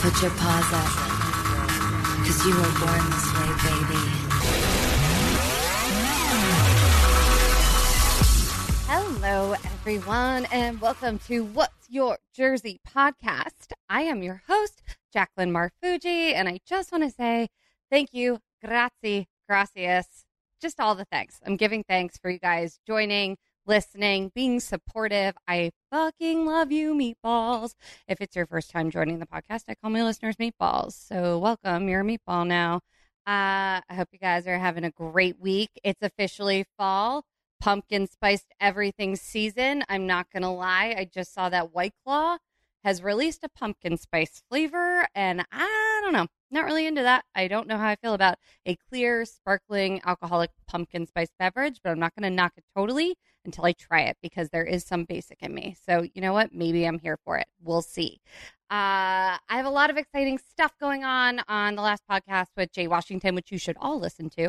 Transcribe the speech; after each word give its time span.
Put 0.00 0.22
your 0.22 0.30
paws 0.30 0.72
up. 0.72 0.86
Cause 2.24 2.46
you 2.46 2.54
were 2.54 2.72
born 2.78 3.02
this 3.10 3.34
way, 3.34 3.50
baby. 3.64 4.28
Hello, 8.86 9.54
everyone, 9.64 10.46
and 10.52 10.80
welcome 10.80 11.18
to 11.26 11.42
What's 11.42 11.90
Your 11.90 12.18
Jersey 12.32 12.80
podcast. 12.86 13.72
I 13.88 14.02
am 14.02 14.22
your 14.22 14.42
host, 14.46 14.82
Jacqueline 15.12 15.52
Marfuji, 15.52 16.32
and 16.32 16.48
I 16.48 16.60
just 16.64 16.92
want 16.92 17.02
to 17.02 17.10
say 17.10 17.48
thank 17.90 18.10
you, 18.12 18.38
grazie, 18.64 19.26
gracias, 19.48 20.06
just 20.62 20.78
all 20.78 20.94
the 20.94 21.06
thanks. 21.06 21.40
I'm 21.44 21.56
giving 21.56 21.82
thanks 21.88 22.18
for 22.18 22.30
you 22.30 22.38
guys 22.38 22.78
joining, 22.86 23.36
listening, 23.68 24.32
being 24.34 24.58
supportive. 24.58 25.36
I 25.46 25.70
fucking 25.92 26.46
love 26.46 26.72
you, 26.72 26.94
meatballs. 26.94 27.74
If 28.08 28.20
it's 28.20 28.34
your 28.34 28.46
first 28.46 28.70
time 28.70 28.90
joining 28.90 29.18
the 29.18 29.26
podcast, 29.26 29.64
I 29.68 29.74
call 29.74 29.90
my 29.90 30.02
listeners 30.02 30.36
meatballs. 30.36 30.92
So 30.92 31.38
welcome, 31.38 31.88
you're 31.88 32.00
a 32.00 32.04
meatball 32.04 32.46
now. 32.46 32.76
Uh, 33.26 33.84
I 33.86 33.94
hope 33.94 34.08
you 34.10 34.18
guys 34.18 34.46
are 34.46 34.58
having 34.58 34.84
a 34.84 34.90
great 34.90 35.38
week. 35.38 35.68
It's 35.84 36.00
officially 36.02 36.64
fall 36.78 37.24
pumpkin 37.60 38.06
spiced 38.06 38.52
everything 38.60 39.16
season. 39.16 39.84
I'm 39.88 40.06
not 40.06 40.30
going 40.32 40.44
to 40.44 40.48
lie. 40.48 40.94
I 40.96 41.06
just 41.12 41.34
saw 41.34 41.48
that 41.50 41.74
White 41.74 41.94
Claw 42.06 42.38
has 42.84 43.02
released 43.02 43.44
a 43.44 43.48
pumpkin 43.50 43.98
spice 43.98 44.42
flavor, 44.48 45.06
and 45.14 45.44
I 45.52 46.00
don't 46.02 46.12
know. 46.14 46.26
Not 46.50 46.64
really 46.64 46.86
into 46.86 47.02
that. 47.02 47.24
I 47.34 47.46
don't 47.46 47.68
know 47.68 47.76
how 47.76 47.88
I 47.88 47.96
feel 47.96 48.14
about 48.14 48.38
a 48.64 48.76
clear, 48.88 49.24
sparkling, 49.24 50.00
alcoholic 50.04 50.50
pumpkin 50.66 51.06
spice 51.06 51.28
beverage, 51.38 51.80
but 51.82 51.90
I'm 51.90 51.98
not 51.98 52.14
going 52.14 52.30
to 52.30 52.34
knock 52.34 52.52
it 52.56 52.64
totally 52.74 53.16
until 53.44 53.66
I 53.66 53.72
try 53.72 54.02
it 54.02 54.16
because 54.22 54.48
there 54.48 54.64
is 54.64 54.84
some 54.84 55.04
basic 55.04 55.42
in 55.42 55.54
me. 55.54 55.76
So, 55.86 56.06
you 56.14 56.22
know 56.22 56.32
what? 56.32 56.54
Maybe 56.54 56.86
I'm 56.86 56.98
here 56.98 57.18
for 57.24 57.38
it. 57.38 57.46
We'll 57.62 57.82
see. 57.82 58.20
Uh, 58.70 59.36
I 59.48 59.56
have 59.56 59.66
a 59.66 59.70
lot 59.70 59.90
of 59.90 59.96
exciting 59.96 60.38
stuff 60.38 60.72
going 60.80 61.04
on 61.04 61.40
on 61.48 61.74
the 61.74 61.82
last 61.82 62.02
podcast 62.10 62.48
with 62.56 62.72
Jay 62.72 62.86
Washington, 62.86 63.34
which 63.34 63.50
you 63.50 63.58
should 63.58 63.76
all 63.80 63.98
listen 63.98 64.30
to. 64.30 64.48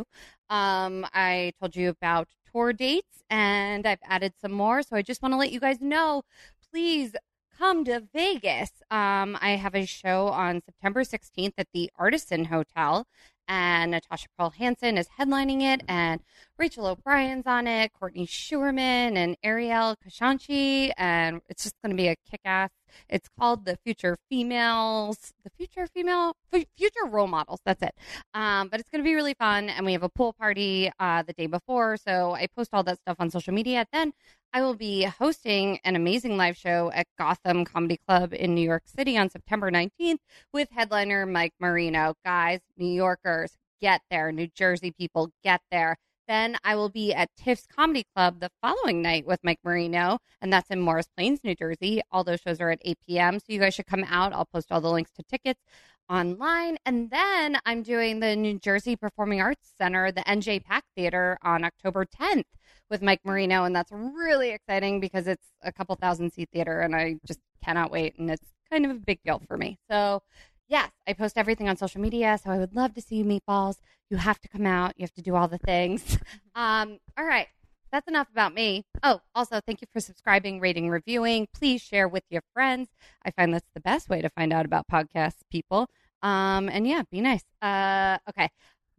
Um, 0.49 1.05
I 1.13 1.53
told 1.59 1.75
you 1.75 1.89
about 1.89 2.27
tour 2.51 2.73
dates 2.73 3.23
and 3.29 3.85
I've 3.85 3.99
added 4.03 4.33
some 4.41 4.51
more. 4.51 4.83
So 4.83 4.95
I 4.95 5.01
just 5.01 5.21
want 5.21 5.33
to 5.33 5.37
let 5.37 5.51
you 5.51 5.59
guys 5.59 5.79
know 5.79 6.23
please 6.71 7.15
come 7.59 7.83
to 7.83 8.01
Vegas. 8.13 8.71
Um, 8.89 9.37
I 9.41 9.57
have 9.61 9.75
a 9.75 9.85
show 9.85 10.27
on 10.27 10.61
September 10.63 11.01
16th 11.03 11.53
at 11.57 11.67
the 11.73 11.91
Artisan 11.97 12.45
Hotel, 12.45 13.05
and 13.49 13.91
Natasha 13.91 14.27
Pearl 14.37 14.51
Hansen 14.51 14.97
is 14.97 15.09
headlining 15.19 15.61
it, 15.61 15.81
and 15.89 16.21
Rachel 16.57 16.87
O'Brien's 16.87 17.45
on 17.45 17.67
it, 17.67 17.91
Courtney 17.91 18.25
Schuerman, 18.25 19.17
and 19.17 19.35
Ariel 19.43 19.97
Kashanchi, 19.97 20.93
and 20.97 21.41
it's 21.49 21.63
just 21.63 21.75
going 21.83 21.91
to 21.91 22.01
be 22.01 22.07
a 22.07 22.15
kick 22.31 22.39
ass. 22.45 22.69
It's 23.09 23.29
called 23.39 23.65
the 23.65 23.77
Future 23.83 24.17
Females, 24.29 25.33
the 25.43 25.49
Future 25.57 25.87
Female, 25.87 26.35
Future 26.51 27.05
Role 27.07 27.27
Models. 27.27 27.59
That's 27.65 27.81
it. 27.81 27.95
Um, 28.33 28.69
but 28.69 28.79
it's 28.79 28.89
going 28.89 29.03
to 29.03 29.07
be 29.07 29.15
really 29.15 29.33
fun, 29.33 29.69
and 29.69 29.85
we 29.85 29.93
have 29.93 30.03
a 30.03 30.09
pool 30.09 30.33
party 30.33 30.91
uh, 30.99 31.23
the 31.23 31.33
day 31.33 31.47
before, 31.47 31.97
so 31.97 32.33
I 32.33 32.47
post 32.55 32.69
all 32.73 32.83
that 32.83 32.99
stuff 32.99 33.17
on 33.19 33.29
social 33.29 33.53
media. 33.53 33.85
Then 33.91 34.13
I 34.53 34.61
will 34.61 34.73
be 34.73 35.03
hosting 35.03 35.79
an 35.83 35.95
amazing 35.95 36.35
live 36.35 36.57
show 36.57 36.91
at 36.93 37.05
Gotham 37.17 37.65
Comedy 37.65 37.99
Club 38.07 38.33
in 38.33 38.55
New 38.55 38.67
York 38.67 38.83
City 38.85 39.15
on 39.17 39.29
September 39.29 39.69
19th 39.69 40.17
with 40.51 40.69
headliner 40.71 41.25
Mike 41.27 41.53
Marino. 41.59 42.15
Guys, 42.25 42.59
New 42.75 42.91
Yorkers, 42.91 43.51
get 43.79 44.01
there. 44.09 44.31
New 44.31 44.47
Jersey 44.47 44.91
people, 44.91 45.31
get 45.43 45.61
there. 45.71 45.97
Then 46.29 46.57
I 46.63 46.75
will 46.75 46.89
be 46.89 47.11
at 47.11 47.35
Tiff's 47.35 47.65
Comedy 47.65 48.05
Club 48.15 48.39
the 48.39 48.51
following 48.61 49.01
night 49.01 49.25
with 49.25 49.39
Mike 49.43 49.57
Marino, 49.63 50.19
and 50.43 50.53
that's 50.53 50.69
in 50.69 50.79
Morris 50.79 51.09
Plains, 51.17 51.39
New 51.43 51.55
Jersey. 51.55 52.01
All 52.11 52.23
those 52.23 52.39
shows 52.39 52.61
are 52.61 52.69
at 52.69 52.79
8 52.85 52.99
p.m., 53.07 53.39
so 53.39 53.45
you 53.47 53.59
guys 53.59 53.73
should 53.73 53.87
come 53.87 54.05
out. 54.07 54.31
I'll 54.31 54.45
post 54.45 54.71
all 54.71 54.79
the 54.79 54.91
links 54.91 55.09
to 55.15 55.23
tickets 55.23 55.59
online. 56.07 56.77
And 56.85 57.09
then 57.09 57.57
I'm 57.65 57.81
doing 57.81 58.19
the 58.19 58.35
New 58.35 58.59
Jersey 58.59 58.95
Performing 58.95 59.41
Arts 59.41 59.71
Center, 59.75 60.11
the 60.11 60.21
NJPAC 60.21 60.81
Theater, 60.95 61.39
on 61.41 61.63
October 61.63 62.05
10th 62.05 62.43
with 62.91 63.01
Mike 63.01 63.21
Marino, 63.25 63.63
and 63.63 63.75
that's 63.75 63.91
really 63.91 64.51
exciting 64.51 64.99
because 64.99 65.25
it's 65.25 65.47
a 65.63 65.71
couple 65.71 65.95
thousand 65.95 66.31
seat 66.31 66.49
theater, 66.53 66.81
and 66.81 66.95
I 66.95 67.15
just 67.25 67.39
cannot 67.65 67.89
wait, 67.89 68.19
and 68.19 68.29
it's 68.29 68.53
kind 68.71 68.85
of 68.85 68.91
a 68.91 68.99
big 68.99 69.19
deal 69.23 69.41
for 69.47 69.57
me. 69.57 69.79
So 69.89 70.21
yes, 70.69 70.91
I 71.07 71.13
post 71.13 71.37
everything 71.37 71.67
on 71.67 71.75
social 71.75 71.99
media. 71.99 72.39
So 72.41 72.51
I 72.51 72.57
would 72.57 72.73
love 72.75 72.93
to 72.93 73.01
see 73.01 73.15
you 73.17 73.25
meatballs. 73.25 73.75
You 74.09 74.17
have 74.17 74.39
to 74.41 74.47
come 74.47 74.65
out. 74.65 74.93
You 74.95 75.03
have 75.03 75.13
to 75.13 75.21
do 75.21 75.35
all 75.35 75.47
the 75.47 75.57
things. 75.57 76.17
Um, 76.55 76.99
all 77.17 77.23
right. 77.23 77.47
That's 77.89 78.09
enough 78.09 78.27
about 78.29 78.53
me. 78.53 78.83
Oh, 79.01 79.21
also, 79.33 79.61
thank 79.65 79.79
you 79.79 79.87
for 79.93 80.01
subscribing, 80.01 80.59
rating, 80.59 80.89
reviewing. 80.89 81.47
Please 81.53 81.81
share 81.81 82.05
with 82.05 82.23
your 82.29 82.41
friends. 82.53 82.89
I 83.23 83.31
find 83.31 83.53
that's 83.53 83.69
the 83.73 83.79
best 83.79 84.09
way 84.09 84.21
to 84.21 84.29
find 84.29 84.51
out 84.51 84.65
about 84.65 84.85
podcasts, 84.91 85.37
people. 85.49 85.87
Um, 86.21 86.67
and 86.67 86.85
yeah, 86.85 87.03
be 87.09 87.21
nice. 87.21 87.45
Uh, 87.61 88.17
okay. 88.29 88.49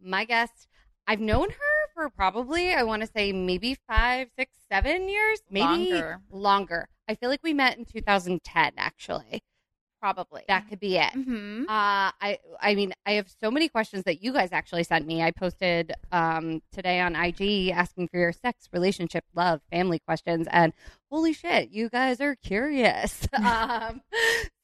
My 0.01 0.25
guest, 0.25 0.67
I've 1.05 1.19
known 1.19 1.49
her 1.51 1.91
for 1.93 2.09
probably, 2.09 2.73
I 2.73 2.81
want 2.81 3.03
to 3.03 3.09
say 3.15 3.31
maybe 3.31 3.77
five, 3.87 4.29
six, 4.35 4.51
seven 4.71 5.07
years, 5.07 5.39
maybe 5.51 5.91
Longer. 5.91 6.19
longer. 6.31 6.89
I 7.07 7.13
feel 7.13 7.29
like 7.29 7.43
we 7.43 7.53
met 7.53 7.77
in 7.77 7.85
2010, 7.85 8.71
actually. 8.77 9.43
Probably. 10.01 10.41
That 10.47 10.67
could 10.67 10.79
be 10.79 10.97
it. 10.97 11.11
hmm 11.13 11.61
Uh, 11.69 12.09
I 12.19 12.39
I 12.59 12.73
mean, 12.73 12.91
I 13.05 13.11
have 13.13 13.27
so 13.41 13.51
many 13.51 13.69
questions 13.69 14.03
that 14.05 14.23
you 14.23 14.33
guys 14.33 14.49
actually 14.51 14.83
sent 14.83 15.05
me. 15.05 15.21
I 15.21 15.29
posted 15.29 15.93
um, 16.11 16.61
today 16.73 16.99
on 16.99 17.15
IG 17.15 17.69
asking 17.69 18.07
for 18.07 18.17
your 18.17 18.31
sex, 18.33 18.67
relationship, 18.73 19.23
love, 19.35 19.61
family 19.71 19.99
questions, 19.99 20.47
and 20.49 20.73
holy 21.11 21.33
shit, 21.33 21.69
you 21.69 21.87
guys 21.89 22.19
are 22.19 22.35
curious. 22.35 23.27
um, 23.45 24.01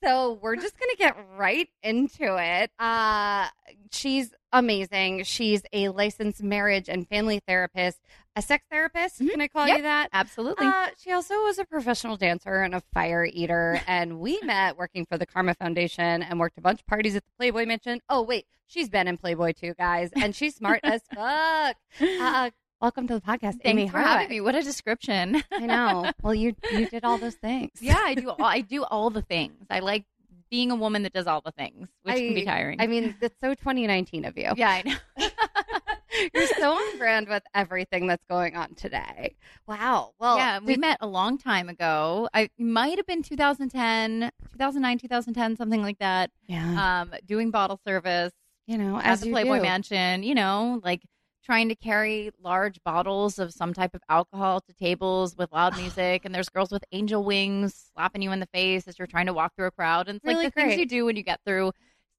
so 0.03 0.39
we're 0.41 0.55
just 0.55 0.77
gonna 0.79 0.95
get 0.97 1.15
right 1.37 1.69
into 1.83 2.35
it. 2.39 2.71
Uh, 2.79 3.47
she's 3.91 4.33
amazing. 4.59 5.23
She's 5.23 5.63
a 5.73 5.89
licensed 5.89 6.41
marriage 6.43 6.89
and 6.89 7.07
family 7.07 7.41
therapist, 7.47 7.99
a 8.35 8.41
sex 8.41 8.65
therapist. 8.69 9.19
Mhm. 9.19 9.31
Can 9.31 9.41
I 9.41 9.47
call 9.47 9.67
Yep. 9.67 9.77
you 9.77 9.83
that? 9.83 10.09
Absolutely. 10.13 10.65
Uh, 10.67 10.87
she 11.01 11.11
also 11.11 11.35
was 11.43 11.57
a 11.59 11.65
professional 11.65 12.17
dancer 12.17 12.61
and 12.61 12.75
a 12.75 12.81
fire 12.93 13.25
eater, 13.25 13.81
and 13.87 14.19
we 14.19 14.39
met 14.41 14.77
working 14.77 15.05
for 15.05 15.17
the 15.17 15.25
Karma 15.25 15.53
Foundation 15.55 16.23
and 16.23 16.39
worked 16.39 16.57
a 16.57 16.61
bunch 16.61 16.81
of 16.81 16.87
parties 16.87 17.15
at 17.15 17.23
the 17.25 17.31
Playboy 17.37 17.65
Mansion. 17.65 18.01
Oh 18.09 18.21
wait, 18.21 18.45
she's 18.65 18.89
been 18.89 19.07
in 19.07 19.17
Playboy 19.17 19.53
too, 19.53 19.73
guys, 19.77 20.11
and 20.15 20.35
she's 20.35 20.55
smart 20.55 20.79
as 20.83 21.01
fuck. 21.15 21.77
Uh, 22.01 22.49
welcome 22.81 23.07
to 23.07 23.15
the 23.15 23.21
podcast, 23.21 23.61
Thanks 23.61 23.61
Amy 23.65 23.87
for 23.89 23.99
having 23.99 24.29
me. 24.29 24.41
What 24.41 24.55
a 24.55 24.61
description. 24.61 25.41
I 25.51 25.65
know. 25.65 26.11
Well, 26.21 26.35
you 26.35 26.55
you 26.71 26.87
did 26.87 27.03
all 27.03 27.17
those 27.17 27.35
things. 27.35 27.71
yeah, 27.81 27.97
I 27.99 28.13
do. 28.15 28.29
All, 28.29 28.43
I 28.43 28.61
do 28.61 28.83
all 28.83 29.09
the 29.09 29.21
things. 29.21 29.65
I 29.69 29.79
like 29.79 30.05
being 30.49 30.71
a 30.71 30.75
woman 30.75 31.03
that 31.03 31.13
does 31.13 31.27
all 31.27 31.41
the 31.41 31.51
things, 31.51 31.89
which 32.03 32.15
can 32.15 32.33
be 32.33 32.45
tiring. 32.45 32.79
I 32.81 32.87
mean, 32.87 33.15
it's 33.21 33.39
so 33.39 33.49
2019 33.53 34.25
of 34.25 34.37
you. 34.37 34.51
yeah, 34.55 34.69
I 34.69 34.83
know. 34.83 35.27
You're 36.33 36.47
so 36.47 36.71
on 36.71 36.97
brand 36.97 37.27
with 37.27 37.43
everything 37.53 38.07
that's 38.07 38.23
going 38.29 38.55
on 38.55 38.73
today. 38.75 39.35
Wow. 39.67 40.13
Well, 40.19 40.37
yeah, 40.37 40.59
we 40.59 40.73
did- 40.73 40.79
met 40.79 40.97
a 41.01 41.07
long 41.07 41.37
time 41.37 41.69
ago. 41.69 42.27
I 42.33 42.49
might 42.57 42.97
have 42.97 43.05
been 43.05 43.21
2010, 43.21 44.31
2009, 44.51 44.97
2010, 44.99 45.57
something 45.57 45.81
like 45.81 45.99
that. 45.99 46.31
yeah. 46.47 47.01
Um, 47.01 47.13
doing 47.25 47.51
bottle 47.51 47.79
service 47.85 48.33
you 48.65 48.77
know, 48.77 48.97
at 48.97 49.05
as 49.05 49.21
the 49.21 49.31
Playboy 49.31 49.57
do. 49.57 49.61
Mansion. 49.61 50.23
You 50.23 50.35
know, 50.35 50.81
like 50.83 51.01
trying 51.47 51.69
to 51.69 51.75
carry 51.75 52.29
large 52.43 52.77
bottles 52.83 53.39
of 53.39 53.53
some 53.53 53.73
type 53.73 53.95
of 53.95 54.01
alcohol 54.09 54.59
to 54.59 54.73
tables 54.73 55.37
with 55.37 55.49
loud 55.53 55.77
music, 55.81 56.25
and 56.25 56.35
there's 56.35 56.49
girls 56.49 56.71
with 56.71 56.83
angel 56.91 57.23
wings 57.23 57.89
slapping 57.93 58.21
you 58.21 58.31
in 58.33 58.41
the 58.41 58.49
face 58.53 58.85
as 58.87 58.99
you're 58.99 59.07
trying 59.07 59.25
to 59.27 59.33
walk 59.33 59.55
through 59.55 59.67
a 59.67 59.71
crowd. 59.71 60.09
And 60.09 60.17
it's 60.17 60.25
Really 60.25 60.43
like 60.45 60.53
the 60.53 60.61
things 60.61 60.77
you 60.77 60.85
do 60.85 61.05
when 61.05 61.15
you 61.15 61.23
get 61.23 61.39
through 61.45 61.71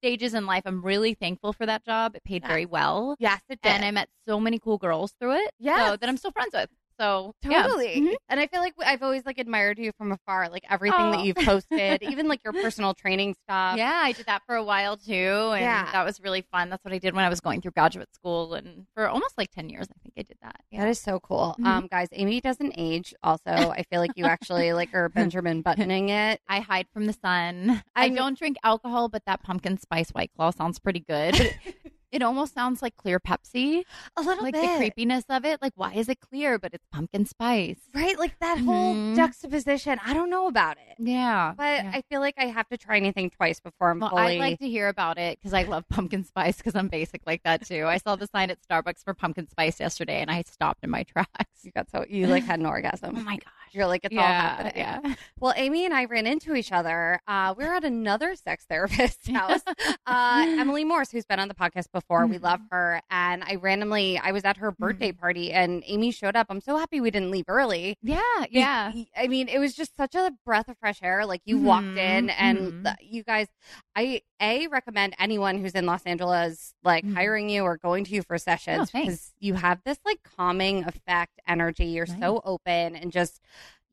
stages 0.02 0.32
in 0.32 0.46
life. 0.46 0.62
I'm 0.64 0.82
really 0.82 1.12
thankful 1.12 1.52
for 1.52 1.66
that 1.66 1.84
job. 1.84 2.16
It 2.16 2.24
paid 2.24 2.46
very 2.46 2.64
well. 2.64 3.16
Yes, 3.18 3.42
it 3.50 3.60
did. 3.60 3.70
And 3.70 3.84
I 3.84 3.90
met 3.90 4.08
so 4.26 4.40
many 4.40 4.58
cool 4.58 4.78
girls 4.78 5.12
through 5.20 5.36
it. 5.44 5.50
yeah 5.58 5.90
So 5.90 5.96
that 5.98 6.08
I'm 6.08 6.16
still 6.16 6.32
friends 6.32 6.54
with. 6.54 6.70
So 7.00 7.34
yeah. 7.42 7.62
Totally. 7.62 8.00
Mhm. 8.00 8.14
And 8.28 8.40
I 8.40 8.46
feel 8.48 8.60
like 8.60 8.74
I've 8.84 9.02
always 9.02 9.24
like 9.24 9.38
admired 9.38 9.78
you 9.78 9.92
from 9.96 10.12
afar, 10.12 10.48
like 10.48 10.64
everything 10.68 11.00
Oh. 11.00 11.10
that 11.12 11.24
you've 11.24 11.36
posted, 11.36 12.02
even 12.02 12.28
like 12.28 12.42
your 12.44 12.52
personal 12.52 12.94
training 12.94 13.34
stuff. 13.44 13.76
Yeah, 13.76 14.00
I 14.04 14.12
did 14.12 14.26
that 14.26 14.42
for 14.46 14.54
a 14.56 14.64
while 14.64 14.96
too, 14.96 15.12
and 15.12 15.60
Yeah. 15.60 15.90
that 15.92 16.04
was 16.04 16.20
really 16.20 16.42
fun. 16.52 16.70
That's 16.70 16.84
what 16.84 16.92
I 16.94 16.98
did 16.98 17.14
when 17.14 17.24
I 17.24 17.28
was 17.28 17.40
going 17.40 17.60
through 17.60 17.70
graduate 17.72 18.12
school, 18.14 18.54
and 18.54 18.86
for 18.94 19.08
almost 19.08 19.38
like 19.38 19.50
ten 19.50 19.68
years, 19.68 19.86
I 19.90 19.98
think 20.02 20.14
I 20.18 20.22
did 20.22 20.36
that. 20.42 20.56
Yeah. 20.70 20.80
That 20.80 20.88
is 20.88 21.00
so 21.00 21.20
cool. 21.20 21.54
Mhm. 21.60 21.66
Um, 21.66 21.86
guys, 21.86 22.08
Amy 22.12 22.40
doesn't 22.40 22.74
age. 22.76 23.14
Also, 23.22 23.50
I 23.52 23.84
feel 23.90 24.00
like 24.00 24.12
you 24.16 24.24
actually 24.24 24.72
like 24.72 24.92
are 24.94 25.08
Benjamin 25.08 25.62
buttoning 25.62 26.08
it. 26.08 26.40
I 26.48 26.60
hide 26.60 26.86
from 26.92 27.06
the 27.06 27.12
sun. 27.12 27.82
I, 27.94 28.02
I'm- 28.04 28.14
don't 28.14 28.36
drink 28.38 28.56
alcohol, 28.64 29.08
but 29.08 29.22
that 29.26 29.42
pumpkin 29.42 29.78
spice 29.78 30.10
white 30.10 30.30
claw 30.36 30.50
sounds 30.50 30.78
pretty 30.78 31.00
good. 31.00 31.34
It 32.10 32.22
almost 32.22 32.54
sounds 32.54 32.80
like 32.82 32.96
clear 32.96 33.20
Pepsi, 33.20 33.84
A 34.16 34.20
little 34.22 34.44
bit 34.44 34.54
like 34.54 34.54
bit. 34.54 34.62
the 34.72 34.76
creepiness 34.78 35.24
of 35.28 35.44
it. 35.44 35.60
Like, 35.60 35.72
why 35.76 35.92
is 35.92 36.08
it 36.08 36.20
clear, 36.20 36.58
but 36.58 36.72
it's 36.72 36.86
pumpkin 36.90 37.26
spice? 37.26 37.80
Right? 37.94 38.18
Like 38.18 38.38
that 38.40 38.58
whole 38.58 38.94
Mhm. 38.94 39.16
juxtaposition. 39.16 39.98
I 40.04 40.14
don't 40.14 40.30
know 40.30 40.46
about 40.46 40.76
it. 40.78 40.96
Yeah, 40.98 41.52
But 41.56 41.84
yeah. 41.84 41.90
I 41.94 42.02
feel 42.08 42.20
like 42.20 42.34
I 42.38 42.46
have 42.46 42.68
to 42.68 42.78
try 42.78 42.96
anything 42.96 43.30
twice 43.30 43.60
before 43.60 43.90
I'm 43.90 44.00
Well, 44.00 44.10
fully. 44.10 44.36
I'd 44.36 44.40
like 44.40 44.58
to 44.60 44.68
hear 44.68 44.88
about 44.88 45.18
it 45.18 45.38
because 45.38 45.52
I 45.54 45.62
love 45.64 45.88
pumpkin 45.88 46.24
spice 46.24 46.56
because 46.56 46.74
I'm 46.74 46.88
basic 46.88 47.22
like 47.26 47.42
that 47.44 47.66
too. 47.66 47.86
I 47.86 47.98
saw 47.98 48.16
the 48.16 48.26
sign 48.26 48.50
at 48.50 48.58
Starbucks 48.62 49.04
for 49.04 49.14
pumpkin 49.14 49.48
spice 49.48 49.78
yesterday 49.78 50.20
and 50.20 50.30
I 50.30 50.42
stopped 50.42 50.82
in 50.82 50.90
my 50.90 51.02
tracks. 51.12 51.62
you 51.62 51.70
got 51.72 51.90
so 51.90 52.04
you 52.08 52.26
like 52.26 52.44
had 52.44 52.58
an 52.60 52.66
orgasm. 52.74 53.16
Oh 53.18 53.20
my 53.20 53.36
gosh. 53.36 53.52
You're 53.72 53.86
like 53.86 54.00
it's 54.04 54.16
all 54.16 54.22
yeah, 54.22 54.56
happening. 54.56 54.72
yeah. 54.76 55.14
Well, 55.40 55.52
Amy 55.56 55.84
and 55.84 55.92
I 55.94 56.06
ran 56.06 56.26
into 56.26 56.54
each 56.54 56.72
other. 56.72 57.20
Uh, 57.28 57.54
we 57.56 57.64
were 57.64 57.74
at 57.74 57.84
another 57.84 58.34
sex 58.34 58.64
therapist's 58.68 59.28
house. 59.28 59.60
Uh, 60.06 60.44
Emily 60.58 60.84
Morse, 60.84 61.10
who's 61.10 61.26
been 61.26 61.38
on 61.38 61.48
the 61.48 61.54
podcast 61.54 61.84
before, 61.92 61.97
we 62.26 62.38
Mhm. 62.38 62.42
love 62.42 62.60
her. 62.70 63.00
And 63.10 63.42
I 63.44 63.56
randomly, 63.56 64.18
I 64.18 64.32
was 64.32 64.44
at 64.44 64.56
her 64.58 64.72
birthday 64.72 65.12
party, 65.12 65.52
and 65.52 65.82
Amy 65.86 66.10
showed 66.10 66.36
up. 66.36 66.46
I'm 66.50 66.60
so 66.60 66.76
happy 66.76 67.00
we 67.00 67.10
didn't 67.10 67.30
leave 67.30 67.44
early. 67.48 67.96
Yeah, 68.02 68.20
yeah. 68.50 68.92
I 69.16 69.26
mean, 69.28 69.48
it 69.48 69.58
was 69.58 69.74
just 69.74 69.96
such 69.96 70.14
a 70.14 70.32
breath 70.44 70.68
of 70.68 70.78
fresh 70.78 71.02
air. 71.02 71.26
Like 71.26 71.42
you 71.44 71.58
walked 71.58 71.96
Mhm, 71.96 71.96
in, 71.96 72.30
and 72.30 72.58
mhm. 72.58 72.82
the- 72.84 72.96
you 73.00 73.22
guys, 73.22 73.48
I 73.96 74.22
a 74.40 74.66
recommend 74.68 75.14
anyone 75.18 75.58
who's 75.58 75.72
in 75.72 75.84
Los 75.86 76.04
Angeles 76.04 76.74
like 76.84 77.04
hiring 77.14 77.48
you 77.50 77.62
or 77.64 77.76
going 77.76 78.04
to 78.04 78.12
you 78.12 78.22
for 78.22 78.38
sessions 78.38 78.90
because 78.90 79.32
you 79.40 79.54
have 79.54 79.80
this 79.84 79.98
like 80.04 80.22
calming 80.22 80.84
effect, 80.84 81.40
energy. 81.46 81.86
You're 81.86 82.06
so 82.06 82.40
open 82.44 82.96
and 82.96 83.10
just. 83.12 83.40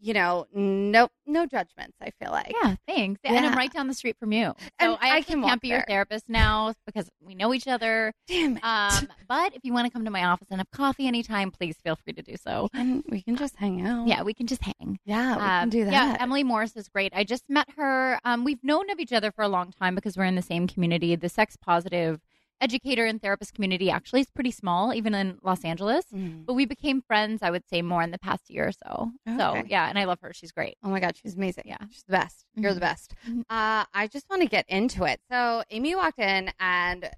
You 0.06 0.14
know, 0.14 0.46
no 0.54 1.08
no 1.26 1.48
judgments. 1.48 1.98
I 2.00 2.12
feel 2.22 2.30
like 2.32 2.54
Yeah, 2.64 2.76
thanks. 2.88 3.20
And 3.24 3.44
I'm 3.44 3.56
right 3.58 3.74
down 3.74 3.88
the 3.88 3.94
street 3.96 4.18
from 4.20 4.32
you. 4.32 4.54
So 4.60 4.64
And 4.80 4.98
I, 5.02 5.18
I 5.18 5.22
can 5.24 5.42
can't 5.42 5.60
be 5.60 5.70
your 5.70 5.80
there. 5.80 5.86
therapist 5.88 6.26
now 6.30 6.74
because 6.86 7.10
we 7.20 7.34
know 7.34 7.56
each 7.56 7.68
other. 7.68 8.14
Damn 8.28 8.58
it. 8.58 8.64
Um, 8.64 9.08
but 9.28 9.56
if 9.56 9.62
you 9.64 9.74
want 9.74 9.88
to 9.88 9.92
come 9.92 10.06
to 10.06 10.12
my 10.12 10.26
office 10.26 10.48
and 10.52 10.60
have 10.60 10.70
coffee 10.70 11.08
anytime, 11.08 11.50
please 11.50 11.76
feel 11.84 11.96
free 11.96 12.14
to 12.14 12.22
do 12.22 12.36
so. 12.38 12.70
and 12.76 13.04
we 13.10 13.24
can 13.24 13.36
just 13.36 13.56
hang 13.56 13.86
out. 13.88 14.08
Yeah, 14.08 14.22
we 14.22 14.36
can 14.36 14.46
just 14.46 14.62
hang. 14.62 15.00
yeah, 15.06 15.34
we 15.36 15.40
can 15.42 15.64
Um, 15.64 15.70
do 15.72 15.86
that. 15.86 15.92
Yeah, 15.92 16.18
Emily 16.20 16.44
Morse 16.44 16.76
is 16.76 16.88
great. 16.88 17.12
I 17.16 17.24
just 17.24 17.46
met 17.50 17.68
her. 17.76 18.20
Um, 18.24 18.44
we've 18.44 18.64
known 18.64 18.92
of 18.92 19.00
each 19.00 19.12
other 19.12 19.32
for 19.32 19.42
a 19.42 19.48
long 19.48 19.72
time 19.72 19.96
because 19.96 20.16
we're 20.16 20.26
in 20.26 20.36
the 20.36 20.44
same 20.44 20.68
community. 20.68 21.16
The 21.16 21.30
sex 21.30 21.58
positive 21.60 22.22
educator 22.62 23.06
and 23.06 23.22
therapist 23.22 23.54
community 23.54 23.90
actually 23.92 24.22
is 24.22 24.30
pretty 24.32 24.52
small, 24.52 24.94
even 24.94 25.14
in 25.14 25.38
Los 25.44 25.64
Angeles. 25.66 26.06
Mhm. 26.14 26.46
But 26.46 26.54
we 26.54 26.66
became 26.66 27.02
friends, 27.02 27.42
I 27.44 27.52
would 27.52 27.68
say, 27.70 27.82
more 27.82 28.02
in 28.02 28.12
the 28.12 28.18
past 28.20 28.50
year 28.50 28.68
or 28.68 28.72
so. 28.72 29.12
So 29.38 29.64
yeah, 29.68 29.90
and 29.90 29.98
I 30.00 30.06
love 30.06 30.20
her. 30.22 30.32
She's 30.34 30.52
great. 30.52 30.78
Oh 30.84 30.90
my 30.90 31.00
god, 31.00 31.18
she's 31.18 31.36
amazing. 31.36 31.64
Yeah. 31.68 31.78
she's 31.92 32.04
the 32.04 32.14
best. 32.14 32.46
You're 32.56 32.74
the 32.74 32.80
Mhm. 32.80 32.82
best. 32.82 33.16
Mhm. 33.28 33.40
Uh, 33.50 33.86
I 33.94 34.08
just 34.12 34.30
want 34.30 34.42
to 34.42 34.48
get 34.48 34.66
into 34.70 35.04
it. 35.04 35.20
So 35.30 35.64
Amy 35.70 35.96
walked 35.96 36.20
in 36.20 36.52
and 36.60 37.10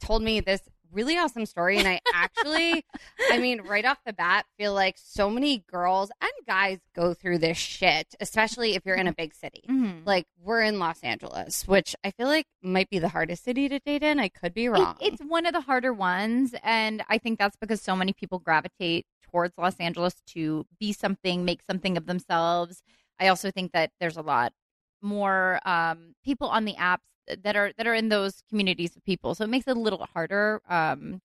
told 0.00 0.22
me 0.22 0.40
this 0.40 0.60
really 0.92 1.16
awesome 1.18 1.46
story, 1.46 1.78
and 1.78 1.88
I 1.88 2.00
actually, 2.14 2.84
I 3.30 3.38
mean, 3.38 3.62
right 3.62 3.84
off 3.84 3.98
the 4.04 4.12
bat, 4.12 4.44
feel 4.58 4.74
like 4.74 4.96
so 4.98 5.28
many 5.30 5.64
girls 5.70 6.10
and 6.20 6.30
guys 6.46 6.78
go 6.94 7.14
through 7.14 7.38
this 7.38 7.56
shit, 7.58 8.14
especially 8.20 8.74
if 8.74 8.82
you're 8.84 8.96
in 8.96 9.06
a 9.08 9.12
big 9.14 9.34
city. 9.34 9.64
Mhm. 9.68 10.06
Like 10.06 10.26
we're 10.38 10.62
in 10.62 10.78
Los 10.78 11.00
Angeles, 11.02 11.66
which 11.66 11.96
I 12.04 12.10
feel 12.10 12.26
like 12.28 12.46
might 12.62 12.90
be 12.90 12.98
the 12.98 13.08
hardest 13.08 13.44
city 13.44 13.68
to 13.68 13.78
date 13.80 14.02
in. 14.02 14.20
I 14.20 14.28
could 14.28 14.54
be 14.54 14.66
It- 14.66 14.70
wrong. 14.70 14.96
it's 15.00 15.22
one 15.22 15.46
of 15.46 15.52
the 15.54 15.62
harder 15.62 15.92
ones, 15.92 16.54
and 16.62 17.02
I 17.08 17.18
think 17.18 17.38
that's 17.38 17.56
because 17.56 17.80
so 17.82 17.96
many 17.96 18.12
people 18.12 18.38
gravitate 18.38 19.06
towards 19.22 19.54
Los 19.56 19.76
Angeles 19.76 20.20
to 20.26 20.66
be 20.78 20.92
something, 20.92 21.44
make 21.44 21.62
something 21.62 21.96
of 21.96 22.06
themselves. 22.06 22.82
I 23.18 23.28
also 23.28 23.50
think 23.50 23.72
that 23.72 23.90
there's 23.98 24.16
a 24.16 24.22
lot 24.22 24.52
more 25.00 25.58
um, 25.64 26.14
people 26.24 26.48
on 26.48 26.64
the 26.64 26.74
apps 26.74 26.98
that 27.42 27.56
are 27.56 27.72
that 27.76 27.86
are 27.86 27.94
in 27.94 28.08
those 28.08 28.42
communities 28.48 28.96
of 28.96 29.04
people, 29.04 29.34
so 29.34 29.44
it 29.44 29.50
makes 29.50 29.66
it 29.66 29.76
a 29.76 29.80
little 29.80 30.06
harder. 30.12 30.60
Um, 30.68 31.20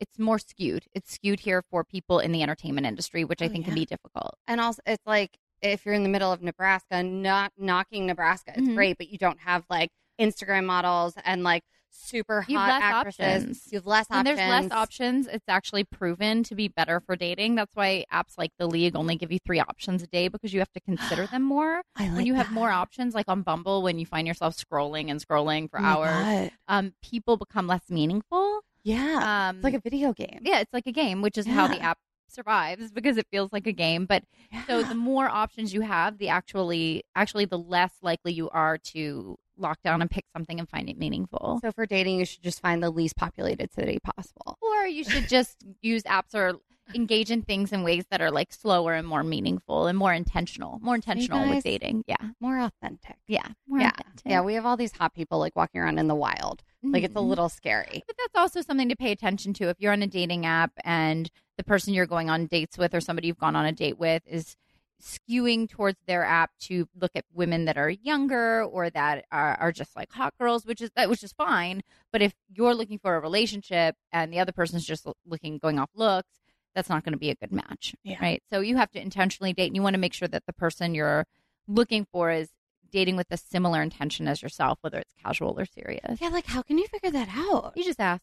it's 0.00 0.18
more 0.18 0.38
skewed. 0.38 0.84
It's 0.94 1.12
skewed 1.12 1.40
here 1.40 1.62
for 1.70 1.82
people 1.82 2.20
in 2.20 2.30
the 2.32 2.42
entertainment 2.42 2.86
industry, 2.86 3.24
which 3.24 3.42
I 3.42 3.46
Oh, 3.46 3.48
think 3.48 3.64
can 3.64 3.74
be 3.74 3.84
difficult. 3.86 4.34
and 4.46 4.60
also 4.60 4.80
it's 4.86 5.06
like 5.06 5.38
if 5.60 5.84
you're 5.84 5.94
in 5.94 6.04
the 6.04 6.08
middle 6.08 6.30
of 6.32 6.40
Nebraska, 6.40 7.02
not 7.02 7.52
knocking 7.58 8.06
Nebraska, 8.06 8.52
it's 8.56 8.68
Mhm. 8.68 8.74
great, 8.76 8.98
but 8.98 9.08
you 9.08 9.18
don't 9.18 9.40
have 9.40 9.64
like 9.68 9.90
Instagram 10.20 10.66
models 10.66 11.14
and 11.24 11.42
like 11.42 11.64
super 11.90 12.42
hot 12.42 12.48
You 12.50 12.58
have 12.58 12.68
less 12.68 12.82
actresses. 12.82 13.44
options. 13.44 13.62
You 13.72 13.78
have 13.78 13.86
less 13.86 14.06
When 14.08 14.18
options. 14.20 14.36
there's 14.38 14.48
less 14.48 14.72
options, 14.72 15.26
it's 15.26 15.48
actually 15.48 15.84
proven 15.84 16.42
to 16.44 16.54
be 16.54 16.68
better 16.68 17.00
for 17.00 17.16
dating. 17.16 17.54
That's 17.56 17.74
why 17.74 18.04
apps 18.12 18.36
like 18.38 18.52
The 18.58 18.66
League 18.66 18.96
only 18.96 19.16
give 19.16 19.32
you 19.32 19.38
three 19.44 19.60
options 19.60 20.02
a 20.02 20.06
day 20.06 20.28
because 20.28 20.52
you 20.52 20.60
have 20.60 20.72
to 20.72 20.80
consider 20.80 21.26
them 21.26 21.42
more. 21.54 21.82
I 21.96 22.08
like 22.08 22.16
when 22.16 22.26
you 22.26 22.34
have 22.34 22.50
more 22.50 22.70
options, 22.70 23.14
like 23.14 23.26
on 23.28 23.42
Bumble, 23.42 23.82
when 23.82 23.98
you 23.98 24.06
find 24.06 24.26
yourself 24.26 24.56
scrolling 24.56 25.10
and 25.10 25.24
scrolling 25.24 25.70
for 25.70 25.80
Oh 25.80 25.84
hours, 25.84 26.50
um, 26.68 26.92
people 27.02 27.36
become 27.36 27.66
less 27.66 27.90
meaningful. 27.90 28.60
Yeah, 28.84 29.48
Um, 29.48 29.56
it's 29.56 29.64
like 29.64 29.74
a 29.74 29.80
video 29.80 30.12
game. 30.12 30.40
yeah, 30.42 30.60
it's 30.60 30.72
like 30.72 30.86
a 30.86 30.92
game, 30.92 31.20
which 31.22 31.36
is 31.36 31.46
how 31.46 31.66
the 31.66 31.80
app 31.80 31.98
survives 32.28 32.90
because 32.94 33.16
it 33.16 33.26
feels 33.30 33.52
like 33.52 33.66
a 33.66 33.72
game. 33.72 34.06
But 34.06 34.22
so 34.68 34.82
the 34.82 34.94
more 34.94 35.28
options 35.28 35.74
you 35.74 35.80
have, 35.82 36.18
the 36.18 36.28
actually 36.28 37.02
actually 37.14 37.44
the 37.44 37.58
less 37.58 37.92
likely 38.02 38.32
you 38.32 38.48
are 38.50 38.78
to 38.78 39.36
lock 39.58 39.78
down 39.82 40.00
and 40.02 40.10
pick 40.10 40.24
something 40.36 40.58
and 40.58 40.68
find 40.68 40.88
it 40.88 40.98
meaningful. 40.98 41.58
So 41.62 41.72
for 41.72 41.86
dating, 41.86 42.18
you 42.18 42.24
should 42.24 42.42
just 42.42 42.60
find 42.60 42.82
the 42.82 42.90
least 42.90 43.16
populated 43.16 43.72
city 43.72 43.98
possible. 44.02 44.58
Or 44.62 44.86
you 44.86 45.04
should 45.04 45.28
just 45.28 45.56
use 45.82 46.02
apps 46.04 46.34
or 46.34 46.58
engage 46.94 47.30
in 47.30 47.42
things 47.42 47.70
in 47.70 47.82
ways 47.82 48.06
that 48.10 48.22
are 48.22 48.30
like 48.30 48.50
slower 48.50 48.94
and 48.94 49.06
more 49.06 49.22
meaningful 49.22 49.86
and 49.88 49.98
more 49.98 50.12
intentional. 50.14 50.78
More 50.80 50.94
intentional 50.94 51.40
guys- 51.40 51.56
with 51.56 51.64
dating. 51.64 52.04
Yeah. 52.06 52.16
More 52.40 52.58
authentic. 52.60 53.16
Yeah. 53.26 53.46
More 53.66 53.80
yeah, 53.80 53.90
authentic. 53.90 54.22
yeah. 54.24 54.40
We 54.40 54.54
have 54.54 54.64
all 54.64 54.76
these 54.78 54.92
hot 54.92 55.12
people 55.14 55.38
like 55.38 55.54
walking 55.54 55.80
around 55.82 55.98
in 55.98 56.08
the 56.08 56.14
wild. 56.14 56.62
Like 56.82 57.02
it's 57.02 57.14
a 57.14 57.18
Mhm. 57.18 57.28
little 57.28 57.48
scary. 57.50 58.02
But 58.06 58.16
that's 58.16 58.36
also 58.36 58.62
something 58.62 58.88
to 58.88 58.96
pay 58.96 59.12
attention 59.12 59.52
to. 59.54 59.68
If 59.68 59.76
you're 59.80 59.92
on 59.92 60.02
a 60.02 60.06
dating 60.06 60.46
app 60.46 60.72
and 60.84 61.30
the 61.58 61.64
person 61.64 61.92
you're 61.92 62.06
going 62.06 62.30
on 62.30 62.46
dates 62.46 62.78
with 62.78 62.94
or 62.94 63.00
somebody 63.00 63.26
you've 63.26 63.36
gone 63.38 63.56
on 63.56 63.66
a 63.66 63.72
date 63.72 63.98
with 63.98 64.22
is 64.26 64.56
skewing 65.02 65.68
towards 65.68 65.98
their 66.06 66.24
app 66.24 66.50
to 66.58 66.88
look 67.00 67.12
at 67.14 67.24
women 67.32 67.66
that 67.66 67.76
are 67.76 67.90
younger 67.90 68.62
or 68.64 68.90
that 68.90 69.24
are, 69.30 69.54
are 69.54 69.72
just 69.72 69.94
like 69.96 70.12
hot 70.12 70.34
girls, 70.38 70.66
which 70.66 70.80
is 70.80 70.90
that 70.96 71.08
which 71.08 71.22
is 71.22 71.32
fine. 71.32 71.82
But 72.12 72.22
if 72.22 72.34
you're 72.48 72.74
looking 72.74 72.98
for 72.98 73.16
a 73.16 73.20
relationship 73.20 73.96
and 74.12 74.32
the 74.32 74.40
other 74.40 74.52
person's 74.52 74.84
just 74.84 75.06
looking 75.26 75.58
going 75.58 75.78
off 75.78 75.90
looks, 75.94 76.30
that's 76.74 76.88
not 76.88 77.04
going 77.04 77.12
to 77.12 77.18
be 77.18 77.30
a 77.30 77.34
good 77.34 77.52
match. 77.52 77.94
Yeah. 78.02 78.18
Right. 78.20 78.42
So 78.52 78.60
you 78.60 78.76
have 78.76 78.90
to 78.92 79.00
intentionally 79.00 79.52
date 79.52 79.68
and 79.68 79.76
you 79.76 79.82
want 79.82 79.94
to 79.94 80.00
make 80.00 80.14
sure 80.14 80.28
that 80.28 80.46
the 80.46 80.52
person 80.52 80.94
you're 80.94 81.26
looking 81.66 82.06
for 82.10 82.30
is 82.30 82.48
dating 82.90 83.16
with 83.16 83.26
a 83.30 83.36
similar 83.36 83.82
intention 83.82 84.26
as 84.26 84.42
yourself, 84.42 84.78
whether 84.80 84.98
it's 84.98 85.12
casual 85.22 85.58
or 85.58 85.66
serious. 85.66 86.20
Yeah, 86.20 86.28
like 86.28 86.46
how 86.46 86.62
can 86.62 86.78
you 86.78 86.86
figure 86.86 87.10
that 87.10 87.28
out? 87.34 87.72
You 87.76 87.84
just 87.84 88.00
ask. 88.00 88.22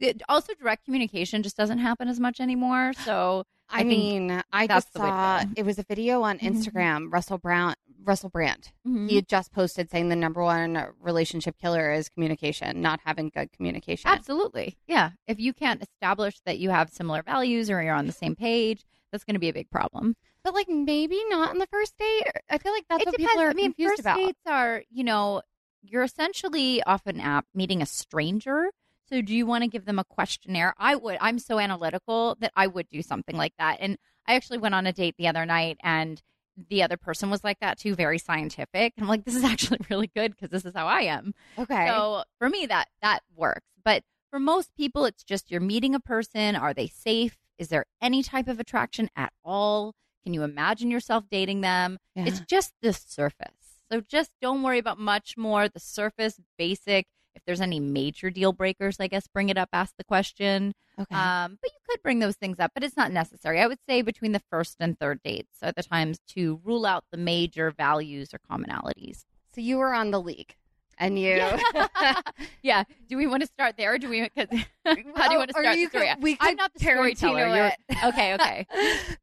It, 0.00 0.22
also, 0.28 0.52
direct 0.54 0.84
communication 0.84 1.42
just 1.42 1.56
doesn't 1.56 1.78
happen 1.78 2.08
as 2.08 2.18
much 2.20 2.40
anymore. 2.40 2.92
So 3.04 3.44
I, 3.70 3.80
I 3.80 3.84
mean, 3.84 4.42
I 4.52 4.66
just 4.66 4.92
the 4.92 5.00
way 5.00 5.06
to 5.06 5.12
saw 5.12 5.44
it 5.56 5.64
was 5.64 5.78
a 5.78 5.84
video 5.84 6.22
on 6.22 6.38
Mhm. 6.38 6.50
Instagram. 6.52 7.12
Russell 7.12 7.38
Brown, 7.38 7.74
Russell 8.02 8.28
Brand. 8.28 8.72
Mm-hmm. 8.86 9.06
He 9.08 9.16
had 9.16 9.28
just 9.28 9.52
posted 9.52 9.90
saying 9.90 10.08
the 10.10 10.16
number 10.16 10.42
one 10.42 10.88
relationship 11.00 11.56
killer 11.58 11.92
is 11.92 12.08
communication, 12.08 12.82
not 12.82 13.00
having 13.04 13.30
good 13.30 13.52
communication. 13.52 14.10
absolutely, 14.10 14.76
yeah. 14.86 15.10
If 15.26 15.38
you 15.40 15.52
can't 15.54 15.80
establish 15.82 16.40
that 16.44 16.58
you 16.58 16.70
have 16.70 16.90
similar 16.90 17.22
values 17.22 17.70
or 17.70 17.82
you're 17.82 17.94
on 17.94 18.06
the 18.06 18.12
same 18.12 18.34
page, 18.36 18.84
that's 19.12 19.24
going 19.24 19.34
to 19.34 19.40
be 19.40 19.48
a 19.48 19.54
big 19.54 19.70
problem. 19.70 20.16
But 20.42 20.52
like 20.54 20.68
maybe 20.68 21.18
not 21.30 21.50
on 21.50 21.58
the 21.58 21.66
first 21.68 21.96
date. 21.96 22.24
I 22.50 22.58
feel 22.58 22.72
like 22.72 22.84
that's 22.90 23.02
it 23.02 23.06
what 23.06 23.12
depends. 23.16 23.30
people 23.32 23.44
are 23.44 23.50
I 23.50 23.54
mean, 23.54 23.66
confused 23.72 23.90
first 23.92 24.00
about. 24.00 24.16
dates 24.18 24.40
are, 24.46 24.82
you 24.90 25.04
know, 25.04 25.40
you're 25.82 26.02
essentially 26.02 26.82
off 26.82 27.06
an 27.06 27.20
app 27.20 27.46
meeting 27.54 27.80
a 27.80 27.86
stranger. 27.86 28.70
So 29.08 29.20
do 29.20 29.34
you 29.34 29.46
want 29.46 29.64
to 29.64 29.68
give 29.68 29.84
them 29.84 29.98
a 29.98 30.04
questionnaire? 30.04 30.74
I 30.78 30.96
would. 30.96 31.18
I'm 31.20 31.38
so 31.38 31.58
analytical 31.58 32.36
that 32.40 32.52
I 32.56 32.66
would 32.66 32.88
do 32.90 33.02
something 33.02 33.36
like 33.36 33.52
that. 33.58 33.78
And 33.80 33.98
I 34.26 34.34
actually 34.34 34.58
went 34.58 34.74
on 34.74 34.86
a 34.86 34.92
date 34.92 35.16
the 35.18 35.28
other 35.28 35.44
night 35.44 35.76
and 35.82 36.22
the 36.70 36.82
other 36.82 36.96
person 36.96 37.30
was 37.30 37.42
like 37.42 37.58
that 37.60 37.78
too, 37.78 37.94
very 37.94 38.18
scientific. 38.18 38.94
I'm 38.98 39.08
like, 39.08 39.24
this 39.24 39.34
is 39.34 39.44
actually 39.52 39.80
really 39.90 40.10
good 40.14 40.32
because 40.32 40.50
this 40.50 40.64
is 40.64 40.74
how 40.74 40.86
I 40.86 41.02
am. 41.02 41.34
Okay. 41.58 41.86
So 41.88 42.24
for 42.38 42.48
me, 42.48 42.66
that 42.66 42.88
that 43.02 43.22
works. 43.36 43.66
But 43.84 44.02
for 44.30 44.38
most 44.38 44.74
people, 44.76 45.04
it's 45.04 45.22
just 45.22 45.50
you're 45.50 45.60
meeting 45.60 45.94
a 45.94 46.00
person. 46.00 46.56
Are 46.56 46.74
they 46.74 46.88
safe? 46.88 47.36
Is 47.58 47.68
there 47.68 47.86
any 48.00 48.22
type 48.22 48.48
of 48.48 48.58
attraction 48.58 49.10
at 49.16 49.32
all? 49.44 49.94
Can 50.24 50.34
you 50.34 50.42
imagine 50.42 50.90
yourself 50.90 51.24
dating 51.30 51.60
them? 51.60 51.98
Yeah. 52.16 52.24
It's 52.26 52.40
just 52.40 52.72
the 52.80 52.92
surface. 52.92 53.50
So 53.92 54.00
just 54.00 54.30
don't 54.40 54.62
worry 54.62 54.78
about 54.78 54.98
much 54.98 55.36
more. 55.36 55.68
The 55.68 55.80
surface, 55.80 56.40
basic. 56.58 57.06
If 57.34 57.42
there's 57.46 57.60
any 57.60 57.80
major 57.80 58.30
deal 58.30 58.52
breakers, 58.52 58.98
I 59.00 59.06
guess 59.08 59.26
bring 59.26 59.48
it 59.48 59.58
up, 59.58 59.68
ask 59.72 59.94
the 59.96 60.04
question. 60.04 60.72
okay. 60.98 61.14
Um, 61.14 61.58
but 61.60 61.70
you 61.72 61.78
could 61.88 62.02
bring 62.02 62.20
those 62.20 62.36
things 62.36 62.60
up, 62.60 62.72
but 62.74 62.82
it's 62.84 62.96
not 62.96 63.10
necessary. 63.12 63.60
I 63.60 63.66
would 63.66 63.78
say 63.88 64.02
between 64.02 64.32
the 64.32 64.42
first 64.50 64.76
and 64.80 64.98
third 64.98 65.20
dates 65.24 65.58
are 65.62 65.72
the 65.72 65.82
times 65.82 66.18
to 66.28 66.60
rule 66.64 66.86
out 66.86 67.04
the 67.10 67.16
major 67.18 67.70
values 67.70 68.30
or 68.32 68.38
commonalities. 68.50 69.24
so 69.54 69.60
you 69.60 69.78
were 69.78 69.92
on 69.94 70.10
the 70.10 70.20
league, 70.20 70.54
and 70.98 71.18
you. 71.18 71.30
Yeah. 71.36 72.20
yeah. 72.62 72.84
Do 73.08 73.16
we 73.16 73.26
want 73.26 73.42
to 73.42 73.48
start 73.48 73.76
there? 73.76 73.94
Or 73.94 73.98
do 73.98 74.08
we? 74.08 74.28
'cause- 74.28 74.46
how 74.86 74.94
do 74.94 75.00
you 75.32 75.38
want 75.38 75.48
to 75.50 75.60
start 75.60 75.76
you 75.76 75.86
the 75.86 75.90
story? 75.90 76.08
could- 76.14 76.22
we 76.22 76.36
I'm 76.40 76.54
not 76.54 76.72
the 76.72 76.78
Tarantino 76.78 77.16
storyteller. 77.16 77.46
You're- 77.48 77.72
okay. 78.04 78.34
Okay. 78.34 78.66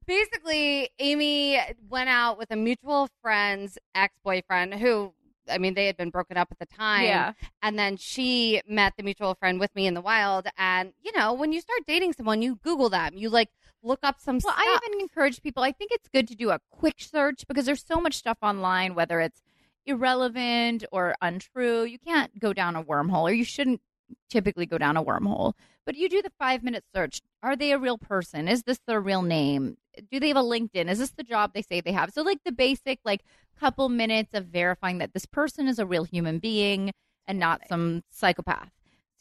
Basically, 0.05 0.89
Amy 0.99 1.59
went 1.89 2.09
out 2.09 2.37
with 2.37 2.51
a 2.51 2.55
mutual 2.55 3.07
friend's 3.21 3.77
ex 3.95 4.13
boyfriend 4.23 4.73
who 4.75 5.13
I 5.49 5.57
mean, 5.57 5.73
they 5.73 5.85
had 5.85 5.97
been 5.97 6.09
broken 6.09 6.37
up 6.37 6.49
at 6.51 6.59
the 6.59 6.65
time. 6.65 7.05
Yeah. 7.05 7.33
And 7.61 7.77
then 7.77 7.97
she 7.97 8.61
met 8.67 8.93
the 8.97 9.03
mutual 9.03 9.35
friend 9.35 9.59
with 9.59 9.75
me 9.75 9.87
in 9.87 9.93
the 9.93 10.01
wild. 10.01 10.47
And, 10.57 10.93
you 11.01 11.11
know, 11.15 11.33
when 11.33 11.51
you 11.51 11.61
start 11.61 11.81
dating 11.87 12.13
someone, 12.13 12.41
you 12.41 12.55
Google 12.63 12.89
them, 12.89 13.13
you 13.15 13.29
like 13.29 13.49
look 13.83 13.99
up 14.03 14.19
some 14.19 14.35
Well, 14.43 14.53
stuff. 14.53 14.55
I 14.57 14.79
even 14.85 15.01
encourage 15.01 15.41
people. 15.41 15.63
I 15.63 15.71
think 15.71 15.91
it's 15.91 16.07
good 16.07 16.27
to 16.27 16.35
do 16.35 16.51
a 16.51 16.59
quick 16.69 16.95
search 16.99 17.47
because 17.47 17.65
there's 17.65 17.83
so 17.85 17.99
much 17.99 18.15
stuff 18.15 18.37
online, 18.41 18.95
whether 18.95 19.19
it's 19.19 19.41
irrelevant 19.85 20.85
or 20.91 21.15
untrue. 21.21 21.83
You 21.83 21.97
can't 21.97 22.39
go 22.39 22.53
down 22.53 22.75
a 22.75 22.83
wormhole, 22.83 23.23
or 23.23 23.33
you 23.33 23.43
shouldn't 23.43 23.81
typically 24.29 24.65
go 24.65 24.77
down 24.77 24.97
a 24.97 25.03
wormhole. 25.03 25.53
But 25.85 25.95
you 25.95 26.09
do 26.09 26.21
the 26.21 26.31
five 26.39 26.63
minute 26.63 26.83
search. 26.93 27.21
Are 27.41 27.55
they 27.55 27.71
a 27.71 27.79
real 27.79 27.97
person? 27.97 28.47
Is 28.47 28.63
this 28.63 28.79
their 28.85 29.01
real 29.01 29.21
name? 29.21 29.77
Do 30.11 30.19
they 30.19 30.29
have 30.29 30.37
a 30.37 30.41
LinkedIn? 30.41 30.89
Is 30.89 30.99
this 30.99 31.11
the 31.11 31.23
job 31.23 31.51
they 31.53 31.61
say 31.61 31.81
they 31.81 31.91
have? 31.91 32.11
So, 32.11 32.21
like 32.21 32.39
the 32.45 32.51
basic, 32.51 32.99
like 33.03 33.21
couple 33.61 33.89
minutes 33.89 34.33
of 34.33 34.47
verifying 34.47 34.97
that 34.97 35.13
this 35.13 35.27
person 35.27 35.67
is 35.67 35.77
a 35.77 35.85
real 35.85 36.03
human 36.03 36.39
being 36.39 36.91
and 37.27 37.37
not 37.37 37.61
some 37.69 38.03
psychopath, 38.09 38.71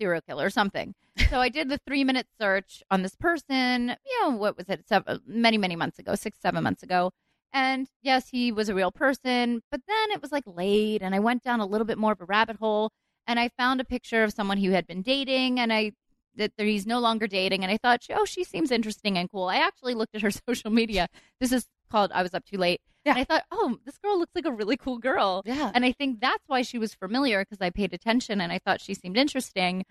serial 0.01 0.23
killer, 0.23 0.47
or 0.47 0.51
something. 0.51 0.95
So 1.29 1.41
I 1.41 1.51
did 1.51 1.69
the 1.69 1.79
three 1.87 2.05
minute 2.05 2.27
search 2.41 2.83
on 2.91 3.03
this 3.03 3.15
person. 3.15 3.95
You 4.07 4.21
know, 4.23 4.31
what 4.31 4.57
was 4.57 4.69
it? 4.71 4.89
Seven, 4.89 5.21
many, 5.27 5.59
many 5.59 5.77
months 5.77 5.99
ago, 5.99 6.15
six, 6.15 6.39
seven 6.41 6.65
months 6.65 6.83
ago. 6.83 7.11
And 7.53 7.89
yes, 8.01 8.29
he 8.31 8.51
was 8.51 8.71
a 8.71 8.75
real 8.75 8.91
person. 8.91 9.61
But 9.71 9.83
then 9.87 10.11
it 10.11 10.23
was 10.23 10.33
like 10.33 10.45
late, 10.47 11.03
and 11.03 11.15
I 11.15 11.19
went 11.19 11.43
down 11.43 11.61
a 11.61 11.67
little 11.67 11.87
bit 11.87 11.99
more 11.99 12.13
of 12.13 12.21
a 12.21 12.25
rabbit 12.25 12.57
hole, 12.57 12.91
and 13.27 13.39
I 13.39 13.49
found 13.49 13.81
a 13.81 13.85
picture 13.85 14.25
of 14.25 14.33
someone 14.33 14.59
who 14.59 14.71
had 14.71 14.87
been 14.87 15.03
dating, 15.03 15.61
and 15.61 15.73
I 15.73 15.93
that 16.37 16.53
he's 16.57 16.87
no 16.87 17.01
longer 17.01 17.27
dating, 17.27 17.63
and 17.63 17.73
I 17.73 17.77
thought, 17.77 18.07
oh, 18.11 18.25
she 18.25 18.45
seems 18.45 18.71
interesting 18.71 19.19
and 19.19 19.31
cool. 19.31 19.49
I 19.49 19.57
actually 19.57 19.95
looked 19.95 20.15
at 20.15 20.23
her 20.23 20.31
social 20.49 20.71
media. 20.71 21.09
This 21.41 21.53
is 21.53 21.67
called 21.91 22.13
I 22.13 22.23
was 22.23 22.35
up 22.35 22.45
too 22.45 22.57
late. 22.57 22.81
Yeah. 23.05 23.13
And 23.13 23.21
I 23.21 23.25
thought, 23.25 23.45
oh, 23.51 23.79
this 23.85 23.99
girl 23.99 24.19
looks 24.19 24.35
like 24.35 24.45
a 24.45 24.53
really 24.53 24.77
cool 24.77 24.99
girl. 24.99 25.43
yeah. 25.45 25.71
And 25.75 25.85
I 25.85 25.93
think 25.93 26.21
that's 26.21 26.45
why 26.47 26.63
she 26.63 26.79
was 26.79 26.95
familiar 26.95 27.41
because 27.41 27.61
I 27.61 27.71
paid 27.71 27.95
attention 27.95 28.41
and 28.41 28.53
I 28.53 28.59
thought 28.59 28.81
she 28.81 28.95
seemed 28.95 29.17
interesting. 29.17 29.85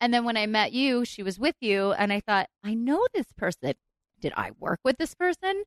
And 0.00 0.12
then 0.12 0.24
when 0.24 0.36
I 0.36 0.46
met 0.46 0.72
you, 0.72 1.04
she 1.04 1.22
was 1.22 1.38
with 1.38 1.54
you, 1.60 1.92
and 1.92 2.12
I 2.12 2.18
thought, 2.18 2.48
I 2.64 2.74
know 2.74 3.06
this 3.14 3.28
person. 3.36 3.74
Did 4.20 4.32
I 4.36 4.50
work 4.58 4.80
with 4.82 4.98
this 4.98 5.14
person? 5.14 5.62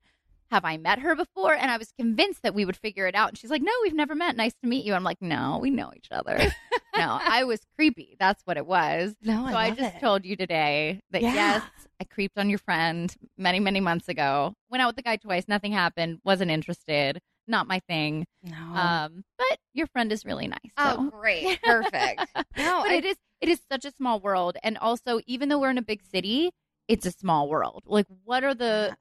Have 0.51 0.63
I 0.63 0.77
met 0.77 0.99
her 0.99 1.15
before? 1.15 1.53
And 1.53 1.71
I 1.71 1.77
was 1.77 1.91
convinced 1.97 2.43
that 2.43 2.53
we 2.53 2.65
would 2.65 2.77
figure 2.77 3.07
it 3.07 3.15
out. 3.15 3.29
And 3.29 3.37
she's 3.37 3.49
like, 3.49 3.61
No, 3.61 3.71
we've 3.83 3.93
never 3.95 4.15
met. 4.15 4.35
Nice 4.35 4.53
to 4.61 4.67
meet 4.69 4.85
you. 4.85 4.93
I'm 4.93 5.03
like, 5.03 5.21
No, 5.21 5.59
we 5.61 5.69
know 5.71 5.91
each 5.95 6.07
other. 6.11 6.37
no, 6.97 7.19
I 7.21 7.43
was 7.43 7.61
creepy. 7.75 8.15
That's 8.19 8.41
what 8.45 8.57
it 8.57 8.65
was. 8.65 9.15
No, 9.21 9.47
so 9.49 9.55
I, 9.55 9.71
just 9.71 9.95
it. 9.95 9.99
told 9.99 10.23
you 10.25 10.35
today 10.35 11.01
that 11.11 11.21
Yeah. 11.21 11.33
yes, 11.33 11.63
I 11.99 12.03
creeped 12.03 12.37
on 12.37 12.49
your 12.49 12.59
friend 12.59 13.13
many, 13.37 13.59
many 13.59 13.79
months 13.79 14.07
ago. 14.07 14.53
Went 14.69 14.81
out 14.81 14.87
with 14.87 14.95
the 14.97 15.01
guy 15.03 15.15
twice. 15.17 15.47
Nothing 15.47 15.71
happened. 15.71 16.19
Wasn't 16.23 16.51
interested. 16.51 17.19
Not 17.47 17.67
my 17.67 17.79
thing. 17.87 18.25
no. 18.43 18.55
Um, 18.57 19.23
but 19.37 19.57
your 19.73 19.87
friend 19.87 20.11
is 20.11 20.25
really 20.25 20.47
nice. 20.47 20.59
So. 20.77 20.95
oh, 20.97 21.09
great. 21.11 21.61
Perfect. 21.63 22.25
No, 22.57 22.81
but 22.83 22.91
I, 22.91 22.95
it 22.95 23.05
is 23.05 23.15
it 23.41 23.49
is 23.49 23.59
such 23.71 23.85
a 23.85 23.91
small 23.91 24.19
world, 24.19 24.57
and 24.63 24.77
also 24.77 25.19
even 25.27 25.49
though 25.49 25.59
we're 25.59 25.69
in 25.69 25.77
a 25.77 25.83
big 25.83 26.01
city, 26.03 26.51
it's 26.87 27.05
a 27.05 27.11
small 27.11 27.47
world. 27.49 27.83
Like, 27.85 28.07
what 28.23 28.43
are 28.43 28.55
the 28.55 28.95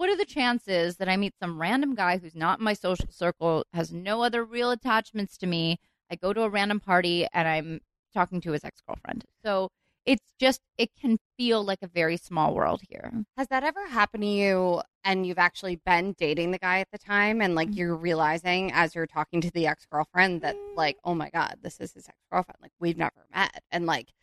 what 0.00 0.08
are 0.08 0.16
the 0.16 0.24
chances 0.24 0.96
that 0.96 1.10
I 1.10 1.18
meet 1.18 1.34
some 1.38 1.60
random 1.60 1.94
guy 1.94 2.16
who's 2.16 2.34
not 2.34 2.58
in 2.58 2.64
my 2.64 2.72
social 2.72 3.10
circle, 3.10 3.66
has 3.74 3.92
no 3.92 4.22
other 4.22 4.42
real 4.42 4.70
attachments 4.70 5.36
to 5.36 5.46
me? 5.46 5.78
I 6.10 6.16
go 6.16 6.32
to 6.32 6.40
a 6.40 6.48
random 6.48 6.80
party 6.80 7.26
and 7.34 7.46
I'm 7.46 7.80
talking 8.14 8.40
to 8.40 8.52
his 8.52 8.64
ex 8.64 8.80
girlfriend. 8.80 9.26
So 9.44 9.68
it's 10.06 10.32
just 10.40 10.62
it 10.78 10.88
can 10.98 11.18
feel 11.36 11.62
like 11.62 11.80
a 11.82 11.86
very 11.86 12.16
small 12.16 12.54
world 12.54 12.80
here. 12.88 13.12
Has 13.36 13.48
that 13.48 13.62
ever 13.62 13.88
happened 13.88 14.22
to 14.22 14.26
you 14.26 14.80
and 15.04 15.26
you've 15.26 15.36
actually 15.36 15.76
been 15.76 16.14
dating 16.16 16.52
the 16.52 16.58
guy 16.58 16.80
at 16.80 16.88
the 16.90 16.98
time 16.98 17.42
and 17.42 17.54
like 17.54 17.76
you're 17.76 17.94
realizing 17.94 18.72
as 18.72 18.94
you're 18.94 19.06
talking 19.06 19.42
to 19.42 19.50
the 19.50 19.66
ex 19.66 19.84
girlfriend 19.84 20.40
that 20.40 20.56
like, 20.76 20.96
oh 21.04 21.14
my 21.14 21.28
God, 21.28 21.56
this 21.60 21.78
is 21.78 21.92
his 21.92 22.08
ex 22.08 22.16
girlfriend. 22.32 22.56
Like 22.62 22.72
we've 22.80 22.96
never 22.96 23.26
met. 23.34 23.62
And 23.70 23.84
like 23.84 24.14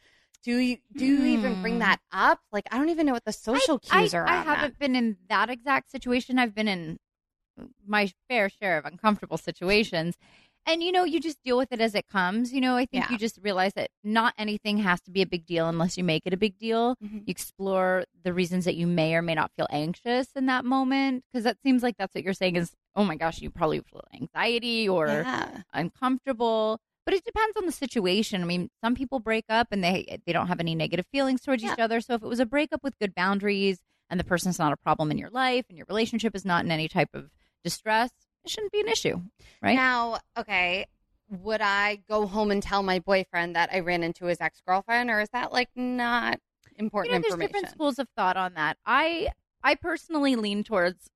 do 0.44 0.58
you 0.58 0.77
do 0.96 1.06
you 1.06 1.25
even 1.25 1.56
bring 1.62 1.75
Hmm. 1.75 1.79
that 1.79 2.00
up? 2.12 2.39
Like 2.51 2.65
I 2.72 2.77
don't 2.77 2.89
even 2.89 3.06
know 3.06 3.13
what 3.13 3.25
the 3.25 3.34
social 3.34 3.79
I, 3.91 4.01
cues 4.01 4.13
I, 4.13 4.17
are 4.17 4.27
I 4.27 4.36
haven't 4.44 4.79
been 4.79 4.96
in 4.96 5.17
that 5.29 5.50
exact 5.50 5.91
situation. 5.91 6.39
I've 6.39 6.56
been 6.56 6.67
in 6.67 6.98
my 7.86 8.12
fair 8.29 8.50
share 8.50 8.77
of 8.77 8.86
uncomfortable 8.86 9.38
situations. 9.38 10.15
And 10.65 10.84
you 10.84 10.91
know, 10.91 11.06
you 11.06 11.20
just 11.22 11.41
deal 11.44 11.58
with 11.58 11.72
it 11.72 11.79
as 11.79 11.96
it 11.96 12.08
comes. 12.10 12.51
You 12.51 12.60
know, 12.60 12.75
I 12.75 12.86
think 12.86 13.06
Yeah. 13.06 13.12
you 13.12 13.17
just 13.17 13.39
realize 13.41 13.74
that 13.75 13.89
not 14.03 14.34
anything 14.38 14.79
has 14.79 15.00
to 15.01 15.12
be 15.12 15.22
a 15.22 15.25
big 15.25 15.46
deal 15.46 15.67
unless 15.70 15.98
you 15.98 16.03
make 16.03 16.24
it 16.25 16.34
a 16.34 16.38
big 16.38 16.58
deal. 16.58 16.96
Mhm. 17.03 17.24
You 17.25 17.32
explore 17.32 18.03
the 18.24 18.34
reasons 18.34 18.65
that 18.65 18.75
you 18.75 18.86
may 18.86 19.15
or 19.15 19.22
may 19.22 19.34
not 19.34 19.51
feel 19.56 19.67
anxious 19.70 20.27
in 20.36 20.46
that 20.48 20.65
moment 20.65 21.24
because 21.32 21.46
that 21.46 21.58
seems 21.63 21.84
like 21.84 21.96
that's 21.98 22.13
what 22.13 22.24
you're 22.24 22.34
saying 22.34 22.58
is, 22.58 22.74
oh 22.96 23.06
my 23.06 23.15
gosh, 23.15 23.41
you 23.41 23.50
probably 23.50 23.79
feel 23.79 24.03
anxiety 24.13 24.89
or 24.89 25.08
Yeah. 25.08 25.62
uncomfortable. 25.74 26.79
But 27.07 27.13
it 27.13 27.23
depends 27.23 27.55
on 27.55 27.65
the 27.65 27.71
situation. 27.71 28.41
I 28.41 28.45
mean, 28.45 28.69
some 28.83 28.93
people 28.93 29.21
break 29.21 29.45
up 29.47 29.69
and 29.71 29.81
they 29.81 30.19
they 30.25 30.33
don't 30.33 30.47
have 30.47 30.59
any 30.59 30.75
negative 30.75 31.05
feelings 31.09 31.39
towards 31.39 31.63
each 31.63 31.79
other. 31.79 32.01
So 32.01 32.15
if 32.15 32.21
it 32.21 32.27
was 32.27 32.41
a 32.41 32.45
breakup 32.45 32.83
with 32.83 32.99
good 32.99 33.15
boundaries 33.15 33.79
and 34.09 34.19
the 34.19 34.25
person's 34.25 34.59
not 34.59 34.73
a 34.73 34.75
problem 34.75 35.09
in 35.09 35.17
your 35.17 35.29
life 35.29 35.63
and 35.69 35.77
your 35.77 35.85
relationship 35.87 36.35
is 36.35 36.43
not 36.43 36.65
in 36.65 36.71
any 36.71 36.89
type 36.89 37.07
of 37.13 37.29
distress, 37.63 38.11
it 38.43 38.51
shouldn't 38.51 38.73
be 38.73 38.81
an 38.81 38.89
issue, 38.89 39.21
right? 39.61 39.77
Now, 39.77 40.17
okay, 40.37 40.85
would 41.29 41.61
I 41.61 41.99
go 42.09 42.27
home 42.27 42.51
and 42.51 42.61
tell 42.61 42.83
my 42.83 42.99
boyfriend 42.99 43.55
that 43.55 43.69
I 43.71 43.79
ran 43.79 44.03
into 44.03 44.25
his 44.25 44.41
ex 44.41 44.61
girlfriend, 44.67 45.09
or 45.09 45.21
is 45.21 45.29
that 45.29 45.53
like 45.53 45.69
not 45.77 46.41
important 46.75 47.13
you 47.13 47.19
know, 47.19 47.21
there's 47.21 47.33
information? 47.35 47.53
different 47.53 47.69
schools 47.73 47.99
of 47.99 48.09
thought 48.17 48.35
on 48.35 48.55
that. 48.55 48.79
I 48.85 49.29
I 49.63 49.75
personally 49.75 50.35
lean 50.35 50.65
towards 50.65 51.09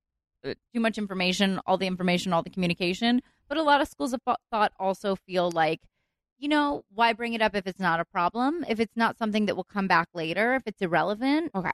uh, 0.45 0.53
too 0.73 0.79
much 0.79 0.97
information, 0.97 1.59
all 1.65 1.77
the 1.77 1.87
information, 1.87 2.31
all 2.31 2.43
the 2.43 2.49
communication. 2.49 3.21
But 3.51 3.57
a 3.57 3.63
lot 3.63 3.81
of 3.81 3.89
schools 3.89 4.13
of 4.13 4.21
thought- 4.49 4.71
also 4.79 5.13
feel 5.17 5.51
like, 5.51 5.81
you 6.39 6.47
know, 6.47 6.85
why 6.93 7.11
bring 7.11 7.33
it 7.33 7.41
up 7.41 7.53
if 7.53 7.67
it's 7.67 7.81
not 7.81 7.99
a 7.99 8.05
problem? 8.05 8.63
If 8.65 8.79
it's 8.79 8.95
not 8.95 9.17
something 9.17 9.45
that 9.47 9.57
will 9.57 9.65
come 9.65 9.87
back 9.89 10.07
later, 10.13 10.55
if 10.55 10.63
it's 10.65 10.81
irrelevant, 10.81 11.51
Okay. 11.53 11.71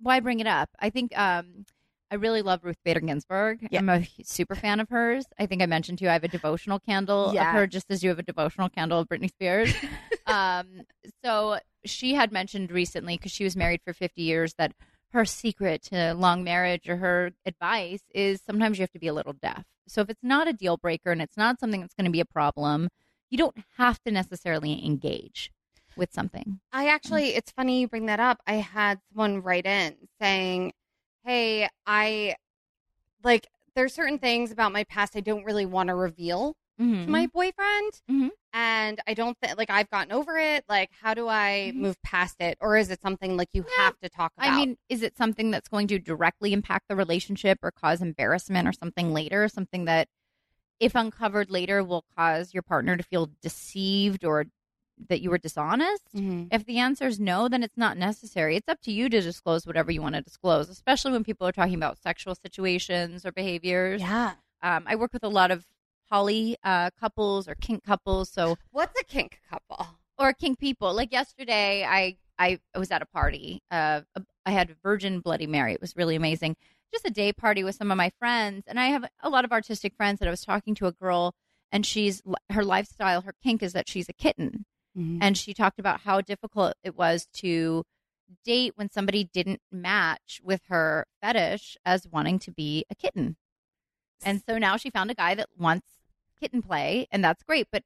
why 0.00 0.18
bring 0.18 0.40
it 0.40 0.48
up? 0.48 0.68
I 0.80 0.90
think 0.90 1.16
um, 1.16 1.64
I 2.10 2.16
really 2.16 2.42
love 2.42 2.64
Ruth 2.64 2.78
Bader 2.84 2.98
Ginsburg. 2.98 3.68
Yeah. 3.70 3.78
I'm 3.78 3.88
a 3.88 4.04
super 4.24 4.56
fan 4.56 4.80
of 4.80 4.88
hers. 4.88 5.24
I 5.38 5.46
think 5.46 5.62
I 5.62 5.66
mentioned 5.66 5.98
to 5.98 6.06
you 6.06 6.10
I 6.10 6.14
have 6.14 6.24
a 6.24 6.28
devotional 6.28 6.80
candle 6.80 7.30
Yeah. 7.32 7.50
of 7.50 7.54
her, 7.54 7.66
just 7.68 7.86
as 7.88 8.02
you 8.02 8.08
have 8.08 8.18
a 8.18 8.24
devotional 8.24 8.68
candle 8.68 8.98
of 8.98 9.08
Britney 9.08 9.28
Spears. 9.28 9.72
um, 10.26 10.82
so 11.24 11.60
she 11.84 12.14
had 12.14 12.32
mentioned 12.32 12.72
recently 12.72 13.16
because 13.16 13.30
she 13.30 13.44
was 13.44 13.54
married 13.54 13.80
for 13.84 13.92
50 13.92 14.20
years 14.22 14.54
that 14.54 14.72
her 15.12 15.24
secret 15.24 15.82
to 15.84 16.14
long 16.14 16.42
marriage 16.42 16.88
or 16.88 16.96
her 16.96 17.30
advice 17.46 18.02
is 18.12 18.40
sometimes 18.44 18.76
you 18.76 18.82
have 18.82 18.90
to 18.90 18.98
be 18.98 19.06
a 19.06 19.14
little 19.14 19.34
deaf. 19.34 19.62
So 19.88 20.00
if 20.00 20.10
it's 20.10 20.22
not 20.22 20.48
a 20.48 20.52
deal 20.52 20.76
breaker 20.76 21.10
and 21.10 21.20
it's 21.22 21.36
not 21.36 21.60
something 21.60 21.80
that's 21.80 21.94
going 21.94 22.04
to 22.06 22.10
be 22.10 22.20
a 22.20 22.24
problem, 22.24 22.88
you 23.30 23.38
don't 23.38 23.56
have 23.78 24.02
to 24.04 24.10
necessarily 24.10 24.84
engage 24.84 25.50
with 25.96 26.12
something. 26.12 26.60
I 26.72 26.88
actually, 26.88 27.34
it's 27.34 27.50
funny 27.50 27.80
you 27.80 27.88
bring 27.88 28.06
that 28.06 28.20
up. 28.20 28.40
I 28.46 28.54
had 28.54 29.00
someone 29.10 29.42
write 29.42 29.66
in 29.66 29.96
saying, 30.20 30.72
Hey, 31.24 31.68
I 31.86 32.36
like, 33.22 33.46
there's 33.74 33.94
certain 33.94 34.18
things 34.18 34.50
about 34.50 34.72
my 34.72 34.84
past 34.84 35.16
I 35.16 35.20
don't 35.20 35.44
really 35.44 35.66
want 35.66 35.88
to 35.88 35.94
reveal 35.94 36.56
Mm-hmm. 36.80 37.04
to 37.04 37.10
my 37.10 37.26
boyfriend. 37.26 37.92
Mhm. 38.10 38.30
And 38.54 39.00
I 39.06 39.14
don't 39.14 39.36
think, 39.38 39.56
like, 39.56 39.70
I've 39.70 39.88
gotten 39.90 40.12
over 40.12 40.38
it. 40.38 40.64
Like, 40.68 40.90
how 41.00 41.14
do 41.14 41.28
I 41.28 41.72
Mhm. 41.74 41.80
move 41.80 42.02
past 42.02 42.36
it? 42.40 42.58
Or 42.60 42.76
is 42.76 42.90
it 42.90 43.00
something 43.00 43.36
like 43.36 43.48
you 43.52 43.64
Yeah. 43.78 43.84
have 43.84 43.98
to 44.00 44.08
talk 44.08 44.32
about? 44.36 44.50
I 44.50 44.54
mean, 44.56 44.76
is 44.88 45.02
it 45.02 45.16
something 45.16 45.50
that's 45.50 45.68
going 45.68 45.86
to 45.88 45.98
directly 45.98 46.52
impact 46.52 46.88
the 46.88 46.96
relationship 46.96 47.58
or 47.62 47.70
cause 47.70 48.02
embarrassment 48.02 48.66
or 48.68 48.72
something 48.72 49.12
later? 49.12 49.48
Something 49.48 49.84
that, 49.86 50.08
if 50.80 50.94
uncovered 50.94 51.50
later, 51.50 51.82
will 51.84 52.04
cause 52.16 52.52
your 52.52 52.62
partner 52.62 52.96
to 52.96 53.02
feel 53.02 53.30
deceived 53.40 54.24
or 54.24 54.46
that 55.08 55.20
you 55.22 55.30
were 55.30 55.38
dishonest? 55.38 56.12
Mhm. 56.14 56.48
If 56.50 56.64
the 56.66 56.78
answer 56.78 57.06
is 57.06 57.18
no, 57.20 57.48
then 57.48 57.62
it's 57.62 57.76
not 57.78 57.96
necessary. 57.96 58.56
It's 58.56 58.68
up 58.68 58.80
to 58.82 58.92
you 58.92 59.08
to 59.08 59.20
disclose 59.20 59.66
whatever 59.66 59.90
you 59.92 60.02
want 60.02 60.14
to 60.16 60.20
disclose, 60.22 60.68
especially 60.68 61.12
when 61.12 61.24
people 61.24 61.46
are 61.46 61.52
talking 61.52 61.74
about 61.74 61.98
sexual 61.98 62.34
situations 62.34 63.24
or 63.24 63.32
behaviors. 63.32 64.00
yeah. 64.02 64.34
Um, 64.64 64.84
I 64.86 64.94
work 64.94 65.12
with 65.12 65.24
a 65.24 65.28
lot 65.28 65.50
of 65.50 65.66
poly 66.12 66.56
uh, 66.62 66.90
couples 67.00 67.48
or 67.48 67.54
kink 67.54 67.82
couples, 67.84 68.28
so 68.30 68.56
What's 68.70 69.00
a 69.00 69.04
kink 69.04 69.40
couple? 69.50 69.86
or 70.18 70.32
kink 70.34 70.58
people. 70.58 70.92
Like 70.94 71.10
yesterday, 71.12 71.84
I 71.88 72.16
I 72.38 72.58
was 72.76 72.90
at 72.90 73.02
a 73.02 73.06
party. 73.06 73.62
Uh, 73.70 74.02
I 74.44 74.50
had 74.50 74.76
Virgin 74.82 75.20
Bloody 75.20 75.46
Mary. 75.46 75.72
It 75.72 75.80
was 75.80 75.96
really 75.96 76.16
amazing. 76.16 76.56
Just 76.92 77.06
a 77.06 77.10
day 77.10 77.32
party 77.32 77.64
with 77.64 77.74
some 77.76 77.90
of 77.90 77.96
my 77.96 78.10
friends, 78.18 78.64
and 78.66 78.78
I 78.78 78.86
have 78.88 79.04
a 79.22 79.30
lot 79.30 79.44
of 79.46 79.52
artistic 79.52 79.94
friends. 79.96 80.18
That 80.18 80.28
I 80.28 80.30
was 80.30 80.44
talking 80.44 80.74
to 80.76 80.86
a 80.86 80.92
girl, 80.92 81.34
and 81.70 81.86
she's 81.86 82.20
her 82.50 82.64
lifestyle, 82.64 83.22
her 83.22 83.34
kink 83.42 83.62
is 83.62 83.72
that 83.72 83.88
she's 83.88 84.08
a 84.10 84.12
kitten, 84.12 84.66
and 85.22 85.38
she 85.38 85.54
talked 85.54 85.78
about 85.80 86.00
how 86.02 86.20
difficult 86.20 86.74
it 86.84 86.94
was 86.94 87.26
to 87.36 87.84
date 88.44 88.72
when 88.76 88.90
somebody 88.90 89.24
didn't 89.24 89.60
match 89.70 90.40
with 90.44 90.60
her 90.68 91.06
fetish 91.22 91.78
as 91.86 92.06
wanting 92.06 92.38
to 92.40 92.50
be 92.50 92.84
a 92.90 92.94
kitten. 92.94 93.36
And 94.22 94.42
so 94.46 94.58
now 94.58 94.76
she 94.76 94.90
found 94.90 95.10
a 95.10 95.14
guy 95.14 95.34
that 95.34 95.48
wants 95.58 95.86
kitten 96.42 96.60
play, 96.62 97.06
and 97.10 97.22
that's 97.24 97.42
great. 97.42 97.68
But 97.70 97.84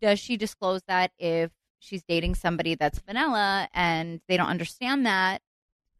does 0.00 0.18
she 0.20 0.36
disclose 0.36 0.82
that 0.86 1.10
if 1.18 1.50
she's 1.80 2.02
dating 2.04 2.34
somebody 2.36 2.74
that's 2.74 3.00
vanilla 3.00 3.68
and 3.74 4.20
they 4.28 4.36
don't 4.36 4.48
understand 4.48 5.04
that? 5.06 5.42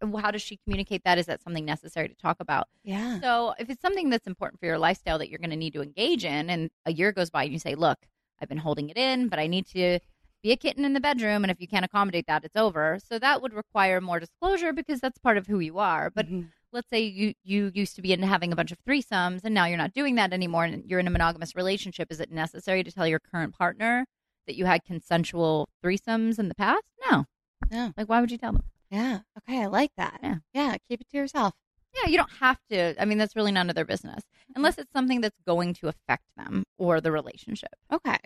How 0.00 0.30
does 0.30 0.42
she 0.42 0.58
communicate 0.64 1.02
that? 1.04 1.18
Is 1.18 1.26
that 1.26 1.42
something 1.42 1.64
necessary 1.64 2.08
to 2.08 2.14
talk 2.14 2.36
about? 2.38 2.68
Yeah. 2.84 3.20
So 3.20 3.54
if 3.58 3.68
it's 3.68 3.82
something 3.82 4.10
that's 4.10 4.28
important 4.28 4.60
for 4.60 4.66
your 4.66 4.78
lifestyle 4.78 5.18
that 5.18 5.28
you're 5.28 5.40
going 5.40 5.50
to 5.50 5.56
need 5.56 5.72
to 5.72 5.82
engage 5.82 6.24
in, 6.24 6.48
and 6.48 6.70
a 6.86 6.92
year 6.92 7.10
goes 7.10 7.30
by 7.30 7.42
and 7.44 7.52
you 7.52 7.58
say, 7.58 7.74
look, 7.74 7.98
I've 8.40 8.48
been 8.48 8.58
holding 8.58 8.88
it 8.90 8.96
in, 8.96 9.28
but 9.28 9.40
I 9.40 9.48
need 9.48 9.66
to 9.68 9.98
be 10.40 10.52
a 10.52 10.56
kitten 10.56 10.84
in 10.84 10.92
the 10.92 11.00
bedroom. 11.00 11.42
And 11.42 11.50
if 11.50 11.60
you 11.60 11.66
can't 11.66 11.84
accommodate 11.84 12.26
that, 12.28 12.44
it's 12.44 12.54
over. 12.54 12.98
So 13.04 13.18
that 13.18 13.42
would 13.42 13.52
require 13.52 14.00
more 14.00 14.20
disclosure 14.20 14.72
because 14.72 15.00
that's 15.00 15.18
part 15.18 15.36
of 15.36 15.48
who 15.48 15.58
you 15.58 15.78
are. 15.80 16.10
But 16.10 16.26
Mhm. 16.26 16.52
Let's 16.72 16.88
say 16.90 17.00
you 17.00 17.34
you 17.42 17.70
used 17.74 17.96
to 17.96 18.02
be 18.02 18.12
into 18.12 18.26
having 18.26 18.52
a 18.52 18.56
bunch 18.56 18.72
of 18.72 18.78
threesomes 18.84 19.40
and 19.44 19.54
now 19.54 19.64
you're 19.66 19.76
not 19.78 19.92
doing 19.94 20.14
that 20.16 20.32
anymore 20.32 20.64
and 20.64 20.84
you're 20.84 21.00
in 21.00 21.06
a 21.06 21.10
monogamous 21.10 21.54
relationship 21.56 22.08
is 22.10 22.20
it 22.20 22.30
necessary 22.30 22.82
to 22.84 22.92
tell 22.92 23.06
your 23.06 23.18
current 23.20 23.54
partner 23.56 24.06
that 24.46 24.56
you 24.56 24.64
had 24.66 24.84
consensual 24.84 25.68
threesomes 25.84 26.38
in 26.38 26.48
the 26.48 26.54
past 26.54 26.84
no 27.10 27.24
No. 27.70 27.92
like 27.96 28.08
why 28.08 28.20
would 28.20 28.30
you 28.30 28.38
tell 28.38 28.52
them 28.52 28.62
yeah. 28.90 29.18
Okay, 29.36 29.60
I 29.62 29.66
like 29.66 29.90
that. 29.98 30.18
Yeah. 30.22 30.36
Yeah, 30.54 30.76
keep 30.88 31.02
it 31.02 31.10
to 31.10 31.16
yourself. 31.18 31.52
yeah 31.94 32.08
you 32.10 32.16
don't 32.16 32.32
have 32.40 32.58
to 32.70 33.00
i 33.00 33.04
mean 33.04 33.18
that's 33.18 33.36
really 33.36 33.52
none 33.52 33.68
of 33.68 33.74
their 33.76 33.84
business 33.84 34.24
unless 34.56 34.78
it's 34.78 34.90
something 34.92 35.20
that's 35.20 35.36
going 35.46 35.74
to 35.74 35.88
affect 35.88 36.24
them 36.38 36.64
or 36.78 37.00
the 37.00 37.12
relationship 37.12 37.74
Okay. 37.92 38.16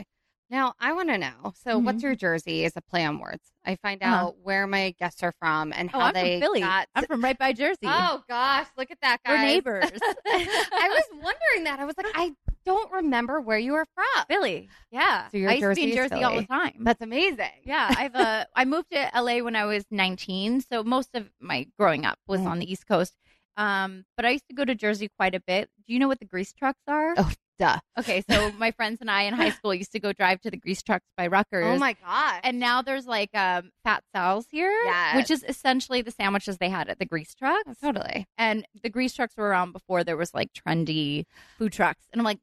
Now 0.53 0.75
I 0.79 0.93
want 0.93 1.09
to 1.09 1.17
know. 1.19 1.55
So, 1.65 1.81
Mhm. 1.81 1.85
what's 1.85 2.03
your 2.03 2.15
jersey? 2.15 2.65
Is 2.65 2.75
a 2.77 2.83
play 2.83 3.05
on 3.07 3.19
words. 3.19 3.43
I 3.65 3.77
find 3.77 4.03
Uh-huh. 4.03 4.15
out 4.27 4.37
where 4.39 4.67
my 4.67 4.95
guests 5.01 5.23
are 5.23 5.33
from 5.41 5.73
and 5.73 5.91
how 5.91 5.99
oh 5.99 6.01
how 6.03 6.07
i'm 6.09 6.13
they 6.15 6.35
from 6.35 6.41
philly 6.43 6.61
got. 6.61 6.89
i'm 6.95 7.07
from 7.07 7.25
right 7.25 7.39
by 7.39 7.53
jersey 7.55 7.79
oh 7.85 8.23
gosh, 8.29 8.67
look 8.77 8.91
at 8.91 8.99
that, 9.01 9.21
guys. 9.25 9.33
we're 9.33 9.41
neighbors 9.41 10.01
I 10.27 10.89
was 10.91 11.05
wondering 11.13 11.65
that. 11.65 11.81
I 11.81 11.85
was 11.87 11.95
like, 11.97 12.07
I 12.15 12.35
don't 12.67 12.93
remember 12.93 13.41
where 13.41 13.59
you 13.59 13.75
are 13.77 13.87
from. 13.95 14.25
philly 14.29 14.69
yeah 14.91 15.29
So 15.31 15.39
your 15.39 15.51
i 15.51 15.55
used 15.55 15.69
to 15.71 15.75
be 15.75 15.85
in 15.85 15.97
Jersey 15.97 16.23
all 16.23 16.37
the 16.37 16.47
time 16.47 16.79
That's 16.81 17.01
amazing. 17.01 17.51
Yeah, 17.65 17.91
I've 17.97 18.15
uh, 18.15 18.45
I 18.55 18.65
moved 18.67 18.91
to 18.93 19.11
LA 19.15 19.39
when 19.43 19.57
I 19.57 19.65
was 19.65 19.85
19, 19.91 20.61
so 20.71 20.85
most 20.85 21.11
of 21.15 21.31
my 21.41 21.67
growing 21.79 22.05
up 22.05 22.19
was 22.29 22.41
Mm. 22.41 22.47
on 22.47 22.59
the 22.59 22.71
East 22.71 22.87
Coast. 22.87 23.15
Um, 23.57 24.05
but 24.17 24.25
I 24.27 24.31
used 24.31 24.49
to 24.49 24.55
go 24.55 24.65
to 24.65 24.75
Jersey 24.75 25.09
quite 25.19 25.35
a 25.35 25.41
bit. 25.41 25.71
Do 25.87 25.93
you 25.93 25.99
know 25.99 26.09
what 26.09 26.19
the 26.19 26.25
grease 26.27 26.53
trucks 26.53 26.81
are? 26.89 27.15
Oh, 27.17 27.31
duh. 27.59 27.79
Okay, 27.99 28.23
so 28.29 28.51
my 28.59 28.71
friends 28.73 28.99
and 29.01 29.11
I 29.11 29.23
in 29.23 29.35
high 29.35 29.51
school 29.51 29.75
used 29.75 29.93
to 29.93 30.01
go 30.01 30.13
drive 30.13 30.41
to 30.43 30.51
the 30.51 30.57
grease 30.57 30.83
trucks 30.83 31.07
by 31.17 31.27
Rutgers. 31.27 31.65
Oh 31.67 31.79
my 31.79 31.95
god! 32.05 32.41
And 32.45 32.59
now 32.59 32.83
there's 32.83 33.07
like 33.07 33.31
um, 33.35 33.71
Fat 33.85 34.03
Sal's 34.15 34.47
here, 34.51 34.71
Yes. 34.85 35.17
which 35.17 35.31
is 35.31 35.45
essentially 35.49 36.03
the 36.03 36.11
sandwiches 36.11 36.59
they 36.59 36.69
had 36.69 36.89
at 36.89 36.99
the 36.99 37.07
grease 37.07 37.35
trucks. 37.35 37.63
Oh, 37.69 37.75
totally. 37.81 38.27
And 38.39 38.67
the 38.83 38.91
grease 38.91 39.15
trucks 39.15 39.37
were 39.37 39.49
around 39.49 39.73
before 39.73 40.05
there 40.05 40.17
was 40.17 40.35
like 40.35 40.51
trendy 40.53 41.25
food 41.59 41.73
trucks. 41.73 42.05
And 42.13 42.21
I'm 42.21 42.25
like, 42.25 42.39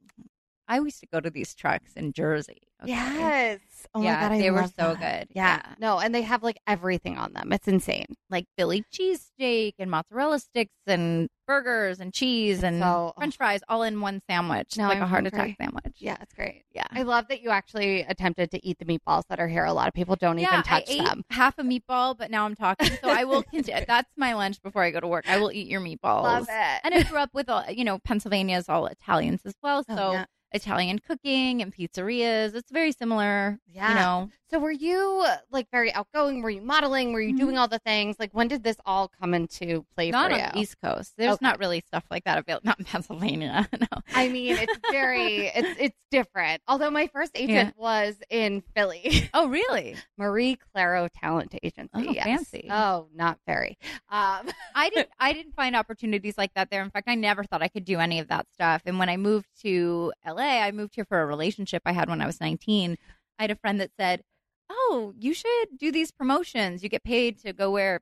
I 0.68 0.78
used 0.80 1.00
to 1.02 1.08
go 1.08 1.20
to 1.20 1.30
these 1.30 1.54
trucks 1.56 1.94
in 1.96 2.14
Jersey. 2.14 2.62
Okay? 2.84 2.92
Yes. 2.92 3.60
Oh 3.96 4.02
Yeah, 4.04 4.16
my 4.16 4.22
god, 4.22 4.32
I 4.34 4.38
they 4.40 4.52
were 4.52 4.64
so 4.68 4.96
that. 4.96 5.00
good. 5.28 5.36
Yeah. 5.36 5.62
Yeah. 5.66 5.74
No, 5.80 6.00
and 6.00 6.14
they 6.14 6.22
have 6.22 6.44
like 6.44 6.58
everything 6.68 7.18
on 7.18 7.34
them. 7.34 7.52
It's 7.52 7.68
insane. 7.68 8.06
like 8.30 8.46
Philly 8.58 8.84
cheesesteak 8.94 9.74
and 9.80 9.90
mozzarella 9.90 10.40
sticks 10.40 10.74
and 10.86 11.28
burgers 11.48 12.00
and 12.00 12.14
cheese 12.14 12.62
and 12.64 12.80
So- 12.82 13.14
French 13.18 13.38
fries 13.38 13.62
all 13.68 13.82
in 13.84 14.00
one 14.02 14.22
sandwich. 14.30 14.78
Now 14.78 14.90
like 14.90 14.98
I'm 14.98 15.04
a 15.04 15.08
heart 15.08 15.24
hungry. 15.24 15.40
attack 15.40 15.56
sandwich. 15.60 15.96
Yeah, 15.98 16.18
it's 16.22 16.34
great. 16.34 16.64
Yeah. 16.72 16.86
I 16.92 17.02
love 17.02 17.28
that 17.30 17.42
you 17.42 17.50
actually 17.50 18.02
attempted 18.02 18.52
to 18.52 18.64
eat 18.64 18.78
the 18.78 18.86
meatballs 18.86 19.24
that 19.30 19.40
are 19.40 19.48
here. 19.48 19.66
A 19.66 19.74
lot 19.74 19.88
of 19.88 19.94
people 19.96 20.16
don't 20.16 20.38
yeah, 20.38 20.50
even 20.54 20.64
touch 20.64 20.86
them. 20.96 21.24
half 21.32 21.58
a 21.58 21.64
meatball, 21.64 22.16
but 22.16 22.30
now 22.30 22.46
I'm 22.46 22.56
talking, 22.56 22.90
so 23.02 23.10
I 23.10 23.24
will 23.24 23.42
continue. 23.52 23.84
That's 23.88 24.12
my 24.16 24.34
lunch 24.34 24.62
before 24.62 24.84
I 24.84 24.92
go 24.92 25.00
to 25.00 25.08
work. 25.08 25.26
I 25.28 25.40
will 25.40 25.52
eat 25.52 25.68
your 25.68 25.82
meatballs. 25.82 26.24
Love 26.24 26.48
it. 26.50 26.82
And 26.84 26.94
I 26.94 27.02
grew 27.04 27.18
up 27.18 27.32
with, 27.34 27.50
all, 27.50 27.66
you 27.72 27.84
know, 27.84 27.98
Pennsylvania's 27.98 28.70
all 28.70 28.86
Italians 28.86 29.42
as 29.46 29.56
well, 29.64 29.84
oh, 29.90 29.96
so 29.96 30.04
Oh, 30.10 30.12
yeah. 30.12 30.26
Italian 30.52 31.00
cooking 31.00 31.62
and 31.62 31.74
pizzerias. 31.74 32.56
It's 32.56 32.72
very 32.72 32.92
similar. 32.92 33.60
Yeah. 33.68 33.90
You 33.90 33.96
know, 33.96 34.30
So 34.50 34.58
were 34.58 34.72
you 34.72 35.26
like 35.52 35.68
very 35.72 35.94
outgoing? 35.94 36.42
Were 36.42 36.50
you 36.50 36.62
modeling? 36.64 37.14
Were 37.14 37.22
you 37.22 37.34
Mhm. 37.36 37.38
doing 37.38 37.58
all 37.60 37.68
the 37.68 37.78
things? 37.80 38.16
Like 38.18 38.32
when 38.34 38.48
did 38.48 38.64
this 38.64 38.78
all 38.84 39.08
come 39.08 39.36
into 39.36 39.86
play 39.96 40.10
not 40.10 40.32
for 40.32 40.38
on 40.38 40.40
you? 40.46 40.52
the 40.54 40.60
East 40.60 40.78
Coast. 40.82 41.14
There's 41.18 41.34
Okay. 41.36 41.46
not 41.46 41.60
really 41.60 41.82
stuff 41.86 42.04
like 42.10 42.24
that 42.24 42.40
available. 42.40 42.66
Not 42.66 42.80
in 42.80 42.86
Pennsylvania. 42.86 43.70
no. 43.80 44.02
I 44.16 44.28
mean, 44.30 44.58
it's 44.58 44.78
very 44.92 45.48
it's 45.48 45.80
it's 45.80 45.98
different. 46.10 46.64
Although 46.68 46.90
my 46.90 47.06
first 47.08 47.32
agent 47.36 47.78
was 47.78 48.16
in 48.32 48.62
Philly, 48.76 49.30
Oh, 49.36 49.48
really? 49.50 49.96
Marie 50.18 50.56
Claro 50.74 51.08
Talent 51.14 51.54
Agency. 51.62 51.90
Oh, 51.94 52.02
yes. 52.12 52.24
fancy. 52.26 52.68
Oh, 52.72 53.08
not 53.14 53.38
very. 53.46 53.78
Um, 54.10 54.50
I 54.76 54.90
didn't 54.90 55.10
I 55.20 55.34
didn't 55.34 55.54
find 55.56 55.76
opportunities 55.76 56.40
like 56.40 56.56
that 56.56 56.72
there. 56.72 56.82
In 56.82 56.90
fact, 56.90 57.08
I 57.08 57.14
never 57.14 57.44
thought 57.44 57.62
I 57.62 57.68
could 57.68 57.86
do 57.86 58.00
any 58.00 58.18
of 58.18 58.30
that 58.30 58.48
stuff. 58.52 58.82
And 58.88 58.98
when 58.98 59.10
I 59.10 59.18
moved 59.18 59.46
to 59.62 60.12
LA, 60.26 60.39
I 60.44 60.72
moved 60.72 60.96
here 60.96 61.06
for 61.06 61.22
a 61.22 61.26
relationship 61.26 61.82
I 61.86 61.92
had 61.92 62.10
when 62.10 62.22
I 62.22 62.26
was 62.26 62.40
19. 62.42 62.98
I 63.38 63.44
had 63.44 63.52
a 63.52 63.56
friend 63.56 63.80
that 63.80 63.92
said, 64.00 64.22
"Oh, 64.70 65.14
you 65.18 65.34
should 65.34 65.78
do 65.78 65.92
these 65.92 66.12
promotions. 66.12 66.84
You 66.84 66.90
get 66.90 67.04
paid 67.04 67.40
to 67.40 67.54
go 67.54 67.72
wear 67.72 68.02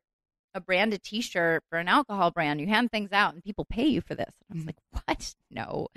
a 0.53 0.61
branded 0.61 1.03
t-shirt 1.03 1.63
for 1.69 1.77
an 1.77 1.87
alcohol 1.87 2.31
brand. 2.31 2.59
You 2.59 2.67
hand 2.67 2.91
things 2.91 3.11
out 3.11 3.33
and 3.33 3.43
people 3.43 3.65
pay 3.65 3.85
you 3.85 4.01
for 4.01 4.15
this." 4.15 4.33
And 4.49 4.49
I 4.49 4.53
was 4.55 4.63
Mhm. 4.63 4.67
like, 4.67 5.05
"What? 5.07 5.35
No." 5.49 5.87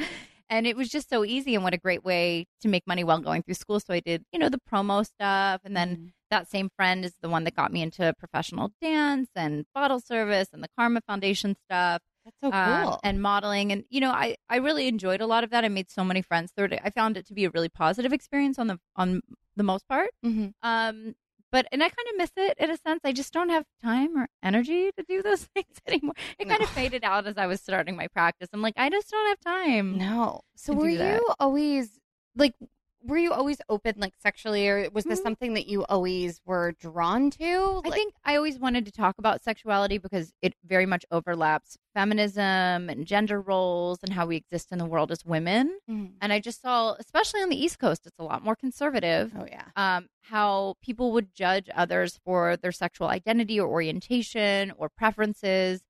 And 0.48 0.66
it 0.66 0.76
was 0.76 0.88
just 0.88 1.08
so 1.08 1.24
easy 1.24 1.54
and 1.54 1.62
what 1.62 1.74
a 1.74 1.78
great 1.78 2.04
way 2.04 2.46
to 2.60 2.68
make 2.68 2.84
money 2.84 3.04
while 3.04 3.20
going 3.20 3.42
through 3.42 3.54
school. 3.54 3.78
So 3.78 3.94
I 3.94 4.00
did, 4.00 4.24
you 4.32 4.38
know, 4.38 4.48
the 4.48 4.58
promo 4.58 5.06
stuff 5.06 5.60
and 5.64 5.76
then 5.76 6.12
that 6.30 6.48
same 6.48 6.70
friend 6.76 7.04
is 7.04 7.14
the 7.22 7.28
one 7.28 7.44
that 7.44 7.54
got 7.54 7.72
me 7.72 7.82
into 7.82 8.12
professional 8.18 8.72
dance 8.80 9.30
and 9.36 9.64
bottle 9.74 10.00
service 10.00 10.48
and 10.52 10.62
the 10.62 10.68
Karma 10.76 11.00
Foundation 11.06 11.56
stuff 11.66 12.02
that's 12.24 12.36
so 12.42 12.52
um, 12.52 12.84
cool. 12.84 13.00
and 13.02 13.22
modeling. 13.22 13.72
And, 13.72 13.84
you 13.90 14.00
know, 14.00 14.10
I, 14.10 14.36
I 14.48 14.56
really 14.56 14.88
enjoyed 14.88 15.20
a 15.20 15.26
lot 15.26 15.44
of 15.44 15.50
that. 15.50 15.64
I 15.64 15.68
made 15.68 15.90
so 15.90 16.04
many 16.04 16.22
friends 16.22 16.52
through 16.54 16.66
it. 16.66 16.80
I 16.84 16.90
found 16.90 17.16
it 17.16 17.26
to 17.26 17.34
be 17.34 17.44
a 17.44 17.50
really 17.50 17.68
positive 17.68 18.12
experience 18.12 18.58
on 18.58 18.66
the 18.66 18.78
on 18.96 19.22
the 19.56 19.62
most 19.62 19.88
part. 19.88 20.10
Mhm. 20.24 20.52
Um, 20.62 21.14
but 21.52 21.66
and 21.72 21.82
I 21.82 21.88
kind 21.88 22.08
of 22.10 22.16
miss 22.16 22.30
it 22.36 22.56
in 22.58 22.70
a 22.70 22.76
sense. 22.76 23.00
I 23.04 23.12
just 23.12 23.32
don't 23.32 23.48
have 23.48 23.64
time 23.82 24.16
or 24.16 24.28
energy 24.42 24.90
to 24.96 25.04
do 25.08 25.22
those 25.22 25.44
things 25.54 25.76
anymore. 25.86 26.14
It 26.38 26.48
kind 26.48 26.62
of 26.62 26.68
faded 26.70 27.02
out 27.04 27.26
as 27.26 27.36
I 27.36 27.46
was 27.46 27.60
starting 27.60 27.96
my 27.96 28.06
practice. 28.08 28.48
I'm 28.52 28.62
like, 28.62 28.74
I 28.76 28.88
just 28.88 29.10
don't 29.10 29.28
have 29.28 29.40
time. 29.40 29.98
No. 29.98 30.42
So 30.56 30.72
were 30.74 30.88
you 30.88 31.26
always 31.40 31.98
like 32.36 32.54
were 33.02 33.16
you 33.16 33.32
always 33.32 33.58
open 33.68 33.94
like 33.98 34.12
sexually 34.22 34.68
or 34.68 34.88
was 34.90 35.04
this 35.04 35.20
Mhm. 35.20 35.22
something 35.22 35.54
that 35.54 35.66
you 35.66 35.84
always 35.86 36.40
were 36.44 36.72
drawn 36.72 37.30
to? 37.32 37.80
I 37.84 37.90
think 37.90 38.14
I 38.24 38.36
always 38.36 38.58
wanted 38.58 38.84
to 38.86 38.92
talk 38.92 39.16
about 39.18 39.42
sexuality 39.42 39.96
because 39.98 40.32
it 40.42 40.54
very 40.64 40.84
much 40.86 41.04
overlaps 41.10 41.78
feminism 41.94 42.90
and 42.90 43.06
gender 43.06 43.40
roles 43.40 44.00
and 44.02 44.12
how 44.12 44.26
we 44.26 44.36
exist 44.36 44.70
in 44.72 44.78
the 44.78 44.84
world 44.84 45.10
as 45.10 45.24
women. 45.24 45.78
Mhm. 45.88 46.14
And 46.20 46.32
I 46.32 46.40
just 46.40 46.60
saw, 46.60 46.92
especially 46.98 47.40
on 47.40 47.48
the 47.48 47.56
East 47.62 47.78
Coast, 47.78 48.06
it's 48.06 48.18
a 48.18 48.22
lot 48.24 48.44
more 48.44 48.54
conservative. 48.56 49.32
Oh 49.36 49.46
yeah. 49.46 49.64
Um, 49.76 50.08
how 50.22 50.74
people 50.82 51.12
would 51.12 51.34
judge 51.34 51.68
others 51.74 52.18
for 52.24 52.56
their 52.56 52.72
sexual 52.72 53.08
identity 53.08 53.58
or 53.58 53.68
orientation 53.68 54.72
or 54.76 54.88
preferences. 54.88 55.82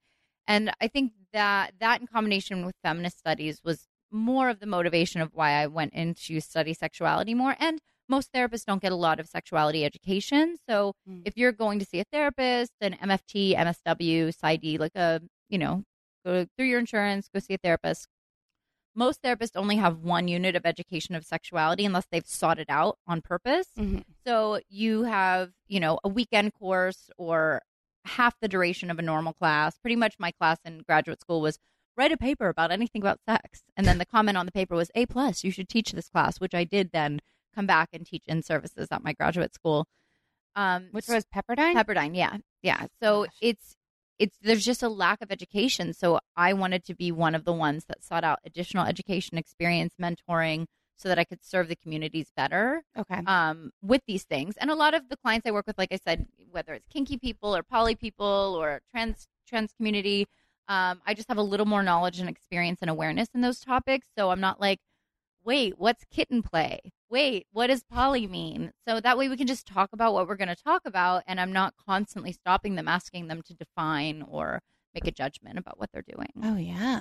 And 0.46 0.72
I 0.80 0.88
think 0.88 1.12
that 1.32 1.74
that 1.80 2.00
in 2.00 2.06
combination 2.06 2.64
with 2.64 2.74
feminist 2.82 3.18
studies 3.18 3.62
was 3.62 3.86
more 4.10 4.48
of 4.48 4.60
the 4.60 4.66
motivation 4.66 5.20
of 5.20 5.34
why 5.34 5.52
I 5.52 5.66
went 5.66 5.92
into 5.94 6.40
study 6.40 6.74
sexuality 6.74 7.34
more. 7.34 7.56
And 7.58 7.80
most 8.08 8.32
therapists 8.32 8.64
don't 8.64 8.82
get 8.82 8.90
a 8.92 8.96
lot 8.96 9.20
of 9.20 9.28
sexuality 9.28 9.84
education. 9.84 10.56
So 10.68 10.94
Mm. 11.08 11.22
if 11.24 11.36
you're 11.36 11.52
going 11.52 11.78
to 11.78 11.84
see 11.84 12.00
a 12.00 12.04
therapist, 12.12 12.72
an 12.80 12.94
MFT, 12.94 13.54
MSW, 13.54 14.32
PsyD, 14.32 14.78
like 14.80 14.96
a, 14.96 15.20
you 15.48 15.58
know, 15.58 15.84
go 16.24 16.46
through 16.56 16.66
your 16.66 16.80
insurance, 16.80 17.28
go 17.32 17.38
see 17.40 17.54
a 17.54 17.58
therapist. 17.58 18.08
Most 18.96 19.22
therapists 19.22 19.54
only 19.54 19.76
have 19.76 19.98
one 19.98 20.26
unit 20.26 20.56
of 20.56 20.66
education 20.66 21.14
of 21.14 21.24
sexuality 21.24 21.84
unless 21.84 22.06
they've 22.10 22.26
sought 22.26 22.58
it 22.58 22.68
out 22.68 22.98
on 23.06 23.22
purpose. 23.22 23.68
Mhm. 23.78 24.02
So 24.26 24.60
you 24.68 25.04
have, 25.04 25.52
you 25.68 25.78
know, 25.78 26.00
a 26.02 26.08
weekend 26.08 26.52
course 26.54 27.08
or 27.16 27.62
half 28.04 28.34
the 28.40 28.48
duration 28.48 28.90
of 28.90 28.98
a 28.98 29.02
normal 29.02 29.32
class. 29.34 29.78
Pretty 29.78 29.94
much 29.94 30.16
my 30.18 30.32
class 30.32 30.58
in 30.64 30.80
graduate 30.80 31.20
school 31.20 31.40
was 31.40 31.58
write 32.00 32.12
a 32.12 32.16
paper 32.16 32.48
about 32.48 32.72
anything 32.72 33.02
about 33.02 33.20
sex. 33.28 33.62
And 33.76 33.86
then 33.86 33.98
the 33.98 34.06
comment 34.06 34.38
on 34.38 34.46
the 34.46 34.52
paper 34.52 34.74
was 34.74 34.90
A 34.94 35.04
plus, 35.06 35.44
you 35.44 35.50
should 35.50 35.68
teach 35.68 35.92
this 35.92 36.08
class, 36.08 36.40
which 36.40 36.54
I 36.54 36.64
did 36.64 36.90
then 36.92 37.20
come 37.54 37.66
back 37.66 37.90
and 37.92 38.06
teach 38.06 38.24
in 38.26 38.42
services 38.42 38.88
at 38.90 39.04
my 39.04 39.12
graduate 39.12 39.54
school. 39.54 39.86
Um 40.56 40.88
Which 40.92 41.08
was 41.08 41.26
Pepperdine? 41.26 41.74
Pepperdine, 41.74 42.16
yeah. 42.16 42.38
Yeah. 42.62 42.86
So 43.02 43.24
Gosh. 43.24 43.34
it's 43.40 43.76
it's 44.18 44.36
there's 44.42 44.64
just 44.64 44.82
a 44.82 44.88
lack 44.88 45.20
of 45.22 45.30
education. 45.30 45.92
So 45.94 46.20
I 46.36 46.52
wanted 46.54 46.84
to 46.86 46.94
be 46.94 47.12
one 47.12 47.34
of 47.34 47.44
the 47.44 47.52
ones 47.52 47.84
that 47.88 48.02
sought 48.02 48.24
out 48.24 48.38
additional 48.44 48.86
education, 48.86 49.38
experience, 49.38 49.94
mentoring 50.00 50.66
so 50.96 51.08
that 51.08 51.18
I 51.18 51.24
could 51.24 51.42
serve 51.42 51.68
the 51.68 51.76
communities 51.76 52.30
better 52.36 52.82
okay. 52.96 53.22
um, 53.26 53.70
with 53.82 54.02
these 54.06 54.24
things. 54.24 54.56
And 54.58 54.70
a 54.70 54.74
lot 54.74 54.92
of 54.92 55.08
the 55.08 55.16
clients 55.16 55.46
I 55.46 55.50
work 55.50 55.66
with, 55.66 55.78
like 55.78 55.92
I 55.92 55.96
said, 55.96 56.26
whether 56.50 56.74
it's 56.74 56.88
kinky 56.88 57.16
people 57.16 57.56
or 57.56 57.62
poly 57.62 57.94
people 57.94 58.58
or 58.60 58.82
trans 58.90 59.26
trans 59.48 59.72
community, 59.72 60.26
um, 60.70 61.02
I 61.04 61.14
just 61.14 61.26
have 61.28 61.36
a 61.36 61.42
little 61.42 61.66
more 61.66 61.82
knowledge 61.82 62.20
and 62.20 62.28
experience 62.28 62.78
and 62.80 62.88
awareness 62.88 63.28
in 63.34 63.40
those 63.40 63.58
topics. 63.58 64.06
So 64.16 64.30
I'm 64.30 64.40
not 64.40 64.60
like, 64.60 64.78
wait, 65.44 65.74
what's 65.76 66.04
kitten 66.12 66.42
play? 66.42 66.92
Wait, 67.10 67.48
what 67.50 67.66
does 67.66 67.82
poly 67.82 68.28
mean? 68.28 68.72
So 68.86 69.00
that 69.00 69.18
way 69.18 69.28
we 69.28 69.36
can 69.36 69.48
just 69.48 69.66
talk 69.66 69.90
about 69.92 70.14
what 70.14 70.28
we're 70.28 70.36
going 70.36 70.46
to 70.46 70.54
talk 70.54 70.82
about, 70.86 71.24
and 71.26 71.40
I'm 71.40 71.52
not 71.52 71.74
constantly 71.84 72.30
stopping 72.30 72.76
them, 72.76 72.86
asking 72.86 73.26
them 73.26 73.42
to 73.46 73.54
define 73.54 74.22
or 74.22 74.62
make 74.94 75.08
a 75.08 75.10
judgment 75.10 75.58
about 75.58 75.76
what 75.76 75.90
they're 75.92 76.04
doing. 76.08 76.30
Oh 76.40 76.56
yeah. 76.56 77.00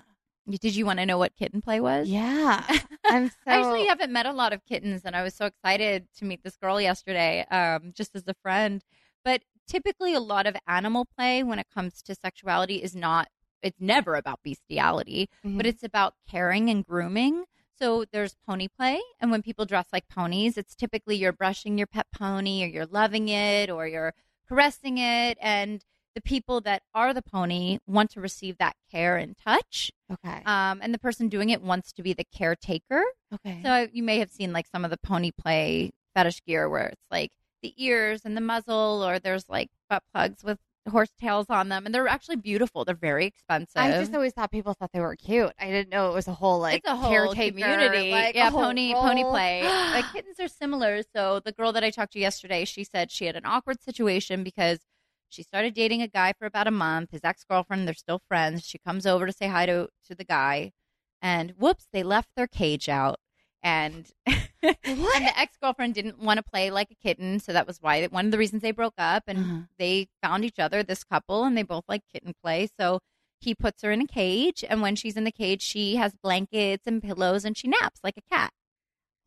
Did 0.50 0.76
you 0.76 0.88
want 0.88 0.98
to 0.98 1.06
know 1.06 1.20
what 1.20 1.36
kitten 1.36 1.62
play 1.62 1.80
was? 1.80 2.10
Yeah. 2.10 2.66
I'm 3.06 3.30
so 3.30 3.36
I 3.48 3.58
actually 3.58 3.86
haven't 3.86 4.12
met 4.12 4.26
a 4.26 4.34
lot 4.34 4.52
of 4.52 4.66
kittens, 4.66 5.04
and 5.06 5.16
I 5.16 5.22
was 5.22 5.36
so 5.36 5.46
excited 5.46 6.08
to 6.18 6.26
meet 6.26 6.44
this 6.44 6.58
girl 6.58 6.82
yesterday, 6.82 7.46
um, 7.52 7.92
just 7.94 8.16
as 8.16 8.24
a 8.26 8.34
friend. 8.42 8.84
But 9.24 9.44
typically, 9.68 10.16
a 10.16 10.20
lot 10.20 10.48
of 10.48 10.56
animal 10.68 11.06
play 11.06 11.44
when 11.44 11.60
it 11.60 11.68
comes 11.72 12.02
to 12.02 12.16
sexuality 12.16 12.78
is 12.78 12.96
not. 12.96 13.28
It's 13.62 13.80
never 13.80 14.16
about 14.16 14.40
bestiality, 14.44 15.30
Mhm. 15.46 15.58
but 15.58 15.66
it's 15.66 15.84
about 15.84 16.16
caring 16.30 16.70
and 16.70 16.86
grooming. 16.86 17.46
So 17.78 18.06
there's 18.12 18.36
pony 18.46 18.68
play, 18.68 19.00
and 19.20 19.32
when 19.32 19.42
people 19.42 19.66
dress 19.66 19.88
like 19.94 20.08
ponies, 20.10 20.58
it's 20.58 20.76
typically 20.76 21.16
you're 21.16 21.32
brushing 21.32 21.78
your 21.78 21.88
pet 21.88 22.08
pony, 22.14 22.64
or 22.64 22.68
you're 22.68 22.86
loving 22.86 23.30
it, 23.30 23.70
or 23.70 23.88
you're 23.88 24.14
caressing 24.48 24.98
it, 24.98 25.38
and 25.42 25.84
the 26.16 26.22
people 26.22 26.60
that 26.62 26.82
are 26.94 27.14
the 27.14 27.22
pony 27.22 27.78
want 27.88 28.10
to 28.12 28.20
receive 28.20 28.58
that 28.58 28.76
care 28.92 29.16
and 29.16 29.38
touch. 29.38 29.92
Okay. 30.12 30.42
Um, 30.46 30.80
and 30.82 30.94
the 30.94 30.98
person 31.00 31.30
doing 31.30 31.50
it 31.52 31.62
wants 31.62 31.92
to 31.94 32.04
be 32.04 32.14
the 32.14 32.26
caretaker. 32.26 33.04
okay. 33.34 33.62
So 33.64 33.88
you 33.94 34.04
may 34.04 34.20
have 34.20 34.32
seen 34.32 34.52
like 34.52 34.66
some 34.68 34.84
of 34.84 34.92
the 34.92 34.98
pony 34.98 35.32
play 35.32 35.92
fetish 36.16 36.42
gear 36.46 36.68
where 36.68 36.88
it's 36.88 37.06
like 37.12 37.32
the 37.62 37.74
ears 37.78 38.22
and 38.26 38.36
the 38.36 38.42
muzzle, 38.42 39.04
or 39.08 39.20
there's 39.20 39.48
like 39.48 39.70
butt 39.90 40.04
plugs 40.12 40.44
with 40.44 40.58
horse 40.88 41.10
tails 41.20 41.48
on 41.50 41.70
them, 41.70 41.86
and 41.86 41.94
they're 41.94 42.08
actually 42.08 42.38
beautiful. 42.38 42.86
They're 42.86 42.96
very 42.96 43.26
expensive. 43.26 43.78
I 43.78 43.92
just 43.92 44.14
always 44.14 44.34
thought 44.34 44.52
people 44.52 44.74
thought 44.74 44.92
they 44.94 45.00
were 45.00 45.16
cute. 45.16 45.52
I 45.60 45.66
didn't 45.66 45.90
know 45.90 46.10
it 46.10 46.14
was 46.14 46.28
a 46.28 46.34
whole 46.34 46.60
like 46.60 46.78
it's 46.78 46.88
a 46.88 46.96
whole 46.96 47.12
caretaker 47.12 47.58
community. 47.58 48.12
Like, 48.12 48.36
yeah, 48.36 48.50
pony 48.50 48.94
pony 48.94 49.24
play. 49.24 49.64
like 49.94 50.06
kittens 50.12 50.40
are 50.40 50.48
similar. 50.48 51.02
So 51.16 51.42
the 51.44 51.52
girl 51.52 51.72
that 51.74 51.84
I 51.84 51.90
talked 51.90 52.14
to 52.14 52.20
yesterday, 52.20 52.66
she 52.66 52.84
said 52.84 53.12
she 53.12 53.26
had 53.26 53.36
an 53.36 53.46
awkward 53.46 53.82
situation 53.82 54.44
because 54.44 54.80
she 55.30 55.44
started 55.44 55.74
dating 55.74 56.02
a 56.02 56.08
guy 56.08 56.34
for 56.38 56.46
about 56.46 56.68
a 56.68 56.72
month. 56.72 57.12
His 57.12 57.22
ex 57.24 57.44
girlfriend, 57.44 57.88
they're 57.88 57.94
still 57.94 58.22
friends. 58.28 58.66
She 58.66 58.78
comes 58.80 59.06
over 59.06 59.26
to 59.26 59.34
say 59.34 59.48
hi 59.48 59.66
to 59.66 59.90
to 60.08 60.16
the 60.16 60.26
guy, 60.26 60.72
and 61.22 61.52
whoops, 61.58 61.88
they 61.92 62.04
left 62.04 62.30
their 62.36 62.48
cage 62.48 62.90
out. 62.90 63.20
And 63.62 64.10
and 64.26 64.76
the 64.84 65.34
ex 65.40 65.58
girlfriend 65.62 65.94
didn't 65.94 66.20
want 66.20 66.38
to 66.38 66.44
play 66.44 66.72
like 66.72 66.92
a 66.92 66.96
kitten, 66.96 67.40
so 67.40 67.52
that 67.54 67.68
was 67.68 67.82
why 67.82 68.06
one 68.08 68.26
of 68.26 68.32
the 68.32 68.38
reasons 68.38 68.62
they 68.62 68.72
broke 68.72 68.94
up. 68.98 69.24
And 69.28 69.40
Uh-huh. 69.40 69.60
they 69.78 70.08
found 70.24 70.46
each 70.46 70.60
other, 70.60 70.82
this 70.84 71.04
couple, 71.04 71.44
and 71.44 71.58
they 71.58 71.64
both 71.64 71.84
like 71.88 72.04
kitten 72.12 72.34
play. 72.42 72.70
So 72.80 73.00
he 73.42 73.54
puts 73.56 73.82
her 73.84 73.92
in 73.92 74.02
a 74.02 74.08
cage, 74.08 74.64
and 74.70 74.82
when 74.82 74.96
she's 74.96 75.16
in 75.18 75.24
the 75.24 75.32
cage, 75.32 75.62
she 75.62 75.96
has 75.96 76.14
blankets 76.22 76.84
and 76.88 77.02
pillows, 77.02 77.46
and 77.46 77.58
she 77.58 77.68
naps 77.68 78.00
like 78.04 78.18
a 78.18 78.22
cat. 78.34 78.52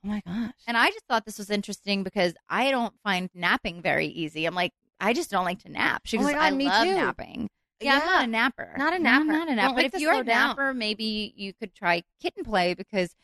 oh 0.05 0.09
my 0.09 0.23
gosh. 0.27 0.53
And 0.67 0.77
I 0.77 0.89
just 0.91 1.07
thought 1.09 1.25
this 1.25 1.39
was 1.39 1.51
interesting 1.51 2.03
because 2.03 2.35
I 2.49 2.71
don't 2.71 2.95
find 3.03 3.31
napping 3.35 3.81
very 3.83 4.07
easy. 4.07 4.45
I'm 4.47 4.55
like, 4.55 4.73
I 5.01 5.13
just 5.13 5.31
don't 5.31 5.45
like 5.45 5.63
to 5.63 5.71
nap. 5.71 6.03
She 6.05 6.17
Oh 6.19 6.21
goes, 6.21 6.33
my 6.33 6.39
God, 6.39 6.43
I 6.43 6.51
love 6.51 6.87
too. 6.87 6.95
napping. 6.95 7.49
Yeah, 7.81 7.99
I'm 7.99 8.07
not 8.07 8.25
a 8.25 8.27
napper. 8.29 8.75
Not 8.79 8.93
a 8.93 8.99
No, 8.99 9.11
I'm 9.11 9.27
napper. 9.27 9.39
not 9.39 9.49
a 9.49 9.55
napper. 9.57 9.75
like 9.75 9.91
But 9.93 9.95
if 9.97 10.01
you're 10.01 10.13
a 10.21 10.25
down. 10.25 10.49
napper, 10.51 10.73
maybe 10.75 11.33
you 11.37 11.53
could 11.53 11.75
try 11.75 12.03
kitten 12.21 12.45
play 12.45 12.75
because 12.75 13.15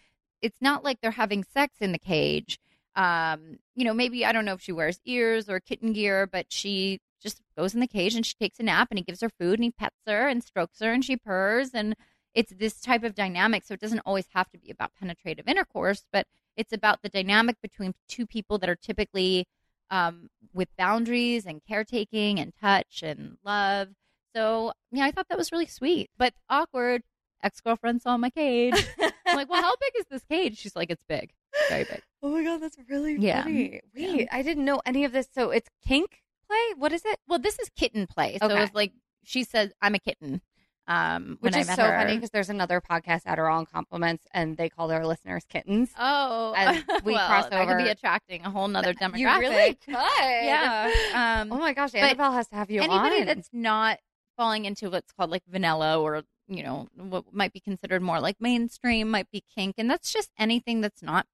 it's 0.42 0.60
not 0.60 0.84
like 0.84 1.00
they're 1.00 1.10
having 1.12 1.44
sex 1.44 1.76
in 1.80 1.92
the 1.92 1.98
cage. 1.98 2.58
Um, 2.96 3.58
you 3.74 3.84
know, 3.84 3.94
maybe 3.94 4.24
I 4.24 4.32
don't 4.32 4.44
know 4.44 4.54
if 4.54 4.60
she 4.60 4.72
wears 4.72 5.00
ears 5.04 5.48
or 5.48 5.60
kitten 5.60 5.92
gear, 5.92 6.26
but 6.26 6.46
she 6.48 7.00
just 7.22 7.40
goes 7.56 7.74
in 7.74 7.80
the 7.80 7.86
cage 7.86 8.14
and 8.14 8.24
she 8.24 8.34
takes 8.34 8.58
a 8.58 8.62
nap 8.62 8.88
and 8.90 8.98
he 8.98 9.04
gives 9.04 9.20
her 9.20 9.28
food 9.28 9.54
and 9.54 9.64
he 9.64 9.70
pets 9.70 9.96
her 10.06 10.28
and 10.28 10.42
strokes 10.42 10.80
her 10.80 10.92
and 10.92 11.04
she 11.04 11.16
purrs 11.16 11.70
and 11.74 11.94
it's 12.34 12.52
this 12.52 12.80
type 12.80 13.02
of 13.02 13.14
dynamic. 13.14 13.64
So 13.64 13.74
it 13.74 13.80
doesn't 13.80 14.00
always 14.00 14.26
have 14.34 14.48
to 14.50 14.58
be 14.58 14.70
about 14.70 14.92
penetrative 14.98 15.48
intercourse, 15.48 16.04
but 16.12 16.26
it's 16.56 16.72
about 16.72 17.02
the 17.02 17.08
dynamic 17.08 17.56
between 17.62 17.94
two 18.08 18.26
people 18.26 18.58
that 18.58 18.68
are 18.68 18.76
typically 18.76 19.46
um, 19.90 20.28
with 20.52 20.68
boundaries 20.76 21.46
and 21.46 21.62
caretaking 21.66 22.38
and 22.38 22.52
touch 22.60 23.02
and 23.02 23.38
love. 23.44 23.88
So 24.34 24.72
yeah, 24.92 25.04
I 25.04 25.10
thought 25.10 25.28
that 25.28 25.38
was 25.38 25.52
really 25.52 25.66
sweet, 25.66 26.10
but 26.16 26.34
awkward. 26.48 27.02
Ex 27.42 27.60
girlfriend 27.60 28.02
saw 28.02 28.16
my 28.16 28.30
cage. 28.30 28.74
I'm 29.28 29.36
like, 29.36 29.48
well, 29.50 29.62
how 29.62 29.74
big 29.80 29.92
is 29.98 30.06
this 30.10 30.24
cage? 30.24 30.58
She's 30.58 30.74
like, 30.76 30.90
it's 30.90 31.02
big, 31.08 31.32
very 31.68 31.84
big. 31.84 32.02
Oh 32.20 32.30
my 32.30 32.42
god, 32.42 32.60
that's 32.60 32.76
really 32.88 33.14
Yeah. 33.14 33.44
funny. 33.44 33.80
Yeah. 33.94 34.24
I 34.32 34.42
didn't 34.42 34.64
know 34.64 34.80
any 34.84 35.04
of 35.04 35.12
this. 35.12 35.28
So 35.32 35.50
it's 35.50 35.68
kink 35.86 36.20
play. 36.48 36.74
What 36.76 36.92
is 36.92 37.04
it? 37.04 37.20
Well, 37.28 37.38
this 37.38 37.60
is 37.60 37.68
kitten 37.76 38.08
play. 38.08 38.38
So 38.40 38.46
Okay. 38.50 38.60
it's 38.64 38.74
like 38.74 38.92
she 39.22 39.44
said, 39.44 39.72
I'm 39.80 39.94
a 39.94 40.00
kitten. 40.00 40.40
Um, 40.88 41.36
when 41.40 41.52
Which 41.52 41.56
is 41.58 41.66
so 41.68 41.84
her. 41.84 41.96
funny 41.98 42.14
because 42.14 42.30
there's 42.30 42.48
another 42.48 42.80
podcast, 42.80 43.24
Adderall 43.24 43.70
Compliments, 43.70 44.24
and 44.32 44.56
they 44.56 44.68
call 44.70 44.88
their 44.88 45.06
listeners 45.06 45.44
kittens. 45.48 45.90
Oh, 45.98 46.54
And 46.56 46.82
we 47.04 47.12
well, 47.12 47.28
cross 47.28 47.46
That 47.50 47.68
could 47.68 47.76
be 47.84 47.88
attracting 47.90 48.44
a 48.44 48.50
whole 48.50 48.66
nother 48.66 48.94
demographic. 48.94 49.18
You 49.18 49.28
really 49.38 49.74
could. 49.84 49.94
Yeah. 49.94 50.90
Um, 51.14 51.52
Oh 51.52 51.58
my 51.58 51.72
gosh, 51.74 51.94
Annabelle 51.94 52.32
has 52.32 52.48
to 52.48 52.56
have 52.56 52.70
you 52.70 52.80
on. 52.80 52.90
anybody 52.90 53.20
on. 53.20 53.26
that's 53.26 53.50
not 53.52 53.98
falling 54.36 54.64
into 54.64 54.90
what's 54.90 55.12
called 55.12 55.30
like 55.30 55.42
vanilla 55.46 56.00
or 56.00 56.22
you 56.48 56.62
know 56.62 56.88
what 56.96 57.32
might 57.32 57.52
be 57.52 57.60
considered 57.60 58.02
more 58.02 58.20
like 58.20 58.36
mainstream 58.40 59.10
might 59.10 59.30
be 59.30 59.44
kink 59.54 59.74
and 59.78 59.90
that's 59.90 60.12
just 60.12 60.30
anything 60.38 60.80
that's 60.80 61.02
not 61.02 61.26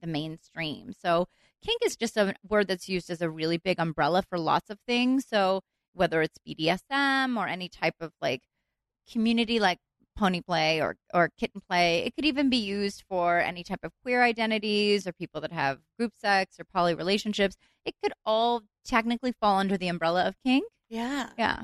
the 0.00 0.06
mainstream. 0.06 0.92
So 0.92 1.28
kink 1.64 1.82
is 1.84 1.96
just 1.96 2.16
a 2.16 2.34
word 2.48 2.68
that's 2.68 2.88
used 2.88 3.10
as 3.10 3.22
a 3.22 3.30
really 3.30 3.58
big 3.58 3.78
umbrella 3.78 4.22
for 4.28 4.38
lots 4.38 4.70
of 4.70 4.78
things. 4.86 5.26
So 5.28 5.62
whether 5.94 6.22
it's 6.22 6.38
bdsm 6.46 7.36
or 7.36 7.46
any 7.46 7.68
type 7.68 7.94
of 8.00 8.12
like 8.20 8.42
community 9.10 9.60
like 9.60 9.78
pony 10.16 10.40
play 10.40 10.80
or 10.80 10.96
or 11.14 11.30
kitten 11.38 11.60
play 11.68 12.00
it 12.00 12.14
could 12.14 12.24
even 12.24 12.50
be 12.50 12.56
used 12.56 13.02
for 13.08 13.38
any 13.38 13.62
type 13.64 13.80
of 13.82 13.92
queer 14.02 14.22
identities 14.22 15.06
or 15.06 15.12
people 15.12 15.40
that 15.40 15.52
have 15.52 15.78
group 15.98 16.12
sex 16.16 16.58
or 16.58 16.64
poly 16.64 16.94
relationships. 16.94 17.56
It 17.84 17.94
could 18.02 18.12
all 18.24 18.62
technically 18.84 19.32
fall 19.32 19.58
under 19.58 19.76
the 19.76 19.88
umbrella 19.88 20.26
of 20.26 20.36
kink. 20.44 20.64
Yeah. 20.88 21.30
yeah. 21.38 21.62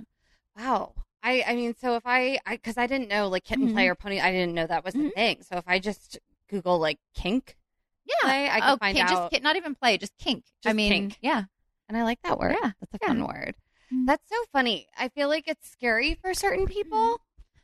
Wow. 0.56 0.94
I, 1.22 1.44
I 1.46 1.54
mean, 1.56 1.74
so 1.74 1.96
if 1.96 2.02
I, 2.06 2.38
I, 2.46 2.56
cause 2.56 2.76
I 2.78 2.86
didn't 2.86 3.08
know 3.08 3.28
like 3.28 3.44
kitten 3.44 3.68
Mhm. 3.68 3.72
play 3.72 3.88
or 3.88 3.94
pony, 3.94 4.20
I 4.20 4.30
didn't 4.30 4.54
know 4.54 4.66
that 4.66 4.84
was 4.84 4.94
a 4.94 4.98
Mhm. 4.98 5.14
thing. 5.14 5.42
So 5.42 5.56
if 5.56 5.64
I 5.66 5.78
just 5.78 6.18
Google 6.48 6.78
like 6.78 6.98
kink 7.14 7.56
Yeah. 8.06 8.14
play, 8.22 8.48
I 8.50 8.60
can 8.60 8.70
oh, 8.70 8.76
find 8.76 8.96
kink, 8.96 9.10
out. 9.10 9.30
Just 9.32 9.42
not 9.42 9.56
even 9.56 9.74
play, 9.74 9.98
just 9.98 10.16
kink. 10.18 10.44
I 10.64 10.72
mean, 10.72 10.90
kink. 11.10 11.18
yeah. 11.20 11.44
and 11.88 11.96
I 11.96 12.04
like 12.04 12.20
that 12.22 12.38
word. 12.38 12.56
Yeah, 12.62 12.72
That's 12.80 12.94
a 12.94 12.98
yeah. 13.02 13.08
fun 13.08 13.26
word. 13.26 13.56
Mhm. 13.92 14.06
That's 14.06 14.28
so 14.28 14.36
funny. 14.52 14.86
I 14.96 15.08
feel 15.08 15.28
like 15.28 15.48
it's 15.48 15.68
scary 15.68 16.14
for 16.14 16.34
certain 16.34 16.66
people, 16.66 17.20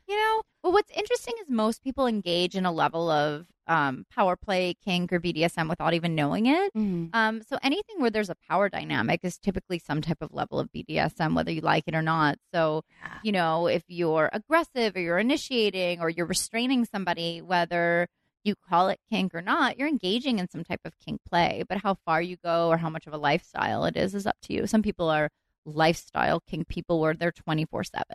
you 0.07 0.15
know? 0.15 0.41
Well, 0.63 0.73
what's 0.73 0.91
interesting 0.91 1.33
is 1.41 1.49
most 1.49 1.83
people 1.83 2.07
engage 2.07 2.55
in 2.55 2.65
a 2.65 2.71
level 2.71 3.09
of 3.09 3.45
um, 3.67 4.05
power 4.13 4.35
play, 4.35 4.75
kink, 4.83 5.11
or 5.13 5.19
BDSM 5.19 5.69
without 5.69 5.93
even 5.93 6.15
knowing 6.15 6.45
it. 6.47 6.71
Um, 7.13 7.41
so 7.43 7.57
anything 7.63 7.99
where 7.99 8.09
there's 8.11 8.29
a 8.29 8.35
power 8.47 8.69
dynamic 8.69 9.19
is 9.23 9.37
typically 9.37 9.79
some 9.79 10.01
type 10.01 10.19
of 10.21 10.33
level 10.33 10.59
of 10.59 10.69
BDSM, 10.71 11.35
whether 11.35 11.51
you 11.51 11.61
like 11.61 11.83
it 11.87 11.95
or 11.95 12.01
not. 12.01 12.37
So, 12.53 12.83
Yeah. 13.01 13.17
you 13.23 13.31
know, 13.31 13.67
if 13.67 13.83
you're 13.87 14.29
aggressive 14.33 14.95
or 14.95 14.99
you're 14.99 15.17
initiating 15.19 15.99
or 16.01 16.09
you're 16.09 16.25
restraining 16.27 16.85
somebody, 16.85 17.41
whether 17.41 18.07
you 18.43 18.53
call 18.69 18.89
it 18.89 18.99
kink 19.09 19.33
or 19.33 19.41
not, 19.41 19.79
you're 19.79 19.87
engaging 19.87 20.37
in 20.37 20.47
some 20.49 20.63
type 20.63 20.81
of 20.85 20.93
kink 20.99 21.21
play. 21.27 21.63
But 21.67 21.79
how 21.79 21.95
far 22.05 22.21
you 22.21 22.37
go 22.43 22.69
or 22.69 22.77
how 22.77 22.89
much 22.89 23.07
of 23.07 23.13
a 23.13 23.17
lifestyle 23.17 23.85
it 23.85 23.97
is 23.97 24.13
is 24.13 24.27
up 24.27 24.37
to 24.43 24.53
you. 24.53 24.67
Some 24.67 24.83
people 24.83 25.09
are 25.09 25.29
lifestyle 25.65 26.39
kink 26.47 26.67
people 26.67 26.99
where 26.99 27.13
they're 27.13 27.31
24 27.31 27.83
7. 27.83 28.05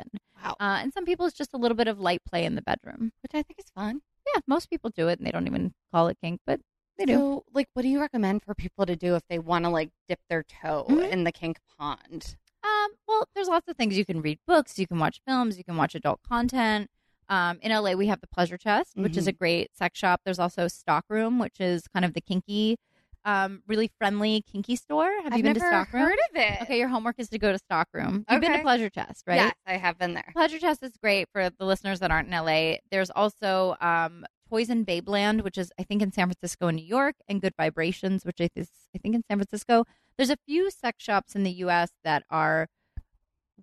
Wow. 0.43 0.53
Uh, 0.61 0.79
and 0.83 0.93
some 0.93 1.05
people 1.05 1.27
it's 1.27 1.37
just 1.37 1.53
a 1.55 1.59
little 1.59 1.77
bit 1.77 1.89
of 1.89 1.99
light 2.01 2.23
play 2.25 2.45
in 2.45 2.55
the 2.55 2.63
bedroom. 2.63 3.13
Which 3.23 3.33
I 3.35 3.43
think 3.43 3.59
is 3.59 3.71
fun. 3.75 4.01
Yeah, 4.35 4.41
most 4.47 4.71
people 4.71 4.91
do 4.91 5.09
it 5.09 5.19
and 5.19 5.27
they 5.27 5.31
don't 5.33 5.47
even 5.47 5.73
call 5.93 6.09
it 6.09 6.19
kink, 6.23 6.41
but 6.47 6.61
they 6.99 7.05
do. 7.07 7.15
So, 7.15 7.45
like, 7.53 7.69
what 7.75 7.83
do 7.83 7.89
you 7.89 8.01
recommend 8.01 8.43
for 8.45 8.55
people 8.55 8.87
to 8.87 8.95
do 8.97 9.15
if 9.17 9.23
they 9.29 9.39
want 9.39 9.65
to 9.65 9.71
like 9.71 9.91
dip 10.09 10.21
their 10.29 10.43
toe 10.45 10.87
Mhm. 10.89 11.11
in 11.11 11.25
the 11.25 11.33
kink 11.33 11.59
pond? 11.79 12.37
Um, 12.63 12.91
well, 13.09 13.27
there's 13.35 13.49
lots 13.49 13.69
of 13.69 13.77
things 13.77 13.97
you 13.97 14.05
can 14.05 14.21
read 14.21 14.39
books, 14.47 14.79
you 14.79 14.87
can 14.87 14.99
watch 14.99 15.21
films, 15.27 15.57
you 15.57 15.65
can 15.65 15.77
watch 15.77 15.95
adult 15.95 16.21
content. 16.23 16.89
Um, 17.29 17.59
in 17.63 17.71
LA, 17.73 17.95
we 17.95 18.09
have 18.09 18.21
the 18.21 18.27
Pleasure 18.27 18.59
Chest, 18.59 18.97
which 18.97 19.17
is 19.17 19.27
a 19.29 19.33
great 19.33 19.71
sex 19.75 19.99
shop. 19.99 20.21
There's 20.25 20.41
also 20.41 20.67
Stockroom, 20.69 21.39
which 21.39 21.61
is 21.61 21.87
kind 21.89 22.05
of 22.05 22.13
the 22.13 22.21
kinky, 22.21 22.77
um, 23.25 23.63
really 23.67 23.91
friendly 23.99 24.43
kinky 24.51 24.77
store. 24.77 25.11
Have 25.23 25.33
I've 25.33 25.39
you 25.39 25.43
been 25.43 25.55
to 25.55 25.61
never 25.61 25.71
Stockroom? 25.71 26.03
heard 26.05 26.19
of 26.31 26.37
it. 26.37 26.63
Okay, 26.63 26.79
your 26.79 26.89
homework 26.89 27.17
is 27.19 27.29
to 27.31 27.39
go 27.39 27.53
to 27.53 27.59
Stockroom. 27.59 28.25
You've 28.31 28.41
been 28.41 28.53
to 28.53 28.63
Pleasure 28.63 28.89
Chest, 28.89 29.25
right? 29.27 29.37
Yes, 29.37 29.55
I 29.67 29.77
have 29.77 29.99
been 29.99 30.15
there. 30.15 30.31
Pleasure 30.33 30.59
Chest 30.59 30.83
is 30.83 30.97
great 31.03 31.29
for 31.33 31.51
the 31.59 31.65
listeners 31.65 32.01
that 32.01 32.11
aren't 32.11 32.29
in 32.33 32.35
LA. 32.35 32.77
There's 32.91 33.11
also 33.11 33.77
um, 33.81 34.25
Toys 34.49 34.71
in 34.71 34.85
Babeland, 34.87 35.43
which 35.43 35.59
is 35.59 35.71
I 35.79 35.83
think 35.85 36.03
in 36.03 36.13
San 36.13 36.27
Francisco 36.29 36.69
and 36.69 36.77
New 36.77 36.85
York, 36.87 37.15
and 37.29 37.41
Good 37.41 37.55
Vibrations, 37.59 38.25
which 38.25 38.39
is 38.55 38.69
I 38.95 38.99
think 38.99 39.15
in 39.15 39.23
San 39.29 39.39
Francisco. 39.39 39.85
There's 40.17 40.31
a 40.31 40.37
few 40.47 40.71
sex 40.71 41.03
shops 41.03 41.35
in 41.35 41.45
the 41.45 41.53
U.S. 41.53 41.91
that 42.05 42.25
are 42.31 42.69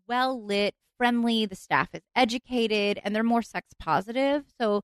well 0.07 0.43
lit, 0.43 0.75
friendly. 0.97 1.45
The 1.45 1.55
staff 1.55 1.89
is 1.93 2.01
educated, 2.15 2.99
and 3.03 3.15
they're 3.15 3.23
more 3.23 3.41
sex 3.41 3.67
positive. 3.79 4.45
So 4.59 4.81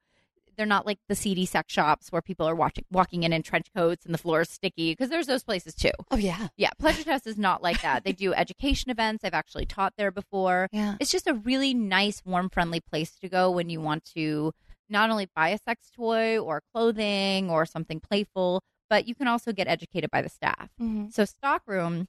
they're 0.58 0.66
not 0.66 0.86
like 0.86 1.00
the 1.08 1.16
seedy 1.16 1.46
sex 1.46 1.74
shops 1.74 2.12
where 2.12 2.22
people 2.22 2.48
are 2.48 2.56
watching, 2.56 2.86
walking 2.92 3.24
in 3.24 3.34
in 3.34 3.42
trench 3.44 3.68
coats 3.76 4.06
and 4.06 4.14
the 4.14 4.18
floor 4.18 4.42
is 4.42 4.50
sticky 4.50 4.92
because 4.94 5.10
there's 5.10 5.28
those 5.28 5.44
places 5.44 5.76
too. 5.76 5.92
Oh 6.12 6.18
yeah, 6.18 6.48
Yeah, 6.58 6.70
Pleasure 6.80 7.04
Chest 7.04 7.28
is 7.28 7.38
not 7.38 7.64
like 7.64 7.82
that. 7.82 8.04
They 8.04 8.12
do 8.12 8.34
education 8.36 8.92
events. 8.92 9.24
I've 9.24 9.34
actually 9.34 9.66
taught 9.66 9.94
there 9.98 10.12
before. 10.12 10.68
yeah. 10.72 10.96
It's 11.00 11.12
just 11.12 11.28
a 11.28 11.34
really 11.34 11.74
nice, 11.74 12.22
warm, 12.26 12.50
friendly 12.50 12.80
place 12.80 13.18
to 13.20 13.30
go 13.30 13.50
when 13.52 13.70
you 13.70 13.82
want 13.82 14.06
to 14.16 14.54
not 14.90 15.10
only 15.10 15.28
buy 15.36 15.50
a 15.50 15.58
sex 15.58 15.90
toy 15.96 16.38
or 16.38 16.62
clothing 16.74 17.50
or 17.50 17.66
something 17.66 18.00
playful, 18.00 18.62
but 18.90 19.08
you 19.08 19.16
can 19.16 19.28
also 19.28 19.52
get 19.52 19.68
educated 19.68 20.12
by 20.12 20.22
the 20.22 20.30
staff. 20.30 20.70
Mm-hmm. 20.80 21.10
So 21.10 21.26
Stockroom 21.26 22.08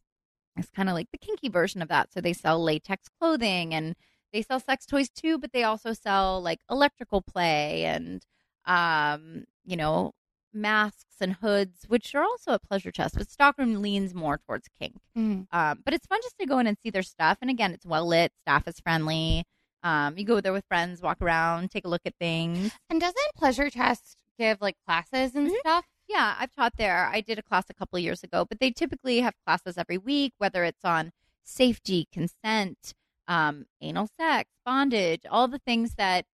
is 0.59 0.69
kind 0.71 0.89
of 0.89 0.95
like 0.95 1.09
the 1.13 1.19
kinky 1.19 1.49
version 1.49 1.81
of 1.83 1.89
that. 1.89 2.13
So 2.13 2.21
they 2.21 2.33
sell 2.33 2.63
latex 2.63 3.09
clothing 3.21 3.73
and 3.73 3.95
they 4.33 4.43
sell 4.43 4.61
sex 4.61 4.85
toys 4.85 5.09
too, 5.09 5.39
but 5.39 5.53
they 5.53 5.63
also 5.63 5.93
sell 5.93 6.43
like 6.43 6.59
electrical 6.71 7.23
play 7.23 7.85
and 7.85 8.25
um, 8.67 9.45
you 9.65 9.77
know, 9.77 10.13
masks 10.53 11.17
and 11.21 11.35
hoods, 11.35 11.85
which 11.89 12.15
are 12.15 12.23
also 12.23 12.53
a 12.53 12.59
pleasure 12.59 12.91
chest. 12.91 13.17
But 13.17 13.31
Stockroom 13.31 13.83
leans 13.83 14.15
more 14.15 14.39
towards 14.39 14.69
kink. 14.81 14.97
Mm-hmm. 15.17 15.57
Um, 15.57 15.81
but 15.85 15.95
it's 15.95 16.07
fun 16.07 16.21
just 16.23 16.39
to 16.39 16.47
go 16.47 16.59
in 16.59 16.67
and 16.67 16.77
see 16.83 16.91
their 16.91 17.03
stuff. 17.03 17.39
And 17.41 17.51
again, 17.51 17.73
it's 17.73 17.87
well 17.87 18.07
lit, 18.07 18.33
staff 18.43 18.67
is 18.69 18.79
friendly. 18.81 19.45
Um, 19.83 20.17
you 20.17 20.25
go 20.25 20.41
there 20.41 20.53
with 20.53 20.65
friends, 20.67 21.03
walk 21.03 21.19
around, 21.21 21.71
take 21.71 21.85
a 21.85 21.89
look 21.89 22.03
at 22.07 22.15
things. 22.19 22.73
And 22.89 23.01
doesn't 23.01 23.17
Pleasure 23.37 23.69
Chest 23.69 24.17
give 24.39 24.61
like 24.61 24.77
classes 24.87 25.35
and 25.35 25.49
Mhm. 25.51 25.59
stuff? 25.61 25.85
Yeah, 26.09 26.35
I've 26.39 26.55
taught 26.55 26.75
there. 26.77 27.07
I 27.07 27.21
did 27.21 27.39
a 27.39 27.43
class 27.43 27.65
a 27.71 27.75
couple 27.75 27.97
of 27.97 28.03
years 28.03 28.23
ago, 28.23 28.45
but 28.45 28.61
they 28.61 28.71
typically 28.71 29.21
have 29.21 29.35
classes 29.47 29.77
every 29.79 29.99
week, 29.99 30.33
whether 30.39 30.65
it's 30.65 30.85
on 30.85 31.13
safety, 31.43 32.09
consent, 32.13 32.95
um, 33.29 33.67
anal 33.81 34.07
sex, 34.07 34.51
bondage, 34.65 35.23
all 35.31 35.49
the 35.49 35.59
things 35.59 35.95
that 35.97 36.27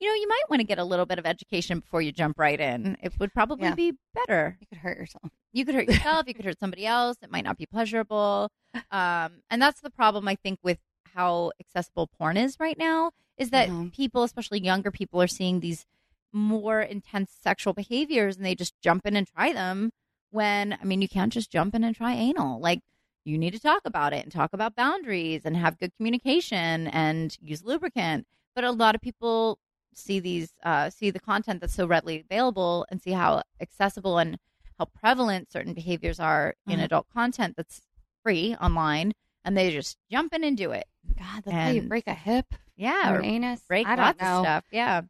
you 0.00 0.08
know 0.08 0.14
you 0.14 0.28
might 0.28 0.42
want 0.50 0.60
to 0.60 0.66
get 0.66 0.78
a 0.78 0.84
little 0.84 1.06
bit 1.06 1.18
of 1.18 1.26
education 1.26 1.80
before 1.80 2.00
you 2.02 2.12
jump 2.12 2.38
right 2.38 2.60
in. 2.60 2.96
It 3.02 3.12
would 3.18 3.32
probably 3.32 3.64
Yeah. 3.68 3.74
be 3.74 3.92
better. 4.14 4.56
You 4.60 4.66
could 4.66 4.78
hurt 4.78 4.98
yourself. 4.98 5.30
You 5.52 5.64
could 5.64 5.74
hurt 5.74 5.88
yourself. 5.88 6.26
you 6.28 6.34
could 6.34 6.44
hurt 6.44 6.58
somebody 6.60 6.86
else. 6.86 7.16
It 7.22 7.30
might 7.30 7.44
not 7.44 7.56
be 7.58 7.66
pleasurable. 7.66 8.50
Um, 8.90 9.42
and 9.50 9.60
that's 9.60 9.80
the 9.80 9.90
problem, 9.90 10.28
I 10.28 10.34
think, 10.36 10.58
with 10.62 10.78
how 11.14 11.52
accessible 11.58 12.06
porn 12.06 12.36
is 12.36 12.56
right 12.60 12.78
now. 12.78 13.10
Is 13.36 13.50
that 13.50 13.68
Mhm. 13.68 13.92
people, 13.92 14.22
especially 14.24 14.60
younger 14.60 14.90
people, 14.90 15.20
are 15.22 15.26
seeing 15.28 15.60
these 15.60 15.84
more 16.32 16.80
intense 16.82 17.32
sexual 17.32 17.72
behaviors, 17.72 18.36
and 18.36 18.44
they 18.44 18.54
just 18.54 18.74
jump 18.82 19.06
in 19.06 19.16
and 19.16 19.26
try 19.26 19.52
them. 19.52 19.90
When 20.30 20.74
I 20.80 20.84
mean, 20.84 21.00
you 21.00 21.08
can't 21.08 21.32
just 21.32 21.50
jump 21.50 21.74
in 21.74 21.82
and 21.84 21.96
try 21.96 22.12
anal. 22.14 22.60
Like 22.60 22.80
you 23.24 23.38
need 23.38 23.52
to 23.52 23.60
talk 23.60 23.82
about 23.84 24.12
it 24.12 24.22
and 24.24 24.32
talk 24.32 24.52
about 24.52 24.74
boundaries 24.74 25.42
and 25.44 25.56
have 25.56 25.78
good 25.78 25.94
communication 25.96 26.86
and 26.88 27.36
use 27.40 27.62
lubricant. 27.64 28.26
But 28.54 28.64
a 28.64 28.70
lot 28.70 28.94
of 28.94 29.00
people 29.00 29.58
see 29.98 30.20
these 30.20 30.52
uh, 30.62 30.90
see 30.90 31.10
the 31.10 31.20
content 31.20 31.60
that's 31.60 31.74
so 31.74 31.86
readily 31.86 32.20
available 32.20 32.86
and 32.90 33.00
see 33.02 33.12
how 33.12 33.42
accessible 33.60 34.18
and 34.18 34.38
how 34.78 34.84
prevalent 34.86 35.50
certain 35.52 35.74
behaviors 35.74 36.20
are 36.20 36.54
in 36.66 36.78
Mhm. 36.78 36.84
adult 36.84 37.08
content 37.12 37.54
that's 37.56 37.80
free 38.22 38.54
online 38.60 39.12
and 39.44 39.56
they 39.56 39.70
just 39.70 39.96
jump 40.10 40.32
in 40.34 40.44
and 40.44 40.56
do 40.56 40.70
it 40.72 40.86
God, 41.18 41.42
that's 41.44 41.50
how 41.56 41.70
you 41.70 41.82
break 41.82 42.06
a 42.06 42.14
hip 42.14 42.46
yeah 42.76 43.10
or 43.12 43.18
or 43.18 43.22
anus. 43.22 43.60
break 43.68 43.86
I 43.86 43.96
don't 43.96 44.04
lots 44.04 44.20
know. 44.22 44.38
of 44.40 44.44
stuff 44.44 44.64
yeah 44.70 45.00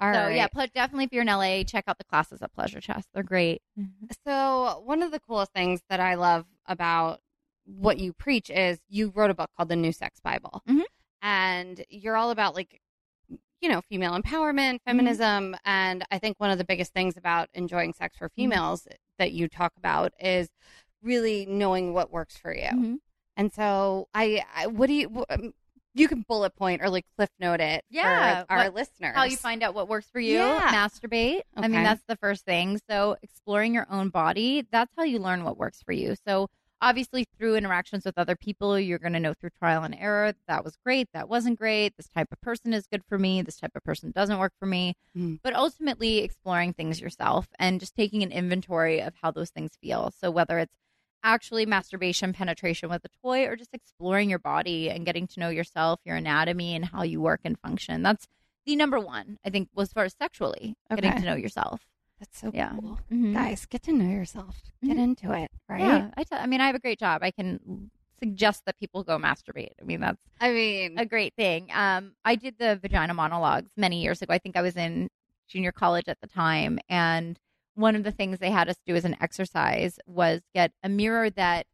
All 0.00 0.12
so 0.12 0.20
right. 0.26 0.34
yeah 0.36 0.46
ple- 0.48 0.66
definitely 0.74 1.04
if 1.04 1.12
you're 1.12 1.22
in 1.22 1.28
la 1.28 1.62
check 1.64 1.84
out 1.86 1.98
the 1.98 2.04
classes 2.04 2.42
at 2.42 2.52
pleasure 2.52 2.80
chest 2.80 3.08
they're 3.14 3.22
great 3.22 3.62
So 4.24 4.82
one 4.84 5.02
of 5.02 5.10
the 5.10 5.20
coolest 5.20 5.52
things 5.52 5.80
that 5.88 6.00
I 6.00 6.14
love 6.14 6.46
about 6.66 7.20
what 7.64 7.98
you 7.98 8.12
preach 8.12 8.48
is 8.50 8.78
you 8.88 9.10
wrote 9.14 9.30
a 9.30 9.34
book 9.34 9.50
called 9.56 9.68
The 9.68 9.76
New 9.76 9.92
Sex 9.92 10.20
Bible, 10.20 10.62
Mhm. 10.68 10.84
and 11.22 11.84
you're 11.88 12.16
all 12.16 12.30
about 12.30 12.54
like 12.54 12.80
you 13.66 13.72
know 13.72 13.80
female 13.80 14.12
empowerment, 14.16 14.74
Mm-hmm. 14.74 14.90
feminism, 14.90 15.56
and 15.64 16.04
I 16.12 16.18
think 16.20 16.38
one 16.38 16.50
of 16.50 16.58
the 16.58 16.64
biggest 16.64 16.92
things 16.92 17.16
about 17.16 17.48
enjoying 17.52 17.92
sex 17.94 18.16
for 18.16 18.28
Mm-hmm. 18.28 18.42
females 18.42 18.86
that 19.18 19.32
you 19.32 19.48
talk 19.48 19.72
about 19.76 20.12
is 20.20 20.48
really 21.02 21.46
knowing 21.46 21.92
what 21.92 22.12
works 22.12 22.36
for 22.36 22.54
you. 22.54 22.68
Mhm. 22.68 22.96
And 23.36 23.52
so 23.52 24.06
I, 24.14 24.44
I 24.54 24.68
what 24.68 24.86
do 24.86 24.92
you? 24.94 25.24
um, 25.28 25.52
You 25.94 26.06
can 26.08 26.24
bullet 26.28 26.54
point 26.54 26.80
or 26.82 26.90
like 26.90 27.06
cliff 27.16 27.30
note 27.40 27.58
it 27.60 27.82
Yeah, 27.90 28.44
for 28.44 28.52
our 28.52 28.58
what- 28.66 28.74
listeners. 28.74 29.16
how 29.16 29.24
you 29.24 29.36
find 29.36 29.62
out 29.64 29.74
what 29.74 29.88
works 29.88 30.06
for 30.12 30.20
you 30.20 30.34
Yeah. 30.34 30.72
masturbate 30.72 31.40
i 31.56 31.62
mean 31.66 31.82
that's 31.82 32.04
the 32.06 32.16
first 32.16 32.44
thing 32.44 32.78
so 32.88 33.16
exploring 33.22 33.74
your 33.74 33.86
own 33.90 34.10
body 34.10 34.64
that's 34.70 34.92
how 34.96 35.02
you 35.04 35.18
learn 35.18 35.42
what 35.42 35.56
works 35.56 35.82
for 35.82 35.92
you 35.92 36.14
so 36.26 36.48
obviously 36.80 37.26
through 37.38 37.56
interactions 37.56 38.04
with 38.04 38.18
other 38.18 38.36
people 38.36 38.78
you're 38.78 38.98
going 38.98 39.12
to 39.12 39.20
know 39.20 39.34
through 39.34 39.50
trial 39.50 39.82
and 39.82 39.94
error 39.98 40.32
that 40.46 40.64
was 40.64 40.76
great 40.84 41.08
that 41.14 41.28
wasn't 41.28 41.58
great 41.58 41.96
this 41.96 42.08
type 42.08 42.28
of 42.30 42.40
person 42.40 42.72
is 42.72 42.86
good 42.86 43.02
for 43.08 43.18
me 43.18 43.40
this 43.42 43.56
type 43.56 43.72
of 43.74 43.82
person 43.82 44.10
doesn't 44.10 44.38
work 44.38 44.52
for 44.58 44.66
me. 44.66 44.94
Mm. 45.16 45.40
but 45.42 45.54
ultimately 45.54 46.18
exploring 46.18 46.72
things 46.72 47.00
yourself 47.00 47.48
and 47.58 47.80
just 47.80 47.94
taking 47.94 48.22
an 48.22 48.32
inventory 48.32 49.00
of 49.00 49.14
how 49.22 49.30
those 49.30 49.50
things 49.50 49.72
feel. 49.80 50.12
So 50.20 50.30
whether 50.30 50.58
it's 50.58 50.76
actually 51.22 51.66
masturbation 51.66 52.32
penetration 52.32 52.88
with 52.88 53.04
a 53.04 53.08
toy 53.22 53.46
or 53.46 53.56
just 53.56 53.74
exploring 53.74 54.30
your 54.30 54.38
body 54.38 54.90
and 54.90 55.04
getting 55.04 55.26
to 55.26 55.40
know 55.40 55.48
yourself 55.48 55.98
your 56.04 56.16
anatomy 56.16 56.74
and 56.74 56.84
how 56.84 57.02
you 57.02 57.20
work 57.20 57.40
and 57.42 57.58
function 57.58 58.02
that's 58.02 58.28
the 58.64 58.76
number 58.76 59.00
one 59.00 59.36
i 59.44 59.50
think 59.50 59.68
was 59.74 59.92
first 59.92 60.16
sexually 60.18 60.76
getting 60.94 61.12
to 61.14 61.22
know 61.22 61.34
yourself 61.34 61.80
That's 62.18 62.38
so 62.38 62.50
Yeah. 62.54 62.72
cool. 62.80 62.98
Mhm. 63.10 63.34
Guys, 63.34 63.66
get 63.66 63.82
to 63.84 63.92
know 63.92 64.08
yourself. 64.08 64.56
Get 64.84 64.96
Mhm. 64.96 65.00
into 65.02 65.32
it, 65.32 65.50
right? 65.68 65.80
yeah 65.80 66.10
I 66.32 66.46
mean 66.46 66.60
i 66.60 66.66
have 66.66 66.74
a 66.76 66.78
great 66.78 66.98
job 66.98 67.22
i 67.22 67.30
can 67.30 67.90
suggest 68.18 68.62
that 68.66 68.78
people 68.78 69.02
go 69.04 69.18
masturbate 69.18 69.72
i 69.80 69.84
mean 69.84 70.00
that's 70.00 70.22
I 70.40 70.52
mean, 70.52 70.98
a 70.98 71.04
great 71.06 71.34
thing. 71.34 71.68
Um, 71.72 72.14
I 72.24 72.34
did 72.36 72.56
the 72.58 72.76
vagina 72.76 73.14
monologues 73.14 73.70
many 73.76 74.02
years 74.02 74.20
ago. 74.22 74.32
I 74.34 74.38
think 74.38 74.54
I 74.56 74.62
was 74.62 74.76
in 74.76 75.08
junior 75.48 75.72
college 75.72 76.08
at 76.08 76.18
the 76.20 76.26
time, 76.26 76.78
and 76.90 77.38
one 77.74 77.96
of 77.96 78.04
the 78.04 78.10
things 78.12 78.38
they 78.38 78.50
had 78.50 78.68
us 78.68 78.76
do 78.86 78.94
as 78.94 79.04
an 79.06 79.16
exercise 79.20 79.98
was 80.06 80.42
get 80.54 80.72
a 80.82 80.88
mirror 80.90 81.30
that 81.30 81.66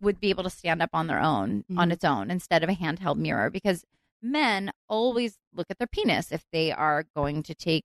would 0.00 0.18
be 0.20 0.30
able 0.30 0.44
to 0.44 0.50
stand 0.50 0.80
up 0.82 0.90
on 0.94 1.06
their 1.08 1.20
own 1.20 1.64
on 1.76 1.88
Mhm. 1.88 1.92
its 1.92 2.04
own 2.04 2.30
instead 2.30 2.62
of 2.62 2.68
a 2.70 2.74
handheld 2.74 3.16
mirror 3.16 3.48
because 3.50 3.84
men 4.22 4.70
always 4.88 5.38
look 5.54 5.66
at 5.70 5.78
their 5.78 5.86
penis 5.86 6.32
if 6.32 6.44
they 6.52 6.72
are 6.72 7.04
going 7.14 7.42
to 7.42 7.54
take 7.54 7.84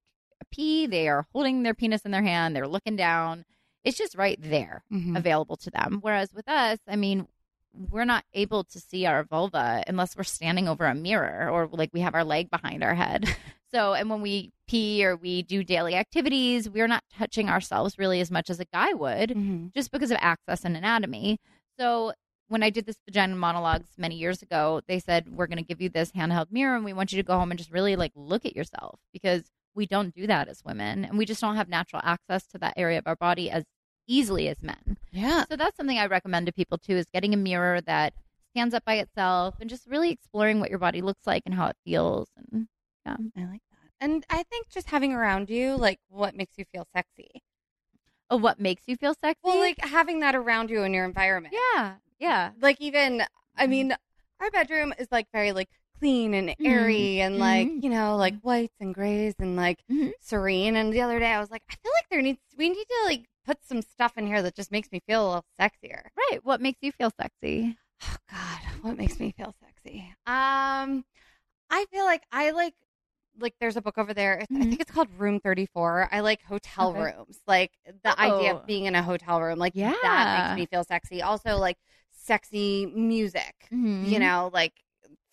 pee 0.52 0.86
they 0.88 1.08
are 1.08 1.26
holding 1.34 1.64
their 1.64 1.74
penis 1.74 2.02
in 2.02 2.12
their 2.12 2.24
hand 2.24 2.56
they're 2.56 2.68
looking 2.68 2.96
down 2.96 3.46
it's 3.84 3.98
just 3.98 4.16
right 4.16 4.38
there 4.40 4.84
mhm. 4.94 5.18
available 5.18 5.56
to 5.58 5.72
them. 5.72 5.98
Whereas 6.02 6.32
with 6.34 6.48
us, 6.48 6.78
I 6.88 6.96
mean, 6.96 7.28
we're 7.74 8.06
not 8.06 8.26
able 8.34 8.64
to 8.66 8.80
see 8.80 9.08
our 9.08 9.24
vulva 9.24 9.84
unless 9.88 10.16
we're 10.16 10.24
standing 10.24 10.68
over 10.68 10.86
a 10.86 10.94
mirror 10.94 11.50
or 11.50 11.68
like 11.72 11.90
we 11.92 12.02
have 12.02 12.14
our 12.14 12.24
leg 12.24 12.52
behind 12.52 12.84
our 12.84 12.94
head. 12.96 13.26
So, 13.74 13.94
and 13.94 14.10
when 14.10 14.22
we 14.22 14.52
pee 14.68 15.06
or 15.06 15.16
we 15.16 15.44
do 15.44 15.64
daily 15.64 15.96
activities, 15.96 16.70
we're 16.70 16.90
not 16.90 17.06
touching 17.18 17.48
ourselves 17.48 17.98
really 17.98 18.20
as 18.20 18.30
much 18.30 18.50
as 18.50 18.60
a 18.60 18.66
guy 18.66 18.92
would 18.94 19.30
Mhm. 19.30 19.74
just 19.74 19.92
because 19.92 20.12
of 20.12 20.18
access 20.20 20.66
and 20.66 20.76
anatomy. 20.76 21.40
So, 21.80 22.12
when 22.50 22.64
I 22.64 22.70
did 22.70 22.86
this 22.86 22.98
vagina 23.06 23.34
monologues 23.38 23.88
many 23.98 24.16
years 24.16 24.42
ago, 24.42 24.82
they 24.88 25.00
said, 25.00 25.30
We're 25.36 25.48
going 25.48 25.58
to 25.58 25.64
give 25.64 25.80
you 25.80 25.88
this 25.88 26.12
handheld 26.12 26.52
mirror 26.52 26.76
and 26.76 26.84
we 26.84 26.92
want 26.92 27.14
you 27.14 27.16
to 27.18 27.24
go 27.26 27.40
home 27.40 27.50
and 27.50 27.58
just 27.58 27.72
really 27.72 27.96
like 27.96 28.12
look 28.14 28.46
at 28.46 28.58
yourself 28.58 29.00
because 29.14 29.50
we 29.76 29.86
don't 29.86 30.14
do 30.14 30.28
that 30.28 30.48
as 30.48 30.64
women 30.66 31.06
and 31.06 31.18
we 31.18 31.26
just 31.26 31.42
don't 31.42 31.56
have 31.56 31.70
natural 31.70 32.02
access 32.04 32.46
to 32.48 32.58
that 32.60 32.74
area 32.78 32.98
of 32.98 33.08
our 33.08 33.16
body 33.16 33.50
as 33.50 33.64
easily 34.08 34.48
as 34.48 34.62
men. 34.62 34.98
Yeah. 35.12 35.46
So 35.50 35.56
that's 35.56 35.78
something 35.78 35.98
I 35.98 36.08
recommend 36.08 36.48
to 36.48 36.54
people 36.54 36.78
too 36.78 36.98
is 36.98 37.06
getting 37.14 37.34
a 37.34 37.38
mirror 37.38 37.82
that 37.82 38.14
stands 38.52 38.74
up 38.74 38.84
by 38.84 38.96
itself 38.96 39.56
and 39.62 39.70
just 39.70 39.88
really 39.88 40.12
exploring 40.12 40.60
what 40.60 40.70
your 40.70 40.80
body 40.80 41.02
looks 41.02 41.26
like 41.26 41.44
and 41.46 41.56
how 41.56 41.68
it 41.68 41.78
feels 41.86 42.30
and 42.36 42.68
yeah. 43.06 43.16
I 43.38 43.46
like 43.46 43.62
that. 43.72 43.92
And 44.00 44.26
I 44.30 44.44
think 44.44 44.70
just 44.70 44.90
having 44.90 45.14
around 45.14 45.50
you, 45.50 45.76
like, 45.76 46.00
what 46.10 46.36
makes 46.36 46.58
you 46.58 46.66
feel 46.72 46.88
sexy. 46.96 47.42
oh 48.30 48.38
what 48.38 48.60
makes 48.60 48.84
you 48.88 48.96
feel 48.96 49.14
sexy. 49.14 49.40
Well, 49.44 49.60
like 49.60 49.80
having 49.80 50.20
that 50.22 50.36
around 50.36 50.70
you 50.70 50.84
in 50.84 50.94
your 50.94 51.06
environment. 51.06 51.56
yeah, 51.76 51.96
yeah. 52.20 52.52
Like, 52.60 52.80
even, 52.80 53.22
I 53.56 53.64
mm-hmm. 53.64 53.70
mean, 53.70 53.96
our 54.40 54.50
bedroom 54.52 54.94
is 54.98 55.08
like 55.12 55.28
very, 55.32 55.52
like, 55.52 55.70
clean 56.02 56.34
and 56.34 56.56
airy 56.66 57.22
and, 57.22 57.38
like, 57.38 57.68
Mhm. 57.68 57.84
you 57.84 57.90
know, 57.92 58.16
like 58.18 58.34
whites 58.42 58.74
and 58.80 58.94
grays 58.94 59.36
and, 59.38 59.56
like, 59.56 59.84
Mhm. 59.90 60.12
serene. 60.20 60.76
And 60.76 60.92
the 60.92 61.02
other 61.02 61.20
day 61.20 61.32
I 61.32 61.40
was 61.40 61.52
like, 61.52 61.62
I 61.70 61.76
feel 61.76 61.92
like 61.96 62.10
there 62.10 62.22
needs, 62.24 62.40
we 62.58 62.70
need 62.70 62.86
to, 62.86 63.02
like, 63.06 63.30
put 63.46 63.64
some 63.64 63.84
stuff 63.84 64.18
in 64.18 64.26
here 64.26 64.42
that 64.42 64.56
just 64.56 64.72
makes 64.72 64.92
me 64.92 65.00
feel 65.06 65.24
a 65.24 65.28
little 65.28 65.46
sexier. 65.60 66.08
Right. 66.18 66.44
What 66.44 66.60
makes 66.60 66.80
you 66.82 66.92
feel 66.92 67.12
sexy? 67.22 67.78
Oh 68.04 68.16
God, 68.32 68.60
what 68.82 68.98
makes 68.98 69.20
me 69.20 69.32
feel 69.32 69.54
sexy? 69.64 70.12
Um, 70.26 71.06
I 71.70 71.86
feel 71.92 72.04
like 72.06 72.24
I 72.32 72.50
like 72.52 72.74
like 73.40 73.54
there's 73.62 73.78
a 73.78 73.82
book 73.82 73.98
over 73.98 74.14
there. 74.14 74.40
It's- 74.40 74.48
I 74.60 74.66
think 74.66 74.82
it's 74.82 74.92
called 74.92 75.08
Room 75.18 75.40
Thirty 75.40 75.66
Four. 75.68 76.10
I 76.12 76.20
like 76.20 76.42
hotel 76.44 76.90
Okay. 76.90 77.00
rooms, 77.16 77.40
like 77.48 77.72
the 78.04 78.20
idea 78.20 78.54
Oh. 78.54 78.58
of 78.58 78.66
being 78.66 78.86
in 78.86 78.96
a 78.96 79.02
hotel 79.04 79.40
room, 79.42 79.58
like 79.60 79.74
yeah 79.76 79.94
that 80.02 80.56
makes 80.56 80.60
me 80.60 80.66
feel 80.66 80.84
sexy. 80.84 81.22
Also, 81.22 81.58
like 81.58 81.78
sexy 82.12 82.88
music, 82.88 83.68
you 83.72 83.78
Mhm. 83.78 84.20
know, 84.20 84.50
like 84.52 84.74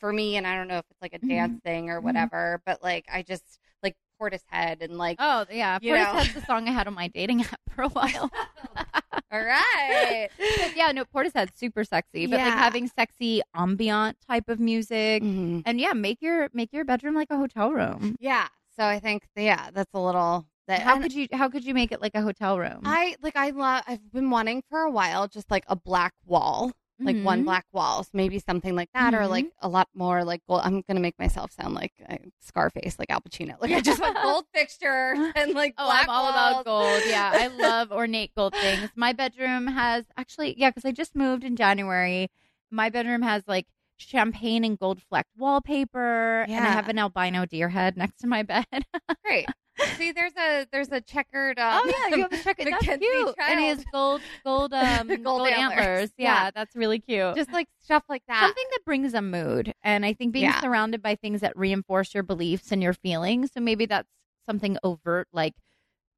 for 0.00 0.12
me, 0.12 0.36
and 0.36 0.46
I 0.46 0.54
don't 0.56 0.68
know 0.68 0.78
if 0.78 0.84
it's 0.90 1.02
like 1.02 1.12
a 1.14 1.18
dance 1.26 1.60
thing 1.64 1.90
or 1.90 2.00
Mhm. 2.00 2.04
whatever, 2.04 2.62
but 2.66 2.82
like 2.82 3.04
I 3.12 3.22
just 3.22 3.58
like 3.82 3.94
Portishead 4.20 4.82
and 4.82 4.98
like 4.98 5.16
Oh 5.20 5.44
yeah. 5.50 5.78
Portishead's 5.78 6.34
the 6.34 6.40
song 6.42 6.68
I 6.68 6.72
had 6.72 6.86
on 6.86 6.94
my 6.94 7.08
dating 7.08 7.40
app 7.52 7.60
for 7.74 7.82
a 7.82 7.88
while. 7.88 8.30
all 9.32 9.44
right, 9.44 10.28
But 10.38 10.76
yeah, 10.76 10.90
no, 10.92 11.04
Portishead's 11.04 11.52
super 11.58 11.84
sexy, 11.84 12.26
but 12.26 12.40
like 12.40 12.52
having 12.54 12.88
sexy 12.88 13.42
ambient 13.54 14.16
type 14.26 14.48
of 14.48 14.58
music, 14.60 15.22
Mhm. 15.22 15.62
and 15.66 15.80
yeah, 15.80 15.92
make 15.92 16.22
your 16.22 16.48
make 16.52 16.72
your 16.72 16.84
bedroom 16.84 17.14
like 17.14 17.28
a 17.30 17.36
hotel 17.36 17.72
room. 17.72 18.16
yeah. 18.20 18.48
So 18.76 18.84
I 18.84 19.00
think 19.00 19.24
yeah, 19.36 19.70
that's 19.72 19.92
a 19.92 19.98
little 20.00 20.46
that. 20.68 20.80
How 20.82 21.00
could 21.00 21.12
you 21.12 21.26
how 21.32 21.48
could 21.48 21.64
you 21.64 21.74
make 21.74 21.90
it 21.92 22.00
like 22.00 22.14
a 22.14 22.22
hotel 22.22 22.58
room? 22.58 22.82
I 22.84 23.16
like 23.22 23.36
I 23.36 23.50
love 23.50 23.82
I've 23.88 24.12
been 24.12 24.30
wanting 24.30 24.62
for 24.70 24.80
a 24.82 24.90
while 24.90 25.26
just 25.28 25.50
like 25.50 25.64
a 25.68 25.74
black 25.76 26.14
wall. 26.24 26.72
Like 27.00 27.22
one 27.22 27.42
Mhm. 27.42 27.44
black 27.44 27.64
wall, 27.72 28.02
so 28.02 28.10
maybe 28.12 28.40
something 28.40 28.74
like 28.74 28.90
that, 28.92 29.14
or 29.14 29.20
Mhm. 29.22 29.28
like 29.30 29.46
a 29.62 29.68
lot 29.68 29.88
more 29.94 30.24
like 30.24 30.42
gold. 30.48 30.62
I'm 30.64 30.82
gonna 30.82 30.98
make 30.98 31.16
myself 31.18 31.52
sound 31.52 31.74
like 31.74 31.92
uh, 32.08 32.16
Scarface, 32.40 32.98
like 32.98 33.08
Al 33.10 33.20
Pacino. 33.20 33.54
Like 33.60 33.70
I 33.70 33.80
just 33.80 34.00
want 34.00 34.16
gold 34.22 34.46
fixture 34.52 35.14
and 35.36 35.52
like 35.54 35.74
Oh, 35.78 35.84
black 35.86 36.02
I'm 36.04 36.10
all 36.10 36.24
walls. 36.24 36.34
about 36.34 36.64
gold. 36.64 37.02
Yeah, 37.06 37.30
I 37.32 37.46
love 37.56 37.92
ornate 37.92 38.34
gold 38.34 38.52
things. 38.60 38.90
My 38.96 39.12
bedroom 39.12 39.68
has 39.68 40.06
actually, 40.16 40.58
yeah, 40.58 40.70
because 40.70 40.84
I 40.84 40.90
just 40.90 41.14
moved 41.14 41.44
in 41.44 41.54
January. 41.54 42.30
My 42.70 42.90
bedroom 42.90 43.22
has 43.22 43.44
like 43.46 43.66
champagne 43.98 44.64
and 44.64 44.78
gold 44.78 45.02
flecked 45.10 45.30
wallpaper, 45.36 46.42
and 46.48 46.66
I 46.66 46.70
have 46.70 46.88
an 46.88 46.98
albino 46.98 47.44
deer 47.46 47.68
head 47.68 47.96
next 47.96 48.20
to 48.20 48.26
my 48.26 48.42
bed. 48.42 48.64
Great. 49.24 49.46
See, 49.96 50.10
there's 50.12 50.32
a 50.36 50.66
there's 50.72 50.90
a 50.90 51.00
checkered. 51.00 51.58
Um, 51.58 51.80
oh 51.84 51.92
yeah, 52.10 52.16
you 52.16 52.22
have 52.22 52.32
a 52.32 52.36
check. 52.42 52.56
That's 52.58 52.84
cute, 52.84 53.34
and 53.46 53.60
he 53.60 53.68
has 53.68 53.84
gold 53.92 54.22
gold 54.44 54.72
um 54.74 55.08
Gold 55.08 55.24
gold, 55.24 55.48
antlers. 55.48 55.78
antlers. 55.78 56.10
Yeah. 56.18 56.44
Yeah, 56.44 56.50
that's 56.54 56.74
really 56.74 56.98
cute. 56.98 57.36
just 57.36 57.52
like 57.52 57.68
stuff 57.84 58.02
like 58.08 58.22
that. 58.28 58.40
something 58.40 58.64
that 58.72 58.84
brings 58.84 59.14
a 59.14 59.22
mood 59.22 59.72
and 59.82 60.04
i 60.04 60.12
think 60.12 60.32
being 60.32 60.44
Yeah. 60.46 60.60
surrounded 60.60 61.00
by 61.02 61.14
things 61.14 61.40
that 61.40 61.56
reinforce 61.56 62.12
your 62.14 62.22
beliefs 62.22 62.70
and 62.72 62.82
your 62.82 62.92
feelings 62.92 63.50
so 63.54 63.60
maybe 63.60 63.86
that's 63.86 64.08
something 64.46 64.76
overt 64.82 65.28
like 65.32 65.54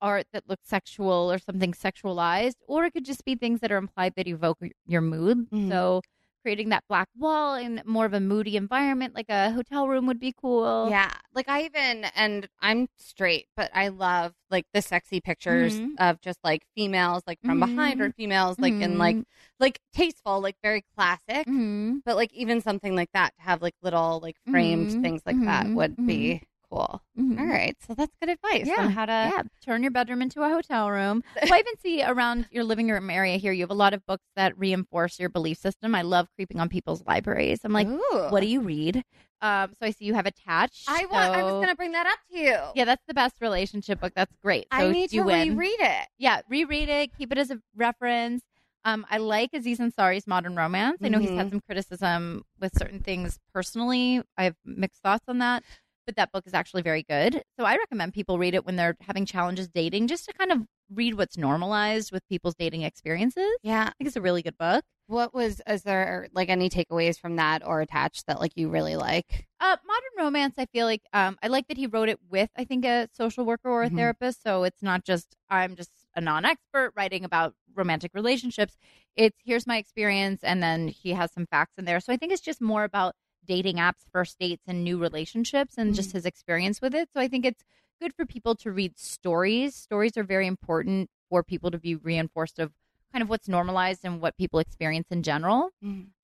art 0.00 0.26
that 0.32 0.48
looks 0.48 0.66
sexual 0.68 1.30
or 1.30 1.38
something 1.38 1.72
sexualized 1.72 2.54
or 2.66 2.84
it 2.86 2.92
could 2.92 3.04
just 3.04 3.24
be 3.24 3.34
things 3.34 3.60
that 3.60 3.70
are 3.70 3.76
implied 3.76 4.14
that 4.16 4.26
evoke 4.26 4.58
your 4.86 5.00
mood 5.02 5.48
Mhm. 5.50 5.68
so 5.68 6.00
creating 6.42 6.70
that 6.70 6.84
black 6.88 7.08
wall 7.16 7.54
in 7.54 7.82
more 7.84 8.04
of 8.06 8.12
a 8.14 8.20
moody 8.20 8.56
environment 8.56 9.14
like 9.14 9.28
a 9.28 9.50
hotel 9.52 9.88
room 9.88 10.06
would 10.06 10.18
be 10.20 10.32
cool 10.40 10.88
Yeah, 10.90 11.10
like 11.34 11.48
I 11.48 11.62
even 11.64 12.04
and 12.14 12.48
I'm 12.60 12.88
straight, 12.98 13.46
but 13.56 13.70
I 13.74 13.88
love 13.88 14.32
like 14.50 14.66
the 14.72 14.82
sexy 14.82 15.20
pictures 15.20 15.78
Mhm. 15.80 15.94
of 15.98 16.20
just 16.20 16.38
like 16.42 16.62
females 16.74 17.22
like 17.26 17.38
from 17.44 17.60
behind 17.60 18.00
or 18.00 18.10
females 18.12 18.58
like 18.58 18.80
in 18.80 18.98
like 18.98 19.16
Mhm. 19.16 19.24
like 19.58 19.80
tasteful, 19.92 20.40
like 20.40 20.56
very 20.62 20.84
classic. 20.96 21.46
Mhm. 21.46 22.02
But 22.04 22.16
like 22.16 22.32
even 22.32 22.60
something 22.60 22.94
like 22.96 23.10
that 23.12 23.34
to 23.36 23.42
have 23.42 23.60
like 23.62 23.74
little 23.82 24.20
like 24.20 24.36
framed 24.50 24.88
Mhm. 24.88 25.02
things 25.02 25.22
like 25.26 25.40
that 25.44 25.74
would 25.74 25.96
be 26.06 26.42
cool. 26.70 27.02
Mhm. 27.18 27.38
All 27.40 27.46
right, 27.46 27.76
so 27.86 27.94
that's 27.94 28.12
good 28.20 28.28
advice 28.28 28.66
Yeah, 28.66 28.80
on 28.82 28.90
how 28.90 29.06
to. 29.06 29.12
yeah, 29.12 29.42
turn 29.64 29.82
your 29.82 29.90
bedroom 29.90 30.22
into 30.22 30.42
a 30.42 30.48
hotel 30.48 30.90
room. 30.90 31.22
Well, 31.42 31.54
I 31.54 31.58
even 31.58 31.76
see 31.82 32.02
around 32.02 32.46
your 32.50 32.64
living 32.64 32.88
room 32.88 33.10
area 33.10 33.36
here, 33.36 33.52
you 33.52 33.62
have 33.62 33.70
a 33.70 33.74
lot 33.74 33.92
of 33.94 34.04
books 34.06 34.24
that 34.36 34.56
reinforce 34.58 35.18
your 35.18 35.28
belief 35.28 35.58
system. 35.58 35.94
I 35.94 36.02
love 36.02 36.28
creeping 36.36 36.60
on 36.60 36.68
people's 36.68 37.02
libraries. 37.06 37.60
I'm 37.64 37.72
like, 37.72 37.88
Ooh. 37.88 38.26
what 38.30 38.40
do 38.40 38.46
you 38.46 38.60
read? 38.60 39.02
Um, 39.42 39.70
so 39.80 39.86
I 39.86 39.90
see 39.90 40.04
you 40.04 40.14
have 40.14 40.26
attached. 40.26 40.88
I 40.88 41.06
want. 41.06 41.34
I 41.34 41.42
was 41.42 41.54
gonna 41.54 41.74
bring 41.74 41.92
that 41.92 42.06
up 42.06 42.18
to 42.30 42.38
you. 42.38 42.56
Yeah, 42.74 42.84
that's 42.84 43.02
the 43.08 43.14
best 43.14 43.36
relationship 43.40 44.00
book. 44.00 44.12
That's 44.14 44.34
great. 44.42 44.64
So 44.72 44.84
I 44.88 44.90
need 44.92 45.12
you 45.12 45.20
to 45.22 45.26
win. 45.26 45.48
reread 45.56 45.80
it. 45.80 46.08
Yeah, 46.18 46.42
reread 46.48 46.88
it. 46.88 47.10
Keep 47.16 47.32
it 47.32 47.38
as 47.38 47.50
a 47.50 47.58
reference. 47.74 48.42
Um, 48.84 49.04
I 49.10 49.18
like 49.18 49.50
Aziz 49.52 49.78
Ansari's 49.78 50.26
Modern 50.26 50.56
Romance. 50.56 50.98
I 51.02 51.08
know 51.08 51.18
he's 51.18 51.30
Mhm. 51.30 51.36
had 51.36 51.50
some 51.50 51.60
criticism 51.60 52.44
with 52.60 52.72
certain 52.78 53.00
things 53.00 53.38
personally. 53.52 54.22
I 54.38 54.44
have 54.44 54.56
mixed 54.64 55.02
thoughts 55.02 55.24
on 55.28 55.38
that, 55.38 55.62
but 56.10 56.16
that 56.16 56.32
book 56.32 56.44
is 56.44 56.54
actually 56.54 56.82
very 56.82 57.04
good. 57.04 57.40
So 57.56 57.64
I 57.64 57.76
recommend 57.76 58.12
people 58.14 58.36
read 58.36 58.54
it 58.54 58.66
when 58.66 58.74
they're 58.74 58.96
having 59.00 59.26
challenges 59.26 59.68
dating, 59.68 60.08
just 60.08 60.24
to 60.24 60.32
kind 60.32 60.50
of 60.50 60.62
read 60.92 61.14
what's 61.14 61.36
normalized 61.36 62.10
with 62.10 62.26
people's 62.28 62.56
dating 62.56 62.82
experiences. 62.82 63.48
Yeah. 63.62 63.82
I 63.82 63.92
think 63.96 64.08
it's 64.08 64.16
a 64.16 64.20
really 64.20 64.42
good 64.42 64.58
book. 64.58 64.82
What 65.06 65.32
was? 65.32 65.62
Is 65.68 65.82
there 65.84 66.26
like 66.32 66.48
any 66.48 66.68
takeaways 66.68 67.16
from 67.16 67.36
that 67.36 67.64
or 67.64 67.80
attached 67.80 68.26
that 68.26 68.40
like 68.40 68.52
you 68.56 68.68
really 68.68 68.96
like? 68.96 69.46
Uh, 69.60 69.76
modern 69.86 70.26
romance, 70.26 70.54
I 70.58 70.66
feel 70.66 70.86
like 70.86 71.02
um, 71.12 71.38
I 71.44 71.46
like 71.46 71.68
that 71.68 71.76
he 71.76 71.86
wrote 71.86 72.08
it 72.08 72.18
with, 72.28 72.50
I 72.56 72.64
think, 72.64 72.84
a 72.84 73.08
social 73.12 73.44
worker 73.44 73.68
or 73.70 73.84
a 73.84 73.90
Mhm. 73.90 73.96
therapist. 73.96 74.42
So 74.42 74.64
it's 74.64 74.82
not 74.82 75.04
just 75.04 75.36
I'm 75.48 75.76
just 75.76 75.92
a 76.16 76.20
non-expert 76.20 76.92
writing 76.96 77.24
about 77.24 77.54
romantic 77.74 78.10
relationships. 78.14 78.76
It's 79.14 79.36
here's 79.44 79.66
my 79.66 79.76
experience, 79.78 80.42
and 80.42 80.60
then 80.60 80.88
he 80.88 81.10
has 81.12 81.30
some 81.32 81.46
facts 81.46 81.74
in 81.78 81.84
there. 81.84 82.00
So 82.00 82.12
I 82.12 82.16
think 82.16 82.32
it's 82.32 82.42
just 82.42 82.60
more 82.60 82.82
about 82.82 83.14
dating 83.50 83.78
apps, 83.78 84.02
first 84.12 84.38
dates, 84.38 84.62
and 84.68 84.84
new 84.84 84.96
relationships, 84.96 85.74
and 85.76 85.92
just 85.92 86.12
his 86.12 86.24
experience 86.24 86.80
with 86.80 86.94
it. 86.94 87.08
So 87.12 87.18
I 87.20 87.26
think 87.26 87.44
it's 87.44 87.64
good 88.00 88.12
for 88.14 88.24
people 88.24 88.54
to 88.62 88.70
read 88.70 88.96
stories. 88.96 89.74
Stories 89.74 90.16
are 90.16 90.22
very 90.22 90.46
important 90.46 91.10
for 91.28 91.42
people 91.42 91.70
to 91.72 91.78
be 91.78 91.96
reinforced 91.96 92.60
of 92.60 92.70
kind 93.12 93.24
of 93.24 93.28
what's 93.28 93.48
normalized 93.48 94.02
and 94.04 94.20
what 94.20 94.36
people 94.36 94.60
experience 94.60 95.08
in 95.10 95.24
general. 95.24 95.70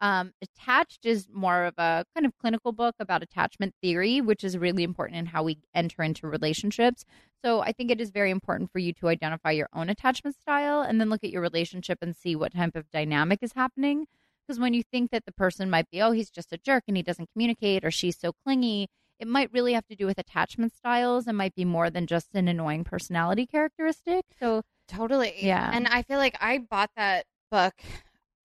Um, 0.01 0.33
Attached 0.41 1.05
is 1.05 1.27
more 1.33 1.65
of 1.65 1.75
a 1.79 2.05
kind 2.15 2.27
of 2.27 2.33
clinical 2.41 2.71
book 2.71 2.95
about 3.01 3.25
attachment 3.25 3.75
theory, 3.83 4.21
which 4.21 4.45
is 4.45 4.57
really 4.57 4.85
important 4.85 5.19
in 5.19 5.27
how 5.27 5.43
we 5.43 5.59
enter 5.75 6.05
into 6.05 6.29
relationships. 6.29 7.05
So 7.45 7.61
I 7.61 7.73
think 7.73 7.91
it 7.91 8.01
is 8.01 8.11
very 8.11 8.31
important 8.31 8.71
for 8.71 8.79
you 8.79 8.93
to 9.01 9.09
identify 9.09 9.51
your 9.51 9.69
own 9.73 9.89
attachment 9.91 10.37
style 10.41 10.81
and 10.81 11.01
then 11.01 11.11
look 11.11 11.25
at 11.25 11.31
your 11.31 11.43
relationship 11.43 11.99
and 12.03 12.15
see 12.15 12.37
what 12.37 12.55
type 12.55 12.77
of 12.77 12.89
dynamic 12.93 13.41
is 13.43 13.55
happening. 13.55 14.07
Because 14.47 14.61
when 14.61 14.75
you 14.75 14.83
think 14.83 15.11
that 15.11 15.25
the 15.25 15.33
person 15.33 15.69
might 15.69 15.91
be, 15.91 16.01
oh, 16.01 16.13
he's 16.13 16.31
just 16.31 16.53
a 16.53 16.59
jerk 16.59 16.85
and 16.89 16.97
he 16.97 17.03
doesn't 17.03 17.31
communicate 17.33 17.85
or 17.85 17.91
she's 17.91 18.19
so 18.19 18.33
clingy, 18.45 18.89
it 19.19 19.27
might 19.27 19.53
really 19.53 19.73
have 19.73 19.87
to 19.87 19.97
do 19.97 20.07
with 20.07 20.19
attachment 20.19 20.75
styles 20.75 21.27
and 21.27 21.37
might 21.37 21.55
be 21.55 21.65
more 21.65 21.91
than 21.91 22.07
just 22.07 22.35
an 22.35 22.49
annoying 22.49 22.85
personality 22.85 23.47
characteristic. 23.47 24.25
So, 24.39 24.63
Totally. 24.89 25.35
Yeah. 25.39 25.71
And 25.73 25.87
I 25.89 26.03
feel 26.03 26.19
like 26.19 26.37
I 26.41 26.59
bought 26.59 26.91
that 26.97 27.27
book, 27.51 27.75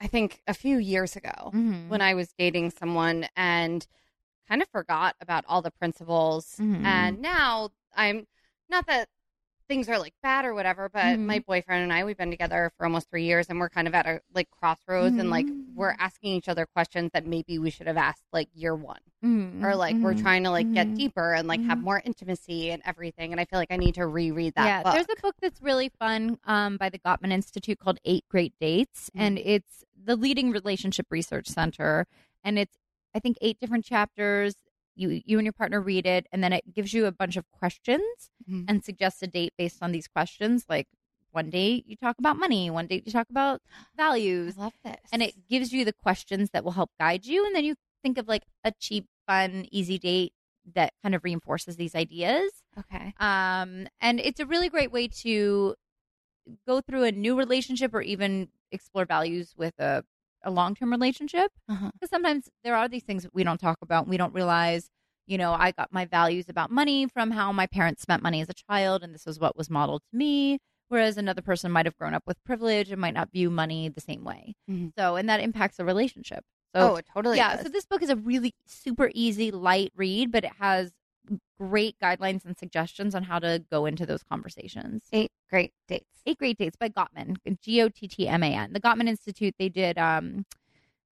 I 0.02 0.08
think 0.08 0.42
a 0.48 0.54
few 0.54 0.78
years 0.78 1.16
ago 1.16 1.52
mhm. 1.54 1.88
when 1.88 2.02
I 2.02 2.16
was 2.16 2.34
dating 2.38 2.72
someone 2.72 3.28
and 3.36 3.86
kind 4.48 4.62
of 4.62 4.68
forgot 4.70 5.16
about 5.22 5.46
all 5.48 5.62
the 5.62 5.72
principles. 5.72 6.56
Mhm. 6.60 6.84
And 6.84 7.22
now 7.22 7.70
I'm 7.96 8.26
not 8.70 8.88
that 8.88 9.08
things 9.72 9.88
are 9.88 9.98
like 9.98 10.14
bad 10.22 10.44
or 10.44 10.54
whatever, 10.54 10.90
but 10.90 11.18
Mhm. 11.18 11.26
my 11.28 11.40
boyfriend 11.40 11.82
and 11.84 11.94
I, 11.94 12.04
we've 12.04 12.18
been 12.18 12.30
together 12.30 12.74
for 12.76 12.84
almost 12.86 13.10
three 13.10 13.24
years 13.24 13.48
and 13.50 13.58
we're 13.58 13.70
kind 13.70 13.88
of 13.88 13.94
at 13.94 14.06
a 14.06 14.20
like 14.36 14.52
crossroads 14.52 15.18
and 15.18 15.30
like 15.30 15.48
we're 15.74 15.96
asking 15.98 16.34
each 16.34 16.50
other 16.50 16.66
questions 16.66 17.10
that 17.14 17.26
maybe 17.26 17.58
we 17.58 17.70
should 17.70 17.88
have 17.88 17.96
asked 17.96 18.26
like 18.34 18.50
year 18.54 18.76
one 18.76 19.00
Mhm. 19.24 19.64
or 19.64 19.74
like 19.78 19.96
we're 20.02 20.14
Mhm. 20.14 20.22
trying 20.22 20.44
to 20.44 20.50
like 20.52 20.74
get 20.74 20.88
Mhm. 20.90 20.96
deeper 20.98 21.34
and 21.34 21.48
like 21.48 21.62
have 21.62 21.82
more 21.82 22.02
intimacy 22.04 22.70
and 22.72 22.82
everything. 22.86 23.32
And 23.32 23.40
I 23.40 23.46
feel 23.46 23.60
like 23.60 23.72
I 23.72 23.78
need 23.78 23.96
to 23.96 24.06
reread 24.06 24.56
that 24.56 24.66
yeah, 24.66 24.84
book. 24.84 24.94
there's 24.94 25.18
a 25.18 25.22
book 25.22 25.36
that's 25.42 25.62
really 25.62 25.88
fun 25.88 26.38
um, 26.44 26.76
by 26.76 26.90
the 26.90 27.00
Gottman 27.00 27.32
Institute 27.32 27.80
called 27.80 27.98
Eight 28.04 28.26
Great 28.28 28.54
Dates, 28.60 29.10
and 29.16 29.40
it's 29.40 29.86
the 29.96 30.18
leading 30.18 30.52
relationship 30.52 31.08
research 31.10 31.48
center, 31.48 32.08
and 32.44 32.60
it's 32.60 32.76
I 33.16 33.20
think 33.20 33.38
eight 33.40 33.58
different 33.62 33.86
chapters. 33.86 34.56
You 34.95 35.21
you 35.25 35.38
and 35.39 35.45
your 35.45 35.54
partner 35.54 35.82
read 35.82 36.06
it, 36.06 36.27
and 36.32 36.43
then 36.43 36.54
it 36.54 36.73
gives 36.73 36.93
you 36.93 37.06
a 37.06 37.12
bunch 37.12 37.38
of 37.38 37.49
questions 37.51 38.04
Mhm. 38.49 38.65
and 38.67 38.84
suggests 38.84 39.21
a 39.21 39.27
date 39.27 39.54
based 39.58 39.82
on 39.82 39.91
these 39.91 40.08
questions. 40.08 40.65
Like 40.69 40.88
one 41.32 41.49
date 41.49 41.86
you 41.88 41.95
talk 41.95 42.17
about 42.19 42.38
money, 42.38 42.69
one 42.69 42.88
date 42.88 43.06
you 43.06 43.12
talk 43.12 43.30
about 43.30 43.62
values, 43.97 44.58
I 44.58 44.62
love 44.62 44.73
this. 44.84 44.99
and 45.13 45.21
it 45.23 45.47
gives 45.47 45.71
you 45.71 45.86
the 45.86 45.93
questions 45.93 46.49
that 46.51 46.63
will 46.63 46.71
help 46.73 46.91
guide 46.99 47.25
you, 47.25 47.45
and 47.45 47.56
then 47.56 47.63
you 47.63 47.75
think 48.04 48.17
of 48.17 48.27
like 48.27 48.43
a 48.63 48.71
cheap, 48.80 49.06
fun, 49.27 49.65
easy 49.71 49.97
date 49.97 50.34
that 50.75 50.93
kind 51.01 51.15
of 51.15 51.23
reinforces 51.23 51.75
these 51.77 51.95
ideas. 51.95 52.51
okay. 52.77 53.13
Um, 53.19 53.88
and 54.01 54.19
it's 54.19 54.39
a 54.39 54.45
really 54.45 54.69
great 54.69 54.91
way 54.91 55.08
to 55.08 55.75
go 56.67 56.82
through 56.82 57.04
a 57.04 57.12
new 57.12 57.36
relationship 57.38 57.93
or 57.93 58.01
even 58.01 58.49
explore 58.71 59.06
values 59.06 59.54
with 59.58 59.73
a, 59.80 60.04
a 60.43 60.51
long 60.51 60.75
term 60.75 60.91
relationship. 60.91 61.51
Uh-huh. 61.69 61.91
Because 61.93 62.10
sometimes 62.10 62.49
there 62.63 62.75
are 62.75 62.88
these 62.88 63.04
things 63.04 63.23
that 63.23 63.34
we 63.34 63.43
don't 63.43 63.60
talk 63.60 63.77
about. 63.82 64.08
We 64.08 64.17
don't 64.17 64.34
realize, 64.34 64.89
you 65.27 65.38
know, 65.38 65.54
I 65.54 65.71
got 65.71 65.91
my 65.91 66.06
values 66.06 66.49
about 66.49 66.71
money 66.71 67.08
from 67.08 67.32
how 67.32 67.51
my 67.51 67.67
parents 67.67 68.01
spent 68.01 68.23
money 68.23 68.41
as 68.41 68.49
a 68.49 68.54
child, 68.54 69.04
and 69.04 69.13
this 69.13 69.27
is 69.27 69.39
what 69.39 69.58
was 69.58 69.69
modeled 69.69 70.01
to 70.12 70.17
me. 70.17 70.60
Whereas 70.89 71.17
another 71.17 71.41
person 71.41 71.71
might 71.71 71.86
have 71.86 71.95
grown 71.97 72.13
up 72.13 72.23
with 72.27 72.43
privilege 72.43 72.91
and 72.91 72.99
might 72.99 73.13
not 73.13 73.32
view 73.32 73.49
money 73.49 73.88
the 73.88 74.01
same 74.01 74.25
way. 74.25 74.56
Mhm. 74.69 74.91
So, 74.97 75.15
and 75.15 75.30
that 75.30 75.39
impacts 75.39 75.80
a 75.80 75.86
relationship. 75.86 76.43
So, 76.75 76.91
oh, 76.91 76.95
it 76.97 77.06
totally. 77.13 77.38
yeah, 77.38 77.56
does. 77.56 77.65
so 77.65 77.69
this 77.69 77.86
book 77.86 78.01
is 78.01 78.10
a 78.10 78.15
really 78.17 78.54
super 78.65 79.10
easy, 79.13 79.51
light 79.51 79.91
read, 79.95 80.32
but 80.32 80.43
it 80.43 80.51
has 80.60 80.91
great 81.60 81.96
guidelines 82.02 82.46
and 82.46 82.58
suggestions 82.58 83.16
on 83.16 83.24
how 83.24 83.40
to 83.40 83.64
go 83.72 83.86
into 83.86 84.06
those 84.06 84.24
conversations. 84.24 85.04
eight 85.14 85.32
great 85.50 85.72
dates. 85.88 86.06
Eight 86.26 86.38
Great 86.38 86.58
Dates 86.60 86.78
by 86.78 86.88
Gottman, 86.90 87.38
G 87.62 87.82
O 87.82 87.90
T 87.90 88.08
T 88.08 88.28
M 88.28 88.44
A 88.44 88.54
N. 88.54 88.74
The 88.74 88.80
Gottman 88.80 89.10
Institute, 89.10 89.56
they 89.58 89.70
did 89.70 89.98
um, 89.98 90.46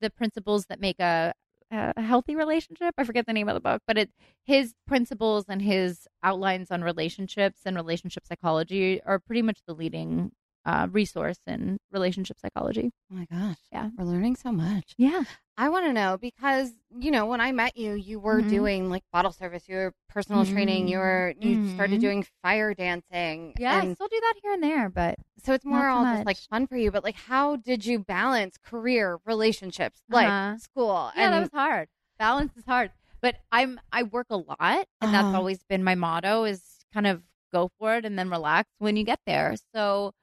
the 0.01 0.11
principles 0.11 0.67
that 0.67 0.79
make 0.79 0.99
a, 0.99 1.33
a 1.71 2.01
healthy 2.01 2.35
relationship. 2.35 2.93
I 2.95 3.03
forget 3.03 3.25
the 3.25 3.33
name 3.33 3.49
of 3.49 3.55
the 3.55 3.59
book, 3.59 3.81
but 3.87 3.97
it 3.97 4.11
his 4.43 4.75
principles 4.85 5.45
and 5.49 5.63
his 5.63 6.07
outlines 6.21 6.69
on 6.69 6.83
relationships 6.83 7.61
and 7.65 7.75
relationship 7.75 8.27
psychology 8.27 9.01
are 9.03 9.17
pretty 9.17 9.41
much 9.41 9.61
the 9.65 9.73
leading 9.73 10.31
uh, 10.69 10.87
resource 10.91 11.39
in 11.47 11.77
relationship 11.91 12.37
psychology. 12.39 12.91
Oh 13.11 13.15
my 13.15 13.25
gosh. 13.31 13.57
Yeah. 13.71 13.89
We're 13.97 14.05
learning 14.05 14.35
so 14.35 14.51
much. 14.51 14.93
Yeah. 14.97 15.23
I 15.57 15.67
want 15.69 15.85
to 15.87 15.93
know 15.93 16.17
because, 16.17 16.71
you 16.97 17.11
know, 17.11 17.25
when 17.25 17.41
I 17.41 17.51
met 17.51 17.75
you, 17.75 17.93
you 17.93 18.17
were 18.19 18.41
Mhm. 18.41 18.49
doing 18.49 18.89
like 18.89 19.03
bottle 19.11 19.31
service, 19.33 19.67
you 19.67 19.75
were 19.75 19.93
personal 20.07 20.45
training, 20.45 20.87
you 20.87 20.97
were, 20.99 21.33
you 21.39 21.59
started 21.73 21.97
Mhm. 21.97 22.01
doing 22.01 22.25
fire 22.43 22.73
dancing. 22.73 23.55
Yeah, 23.59 23.75
I 23.83 23.93
still 23.93 24.07
do 24.07 24.19
that 24.21 24.35
here 24.41 24.53
and 24.53 24.63
there, 24.63 24.87
but 24.89 25.15
so 25.43 25.53
it's 25.53 25.65
more 25.65 25.89
all 25.89 26.05
just 26.05 26.25
like 26.25 26.37
fun 26.37 26.65
for 26.67 26.77
you. 26.77 26.91
But 26.91 27.03
like, 27.03 27.15
how 27.15 27.57
did 27.57 27.85
you 27.85 27.99
balance 27.99 28.55
career, 28.57 29.19
relationships, 29.25 30.01
life, 30.09 30.29
Uh-huh. 30.29 30.57
school? 30.59 31.11
Yeah, 31.15 31.25
and 31.25 31.33
that 31.33 31.39
was 31.41 31.49
hard. 31.51 31.89
Balance 32.19 32.55
is 32.55 32.63
hard. 32.65 32.91
But 33.21 33.35
I'm 33.51 33.81
I 33.91 34.03
work 34.03 34.27
a 34.29 34.37
lot 34.37 34.85
and 35.01 35.13
that's 35.13 35.27
Uh-huh. 35.27 35.37
always 35.39 35.63
been 35.63 35.83
my 35.83 35.95
motto 35.95 36.45
is 36.45 36.61
kind 36.93 37.05
of 37.07 37.21
go 37.51 37.69
for 37.79 37.95
it 37.97 38.05
and 38.05 38.17
then 38.17 38.29
relax 38.29 38.69
when 38.77 38.95
you 38.95 39.03
get 39.03 39.19
there. 39.25 39.55
So 39.75 40.13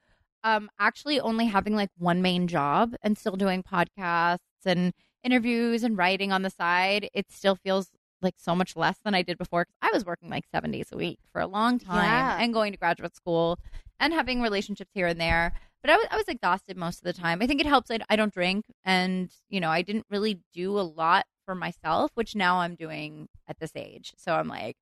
um 0.43 0.69
actually 0.79 1.19
only 1.19 1.45
having 1.47 1.75
like 1.75 1.89
one 1.97 2.21
main 2.21 2.47
job 2.47 2.95
and 3.01 3.17
still 3.17 3.35
doing 3.35 3.63
podcasts 3.63 4.39
and 4.65 4.93
interviews 5.23 5.83
and 5.83 5.97
writing 5.97 6.31
on 6.31 6.41
the 6.43 6.49
side, 6.49 7.09
it 7.13 7.31
still 7.31 7.55
feels 7.55 7.89
like 8.21 8.35
so 8.37 8.55
much 8.55 8.75
less 8.75 8.97
than 9.03 9.13
I 9.13 9.21
did 9.21 9.37
before 9.37 9.65
cuz 9.65 9.73
I 9.81 9.91
was 9.93 10.05
working 10.05 10.29
like 10.29 10.45
7 10.53 10.71
days 10.71 10.89
a 10.91 10.97
week 10.97 11.19
for 11.31 11.41
a 11.41 11.47
long 11.47 11.79
time 11.79 12.03
Yeah. 12.05 12.37
and 12.41 12.53
going 12.53 12.71
to 12.71 12.77
graduate 12.77 13.15
school 13.15 13.59
and 13.99 14.13
having 14.13 14.41
relationships 14.41 14.91
here 14.93 15.07
and 15.07 15.19
there. 15.19 15.53
But 15.81 15.91
I 15.91 15.97
was, 15.97 16.07
I 16.11 16.17
was 16.17 16.27
exhausted 16.27 16.75
most 16.77 16.97
of 16.99 17.03
the 17.03 17.13
time. 17.13 17.41
I 17.41 17.47
think 17.47 17.61
it 17.61 17.67
helps. 17.67 17.91
I, 17.91 17.99
I 18.09 18.15
don't 18.15 18.33
drink, 18.33 18.65
and 18.83 19.29
you 19.49 19.59
know, 19.59 19.69
I 19.69 19.83
didn't 19.83 20.05
really 20.09 20.39
do 20.53 20.77
a 20.79 20.81
lot 20.81 21.25
for 21.45 21.53
myself, 21.55 22.11
which 22.15 22.35
now 22.35 22.57
I'm 22.59 22.75
doing 22.75 23.27
at 23.47 23.59
this 23.59 23.71
age. 23.75 24.13
So 24.17 24.33
I'm 24.33 24.47
like, 24.47 24.75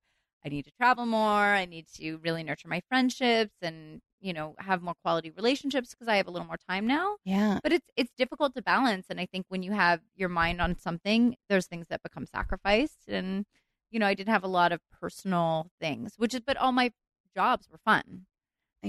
I 0.44 0.48
need 0.48 0.64
to 0.64 0.70
travel 0.80 1.04
more. 1.06 1.44
I 1.62 1.66
need 1.66 1.86
to 1.96 2.16
really 2.24 2.42
nurture 2.42 2.68
my 2.68 2.80
friendships 2.88 3.54
and, 3.62 4.00
you 4.26 4.32
know, 4.32 4.54
have 4.58 4.82
more 4.82 4.94
quality 5.04 5.30
relationships 5.30 5.90
because 5.90 6.08
I 6.08 6.16
have 6.16 6.26
a 6.26 6.30
little 6.30 6.46
more 6.46 6.58
time 6.68 6.86
now. 6.86 7.16
Yeah. 7.24 7.60
But 7.62 7.72
it's 7.72 7.88
it's 7.96 8.12
difficult 8.18 8.54
to 8.56 8.62
balance. 8.62 9.06
And 9.08 9.20
I 9.20 9.26
think 9.26 9.46
when 9.48 9.62
you 9.62 9.72
have 9.72 10.00
your 10.16 10.28
mind 10.28 10.60
on 10.60 10.76
something, 10.78 11.36
there's 11.48 11.66
things 11.66 11.86
that 11.90 12.02
become 12.02 12.26
sacrificed. 12.26 13.08
And, 13.08 13.46
you 13.90 14.00
know, 14.00 14.06
I 14.06 14.14
did 14.14 14.28
have 14.28 14.42
a 14.42 14.48
lot 14.48 14.72
of 14.72 14.80
personal 15.00 15.70
things, 15.80 16.14
which 16.16 16.34
is 16.34 16.40
but 16.40 16.56
all 16.56 16.72
my 16.72 16.90
jobs 17.34 17.68
were 17.70 17.78
fun. 17.84 18.26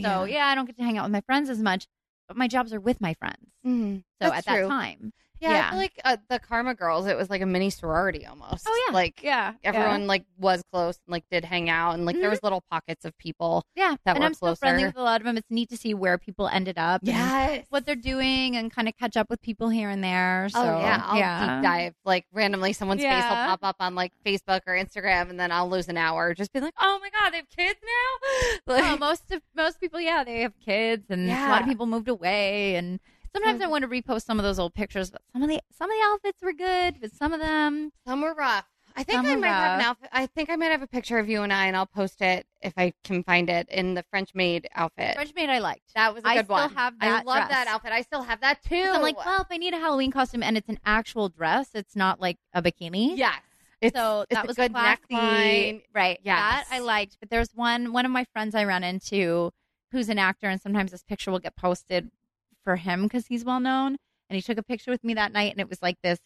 So 0.04 0.26
yeah, 0.26 0.46
I 0.48 0.56
don't 0.56 0.66
get 0.66 0.78
to 0.78 0.84
hang 0.84 0.98
out 0.98 1.06
with 1.06 1.12
my 1.12 1.22
friends 1.22 1.50
as 1.50 1.60
much, 1.60 1.88
but 2.28 2.38
my 2.38 2.48
jobs 2.48 2.74
are 2.74 2.80
with 2.80 3.00
my 3.02 3.14
friends. 3.16 3.48
Mhm. 3.66 3.98
So 4.22 4.30
That's 4.30 4.38
at 4.40 4.46
true. 4.54 4.64
that 4.64 4.70
time. 4.70 5.14
Yeah, 5.40 5.68
I 5.68 5.70
feel 5.72 5.80
like 5.80 6.00
uh, 6.06 6.18
the 6.30 6.40
Karma 6.40 6.74
Girls, 6.76 7.06
it 7.08 7.16
was 7.18 7.30
like 7.30 7.42
a 7.42 7.46
mini 7.46 7.70
sorority 7.70 8.26
almost. 8.26 8.66
Oh, 8.68 8.86
yeah. 8.88 8.94
Like 8.94 9.22
Yeah. 9.24 9.54
everyone 9.64 10.08
like 10.08 10.26
was 10.38 10.64
close 10.72 10.98
and 11.06 11.12
like 11.12 11.24
did 11.32 11.46
hang 11.46 11.70
out 11.70 11.94
and 11.94 12.06
like 12.06 12.16
there 12.16 12.28
Mhm. 12.28 12.32
was 12.32 12.44
little 12.44 12.64
pockets 12.72 13.06
of 13.06 13.18
people. 13.18 13.64
Yeah. 13.76 13.96
that 14.06 14.16
and 14.16 14.20
were 14.20 14.26
I'm 14.26 14.34
still 14.34 14.56
friendly 14.56 14.86
with 14.86 14.98
a 14.98 15.02
lot 15.04 15.22
of 15.22 15.26
them. 15.26 15.38
It's 15.38 15.50
neat 15.52 15.70
to 15.70 15.78
see 15.78 15.94
where 15.94 16.18
people 16.18 16.48
ended 16.48 16.78
up. 16.78 17.02
Yes. 17.04 17.66
What 17.70 17.86
they're 17.86 17.96
doing 17.96 18.56
and 18.58 18.72
kind 18.72 18.88
of 18.88 18.96
catch 18.98 19.16
up 19.18 19.30
with 19.30 19.42
people 19.42 19.70
here 19.70 19.90
and 19.90 20.04
there. 20.04 20.48
So, 20.50 20.60
oh 20.60 20.80
yeah, 20.80 21.02
I'll 21.06 21.18
yeah. 21.18 21.56
deep 21.58 21.64
dive. 21.64 21.94
Like 22.06 22.26
randomly, 22.34 22.74
someone's 22.74 23.02
face 23.02 23.24
will 23.24 23.30
pop 23.36 23.60
up 23.64 23.76
on 23.80 23.96
like 23.96 24.14
Facebook 24.26 24.62
or 24.68 24.74
Instagram, 24.74 25.30
and 25.30 25.40
then 25.40 25.52
I'll 25.52 25.70
lose 25.70 25.88
an 25.88 25.98
hour 25.98 26.34
just 26.34 26.52
being 26.54 26.64
like, 26.66 26.74
"Oh 26.80 27.00
my 27.02 27.10
god, 27.10 27.32
they 27.34 27.38
have 27.38 27.50
kids 27.50 27.80
now!" 27.84 28.58
Like, 28.74 28.84
Oh, 28.84 28.98
most 28.98 29.32
of 29.32 29.42
most 29.56 29.80
people, 29.80 30.00
yeah, 30.00 30.24
they 30.24 30.42
have 30.42 30.54
kids, 30.60 31.06
and 31.10 31.30
a 31.30 31.50
lot 31.50 31.62
of 31.62 31.68
people 31.68 31.86
moved 31.86 32.08
away. 32.10 32.76
And 32.76 33.00
sometimes 33.38 33.62
I 33.62 33.66
mm. 33.66 33.70
want 33.70 33.84
to 33.84 33.88
repost 33.88 34.26
some 34.26 34.40
of 34.40 34.44
those 34.44 34.60
old 34.60 34.74
pictures, 34.74 35.12
but 35.12 35.22
some 35.32 35.44
of 35.44 35.50
the 35.50 35.62
some 35.78 35.90
of 35.90 35.98
the 35.98 36.04
outfits 36.06 36.42
were 36.42 36.54
good, 36.54 37.02
but 37.02 37.12
some 37.12 37.34
of 37.34 37.40
them, 37.40 37.92
some 38.06 38.22
were 38.22 38.34
rough. 38.34 38.66
I 38.98 39.04
think 39.04 39.18
Some 39.18 39.28
I 39.28 39.36
might 39.36 39.48
have 39.50 39.80
an 39.80 39.86
outfit. 39.86 40.10
I 40.12 40.26
think 40.26 40.50
I 40.50 40.56
might 40.56 40.72
have 40.72 40.82
a 40.82 40.88
picture 40.88 41.20
of 41.20 41.30
you 41.30 41.44
and 41.44 41.54
I, 41.54 41.68
and 41.68 41.78
I'll 41.78 41.86
post 41.86 42.20
it 42.20 42.48
if 42.64 42.74
I 42.78 42.94
can 43.04 43.22
find 43.22 43.48
it 43.48 43.70
in 43.70 43.94
the 43.94 44.04
French 44.10 44.34
maid 44.34 44.68
outfit. 44.74 45.14
French 45.14 45.36
maid 45.36 45.50
I 45.50 45.60
liked. 45.60 45.94
that 45.94 46.16
was 46.16 46.24
a 46.24 46.28
I 46.28 46.38
good 46.38 46.46
still 46.46 46.56
one. 46.56 46.72
I 46.76 47.22
love 47.22 47.26
dress. 47.26 47.50
that 47.50 47.68
outfit. 47.68 47.92
I 47.92 48.02
still 48.02 48.24
have 48.24 48.42
that 48.42 48.64
too. 48.64 48.90
I'm 48.92 49.04
like, 49.04 49.24
well, 49.24 49.42
if 49.42 49.48
I 49.52 49.58
need 49.58 49.76
a 49.76 49.78
Halloween 49.78 50.10
costume 50.10 50.42
and 50.42 50.58
it's 50.58 50.68
an 50.68 50.80
actual 50.84 51.30
dress, 51.30 51.70
it's 51.76 51.96
not 51.96 52.20
like 52.20 52.38
a 52.54 52.62
bikini. 52.64 53.16
yes. 53.16 53.36
It's, 53.80 53.96
so 53.96 54.22
it's 54.22 54.34
that 54.34 54.46
a 54.46 54.48
was 54.48 54.56
good 54.56 54.72
classy. 54.72 55.02
neckline. 55.12 55.84
right? 55.94 56.20
Yes. 56.24 56.40
that 56.40 56.66
I 56.72 56.80
liked. 56.80 57.18
But 57.20 57.30
there's 57.30 57.50
one 57.54 57.94
one 57.94 58.08
of 58.08 58.12
my 58.12 58.26
friends 58.34 58.56
I 58.56 58.64
ran 58.64 58.84
into 58.84 59.52
who's 59.92 60.10
an 60.10 60.18
actor, 60.18 60.50
and 60.50 60.60
sometimes 60.60 60.90
this 60.90 61.04
picture 61.04 61.30
will 61.30 61.38
get 61.40 61.56
posted 61.56 62.10
for 62.68 62.76
him 62.76 63.04
because 63.04 63.28
he's 63.28 63.46
well 63.46 63.62
known. 63.62 63.96
And 64.30 64.36
he 64.36 64.42
took 64.42 64.58
a 64.58 64.64
picture 64.64 64.92
with 64.92 65.06
me 65.06 65.14
that 65.14 65.32
night, 65.32 65.54
and 65.54 65.62
it 65.62 65.70
was 65.70 65.82
like 65.82 65.96
this 66.04 66.20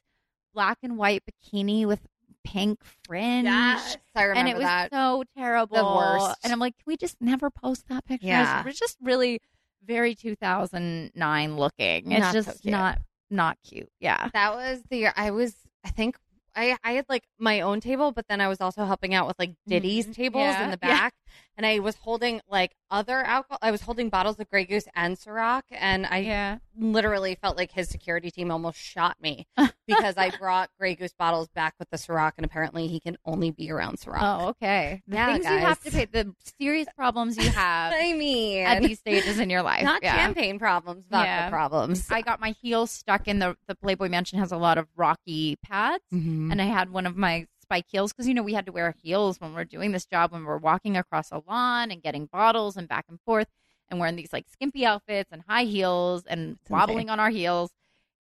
black 0.56 0.80
and 0.82 0.98
white 0.98 1.22
bikini 1.24 1.86
with 1.86 2.00
pink 2.44 2.80
fringe. 3.06 3.46
Yes, 3.46 3.96
I 4.16 4.24
remember 4.24 4.40
And 4.40 4.50
it 4.50 4.56
was 4.56 4.64
that. 4.64 4.90
so 4.92 5.24
terrible. 5.38 5.78
The 5.78 5.84
worst. 5.86 6.40
And 6.44 6.52
I'm 6.52 6.58
like, 6.58 6.74
can 6.80 6.86
we 6.88 6.98
just 6.98 7.18
never 7.22 7.52
post 7.52 7.88
that 7.90 8.04
picture? 8.06 8.26
Yeah. 8.28 8.64
It's 8.66 8.80
just 8.80 8.98
really 9.04 9.40
very 9.86 10.16
2009 10.16 11.58
looking. 11.58 12.12
It's 12.12 12.20
Not 12.22 12.34
just 12.34 12.62
cute. 12.64 12.72
not 12.72 13.00
not 13.30 13.58
cute. 13.64 13.90
Yeah. 14.00 14.30
That 14.34 14.56
was 14.56 14.82
the 14.90 14.98
year 14.98 15.14
I 15.16 15.30
was. 15.32 15.56
I 15.86 15.90
think 15.90 16.18
I 16.56 16.78
I 16.84 16.94
had 16.94 17.06
like 17.08 17.24
my 17.40 17.62
own 17.62 17.80
table, 17.82 18.12
but 18.12 18.26
then 18.28 18.42
I 18.42 18.48
was 18.48 18.60
also 18.62 18.86
helping 18.86 19.14
out 19.14 19.28
with 19.28 19.38
like 19.40 19.52
Diddy's 19.68 20.08
Mhm. 20.08 20.14
tables 20.16 20.42
Yeah, 20.44 20.64
in 20.66 20.72
the 20.72 20.80
yeah. 20.84 21.10
And 21.58 21.66
I 21.66 21.80
was 21.80 21.96
holding 21.96 22.42
like 22.50 22.76
other 22.90 23.18
alcohol. 23.24 23.58
I 23.62 23.72
was 23.72 23.82
holding 23.82 24.10
bottles 24.10 24.40
of 24.40 24.50
Grey 24.50 24.66
Goose 24.66 24.88
and 24.96 25.18
Ciroc, 25.18 25.62
and 25.72 26.06
I 26.06 26.20
Yeah. 26.20 26.58
literally 26.76 27.36
felt 27.36 27.58
like 27.58 27.72
his 27.72 27.90
security 27.90 28.32
team 28.32 28.52
almost 28.52 28.78
shot 28.80 29.18
me 29.22 29.48
because 29.88 30.18
I 30.18 30.32
brought 30.38 30.70
Grey 30.80 30.96
Goose 30.96 31.14
bottles 31.14 31.48
back 31.50 31.76
with 31.80 31.90
the 31.90 31.98
Ciroc, 31.98 32.34
and 32.38 32.46
apparently 32.46 32.88
he 32.88 33.00
can 33.00 33.18
only 33.26 33.52
be 33.52 33.72
around 33.72 33.98
Ciroc. 34.00 34.20
Oh, 34.22 34.48
okay. 34.50 35.02
The 35.08 35.16
Yeah, 35.16 35.34
things 35.34 35.46
you 35.46 35.58
have 35.60 35.80
to 35.82 35.92
guys. 35.92 35.94
pay, 36.12 36.24
the 36.24 36.36
serious 36.60 36.88
problems 36.96 37.38
you 37.38 37.50
have 37.50 37.94
I 37.98 38.14
mean, 38.14 38.66
at 38.66 38.82
these 38.82 39.00
stages 39.00 39.40
in 39.40 39.50
your 39.50 39.62
life. 39.62 39.84
not 39.84 40.04
yeah. 40.04 40.16
champagne 40.18 40.60
problems, 40.60 41.06
vodka 41.10 41.26
Yeah. 41.28 41.50
problems. 41.50 42.08
I 42.10 42.22
got 42.22 42.40
my 42.40 42.52
heels 42.62 42.92
stuck 42.92 43.28
in 43.28 43.40
the 43.40 43.56
the 43.68 43.76
Playboy 43.76 44.10
Mansion 44.10 44.40
has 44.40 44.52
a 44.52 44.58
lot 44.58 44.78
of 44.78 44.88
rocky 44.96 45.56
pads, 45.64 46.04
Mhm. 46.14 46.52
and 46.52 46.62
I 46.62 46.66
had 46.66 46.90
one 46.92 47.06
of 47.06 47.16
my 47.16 47.48
spike 47.72 47.86
heels 47.90 48.12
because 48.12 48.28
you 48.28 48.34
know 48.34 48.44
we 48.44 48.54
had 48.54 48.66
to 48.66 48.72
wear 48.74 48.94
heels 49.02 49.40
when 49.40 49.54
we're 49.54 49.64
doing 49.64 49.94
this 49.94 50.06
job 50.06 50.34
when 50.34 50.44
we're 50.44 50.58
walking 50.58 50.98
across 50.98 51.32
a 51.32 51.42
lawn 51.48 51.90
and 51.90 52.02
getting 52.02 52.26
bottles 52.26 52.76
and 52.76 52.90
back 52.90 53.06
and 53.08 53.18
forth 53.22 53.48
and 53.90 53.98
wearing 53.98 54.18
these 54.18 54.34
like 54.34 54.46
skimpy 54.52 54.86
outfits 54.86 55.32
and 55.32 55.42
high 55.48 55.64
heels 55.64 56.24
and 56.28 56.58
wobbling 56.70 57.10
on 57.10 57.20
our 57.20 57.30
heels, 57.30 57.72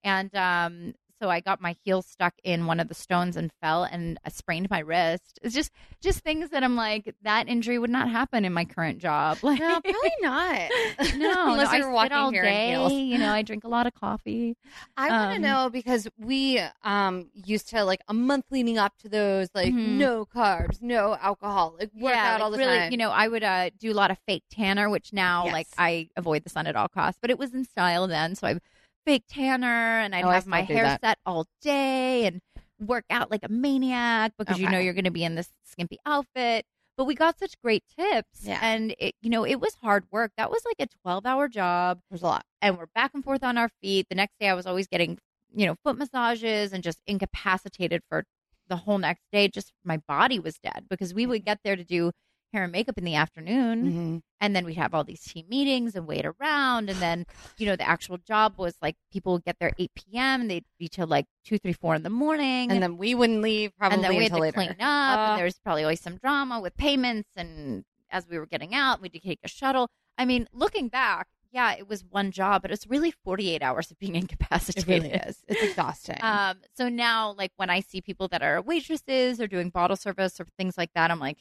and 0.03 0.33
um. 0.35 0.93
So 1.21 1.29
I 1.29 1.39
got 1.39 1.61
my 1.61 1.75
heel 1.85 2.01
stuck 2.01 2.33
in 2.43 2.65
one 2.65 2.79
of 2.79 2.87
the 2.87 2.95
stones 2.95 3.37
and 3.37 3.51
fell 3.61 3.83
and 3.83 4.17
I 4.25 4.29
sprained 4.29 4.69
my 4.71 4.79
wrist. 4.79 5.37
It's 5.43 5.53
just 5.53 5.71
just 6.01 6.21
things 6.21 6.49
that 6.49 6.63
I'm 6.63 6.75
like 6.75 7.13
that 7.21 7.47
injury 7.47 7.77
would 7.77 7.91
not 7.91 8.09
happen 8.09 8.43
in 8.43 8.53
my 8.53 8.65
current 8.65 8.97
job. 8.99 9.37
Like 9.43 9.59
no, 9.59 9.79
probably 9.81 10.09
not. 10.21 10.71
no, 11.17 11.43
unless 11.53 11.71
no, 11.73 11.77
you're 11.77 11.89
I 11.89 11.93
walking 11.93 12.17
all 12.17 12.31
here 12.31 12.41
day. 12.41 13.03
You 13.05 13.17
know, 13.19 13.29
I 13.31 13.43
drink 13.43 13.63
a 13.65 13.67
lot 13.67 13.85
of 13.85 13.93
coffee. 13.93 14.55
I 14.97 15.09
want 15.11 15.31
to 15.33 15.35
Um, 15.37 15.41
know 15.43 15.69
because 15.69 16.07
we 16.17 16.59
um 16.83 17.29
used 17.45 17.69
to 17.69 17.83
like 17.83 18.01
a 18.07 18.13
month 18.15 18.45
leading 18.49 18.77
up 18.79 18.97
to 18.99 19.09
those 19.09 19.49
like 19.53 19.73
Mhm. 19.73 19.97
no 19.97 20.25
carbs, 20.25 20.81
no 20.81 21.17
alcohol, 21.21 21.75
like 21.79 21.91
work 21.93 22.15
out 22.15 22.33
like, 22.35 22.41
all 22.41 22.51
the 22.51 22.57
really, 22.57 22.77
time. 22.77 22.91
You 22.91 22.97
know, 22.97 23.11
I 23.11 23.27
would 23.27 23.43
uh, 23.43 23.69
do 23.77 23.91
a 23.91 23.93
lot 23.93 24.09
of 24.09 24.17
fake 24.27 24.43
tanner, 24.49 24.89
which 24.89 25.13
now 25.13 25.45
Yes. 25.45 25.53
like 25.53 25.67
I 25.77 26.09
avoid 26.15 26.43
the 26.43 26.49
sun 26.49 26.65
at 26.65 26.75
all 26.75 26.87
costs. 26.87 27.19
But 27.21 27.29
it 27.29 27.37
was 27.37 27.53
in 27.53 27.63
style 27.65 28.07
then, 28.07 28.33
so 28.35 28.47
I 28.47 28.59
fake 29.05 29.23
tanner, 29.29 29.99
and 29.99 30.13
I'd 30.15 30.23
Oh, 30.23 30.29
have 30.29 30.47
my 30.47 30.61
hair 30.61 30.83
that. 30.83 31.01
set 31.01 31.17
all 31.25 31.47
day 31.61 32.25
and 32.25 32.41
work 32.79 33.05
out 33.09 33.29
like 33.29 33.43
a 33.43 33.49
maniac 33.49 34.33
because 34.37 34.59
you 34.59 34.69
know 34.69 34.79
you're 34.79 34.93
going 34.93 35.05
to 35.05 35.11
be 35.11 35.23
in 35.23 35.35
this 35.35 35.49
skimpy 35.65 35.99
outfit. 36.05 36.65
But 36.97 37.05
we 37.05 37.15
got 37.15 37.39
such 37.39 37.59
great 37.63 37.83
tips, 37.97 38.41
Yeah. 38.43 38.59
and 38.61 38.93
it, 38.99 39.15
you 39.21 39.29
know, 39.29 39.45
it 39.45 39.59
was 39.59 39.75
hard 39.81 40.03
work. 40.11 40.33
That 40.37 40.51
was 40.51 40.61
like 40.65 40.75
a 40.79 40.91
12 41.01 41.25
hour 41.25 41.47
job. 41.47 41.99
There's 42.09 42.21
a 42.21 42.25
lot. 42.27 42.45
and 42.61 42.77
we're 42.77 42.87
back 42.93 43.11
and 43.15 43.23
forth 43.23 43.43
on 43.43 43.57
our 43.57 43.69
feet. 43.81 44.07
The 44.09 44.15
next 44.15 44.37
day, 44.39 44.49
I 44.49 44.53
was 44.53 44.67
always 44.67 44.87
getting, 44.87 45.17
you 45.55 45.65
know, 45.65 45.75
foot 45.83 45.97
massages 45.97 46.73
and 46.73 46.83
just 46.83 47.01
incapacitated 47.07 48.01
for 48.09 48.25
the 48.67 48.75
whole 48.75 48.97
next 48.99 49.23
day. 49.31 49.47
Just 49.47 49.71
my 49.83 49.97
body 50.07 50.37
was 50.39 50.57
dead 50.59 50.85
because 50.89 51.13
we 51.13 51.25
would 51.25 51.39
mm-hmm. 51.41 51.45
get 51.45 51.59
there 51.63 51.75
to 51.75 51.83
do 51.83 52.11
hair 52.53 52.63
and 52.63 52.71
makeup 52.71 52.97
in 52.97 53.03
the 53.05 53.15
afternoon, 53.15 53.85
Mm-hmm. 53.85 54.17
and 54.39 54.55
then 54.55 54.65
we'd 54.65 54.77
have 54.77 54.93
all 54.93 55.03
these 55.03 55.21
team 55.21 55.45
meetings 55.49 55.95
and 55.95 56.05
wait 56.07 56.25
around, 56.25 56.89
and 56.89 56.99
then 56.99 57.25
you 57.57 57.65
know 57.65 57.75
the 57.75 57.87
actual 57.87 58.17
job 58.17 58.55
was 58.57 58.75
like 58.81 58.95
people 59.11 59.33
would 59.33 59.43
get 59.45 59.57
there 59.59 59.71
8 59.77 59.91
p.m. 59.95 60.41
and 60.41 60.49
they'd 60.51 60.65
be 60.79 60.87
till 60.87 61.07
like 61.07 61.25
two, 61.45 61.57
three, 61.57 61.73
four 61.73 61.95
in 61.95 62.03
the 62.03 62.09
morning, 62.09 62.71
And 62.71 62.81
then 62.83 62.97
we 62.97 63.15
wouldn't 63.15 63.41
leave 63.41 63.71
probably 63.77 63.95
and 63.95 64.03
then 64.03 64.15
we 64.15 64.23
had 64.23 64.33
to 64.33 64.39
later. 64.39 64.53
clean 64.55 64.69
up, 64.79 64.79
Uh, 64.79 65.21
and 65.31 65.37
there 65.37 65.45
was 65.45 65.59
probably 65.59 65.83
always 65.83 66.01
some 66.01 66.17
drama 66.17 66.59
with 66.59 66.75
payments. 66.77 67.29
And 67.35 67.83
as 68.09 68.27
we 68.27 68.37
were 68.37 68.45
getting 68.45 68.73
out, 68.75 69.01
we'd 69.01 69.13
take 69.23 69.39
a 69.43 69.47
shuttle. 69.47 69.87
I 70.17 70.25
mean, 70.25 70.47
looking 70.53 70.87
back, 70.89 71.27
yeah, 71.53 71.73
it 71.73 71.87
was 71.87 72.03
one 72.09 72.31
job, 72.31 72.61
but 72.61 72.71
it's 72.71 72.87
really 72.87 73.11
48 73.23 73.61
hours 73.61 73.91
of 73.91 73.99
being 73.99 74.15
it 74.17 74.21
incapacitated. 74.21 74.87
really 74.87 75.09
is. 75.11 75.43
It's 75.47 75.61
exhausting. 75.63 76.17
Um, 76.21 76.57
so 76.77 76.87
now, 76.89 77.33
like 77.37 77.51
when 77.57 77.69
I 77.69 77.79
see 77.81 78.01
people 78.01 78.27
that 78.29 78.41
are 78.41 78.61
waitresses 78.61 79.41
or 79.41 79.47
doing 79.47 79.69
bottle 79.69 79.97
service 79.97 80.39
or 80.39 80.45
things 80.57 80.77
like 80.77 80.91
that, 80.95 81.11
I'm 81.11 81.19
like, 81.19 81.37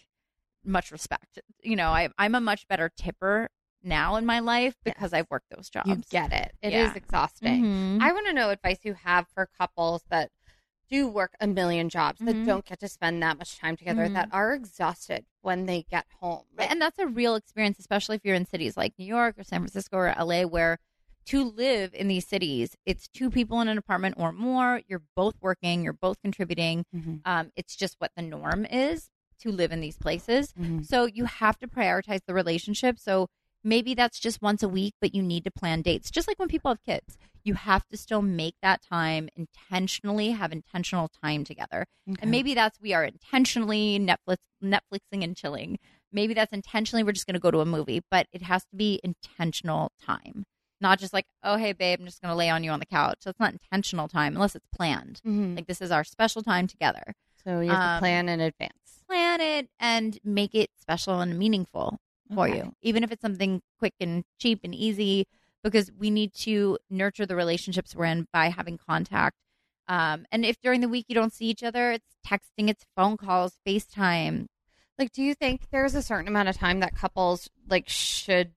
much 0.64 0.90
respect. 0.90 1.38
You 1.62 1.76
know, 1.76 1.88
I, 1.90 2.08
I'm 2.18 2.34
a 2.34 2.40
much 2.40 2.66
better 2.68 2.90
tipper 2.96 3.48
now 3.82 4.16
in 4.16 4.26
my 4.26 4.40
life 4.40 4.74
because 4.84 5.12
Yes. 5.12 5.20
I've 5.20 5.30
worked 5.30 5.46
those 5.54 5.70
jobs. 5.70 5.88
you 5.88 5.96
get 6.10 6.32
it. 6.32 6.52
It 6.62 6.72
is 6.74 6.90
Yeah. 6.90 6.96
exhausting. 6.96 7.64
Mhm. 7.64 8.02
I 8.02 8.12
want 8.12 8.26
to 8.26 8.32
know 8.32 8.50
advice 8.50 8.78
you 8.82 8.94
have 8.94 9.26
for 9.28 9.48
couples 9.58 10.04
that 10.10 10.30
do 10.90 11.06
work 11.08 11.34
a 11.40 11.46
million 11.46 11.88
jobs 11.88 12.18
that 12.20 12.34
Mhm. 12.34 12.44
don't 12.46 12.64
get 12.64 12.80
to 12.80 12.88
spend 12.88 13.22
that 13.22 13.38
much 13.38 13.56
time 13.58 13.76
together 13.76 14.08
Mhm. 14.08 14.14
that 14.14 14.28
are 14.32 14.52
exhausted 14.54 15.24
when 15.40 15.64
they 15.66 15.82
get 15.84 16.04
home. 16.20 16.44
Like, 16.58 16.70
and 16.70 16.82
that's 16.82 16.98
a 16.98 17.06
real 17.06 17.36
experience, 17.36 17.78
especially 17.78 18.16
if 18.16 18.24
you're 18.24 18.34
in 18.34 18.44
cities 18.44 18.76
like 18.76 18.98
New 18.98 19.06
York 19.06 19.38
or 19.38 19.44
San 19.44 19.60
Francisco 19.60 19.96
or 19.96 20.08
LA, 20.18 20.44
where 20.44 20.78
to 21.26 21.44
live 21.44 21.94
in 21.94 22.08
these 22.08 22.26
cities, 22.26 22.76
it's 22.84 23.06
two 23.06 23.30
people 23.30 23.60
in 23.60 23.68
an 23.68 23.78
apartment 23.78 24.16
or 24.18 24.32
more. 24.32 24.82
You're 24.88 25.02
both 25.14 25.36
working, 25.40 25.84
you're 25.84 25.92
both 25.92 26.20
contributing. 26.22 26.84
Mhm. 26.94 27.20
Um, 27.24 27.52
it's 27.54 27.76
just 27.76 27.94
what 28.00 28.10
the 28.16 28.22
norm 28.22 28.66
is 28.66 29.10
to 29.40 29.50
live 29.50 29.72
in 29.72 29.80
these 29.80 29.96
places. 29.96 30.52
Mhm. 30.52 30.84
So 30.86 31.04
you 31.06 31.24
have 31.26 31.58
to 31.58 31.66
prioritize 31.68 32.20
the 32.26 32.34
relationship. 32.34 32.98
So 32.98 33.28
maybe 33.62 33.94
that's 33.94 34.18
just 34.18 34.40
once 34.40 34.62
a 34.62 34.68
week, 34.68 34.94
but 35.00 35.14
you 35.14 35.22
need 35.22 35.44
to 35.44 35.50
plan 35.50 35.82
dates. 35.82 36.10
Just 36.10 36.26
like 36.28 36.38
when 36.38 36.48
people 36.48 36.70
have 36.70 36.82
kids, 36.82 37.18
you 37.44 37.54
have 37.54 37.86
to 37.88 37.96
still 37.96 38.22
make 38.22 38.54
that 38.62 38.82
time 38.82 39.28
intentionally, 39.36 40.30
have 40.30 40.52
intentional 40.52 41.08
time 41.08 41.44
together. 41.44 41.86
Okay. 42.08 42.18
And 42.22 42.30
maybe 42.30 42.54
that's 42.54 42.78
we 42.80 42.92
are 42.94 43.04
intentionally 43.04 43.98
Netflix 43.98 44.36
Netflixing 44.62 45.24
and 45.24 45.36
chilling. 45.36 45.78
Maybe 46.12 46.34
that's 46.34 46.52
intentionally 46.52 47.02
we're 47.02 47.12
just 47.12 47.26
going 47.26 47.34
to 47.34 47.40
go 47.40 47.50
to 47.50 47.60
a 47.60 47.64
movie, 47.66 48.02
but 48.10 48.26
it 48.32 48.42
has 48.42 48.62
to 48.66 48.76
be 48.76 49.00
intentional 49.02 49.92
time. 50.04 50.44
Not 50.82 50.98
just 50.98 51.12
like, 51.12 51.26
oh 51.42 51.56
hey 51.56 51.72
babe, 51.72 51.98
I'm 52.00 52.06
just 52.06 52.20
going 52.22 52.32
to 52.32 52.36
lay 52.36 52.48
on 52.50 52.64
you 52.64 52.70
on 52.70 52.80
the 52.80 52.86
couch. 52.86 53.18
That's 53.24 53.38
not 53.40 53.52
intentional 53.52 54.08
time 54.08 54.34
unless 54.34 54.54
it's 54.54 54.66
planned. 54.74 55.20
Mhm. 55.26 55.56
Like 55.56 55.66
this 55.66 55.80
is 55.80 55.90
our 55.90 56.04
special 56.04 56.42
time 56.42 56.66
together. 56.66 57.14
So 57.44 57.60
you 57.60 57.70
have 57.70 57.80
to 57.80 57.86
um, 57.96 58.00
plan 58.00 58.28
in 58.28 58.40
advance. 58.40 59.04
Plan 59.06 59.40
it 59.40 59.68
and 59.78 60.18
make 60.24 60.54
it 60.54 60.70
special 60.80 61.20
and 61.20 61.38
meaningful 61.38 61.98
for 62.34 62.48
Okay. 62.48 62.58
you, 62.58 62.72
even 62.82 63.02
if 63.02 63.10
it's 63.10 63.22
something 63.22 63.60
quick 63.78 63.94
and 64.00 64.24
cheap 64.38 64.60
and 64.62 64.74
easy, 64.74 65.26
because 65.64 65.90
we 65.98 66.10
need 66.10 66.32
to 66.34 66.78
nurture 66.88 67.26
the 67.26 67.36
relationships 67.36 67.94
we're 67.94 68.04
in 68.04 68.26
by 68.32 68.48
having 68.48 68.78
contact 68.78 69.36
Um, 69.88 70.24
and 70.30 70.44
if 70.46 70.60
during 70.62 70.80
the 70.80 70.88
week 70.88 71.06
you 71.08 71.16
don't 71.16 71.32
see 71.32 71.46
each 71.46 71.64
other, 71.64 71.90
it's 71.90 72.16
texting, 72.24 72.68
it's 72.70 72.84
phone 72.96 73.16
calls, 73.16 73.58
FaceTime. 73.66 74.46
Like, 74.98 75.10
do 75.10 75.22
you 75.22 75.34
think 75.34 75.68
there's 75.72 75.96
a 75.96 76.02
certain 76.02 76.28
amount 76.28 76.48
of 76.48 76.56
time 76.56 76.78
that 76.80 76.94
couples 76.94 77.48
like 77.68 77.88
should 77.88 78.52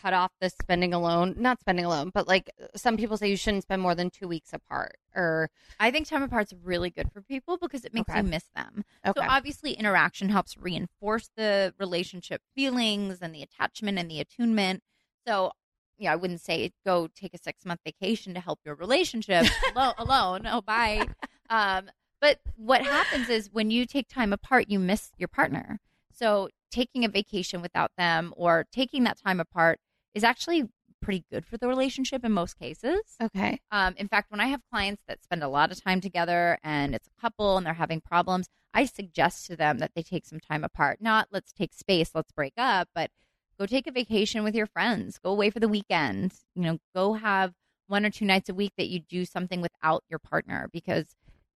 cut 0.00 0.12
off 0.12 0.30
the 0.40 0.50
spending 0.50 0.92
alone? 0.94 1.34
Not 1.38 1.60
spending 1.60 1.84
alone, 1.84 2.10
but 2.12 2.26
like 2.28 2.50
some 2.74 2.96
people 2.96 3.16
say 3.16 3.28
you 3.28 3.36
shouldn't 3.36 3.62
spend 3.64 3.82
more 3.82 3.94
than 3.94 4.10
two 4.10 4.28
weeks 4.28 4.52
apart. 4.52 4.96
Or 5.14 5.50
I 5.80 5.90
think 5.90 6.06
time 6.08 6.22
apart's 6.22 6.52
really 6.62 6.90
good 6.90 7.10
for 7.12 7.22
people 7.22 7.56
because 7.58 7.84
it 7.84 7.94
makes 7.94 8.10
Okay. 8.10 8.18
you 8.20 8.24
miss 8.24 8.44
them. 8.54 8.84
okay, 9.06 9.20
So 9.20 9.26
obviously, 9.28 9.72
interaction 9.72 10.28
helps 10.28 10.56
reinforce 10.56 11.30
the 11.36 11.74
relationship 11.78 12.42
feelings 12.54 13.18
and 13.22 13.34
the 13.34 13.42
attachment 13.42 13.98
and 13.98 14.10
the 14.10 14.20
attunement. 14.20 14.82
So, 15.26 15.52
yeah, 15.98 16.12
I 16.12 16.16
wouldn't 16.16 16.40
say 16.42 16.72
go 16.84 17.08
take 17.14 17.32
a 17.34 17.38
six 17.38 17.64
month 17.64 17.80
vacation 17.84 18.34
to 18.34 18.40
help 18.40 18.60
your 18.64 18.74
relationship 18.74 19.46
alo- 19.76 19.94
alone. 19.98 20.46
Oh, 20.46 20.60
bye. 20.60 21.06
Um, 21.50 21.90
but 22.20 22.38
what 22.56 22.82
happens 22.82 23.28
is 23.28 23.50
when 23.52 23.70
you 23.70 23.86
take 23.86 24.08
time 24.08 24.32
apart, 24.32 24.66
you 24.68 24.78
miss 24.78 25.10
your 25.18 25.28
partner. 25.28 25.80
So 26.12 26.48
taking 26.70 27.04
a 27.04 27.08
vacation 27.08 27.60
without 27.62 27.90
them 27.96 28.32
or 28.36 28.64
taking 28.72 29.04
that 29.04 29.18
time 29.22 29.38
apart 29.38 29.78
is 30.16 30.24
actually 30.24 30.64
pretty 31.02 31.24
good 31.30 31.44
for 31.44 31.58
the 31.58 31.68
relationship 31.68 32.24
in 32.24 32.32
most 32.32 32.58
cases. 32.58 33.00
okay, 33.22 33.60
Um, 33.70 33.94
in 33.98 34.08
fact, 34.08 34.30
when 34.30 34.40
I 34.40 34.46
have 34.46 34.62
clients 34.72 35.02
that 35.06 35.22
spend 35.22 35.42
a 35.42 35.48
lot 35.48 35.70
of 35.70 35.82
time 35.84 36.00
together 36.00 36.58
and 36.64 36.94
it's 36.94 37.06
a 37.06 37.20
couple 37.20 37.58
and 37.58 37.66
they're 37.66 37.74
having 37.74 38.00
problems, 38.00 38.46
I 38.72 38.86
suggest 38.86 39.46
to 39.46 39.56
them 39.56 39.78
that 39.78 39.92
they 39.94 40.02
take 40.02 40.24
some 40.24 40.40
time 40.40 40.64
apart. 40.64 41.02
Not 41.02 41.28
let's 41.30 41.52
take 41.52 41.74
space, 41.74 42.12
let's 42.14 42.32
break 42.32 42.54
up, 42.56 42.88
but 42.94 43.10
go 43.58 43.66
take 43.66 43.86
a 43.86 43.92
vacation 43.92 44.42
with 44.42 44.54
your 44.54 44.66
friends, 44.66 45.18
go 45.18 45.30
away 45.30 45.50
for 45.50 45.60
the 45.60 45.68
weekend. 45.68 46.32
You 46.54 46.62
know, 46.62 46.78
go 46.94 47.12
have 47.12 47.52
one 47.86 48.06
or 48.06 48.10
two 48.10 48.24
nights 48.24 48.48
a 48.48 48.54
week 48.54 48.72
that 48.78 48.88
you 48.88 49.00
do 49.00 49.26
something 49.26 49.60
without 49.60 50.02
your 50.08 50.18
partner 50.18 50.68
because 50.72 51.14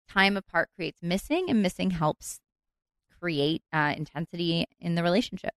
time 0.09 0.35
apart 0.35 0.69
creates 0.75 1.01
missing 1.01 1.49
and 1.49 1.63
missing 1.63 1.91
helps 1.91 2.39
create 3.19 3.63
uh, 3.71 3.93
intensity 3.95 4.65
in 4.81 4.95
the 4.95 5.03
relationship. 5.03 5.53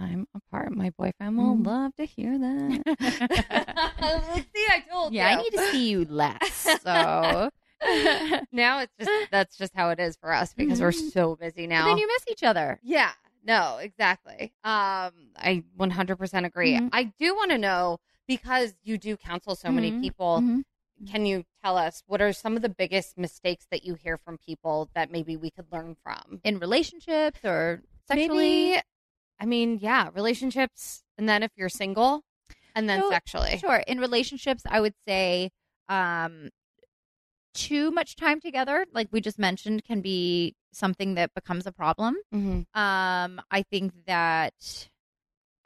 Time 0.00 0.26
apart. 0.34 0.74
My 0.74 0.90
boyfriend 0.90 1.36
will 1.36 1.56
Mhm. 1.56 1.66
love 1.66 1.94
to 1.96 2.04
hear 2.04 2.38
that. 2.38 2.82
See, 4.54 4.66
I 4.70 4.84
told 4.90 5.12
yeah, 5.12 5.30
you. 5.30 5.38
I 5.38 5.42
need 5.42 5.50
to 5.50 5.70
see 5.70 5.90
you 5.90 6.04
less. 6.04 6.80
So 6.82 7.50
now 8.52 8.80
it's 8.80 8.92
just 8.98 9.10
that's 9.30 9.56
just 9.56 9.74
how 9.74 9.90
it 9.90 10.00
is 10.00 10.16
for 10.16 10.32
us 10.32 10.54
because 10.54 10.80
we're 10.80 10.90
Mhm. 10.92 11.12
so 11.12 11.36
busy 11.36 11.66
But 11.66 11.74
now. 11.74 11.84
then 11.86 11.98
you 11.98 12.06
miss 12.06 12.24
each 12.30 12.42
other. 12.42 12.78
yeah, 12.82 13.12
no, 13.44 13.78
exactly. 13.78 14.52
Um, 14.64 15.12
I 15.36 15.64
100% 15.78 16.46
agree. 16.46 16.74
Mhm. 16.78 16.90
I 16.92 17.04
do 17.18 17.34
want 17.34 17.50
to 17.50 17.58
know 17.58 17.98
because 18.26 18.74
you 18.82 18.98
do 18.98 19.16
counsel 19.16 19.54
so 19.54 19.70
many 19.70 19.92
Mhm. 19.92 20.00
people. 20.00 20.40
Mhm. 20.42 20.64
Can 21.10 21.24
you 21.24 21.44
tell 21.64 21.78
us 21.78 22.02
what 22.06 22.20
are 22.20 22.32
some 22.32 22.56
of 22.56 22.62
the 22.62 22.68
biggest 22.68 23.16
mistakes 23.16 23.66
that 23.70 23.84
you 23.84 23.94
hear 23.94 24.18
from 24.18 24.36
people 24.36 24.90
that 24.94 25.10
maybe 25.10 25.34
we 25.36 25.50
could 25.50 25.66
learn 25.72 25.94
from? 26.02 26.40
in 26.44 26.58
relationships 26.58 27.40
or 27.44 27.82
sexually. 28.06 28.66
Maybe, 28.72 28.82
I 29.40 29.46
mean, 29.46 29.78
yeah, 29.80 30.10
relationships, 30.14 31.02
and 31.18 31.28
then 31.28 31.42
if 31.42 31.50
you're 31.56 31.68
single, 31.70 32.22
and 32.74 32.88
then 32.88 33.00
So, 33.00 33.10
sexually. 33.10 33.58
Sure. 33.58 33.82
In 33.86 33.98
relationships, 33.98 34.62
I 34.68 34.80
would 34.80 34.94
say 35.08 35.50
um, 35.88 36.50
too 37.54 37.90
much 37.90 38.16
time 38.16 38.40
together, 38.40 38.86
like 38.92 39.08
we 39.10 39.20
just 39.20 39.38
mentioned, 39.38 39.84
can 39.84 40.00
be 40.00 40.54
something 40.72 41.14
that 41.14 41.34
becomes 41.34 41.66
a 41.66 41.72
problem. 41.72 42.16
hmm 42.32 42.60
Um, 42.74 43.40
I 43.50 43.64
think 43.70 43.92
that. 44.06 44.88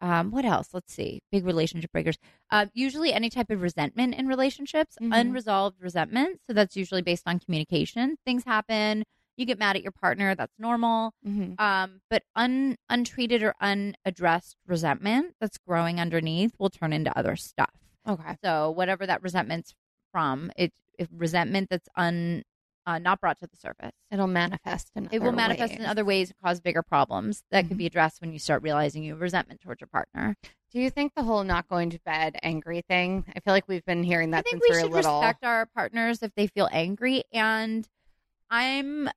Um, 0.01 0.31
what 0.31 0.45
else? 0.45 0.68
Let's 0.75 0.93
see. 0.93 1.20
Big 1.33 1.45
relationship 1.47 1.91
breakers. 1.93 2.16
Uh, 2.51 2.66
usually, 2.75 3.12
any 3.12 3.31
type 3.31 3.51
of 3.51 3.62
resentment 3.62 4.14
in 4.14 4.27
relationships, 4.27 4.97
Mhm. 5.01 5.12
unresolved 5.20 5.81
resentment. 5.81 6.41
So 6.47 6.53
that's 6.53 6.77
usually 6.77 7.01
based 7.03 7.22
on 7.27 7.39
communication. 7.39 8.16
Things 8.25 8.45
happen. 8.45 9.05
You 9.37 9.47
get 9.47 9.59
mad 9.59 9.76
at 9.76 9.82
your 9.82 9.93
partner. 9.93 10.35
That's 10.35 10.55
normal. 10.59 11.12
hmm 11.24 11.53
um, 11.59 12.01
but 12.11 12.22
un, 12.37 12.76
untreated 12.89 13.43
or 13.43 13.55
unaddressed 13.61 14.57
resentment 14.66 15.35
that's 15.41 15.59
growing 15.59 16.01
underneath 16.01 16.53
will 16.59 16.70
turn 16.70 16.93
into 16.93 17.16
other 17.18 17.37
stuff. 17.37 17.70
Okay. 18.09 18.37
So 18.45 18.70
whatever 18.70 19.07
that 19.07 19.22
resentment's 19.22 19.74
from, 20.12 20.51
it 20.57 20.72
if 20.99 21.09
resentment 21.12 21.68
that's 21.70 21.89
un 21.97 22.43
uh, 22.87 22.99
not 22.99 23.18
brought 23.20 23.39
to 23.39 23.47
the 23.47 23.57
surface, 23.57 23.93
It'll 24.11 24.26
manifest 24.26 24.91
in 24.95 25.09
it 25.11 25.22
will 25.22 25.32
manifest 25.32 25.72
in 25.72 25.78
ways. 25.80 25.89
other 25.89 26.05
ways 26.05 26.28
and 26.30 26.39
cause 26.45 26.61
bigger 26.61 26.82
problems 26.82 27.43
that 27.51 27.64
Mhm. 27.64 27.68
could 27.68 27.78
be 27.78 27.87
addressed 27.87 28.20
when 28.20 28.32
you 28.32 28.39
start 28.39 28.62
realizing 28.62 29.03
you 29.03 29.12
have 29.14 29.20
resentment 29.22 29.61
towards 29.62 29.80
your 29.80 29.89
partner. 29.89 30.37
Do 30.70 30.80
you 30.80 30.91
think 30.91 31.14
the 31.14 31.22
whole 31.22 31.45
not 31.45 31.66
going 31.68 31.89
to 31.91 31.99
bed 32.05 32.37
angry 32.43 32.82
thing? 32.89 33.24
I 33.35 33.41
feel 33.41 33.55
like 33.55 33.66
we've 33.68 33.85
been 33.87 34.03
hearing 34.05 34.32
that 34.32 34.41
I 34.41 34.43
think 34.43 34.62
since 34.62 34.62
we 34.68 34.76
we 34.76 34.82
should 34.82 34.93
little. 34.93 35.18
respect 35.20 35.45
our 35.45 35.64
partners 35.66 36.22
if 36.22 36.35
they 36.35 36.47
feel 36.47 36.68
angry, 36.72 37.22
and 37.32 37.89
I'm 38.51 39.09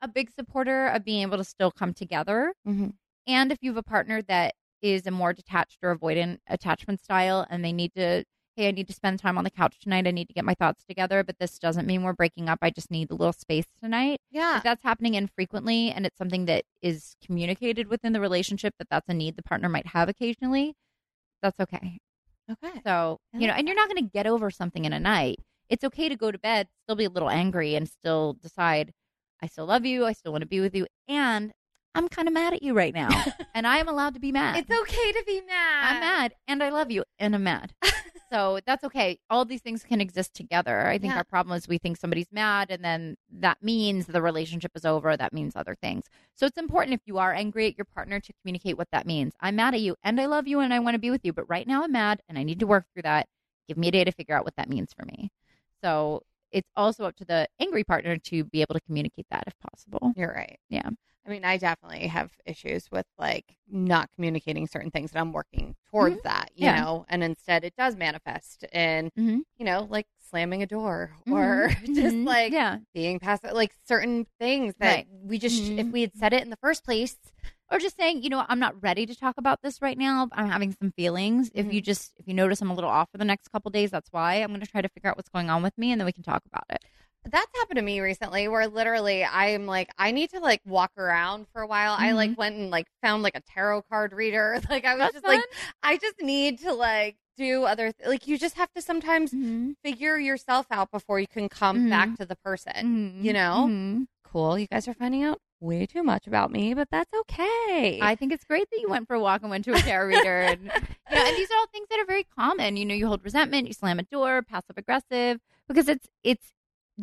a 0.00 0.08
big 0.08 0.30
supporter 0.30 0.86
of 0.88 1.04
being 1.04 1.22
able 1.22 1.36
to 1.38 1.44
still 1.44 1.70
come 1.70 1.92
together 1.94 2.54
Mhm. 2.66 2.94
And 3.26 3.52
if 3.52 3.58
you 3.60 3.70
have 3.70 3.76
a 3.76 3.82
partner 3.82 4.22
that 4.22 4.54
is 4.80 5.06
a 5.06 5.10
more 5.10 5.32
detached 5.34 5.78
or 5.82 5.94
avoidant 5.94 6.38
attachment 6.46 7.00
style 7.00 7.46
and 7.50 7.64
they 7.64 7.72
need 7.72 7.92
to, 7.94 8.24
hey, 8.56 8.68
I 8.68 8.70
need 8.70 8.86
to 8.88 8.92
spend 8.94 9.18
time 9.18 9.36
on 9.36 9.44
the 9.44 9.50
couch 9.50 9.78
tonight. 9.80 10.06
I 10.06 10.12
need 10.12 10.28
to 10.28 10.32
get 10.34 10.44
my 10.46 10.54
thoughts 10.54 10.82
together, 10.88 11.22
but 11.22 11.38
this 11.38 11.58
doesn't 11.58 11.86
mean 11.86 12.02
we're 12.04 12.12
breaking 12.14 12.48
up. 12.48 12.58
I 12.62 12.70
just 12.70 12.90
need 12.90 13.10
a 13.10 13.14
little 13.14 13.32
space 13.34 13.66
tonight. 13.82 14.20
Yeah. 14.30 14.56
If 14.58 14.62
that's 14.62 14.82
happening 14.82 15.14
infrequently 15.14 15.90
and 15.90 16.06
it's 16.06 16.16
something 16.16 16.46
that 16.46 16.64
is 16.80 17.16
communicated 17.24 17.88
within 17.88 18.12
the 18.14 18.20
relationship 18.20 18.74
that 18.78 18.88
that's 18.88 19.08
a 19.08 19.14
need 19.14 19.36
the 19.36 19.42
partner 19.42 19.68
might 19.68 19.88
have 19.88 20.08
occasionally, 20.08 20.74
that's 21.42 21.60
okay. 21.60 21.98
Okay. 22.50 22.80
So, 22.84 23.18
you 23.34 23.46
know, 23.46 23.52
and 23.52 23.68
you're 23.68 23.76
not 23.76 23.88
going 23.90 24.02
to 24.02 24.10
get 24.10 24.26
over 24.26 24.50
something 24.50 24.84
in 24.86 24.92
a 24.94 25.00
night. 25.00 25.38
It's 25.68 25.84
okay 25.84 26.08
to 26.08 26.16
go 26.16 26.30
to 26.30 26.38
bed, 26.38 26.68
still 26.84 26.96
be 26.96 27.04
a 27.04 27.10
little 27.10 27.28
angry, 27.28 27.74
and 27.74 27.86
still 27.86 28.32
decide, 28.40 28.92
I 29.42 29.46
still 29.46 29.66
love 29.66 29.84
you. 29.86 30.04
I 30.04 30.12
still 30.12 30.32
want 30.32 30.42
to 30.42 30.48
be 30.48 30.60
with 30.60 30.74
you. 30.74 30.86
And 31.06 31.52
I'm 31.94 32.08
kind 32.08 32.28
of 32.28 32.34
mad 32.34 32.52
at 32.52 32.62
you 32.62 32.74
right 32.74 32.94
now. 32.94 33.08
and 33.54 33.66
I 33.66 33.78
am 33.78 33.88
allowed 33.88 34.14
to 34.14 34.20
be 34.20 34.32
mad. 34.32 34.58
It's 34.58 34.70
okay 34.80 35.12
to 35.12 35.24
be 35.26 35.40
mad. 35.46 35.94
I'm 35.94 36.00
mad 36.00 36.34
and 36.46 36.62
I 36.62 36.68
love 36.70 36.90
you 36.90 37.04
and 37.18 37.34
I'm 37.34 37.42
mad. 37.44 37.72
so 38.30 38.60
that's 38.66 38.84
okay. 38.84 39.18
All 39.30 39.44
these 39.44 39.62
things 39.62 39.82
can 39.82 40.00
exist 40.00 40.34
together. 40.34 40.86
I 40.86 40.98
think 40.98 41.12
Yeah. 41.12 41.18
our 41.18 41.24
problem 41.24 41.56
is 41.56 41.66
we 41.66 41.78
think 41.78 41.96
somebody's 41.96 42.30
mad 42.30 42.68
and 42.70 42.84
then 42.84 43.16
that 43.32 43.58
means 43.62 44.06
the 44.06 44.22
relationship 44.22 44.72
is 44.74 44.84
over. 44.84 45.16
That 45.16 45.32
means 45.32 45.56
other 45.56 45.74
things. 45.74 46.04
So 46.34 46.46
it's 46.46 46.58
important 46.58 46.94
if 46.94 47.00
you 47.06 47.18
are 47.18 47.32
angry 47.32 47.66
at 47.68 47.78
your 47.78 47.86
partner 47.86 48.20
to 48.20 48.32
communicate 48.42 48.76
what 48.76 48.88
that 48.92 49.06
means. 49.06 49.34
I'm 49.40 49.56
mad 49.56 49.74
at 49.74 49.80
you 49.80 49.96
and 50.02 50.20
I 50.20 50.26
love 50.26 50.46
you 50.46 50.60
and 50.60 50.74
I 50.74 50.78
want 50.80 50.94
to 50.94 51.00
be 51.00 51.10
with 51.10 51.24
you, 51.24 51.32
but 51.32 51.48
right 51.48 51.66
now 51.66 51.84
I'm 51.84 51.92
mad 51.92 52.20
and 52.28 52.38
I 52.38 52.42
need 52.42 52.60
to 52.60 52.66
work 52.66 52.84
through 52.92 53.02
that. 53.02 53.26
Give 53.66 53.76
me 53.76 53.88
a 53.88 53.92
day 53.92 54.04
to 54.04 54.12
figure 54.12 54.36
out 54.36 54.44
what 54.44 54.56
that 54.56 54.68
means 54.68 54.92
for 54.92 55.04
me. 55.04 55.30
So 55.82 56.22
it's 56.52 56.70
also 56.76 57.04
up 57.04 57.16
to 57.16 57.24
the 57.24 57.48
angry 57.60 57.84
partner 57.84 58.16
to 58.16 58.44
be 58.44 58.62
able 58.62 58.74
to 58.74 58.80
communicate 58.82 59.26
that 59.30 59.44
if 59.46 59.54
possible. 59.60 60.12
You're 60.16 60.32
right. 60.32 60.58
Yeah. 60.68 60.88
I 61.26 61.30
mean, 61.30 61.44
I 61.44 61.58
definitely 61.58 62.06
have 62.06 62.30
issues 62.46 62.86
with 62.90 63.04
like 63.18 63.44
not 63.70 64.08
communicating 64.14 64.66
certain 64.66 64.90
things, 64.90 65.10
and 65.12 65.20
I'm 65.20 65.32
working 65.32 65.74
towards 65.90 66.22
that, 66.22 66.50
you 66.54 66.66
Mm-hmm. 66.68 66.76
Yeah. 66.76 66.84
know. 66.84 67.04
And 67.08 67.22
instead, 67.22 67.64
it 67.64 67.74
does 67.76 67.96
manifest 67.96 68.64
in, 68.72 69.10
Mhm. 69.18 69.42
you 69.58 69.64
know, 69.66 69.86
like 69.90 70.06
slamming 70.30 70.62
a 70.62 70.66
door 70.66 71.12
or 71.30 71.68
just 71.84 72.16
Mhm. 72.16 72.26
like 72.26 72.52
yeah. 72.52 72.78
being 72.94 73.18
passive, 73.18 73.52
like 73.52 73.74
certain 73.86 74.26
things 74.40 74.74
that 74.78 74.86
Right. 74.86 75.06
we 75.10 75.38
just, 75.38 75.62
if 75.72 75.86
Mhm. 75.86 75.92
we 75.92 76.00
had 76.00 76.14
said 76.16 76.32
it 76.32 76.42
in 76.42 76.50
the 76.50 76.56
first 76.56 76.82
place, 76.84 77.16
or 77.70 77.78
just 77.78 77.96
saying, 77.96 78.22
you 78.22 78.30
know, 78.30 78.44
I'm 78.48 78.58
not 78.58 78.82
ready 78.82 79.06
to 79.06 79.14
talk 79.14 79.36
about 79.38 79.60
this 79.62 79.80
right 79.82 79.98
now. 79.98 80.28
I'm 80.32 80.48
having 80.48 80.74
some 80.80 80.92
feelings. 80.92 81.50
If 81.54 81.72
you 81.72 81.80
just 81.80 82.12
if 82.18 82.26
you 82.26 82.34
notice 82.34 82.60
I'm 82.60 82.70
a 82.70 82.74
little 82.74 82.90
off 82.90 83.10
for 83.10 83.18
the 83.18 83.24
next 83.24 83.48
couple 83.52 83.70
days, 83.70 83.90
that's 83.90 84.10
why. 84.12 84.36
I'm 84.36 84.48
going 84.48 84.60
to 84.60 84.66
try 84.66 84.80
to 84.82 84.88
figure 84.88 85.10
out 85.10 85.16
what's 85.16 85.28
going 85.28 85.50
on 85.50 85.62
with 85.62 85.76
me, 85.76 85.92
and 85.92 86.00
then 86.00 86.06
we 86.06 86.12
can 86.12 86.22
talk 86.22 86.42
about 86.46 86.64
it. 86.70 86.82
That's 87.24 87.50
happened 87.58 87.76
to 87.76 87.82
me 87.82 88.00
recently 88.00 88.48
where 88.48 88.66
literally 88.68 89.24
I'm 89.24 89.66
like, 89.66 89.90
I 89.98 90.12
need 90.12 90.30
to 90.30 90.40
like 90.40 90.60
walk 90.64 90.92
around 90.96 91.46
for 91.52 91.60
a 91.60 91.66
while. 91.66 91.94
I 91.98 92.12
like 92.12 92.38
went 92.38 92.56
and 92.56 92.70
like 92.70 92.86
found 93.02 93.22
like 93.22 93.36
a 93.36 93.42
tarot 93.42 93.82
card 93.90 94.12
reader. 94.12 94.60
Like 94.70 94.84
I 94.86 94.94
was 94.94 95.00
That's 95.00 95.14
just 95.14 95.26
like, 95.26 95.42
I 95.82 95.98
just 95.98 96.22
need 96.22 96.60
to 96.60 96.72
like 96.72 97.16
do 97.36 97.64
other, 97.64 97.92
th- 97.92 98.08
like 98.08 98.26
you 98.28 98.38
just 98.38 98.56
have 98.56 98.72
to 98.74 98.80
sometimes 98.80 99.32
Mm-hmm. 99.32 99.72
figure 99.84 100.16
yourself 100.18 100.66
out 100.70 100.90
before 100.90 101.20
you 101.20 101.26
can 101.26 101.48
come 101.50 101.90
back 101.90 102.16
to 102.16 102.24
the 102.24 102.36
person. 102.36 102.72
Mm-hmm. 102.76 103.24
You 103.24 103.32
know? 103.32 104.06
Cool. 104.24 104.58
You 104.58 104.66
guys 104.68 104.88
are 104.88 104.94
finding 104.94 105.22
out 105.24 105.40
way 105.60 105.86
too 105.86 106.02
much 106.02 106.26
about 106.26 106.50
me, 106.50 106.74
but 106.74 106.88
that's 106.90 107.12
okay. 107.12 107.98
I 108.00 108.14
think 108.14 108.32
it's 108.32 108.44
great 108.44 108.68
that 108.70 108.80
you 108.80 108.88
went 108.88 109.06
for 109.06 109.14
a 109.14 109.20
walk 109.20 109.42
and 109.42 109.50
went 109.50 109.64
to 109.66 109.72
a 109.72 109.78
tarot 109.78 110.06
reader, 110.08 110.40
and 110.40 110.62
you 111.10 111.16
know, 111.16 111.26
and 111.26 111.36
these 111.36 111.50
are 111.50 111.56
all 111.58 111.66
things 111.72 111.88
that 111.90 111.98
are 111.98 112.06
very 112.06 112.24
common. 112.36 112.76
You 112.76 112.84
know, 112.84 112.94
you 112.94 113.06
hold 113.06 113.24
resentment, 113.24 113.66
you 113.66 113.72
slam 113.72 113.98
a 113.98 114.02
door, 114.04 114.42
passive 114.42 114.76
aggressive, 114.76 115.40
because 115.66 115.88
it's 115.88 116.06
it's 116.22 116.52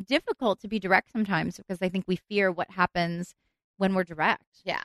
difficult 0.08 0.60
to 0.62 0.68
be 0.68 0.80
direct 0.80 1.12
sometimes 1.12 1.58
because 1.58 1.80
I 1.82 1.90
think 1.90 2.06
we 2.08 2.18
fear 2.18 2.52
what 2.52 2.72
happens 2.72 3.34
when 3.78 3.94
we're 3.94 4.04
direct. 4.04 4.44
yeah, 4.64 4.84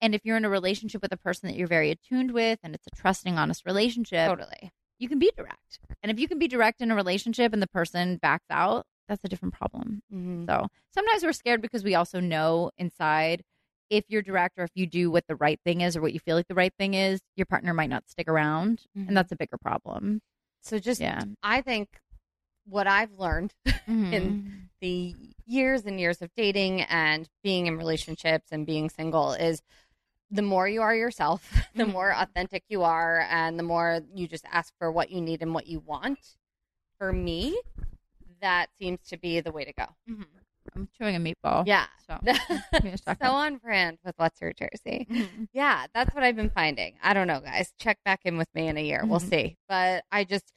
And 0.00 0.14
if 0.14 0.22
you're 0.24 0.36
in 0.36 0.44
a 0.44 0.50
relationship 0.50 1.00
with 1.02 1.12
a 1.12 1.16
person 1.16 1.48
that 1.48 1.56
you're 1.56 1.68
very 1.68 1.90
attuned 1.90 2.32
with, 2.32 2.58
and 2.62 2.74
it's 2.74 2.86
a 2.86 2.96
trusting, 2.96 3.38
honest 3.38 3.64
relationship, 3.66 4.28
totally. 4.28 4.70
you 4.98 5.08
can 5.08 5.18
be 5.18 5.30
direct. 5.36 5.78
And 6.02 6.10
if 6.10 6.18
you 6.18 6.28
can 6.28 6.38
be 6.38 6.48
direct 6.48 6.80
in 6.80 6.90
a 6.90 6.94
relationship 6.94 7.52
and 7.52 7.60
the 7.62 7.66
person 7.66 8.16
backs 8.16 8.46
out, 8.50 8.86
that's 9.08 9.24
a 9.24 9.28
different 9.28 9.54
problem. 9.54 10.02
Mhm. 10.12 10.46
So 10.46 10.66
sometimes 10.92 11.22
we're 11.22 11.32
scared 11.32 11.60
because 11.62 11.84
we 11.84 11.94
also 11.94 12.20
know 12.20 12.70
inside 12.78 13.42
if 13.90 14.04
you're 14.08 14.22
direct 14.22 14.58
or 14.58 14.64
if 14.64 14.70
you 14.74 14.86
do 14.86 15.10
what 15.10 15.26
the 15.28 15.36
right 15.36 15.60
thing 15.64 15.82
is 15.82 15.96
or 15.96 16.00
what 16.00 16.12
you 16.14 16.20
feel 16.20 16.36
like 16.36 16.48
the 16.48 16.54
right 16.54 16.72
thing 16.78 16.94
is, 16.94 17.20
your 17.36 17.46
partner 17.46 17.74
might 17.74 17.90
not 17.90 18.08
stick 18.08 18.28
around. 18.28 18.82
Mhm. 18.96 19.08
And 19.08 19.16
that's 19.16 19.30
a 19.32 19.36
bigger 19.36 19.58
problem. 19.58 20.22
So 20.62 20.78
just, 20.78 21.00
Yeah. 21.00 21.22
I 21.42 21.60
think 21.60 22.00
what 22.64 22.86
I've 22.86 23.12
learned 23.12 23.54
Mhm. 23.66 23.74
in 24.14 24.68
the 24.80 25.14
years 25.46 25.84
and 25.84 26.00
years 26.00 26.22
of 26.22 26.30
dating 26.34 26.80
and 26.82 27.28
being 27.42 27.66
in 27.66 27.76
relationships 27.76 28.48
and 28.50 28.64
being 28.66 28.88
single 28.88 29.32
is 29.34 29.62
the 30.30 30.42
more 30.42 30.66
you 30.66 30.80
are 30.80 30.94
yourself, 30.96 31.48
the 31.74 31.84
Mhm. 31.84 31.92
more 31.92 32.12
authentic 32.14 32.64
you 32.68 32.82
are, 32.82 33.20
and 33.28 33.58
the 33.58 33.62
more 33.62 34.00
you 34.14 34.26
just 34.26 34.46
ask 34.50 34.72
for 34.78 34.90
what 34.90 35.10
you 35.10 35.20
need 35.20 35.42
and 35.42 35.52
what 35.54 35.66
you 35.66 35.78
want. 35.80 36.36
For 36.98 37.12
me, 37.12 37.60
that 38.44 38.68
seems 38.78 39.00
to 39.08 39.16
be 39.18 39.40
the 39.40 39.50
way 39.50 39.64
to 39.64 39.72
go. 39.72 39.86
Mhm. 40.08 40.26
I'm 40.76 40.88
chewing 40.96 41.16
a 41.16 41.18
meatball. 41.18 41.64
Yeah. 41.66 41.86
So, 42.06 42.18
so 42.24 42.32
give 42.72 42.84
me 42.84 42.90
a 42.92 42.98
second. 42.98 43.26
on 43.26 43.56
brand 43.56 43.98
with 44.04 44.14
What's 44.18 44.40
Your 44.40 44.52
Jersey. 44.52 45.06
Mhm. 45.10 45.48
Yeah, 45.52 45.86
that's 45.94 46.14
what 46.14 46.22
I've 46.24 46.36
been 46.36 46.50
finding. 46.50 46.96
I 47.02 47.14
don't 47.14 47.26
know, 47.26 47.40
guys. 47.40 47.72
Check 47.78 47.98
back 48.04 48.20
in 48.24 48.36
with 48.38 48.48
me 48.54 48.68
in 48.68 48.76
a 48.76 48.82
year. 48.82 49.02
We'll 49.06 49.20
Mhm. 49.20 49.28
see. 49.30 49.56
But 49.68 50.04
I 50.12 50.24
just, 50.24 50.52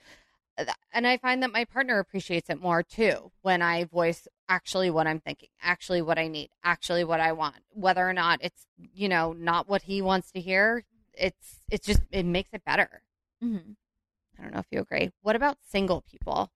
and 0.91 1.05
I 1.07 1.17
find 1.17 1.43
that 1.43 1.51
my 1.51 1.65
partner 1.65 1.99
appreciates 1.99 2.49
it 2.49 2.59
more 2.59 2.83
too 2.83 3.31
when 3.41 3.61
I 3.61 3.83
voice 3.83 4.27
actually 4.49 4.89
what 4.89 5.07
I'm 5.07 5.19
thinking, 5.19 5.49
actually 5.61 6.01
what 6.01 6.17
I 6.17 6.27
need, 6.27 6.49
actually 6.63 7.03
what 7.03 7.19
I 7.19 7.31
want. 7.33 7.57
Whether 7.69 8.07
or 8.07 8.13
not 8.13 8.39
it's, 8.41 8.65
you 8.77 9.07
know, 9.09 9.33
not 9.33 9.67
what 9.69 9.83
he 9.83 10.01
wants 10.01 10.31
to 10.31 10.39
hear, 10.41 10.83
it's, 11.13 11.59
it's 11.69 11.85
just, 11.85 12.01
it 12.11 12.25
makes 12.25 12.49
it 12.53 12.63
better. 12.65 13.03
Mhm. 13.43 13.75
I 14.39 14.41
don't 14.41 14.53
know 14.53 14.59
if 14.59 14.67
you 14.71 14.79
agree. 14.81 15.11
What 15.21 15.35
about 15.35 15.57
single 15.63 16.01
people? 16.01 16.51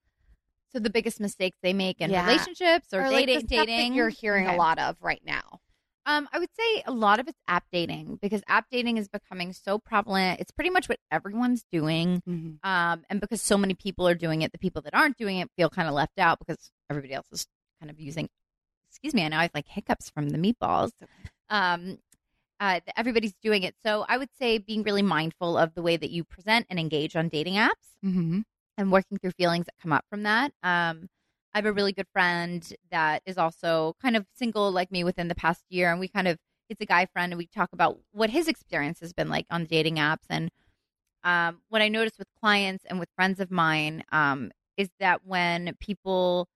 So 0.73 0.79
the 0.79 0.89
biggest 0.89 1.19
mistakes 1.19 1.57
they 1.61 1.73
make 1.73 1.99
in 2.01 2.09
Yeah. 2.11 2.21
relationships 2.21 2.93
or, 2.93 3.09
like, 3.09 3.25
the 3.27 3.41
dating, 3.41 3.47
that 3.49 3.65
dating 3.67 3.93
you're 3.95 4.09
hearing 4.09 4.45
Okay. 4.47 4.55
a 4.55 4.57
lot 4.57 4.79
of 4.79 4.95
right 5.01 5.21
now. 5.25 5.59
Um, 6.05 6.27
I 6.33 6.39
would 6.39 6.49
say 6.57 6.81
a 6.87 6.91
lot 6.91 7.19
of 7.19 7.27
it's 7.27 7.37
app 7.47 7.65
dating 7.71 8.17
because 8.21 8.41
app 8.47 8.65
dating 8.71 8.97
is 8.97 9.07
becoming 9.07 9.53
so 9.53 9.77
prevalent. 9.77 10.39
It's 10.39 10.51
pretty 10.51 10.71
much 10.71 10.89
what 10.89 10.99
everyone's 11.11 11.63
doing. 11.71 12.23
Um, 12.63 13.03
and 13.09 13.19
because 13.21 13.41
so 13.41 13.57
many 13.57 13.73
people 13.75 14.07
are 14.07 14.15
doing 14.15 14.41
it, 14.41 14.51
the 14.51 14.57
people 14.57 14.81
that 14.83 14.95
aren't 14.95 15.17
doing 15.17 15.37
it 15.37 15.49
feel 15.55 15.69
kind 15.69 15.87
of 15.87 15.93
left 15.93 16.17
out 16.17 16.39
because 16.39 16.71
everybody 16.89 17.13
else 17.13 17.27
is 17.31 17.45
kind 17.79 17.89
of 17.91 17.99
using. 17.99 18.29
Excuse 18.89 19.13
me, 19.13 19.23
I 19.23 19.27
know 19.27 19.37
I 19.37 19.43
have 19.43 19.51
like 19.53 19.67
hiccups 19.67 20.09
from 20.09 20.29
the 20.29 20.37
meatballs. 20.37 20.91
Um, 21.49 21.99
uh, 22.59 22.79
everybody's 22.95 23.33
doing 23.41 23.63
it, 23.63 23.75
so 23.83 24.05
I 24.07 24.17
would 24.17 24.29
say 24.39 24.57
being 24.59 24.83
really 24.83 25.01
mindful 25.01 25.57
of 25.57 25.73
the 25.75 25.81
way 25.81 25.97
that 25.97 26.11
you 26.11 26.23
present 26.23 26.65
and 26.69 26.79
engage 26.79 27.15
on 27.15 27.27
dating 27.29 27.55
apps 27.55 27.69
Mm-hmm. 28.05 28.39
And 28.77 28.91
working 28.91 29.17
through 29.17 29.31
feelings 29.31 29.65
that 29.65 29.75
come 29.81 29.93
up 29.93 30.05
from 30.09 30.23
that. 30.23 30.51
Um, 30.63 31.07
I 31.53 31.57
have 31.57 31.65
a 31.65 31.73
really 31.73 31.91
good 31.91 32.07
friend 32.13 32.67
that 32.91 33.21
is 33.25 33.37
also 33.37 33.95
kind 34.01 34.15
of 34.15 34.25
single 34.35 34.71
like 34.71 34.91
me 34.91 35.03
within 35.03 35.27
the 35.27 35.35
past 35.35 35.63
year, 35.69 35.91
and 35.91 35.99
we 35.99 36.07
kind 36.07 36.27
of 36.27 36.37
it's 36.69 36.81
a 36.81 36.85
guy 36.85 37.05
friend, 37.05 37.33
and 37.33 37.37
we 37.37 37.47
talk 37.47 37.69
about 37.73 37.99
what 38.11 38.29
his 38.29 38.47
experience 38.47 39.01
has 39.01 39.11
been 39.11 39.29
like 39.29 39.45
on 39.51 39.63
the 39.63 39.67
dating 39.67 39.95
apps. 39.95 40.25
And 40.29 40.49
um, 41.23 41.59
what 41.69 41.81
I 41.81 41.89
notice 41.89 42.13
with 42.17 42.29
clients 42.39 42.85
and 42.89 42.99
with 42.99 43.09
friends 43.15 43.41
of 43.41 43.51
mine 43.51 44.03
um, 44.11 44.51
is 44.77 44.89
that 44.99 45.25
when 45.25 45.75
people 45.79 46.47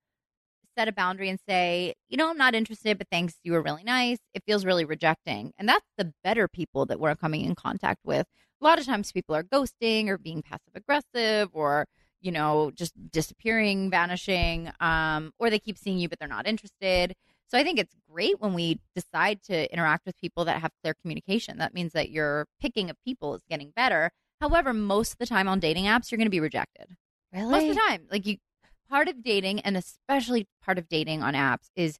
set 0.76 0.88
a 0.88 0.92
boundary 0.92 1.28
and 1.28 1.38
say, 1.48 1.94
you 2.08 2.16
know, 2.16 2.30
I'm 2.30 2.38
not 2.38 2.54
interested, 2.54 2.98
but 2.98 3.08
thanks, 3.10 3.34
you 3.42 3.52
were 3.52 3.62
really 3.62 3.84
nice, 3.84 4.18
it 4.34 4.42
feels 4.46 4.64
really 4.64 4.84
rejecting. 4.84 5.52
And 5.58 5.68
that's 5.68 5.86
the 5.98 6.12
better 6.24 6.48
people 6.48 6.86
that 6.86 6.98
we're 6.98 7.14
coming 7.14 7.44
in 7.44 7.54
contact 7.54 8.00
with. 8.04 8.26
A 8.60 8.64
lot 8.64 8.78
of 8.78 8.86
times 8.86 9.12
people 9.12 9.34
are 9.36 9.44
ghosting 9.44 10.08
or 10.08 10.18
being 10.18 10.42
passive 10.42 10.74
aggressive 10.74 11.50
or, 11.52 11.86
you 12.26 12.32
know, 12.32 12.72
just 12.74 12.92
disappearing, 13.12 13.88
vanishing, 13.90 14.70
um, 14.80 15.32
or 15.38 15.48
they 15.48 15.58
keep 15.58 15.78
seeing 15.78 15.98
you, 15.98 16.08
but 16.08 16.18
they're 16.18 16.28
not 16.28 16.46
interested. 16.46 17.14
So 17.48 17.56
I 17.56 17.62
think 17.62 17.78
it's 17.78 17.94
great 18.10 18.40
when 18.40 18.52
we 18.52 18.80
decide 18.94 19.40
to 19.44 19.72
interact 19.72 20.04
with 20.04 20.16
people 20.20 20.44
that 20.46 20.60
have 20.60 20.72
clear 20.82 20.94
communication. 21.00 21.58
That 21.58 21.72
means 21.72 21.92
that 21.92 22.10
your 22.10 22.46
picking 22.60 22.90
of 22.90 22.96
people 23.04 23.34
is 23.36 23.42
getting 23.48 23.72
better. 23.76 24.10
However, 24.40 24.74
most 24.74 25.12
of 25.12 25.18
the 25.18 25.26
time 25.26 25.48
on 25.48 25.60
dating 25.60 25.84
apps, 25.84 26.10
you're 26.10 26.18
going 26.18 26.26
to 26.26 26.30
be 26.30 26.40
rejected 26.40 26.96
Really? 27.32 27.50
most 27.50 27.62
of 27.64 27.74
the 27.74 27.80
time 27.80 28.06
like 28.10 28.26
you 28.26 28.36
part 28.88 29.08
of 29.08 29.22
dating 29.22 29.60
and 29.60 29.76
especially 29.76 30.46
part 30.64 30.78
of 30.78 30.88
dating 30.88 31.22
on 31.22 31.34
apps 31.34 31.68
is 31.74 31.98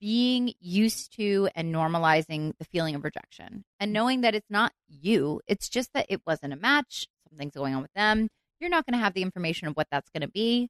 being 0.00 0.54
used 0.60 1.12
to 1.16 1.48
and 1.56 1.74
normalizing 1.74 2.52
the 2.58 2.64
feeling 2.64 2.94
of 2.94 3.02
rejection 3.02 3.64
and 3.80 3.92
knowing 3.92 4.20
that 4.20 4.34
it's 4.34 4.50
not 4.50 4.72
you 4.88 5.40
it's 5.48 5.68
just 5.68 5.92
that 5.94 6.06
it 6.08 6.20
wasn't 6.26 6.52
a 6.52 6.56
match 6.56 7.08
something's 7.28 7.54
going 7.54 7.74
on 7.74 7.82
with 7.82 7.92
them 7.94 8.28
you're 8.62 8.70
not 8.70 8.86
going 8.86 8.98
to 8.98 9.04
have 9.04 9.12
the 9.12 9.22
information 9.22 9.68
of 9.68 9.74
what 9.74 9.86
that's 9.90 10.08
going 10.10 10.22
to 10.22 10.28
be 10.28 10.68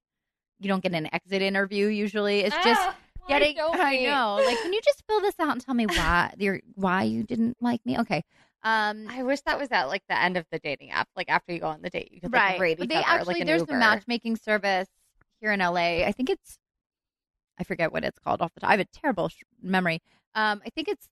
you 0.58 0.68
don't 0.68 0.82
get 0.82 0.92
an 0.94 1.08
exit 1.14 1.42
interview 1.42 1.86
usually 1.88 2.40
it's 2.40 2.56
just 2.64 2.80
Ah, 2.80 2.96
why 3.20 3.28
getting 3.28 3.56
i 3.60 3.90
we? 3.96 4.06
know 4.06 4.40
like 4.44 4.58
can 4.62 4.72
you 4.72 4.80
just 4.82 5.02
fill 5.08 5.20
this 5.20 5.34
out 5.38 5.50
and 5.50 5.60
tell 5.60 5.74
me 5.74 5.86
why 5.86 6.32
why 6.74 7.02
you 7.04 7.22
didn't 7.22 7.56
like 7.60 7.80
me 7.86 7.98
okay 7.98 8.22
um 8.64 9.08
I 9.10 9.22
wish 9.24 9.40
that 9.42 9.58
was 9.58 9.68
at 9.72 9.88
like 9.88 10.02
the 10.08 10.16
end 10.16 10.36
of 10.36 10.46
the 10.52 10.60
dating 10.60 10.92
app. 10.92 11.08
Like 11.16 11.28
after 11.28 11.52
you 11.52 11.58
go 11.58 11.66
on 11.66 11.82
the 11.82 11.90
date, 11.90 12.10
you 12.12 12.20
could 12.20 12.32
like 12.32 12.60
rate 12.60 12.78
But 12.78 12.84
each 12.84 12.90
they 12.90 12.96
other 12.98 13.06
actually 13.08 13.34
like 13.34 13.40
an 13.40 13.46
there's 13.48 13.62
Uber. 13.62 13.72
the 13.72 13.78
matchmaking 13.78 14.36
service 14.36 14.86
here 15.40 15.50
in 15.50 15.58
LA. 15.58 16.04
I 16.06 16.12
think 16.16 16.30
it's 16.30 16.58
I 17.58 17.64
forget 17.64 17.92
what 17.92 18.04
it's 18.04 18.20
called 18.20 18.40
off 18.40 18.54
the 18.54 18.60
top. 18.60 18.68
I 18.68 18.72
have 18.74 18.80
a 18.80 18.84
terrible 18.84 19.28
sh- 19.30 19.42
memory. 19.60 20.00
Um, 20.36 20.62
I 20.64 20.70
think 20.70 20.86
it's 20.86 21.08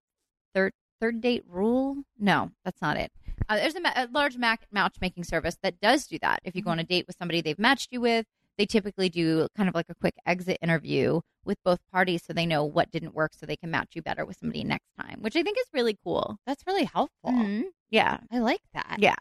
third 0.54 0.72
third 1.00 1.20
date 1.20 1.42
rule. 1.48 1.96
No, 2.20 2.52
that's 2.64 2.80
not 2.80 2.96
it. 2.96 3.10
Uh, 3.48 3.56
there's 3.56 3.74
a, 3.74 3.80
a 3.96 4.08
large 4.12 4.36
mac- 4.36 4.66
matchmaking 4.70 5.24
service 5.24 5.56
that 5.62 5.80
does 5.80 6.06
do 6.06 6.18
that. 6.22 6.40
If 6.44 6.54
you 6.54 6.62
go 6.62 6.70
on 6.70 6.78
a 6.78 6.84
date 6.84 7.06
with 7.06 7.16
somebody 7.18 7.40
they've 7.40 7.58
matched 7.58 7.88
you 7.92 8.00
with, 8.00 8.26
they 8.58 8.66
typically 8.66 9.08
do 9.08 9.48
kind 9.56 9.68
of 9.68 9.74
like 9.74 9.86
a 9.88 9.94
quick 9.94 10.14
exit 10.26 10.58
interview 10.62 11.20
with 11.44 11.56
both 11.64 11.78
parties 11.92 12.22
so 12.26 12.32
they 12.32 12.44
know 12.46 12.64
what 12.64 12.90
didn't 12.90 13.14
work 13.14 13.32
so 13.34 13.46
they 13.46 13.56
can 13.56 13.70
match 13.70 13.88
you 13.94 14.02
better 14.02 14.24
with 14.26 14.36
somebody 14.38 14.62
next 14.64 14.88
time, 15.00 15.18
which 15.20 15.34
I 15.36 15.42
think 15.42 15.56
is 15.58 15.66
really 15.72 15.96
cool. 16.04 16.36
That's 16.46 16.62
really 16.66 16.84
helpful. 16.84 17.30
Mhm. 17.30 17.64
Yeah. 17.90 18.18
I 18.30 18.38
like 18.40 18.60
that. 18.74 18.96
Yeah. 18.98 19.14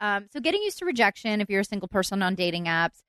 Um, 0.00 0.26
so 0.32 0.40
getting 0.40 0.62
used 0.62 0.78
to 0.78 0.84
rejection 0.86 1.40
if 1.40 1.50
you're 1.50 1.60
a 1.60 1.64
single 1.64 1.88
person 1.88 2.22
on 2.22 2.34
dating 2.34 2.64
apps, 2.64 3.02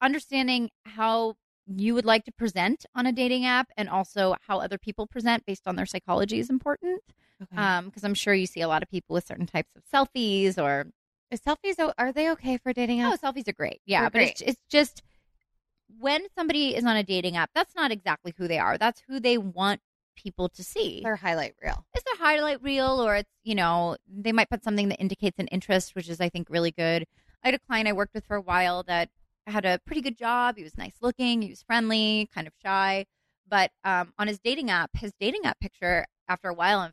understanding 0.00 0.70
how 0.84 1.34
you 1.66 1.94
would 1.94 2.04
like 2.04 2.24
to 2.24 2.32
present 2.32 2.84
on 2.94 3.06
a 3.06 3.12
dating 3.12 3.46
app 3.46 3.68
and 3.76 3.88
also 3.88 4.34
how 4.46 4.58
other 4.60 4.78
people 4.78 5.06
present 5.06 5.44
based 5.46 5.66
on 5.66 5.76
their 5.76 5.86
psychology 5.86 6.38
is 6.38 6.50
important. 6.50 7.00
Okay. 7.42 7.56
Um, 7.60 7.86
because 7.86 8.04
I'm 8.04 8.14
sure 8.14 8.34
you 8.34 8.46
see 8.46 8.60
a 8.60 8.68
lot 8.68 8.82
of 8.82 8.90
people 8.90 9.14
with 9.14 9.26
certain 9.26 9.46
types 9.46 9.70
of 9.76 9.82
selfies 9.92 10.62
or 10.62 10.86
Is 11.30 11.40
selfies 11.40 11.92
are 11.98 12.12
they 12.12 12.30
okay 12.30 12.58
for 12.58 12.72
dating 12.72 13.02
oh, 13.02 13.12
apps? 13.12 13.20
selfies 13.20 13.48
are 13.48 13.52
great. 13.52 13.80
Yeah, 13.86 14.02
They're 14.02 14.10
but 14.10 14.20
it's, 14.22 14.40
it's 14.42 14.60
just 14.70 15.02
when 15.98 16.22
somebody 16.36 16.74
is 16.74 16.84
on 16.84 16.96
a 16.96 17.02
dating 17.02 17.36
app, 17.36 17.50
that's 17.54 17.74
not 17.74 17.90
exactly 17.90 18.34
who 18.36 18.46
they 18.48 18.58
are. 18.58 18.78
That's 18.78 19.02
who 19.08 19.20
they 19.20 19.38
want 19.38 19.80
people 20.16 20.48
to 20.50 20.62
see. 20.62 21.00
Their 21.02 21.16
highlight 21.16 21.54
reel. 21.62 21.84
it's 21.94 22.04
a 22.14 22.22
highlight 22.22 22.62
reel 22.62 23.00
or 23.04 23.16
it's 23.16 23.30
you 23.42 23.54
know 23.54 23.96
they 24.08 24.32
might 24.32 24.48
put 24.48 24.62
something 24.62 24.88
that 24.90 25.00
indicates 25.00 25.38
an 25.40 25.48
interest 25.48 25.96
which 25.96 26.08
is 26.08 26.20
i 26.20 26.28
think 26.28 26.48
really 26.48 26.70
good 26.70 27.04
i 27.42 27.48
had 27.48 27.54
a 27.54 27.58
client 27.58 27.88
i 27.88 27.92
worked 27.92 28.14
with 28.14 28.24
for 28.24 28.36
a 28.36 28.40
while 28.40 28.84
that 28.84 29.08
had 29.46 29.64
a 29.64 29.78
pretty 29.86 30.00
good 30.00 30.16
job. 30.16 30.56
He 30.56 30.62
was 30.64 30.76
nice 30.78 30.94
looking. 31.00 31.42
He 31.42 31.50
was 31.50 31.62
friendly 31.62 32.28
kind 32.34 32.46
of 32.46 32.52
shy. 32.62 33.06
But 33.48 33.70
um, 33.84 34.12
on 34.18 34.26
his 34.26 34.38
dating 34.38 34.70
app 34.70 34.90
his 34.96 35.12
dating 35.20 35.44
app 35.44 35.60
picture 35.60 36.06
after 36.28 36.48
a 36.48 36.54
while 36.54 36.78
i'm 36.78 36.92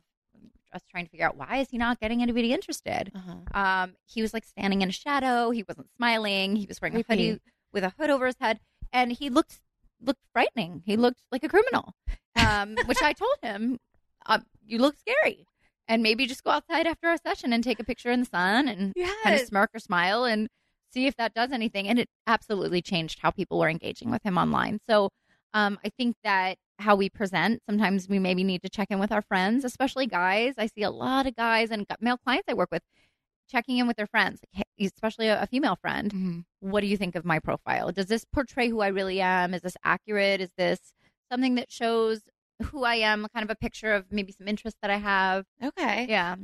just 0.72 0.86
trying 0.90 1.04
to 1.04 1.10
figure 1.10 1.26
out 1.26 1.36
why 1.36 1.56
is 1.58 1.68
he 1.70 1.78
not 1.78 1.98
getting 2.00 2.22
anybody 2.22 2.52
interested. 2.52 3.10
Uh-huh. 3.14 3.58
um, 3.58 3.94
he 4.06 4.20
was 4.22 4.32
like 4.34 4.44
standing 4.44 4.82
in 4.82 4.88
a 4.88 4.92
shadow. 4.92 5.50
He 5.50 5.64
wasn't 5.66 5.88
smiling. 5.96 6.56
He 6.56 6.66
was 6.66 6.80
wearing 6.80 6.96
a 6.96 7.02
hoodie 7.08 7.40
with 7.72 7.84
a 7.84 7.92
hood 7.98 8.10
over 8.10 8.26
his 8.26 8.36
head. 8.40 8.60
And 8.92 9.12
he 9.12 9.30
looked 9.30 9.60
looked 10.04 10.20
frightening. 10.32 10.82
He 10.84 10.96
looked 10.96 11.20
like 11.30 11.42
a 11.44 11.48
criminal 11.48 11.94
um, 12.36 12.76
which 12.86 13.02
i 13.02 13.12
told 13.12 13.36
him 13.42 13.78
um, 14.26 14.44
you 14.66 14.78
look 14.78 14.96
scary. 14.98 15.46
And 15.88 16.02
maybe 16.02 16.26
just 16.26 16.44
go 16.44 16.50
outside 16.52 16.86
after 16.86 17.08
our 17.08 17.16
session 17.18 17.52
and 17.52 17.62
take 17.64 17.80
a 17.80 17.84
picture 17.84 18.10
in 18.10 18.20
the 18.20 18.26
sun 18.26 18.68
and 18.68 18.92
Yes. 18.94 19.14
kind 19.24 19.34
of 19.34 19.40
smirk 19.42 19.70
or 19.74 19.78
smile 19.80 20.24
and 20.24 20.48
see 20.92 21.06
if 21.06 21.16
that 21.16 21.34
does 21.34 21.52
anything 21.52 21.88
and 21.88 21.98
it 21.98 22.08
absolutely 22.26 22.82
changed 22.82 23.18
how 23.20 23.30
people 23.30 23.58
were 23.58 23.68
engaging 23.68 24.10
with 24.10 24.22
him 24.22 24.36
online 24.38 24.78
so 24.86 25.08
um, 25.54 25.78
i 25.84 25.88
think 25.98 26.16
that 26.24 26.56
how 26.78 26.94
we 26.96 27.08
present 27.08 27.60
sometimes 27.68 28.08
we 28.08 28.18
maybe 28.18 28.42
need 28.44 28.62
to 28.62 28.68
check 28.68 28.88
in 28.90 28.98
with 28.98 29.12
our 29.12 29.22
friends 29.22 29.64
especially 29.64 30.06
guys 30.06 30.54
i 30.58 30.66
see 30.66 30.82
a 30.82 30.90
lot 30.90 31.26
of 31.26 31.34
guys 31.36 31.70
and 31.70 31.86
male 32.00 32.18
clients 32.18 32.48
i 32.48 32.54
work 32.54 32.70
with 32.70 32.82
checking 33.50 33.76
in 33.78 33.86
with 33.86 33.96
their 33.96 34.06
friends 34.06 34.40
especially 34.80 35.28
a, 35.28 35.46
female 35.46 35.76
friend 35.76 36.12
Mhm. 36.12 36.44
what 36.60 36.80
do 36.80 36.86
you 36.86 36.96
think 36.96 37.14
of 37.16 37.24
my 37.24 37.38
profile? 37.38 37.90
Does 37.92 38.06
this 38.06 38.24
portray 38.24 38.68
who 38.68 38.80
I 38.80 38.88
really 38.88 39.20
am? 39.20 39.52
Is 39.52 39.62
this 39.62 39.76
accurate? 39.84 40.40
Is 40.40 40.50
this 40.56 40.92
something 41.30 41.56
that 41.56 41.70
shows 41.72 42.20
who 42.62 42.84
I 42.84 42.96
am, 42.96 43.26
kind 43.34 43.42
of 43.44 43.50
a 43.50 43.56
picture 43.56 43.92
of 43.92 44.12
maybe 44.12 44.32
some 44.32 44.46
interest 44.46 44.76
that 44.80 44.90
I 44.90 44.96
have? 44.98 45.44
Okay. 45.62 46.06
Yeah. 46.08 46.36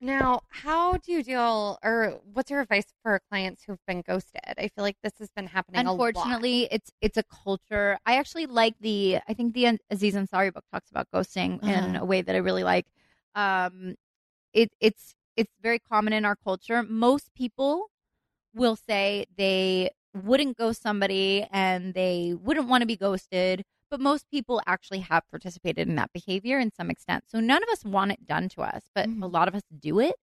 Now, 0.00 0.42
how 0.50 0.96
do 0.98 1.10
you 1.10 1.22
deal, 1.24 1.78
or 1.82 2.20
what's 2.32 2.50
your 2.50 2.60
advice 2.60 2.86
for 3.02 3.20
clients 3.28 3.64
who've 3.64 3.84
been 3.86 4.02
ghosted? 4.02 4.40
I 4.56 4.68
feel 4.68 4.84
like 4.84 4.96
this 5.02 5.18
has 5.18 5.28
been 5.34 5.48
happening. 5.48 5.86
a 5.86 5.92
lot. 5.92 5.96
Unfortunately, 5.96 6.68
it's 6.70 6.90
it's 7.00 7.16
a 7.16 7.22
culture. 7.24 7.98
I 8.06 8.16
actually 8.16 8.46
like 8.46 8.74
the 8.80 9.18
I 9.28 9.34
think 9.34 9.54
the 9.54 9.78
Aziz 9.90 10.14
Ansari 10.14 10.52
book 10.52 10.64
talks 10.72 10.90
about 10.90 11.08
ghosting 11.12 11.60
in 11.66 11.94
Uh-huh. 11.94 11.96
a 11.96 12.04
way 12.04 12.22
that 12.22 12.34
I 12.34 12.38
really 12.38 12.64
like. 12.64 12.86
Um 13.34 13.94
it 14.54 14.70
it's 14.80 15.14
it's 15.36 15.52
very 15.62 15.78
common 15.80 16.12
in 16.14 16.24
our 16.24 16.36
culture. 16.36 16.82
Most 16.84 17.34
people 17.34 17.90
will 18.54 18.76
say 18.76 19.26
they 19.36 19.90
wouldn't 20.24 20.56
ghost 20.58 20.82
somebody 20.82 21.46
and 21.52 21.94
they 21.94 22.34
wouldn't 22.40 22.68
want 22.68 22.82
to 22.82 22.86
be 22.86 22.96
ghosted, 22.96 23.64
but 23.90 24.00
most 24.00 24.30
people 24.30 24.60
actually 24.66 25.00
have 25.00 25.22
participated 25.30 25.88
in 25.88 25.94
that 25.96 26.12
behavior 26.12 26.58
in 26.58 26.70
some 26.72 26.90
extent. 26.90 27.24
So 27.28 27.40
none 27.40 27.62
of 27.62 27.68
us 27.70 27.84
want 27.84 28.12
it 28.12 28.26
done 28.26 28.48
to 28.50 28.62
us, 28.62 28.90
but 28.94 29.08
Mhm. 29.08 29.22
a 29.22 29.26
lot 29.26 29.48
of 29.48 29.54
us 29.54 29.62
do 29.78 29.98
it. 30.00 30.16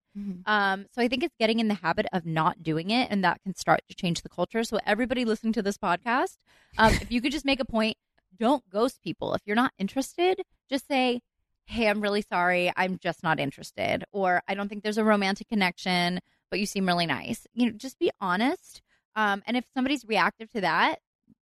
Um, 0.45 0.85
so 0.91 1.01
I 1.01 1.07
think 1.07 1.23
it's 1.23 1.35
getting 1.39 1.59
in 1.59 1.67
the 1.67 1.73
habit 1.73 2.05
of 2.13 2.25
not 2.25 2.61
doing 2.63 2.89
it, 2.91 3.09
and 3.09 3.23
that 3.23 3.41
can 3.41 3.55
start 3.55 3.81
to 3.89 3.95
change 3.95 4.21
the 4.21 4.29
culture. 4.29 4.63
So 4.63 4.79
everybody 4.85 5.25
listening 5.25 5.53
to 5.53 5.61
this 5.61 5.77
podcast, 5.77 6.37
um, 6.77 6.93
if 7.01 7.11
you 7.11 7.19
could 7.21 7.31
just 7.31 7.45
make 7.45 7.59
a 7.59 7.65
point, 7.65 7.97
don't 8.37 8.67
ghost 8.69 9.01
people. 9.01 9.33
If 9.33 9.41
you're 9.45 9.55
not 9.55 9.73
interested, 9.77 10.41
just 10.69 10.87
say, 10.87 11.21
"Hey, 11.65 11.87
I'm 11.89 12.01
really 12.01 12.21
sorry. 12.21 12.71
I'm 12.75 12.97
just 12.99 13.23
not 13.23 13.39
interested," 13.39 14.03
or 14.11 14.43
"I 14.47 14.53
don't 14.53 14.69
think 14.69 14.83
there's 14.83 14.97
a 14.99 15.03
romantic 15.03 15.47
connection, 15.47 16.19
but 16.51 16.59
you 16.59 16.65
seem 16.65 16.85
really 16.85 17.05
nice." 17.07 17.47
You 17.53 17.71
know, 17.71 17.77
just 17.77 17.97
be 17.97 18.11
honest. 18.21 18.81
Um, 19.15 19.41
and 19.47 19.55
if 19.57 19.65
somebody's 19.73 20.05
reactive 20.05 20.49
to 20.51 20.61
that, 20.61 20.99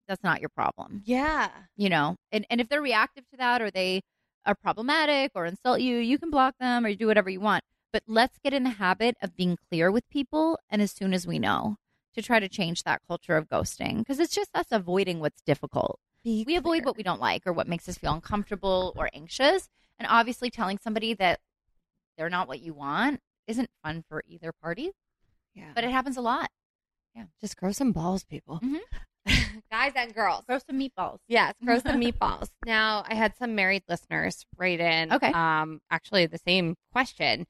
that's 0.08 0.24
not 0.24 0.40
your 0.40 0.48
problem 0.48 1.02
Yeah. 1.04 1.50
you 1.76 1.88
know 1.88 2.16
and, 2.32 2.46
and 2.50 2.60
if 2.60 2.68
they're 2.68 2.82
reactive 2.82 3.24
to 3.30 3.36
that 3.36 3.62
or 3.62 3.70
they 3.70 4.00
are 4.46 4.54
problematic 4.54 5.32
or 5.34 5.44
insult 5.46 5.80
you 5.80 5.96
you 5.98 6.18
can 6.18 6.30
block 6.30 6.54
them 6.58 6.84
or 6.84 6.94
do 6.94 7.06
whatever 7.06 7.28
you 7.30 7.40
want 7.40 7.62
but 7.92 8.02
let's 8.06 8.38
get 8.42 8.52
in 8.52 8.64
the 8.64 8.70
habit 8.70 9.16
of 9.22 9.36
being 9.36 9.56
clear 9.70 9.90
with 9.90 10.08
people 10.10 10.58
and 10.70 10.80
as 10.82 10.90
soon 10.92 11.12
as 11.14 11.26
we 11.26 11.38
know 11.38 11.76
to 12.14 12.22
try 12.22 12.40
to 12.40 12.48
change 12.48 12.82
that 12.82 13.00
culture 13.06 13.36
of 13.36 13.48
ghosting 13.48 13.98
because 13.98 14.18
it's 14.18 14.34
just 14.34 14.50
us 14.54 14.66
avoiding 14.70 15.20
what's 15.20 15.42
difficult 15.42 15.98
Be 16.24 16.44
we 16.46 16.56
avoid 16.56 16.84
what 16.84 16.96
we 16.96 17.02
don't 17.02 17.20
like 17.20 17.46
or 17.46 17.52
what 17.52 17.68
makes 17.68 17.88
us 17.88 17.98
feel 17.98 18.14
uncomfortable 18.14 18.92
or 18.96 19.08
anxious 19.12 19.68
and 19.98 20.08
obviously 20.10 20.48
telling 20.50 20.78
somebody 20.82 21.12
that 21.14 21.40
they're 22.16 22.30
not 22.30 22.48
what 22.48 22.60
you 22.60 22.72
want 22.74 23.20
isn't 23.46 23.68
fun 23.84 24.02
for 24.08 24.22
either 24.26 24.52
party 24.62 24.90
Yeah. 25.54 25.72
but 25.74 25.84
it 25.84 25.90
happens 25.90 26.16
a 26.16 26.20
lot 26.22 26.50
Yeah. 27.14 27.24
just 27.40 27.56
grow 27.56 27.72
some 27.72 27.92
balls, 27.92 28.24
people. 28.24 28.60
Mhm. 28.60 28.80
Guys 29.70 29.92
and 29.96 30.14
girls. 30.14 30.44
grow 30.46 30.58
some 30.58 30.78
meatballs 30.80 31.18
Yes, 31.28 31.54
grow 31.64 31.78
some 31.78 32.00
meatballs. 32.00 32.48
Now, 32.64 33.04
I 33.08 33.14
had 33.14 33.36
some 33.36 33.54
married 33.54 33.82
listeners 33.88 34.44
write 34.56 34.80
in. 34.80 35.12
Okay. 35.12 35.30
Um, 35.32 35.80
actually, 35.90 36.26
the 36.26 36.38
same 36.38 36.76
question. 36.92 37.46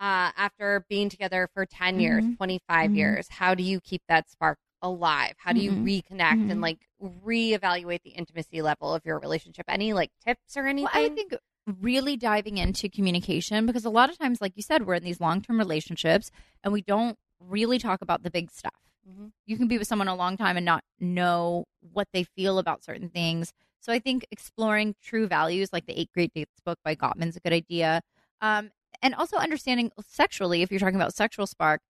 Uh, 0.00 0.30
after 0.36 0.84
being 0.88 1.08
together 1.08 1.48
for 1.52 1.66
10 1.66 1.98
years, 2.00 2.24
Mhm. 2.24 2.36
25 2.36 2.90
Mhm. 2.92 2.96
years, 2.96 3.28
how 3.28 3.54
do 3.54 3.62
you 3.62 3.80
keep 3.80 4.02
that 4.08 4.30
spark 4.30 4.58
alive? 4.80 5.34
How 5.38 5.52
do 5.52 5.60
you 5.60 5.72
Mhm. 5.72 5.82
reconnect 5.84 6.46
Mhm. 6.46 6.50
and 6.52 6.60
like 6.60 6.78
reevaluate 7.02 8.02
the 8.02 8.10
intimacy 8.10 8.62
level 8.62 8.94
of 8.94 9.04
your 9.04 9.18
relationship? 9.18 9.64
Any 9.68 9.92
like 9.92 10.10
tips 10.24 10.56
or 10.56 10.66
anything? 10.66 10.90
Well, 10.94 11.10
I 11.12 11.14
think 11.14 11.34
really 11.66 12.16
diving 12.16 12.56
into 12.58 12.88
communication 12.88 13.66
because 13.66 13.84
a 13.84 13.90
lot 13.90 14.08
of 14.08 14.18
times, 14.18 14.40
like 14.40 14.52
you 14.56 14.62
said, 14.62 14.86
we're 14.86 14.94
in 14.94 15.02
these 15.04 15.20
long 15.20 15.42
term 15.42 15.58
relationships 15.58 16.30
and 16.62 16.72
we 16.72 16.80
don't 16.82 17.18
really 17.40 17.78
talk 17.78 18.00
about 18.00 18.22
the 18.22 18.30
big 18.30 18.50
stuff. 18.50 18.72
Mhm. 19.08 19.32
You 19.46 19.56
can 19.56 19.68
be 19.68 19.78
with 19.78 19.88
someone 19.88 20.08
a 20.08 20.14
long 20.14 20.36
time 20.36 20.56
and 20.56 20.66
not 20.66 20.84
know 21.00 21.64
what 21.80 22.08
they 22.12 22.24
feel 22.24 22.58
about 22.58 22.84
certain 22.84 23.08
things. 23.08 23.52
So 23.80 23.92
I 23.92 23.98
think 23.98 24.26
exploring 24.30 24.94
true 25.02 25.26
values, 25.26 25.72
like 25.72 25.86
the 25.86 25.98
Eight 25.98 26.10
Great 26.12 26.32
Dates 26.34 26.60
book 26.64 26.78
by 26.84 26.94
Gottman's 26.94 27.36
a 27.36 27.40
good 27.40 27.52
idea. 27.52 28.02
Um, 28.40 28.70
and 29.02 29.14
also 29.14 29.36
understanding 29.36 29.92
sexually, 30.06 30.62
if 30.62 30.70
you're 30.70 30.80
talking 30.80 30.96
about 30.96 31.14
sexual 31.14 31.46
spark, 31.46 31.80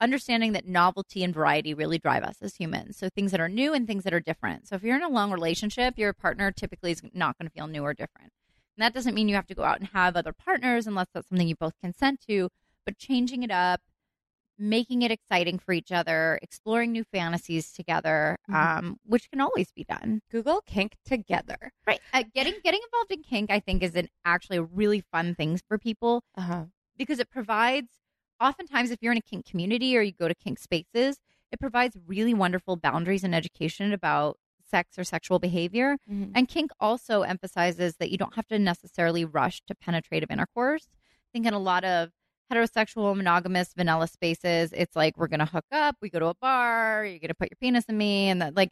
understanding 0.00 0.52
that 0.52 0.66
novelty 0.66 1.24
and 1.24 1.34
variety 1.34 1.74
really 1.74 1.98
drive 1.98 2.22
us 2.22 2.36
as 2.40 2.56
humans. 2.56 2.96
So 2.96 3.08
things 3.08 3.32
that 3.32 3.40
are 3.40 3.48
new 3.48 3.74
and 3.74 3.86
things 3.86 4.04
that 4.04 4.14
are 4.14 4.20
different. 4.20 4.68
So 4.68 4.76
if 4.76 4.82
you're 4.84 4.96
in 4.96 5.02
a 5.02 5.08
long 5.08 5.32
relationship, 5.32 5.98
your 5.98 6.12
partner 6.12 6.52
typically 6.52 6.92
is 6.92 7.02
not 7.12 7.36
going 7.38 7.48
to 7.48 7.52
feel 7.52 7.66
new 7.66 7.82
or 7.82 7.94
different. 7.94 8.30
And 8.76 8.84
that 8.84 8.94
doesn't 8.94 9.14
mean 9.14 9.28
you 9.28 9.34
have 9.34 9.46
to 9.48 9.54
go 9.54 9.64
out 9.64 9.80
and 9.80 9.88
have 9.88 10.14
other 10.14 10.32
partners 10.32 10.86
unless 10.86 11.08
that's 11.12 11.28
something 11.28 11.48
you 11.48 11.56
both 11.56 11.74
consent 11.82 12.20
to, 12.28 12.48
but 12.84 12.96
changing 12.98 13.42
it 13.42 13.50
up, 13.50 13.80
making 14.58 15.02
it 15.02 15.10
exciting 15.10 15.58
for 15.58 15.72
each 15.72 15.92
other, 15.92 16.38
exploring 16.42 16.92
new 16.92 17.04
fantasies 17.04 17.72
together, 17.72 18.36
Mhm. 18.48 18.78
um, 18.78 19.00
which 19.04 19.30
can 19.30 19.40
always 19.40 19.70
be 19.72 19.84
done. 19.84 20.20
Google 20.30 20.60
kink 20.62 20.96
together. 21.04 21.72
Right. 21.86 22.00
Uh, 22.12 22.24
getting 22.34 22.54
getting 22.64 22.80
involved 22.84 23.12
in 23.12 23.22
kink, 23.22 23.50
I 23.50 23.60
think, 23.60 23.82
is 23.82 23.94
an 23.94 24.08
actually 24.24 24.56
a 24.58 24.62
really 24.62 25.00
fun 25.00 25.34
thing 25.34 25.58
for 25.68 25.78
people 25.78 26.22
Uh-huh. 26.34 26.66
because 26.96 27.18
it 27.20 27.30
provides 27.30 27.88
oftentimes 28.40 28.90
if 28.90 28.98
you're 29.00 29.12
in 29.12 29.18
a 29.18 29.22
kink 29.22 29.46
community 29.46 29.96
or 29.96 30.02
you 30.02 30.12
go 30.12 30.28
to 30.28 30.34
kink 30.34 30.58
spaces 30.58 31.18
it 31.50 31.58
provides 31.58 31.96
really 32.06 32.34
wonderful 32.34 32.76
boundaries 32.76 33.24
and 33.24 33.34
education 33.34 33.92
about 33.92 34.38
sex 34.62 34.98
or 34.98 35.02
sexual 35.02 35.38
behavior 35.38 35.96
Mhm. 36.08 36.32
and 36.34 36.46
kink 36.46 36.70
also 36.78 37.22
emphasizes 37.22 37.96
that 37.96 38.10
you 38.10 38.18
don't 38.18 38.34
have 38.34 38.46
to 38.48 38.58
necessarily 38.58 39.24
rush 39.24 39.60
to 39.66 39.74
penetrative 39.74 40.30
intercourse 40.30 40.88
i 40.92 41.28
think 41.32 41.46
in 41.46 41.54
a 41.54 41.58
lot 41.58 41.84
of 41.84 42.12
heterosexual 42.52 43.16
monogamous 43.16 43.72
vanilla 43.76 44.06
spaces 44.08 44.72
it's 44.72 44.96
like 44.96 45.16
we're 45.16 45.26
gonna 45.28 45.44
hook 45.46 45.64
up 45.72 45.96
we 46.00 46.08
go 46.08 46.18
to 46.18 46.26
a 46.26 46.34
bar 46.34 47.04
you're 47.04 47.18
gonna 47.18 47.34
put 47.34 47.50
your 47.50 47.56
penis 47.60 47.84
in 47.88 47.96
me 47.98 48.28
and 48.28 48.40
that 48.42 48.56
like 48.56 48.70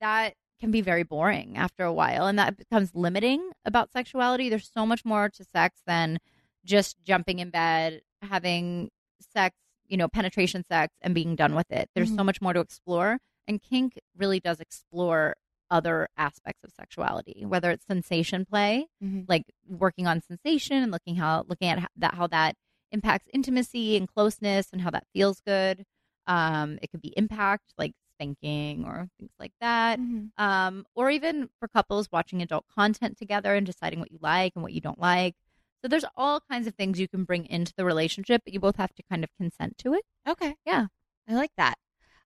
that 0.00 0.34
can 0.60 0.70
be 0.70 0.80
very 0.80 1.02
boring 1.02 1.56
after 1.56 1.84
a 1.84 1.92
while 1.92 2.26
and 2.26 2.38
that 2.38 2.56
becomes 2.56 2.94
limiting 2.94 3.50
about 3.64 3.90
sexuality. 3.92 4.50
There's 4.50 4.70
so 4.74 4.84
much 4.84 5.06
more 5.06 5.30
to 5.30 5.44
sex 5.54 5.80
than 5.86 6.18
just 6.66 6.96
jumping 7.02 7.38
in 7.38 7.48
bed 7.48 8.02
having 8.22 8.90
sex 9.34 9.56
you 9.86 9.96
know 9.96 10.06
penetration 10.08 10.62
sex 10.70 10.92
and 11.00 11.14
being 11.14 11.34
done 11.34 11.54
with 11.54 11.70
it. 11.70 11.88
There's 11.94 12.14
so 12.14 12.22
much 12.24 12.40
more 12.42 12.52
to 12.52 12.60
explore 12.60 13.18
and 13.48 13.60
kink 13.62 13.98
really 14.16 14.38
does 14.40 14.60
explore 14.60 15.34
other 15.70 16.08
aspects 16.18 16.62
of 16.64 16.72
sexuality 16.78 17.44
whether 17.46 17.70
it's 17.70 17.86
sensation 17.86 18.44
play 18.44 18.86
Mhm. 19.02 19.24
like 19.28 19.44
working 19.68 20.06
on 20.06 20.20
sensation 20.20 20.82
and 20.82 20.90
looking 20.92 21.14
how 21.16 21.44
looking 21.48 21.68
at 21.68 21.90
that 21.96 22.14
how 22.14 22.26
that 22.26 22.54
impacts 22.92 23.28
intimacy 23.32 23.96
and 23.96 24.08
closeness 24.08 24.68
and 24.72 24.82
how 24.82 24.90
that 24.90 25.06
feels 25.14 25.40
good 25.40 25.84
um 26.26 26.78
it 26.82 26.90
could 26.90 27.00
be 27.00 27.14
impact 27.16 27.72
like 27.78 27.92
spanking 28.14 28.84
or 28.84 29.08
things 29.18 29.32
like 29.38 29.52
that 29.60 29.98
Mhm. 29.98 30.30
um, 30.36 30.86
or 30.94 31.10
even 31.10 31.48
for 31.58 31.68
couples 31.68 32.08
watching 32.12 32.42
adult 32.42 32.66
content 32.68 33.16
together 33.18 33.54
and 33.54 33.66
deciding 33.66 33.98
what 34.00 34.10
you 34.12 34.18
like 34.20 34.52
and 34.54 34.62
what 34.62 34.72
you 34.72 34.80
don't 34.80 34.98
like. 34.98 35.34
So 35.82 35.88
there's 35.88 36.04
all 36.16 36.40
kinds 36.50 36.66
of 36.66 36.74
things 36.74 37.00
you 37.00 37.08
can 37.08 37.24
bring 37.24 37.46
into 37.46 37.72
the 37.76 37.84
relationship, 37.84 38.42
but 38.44 38.52
you 38.52 38.60
both 38.60 38.76
have 38.76 38.94
to 38.94 39.02
kind 39.10 39.24
of 39.24 39.30
consent 39.38 39.78
to 39.78 39.94
it. 39.94 40.04
Okay. 40.28 40.56
Yeah. 40.66 40.86
I 41.28 41.34
like 41.34 41.52
that. 41.56 41.76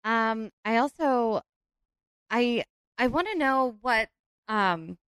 Um, 0.04 0.50
I 0.64 0.78
also, 0.78 1.42
I, 2.30 2.64
I 2.98 3.06
want 3.08 3.28
to 3.28 3.38
know 3.38 3.76
what, 3.82 4.08
um, 4.48 4.98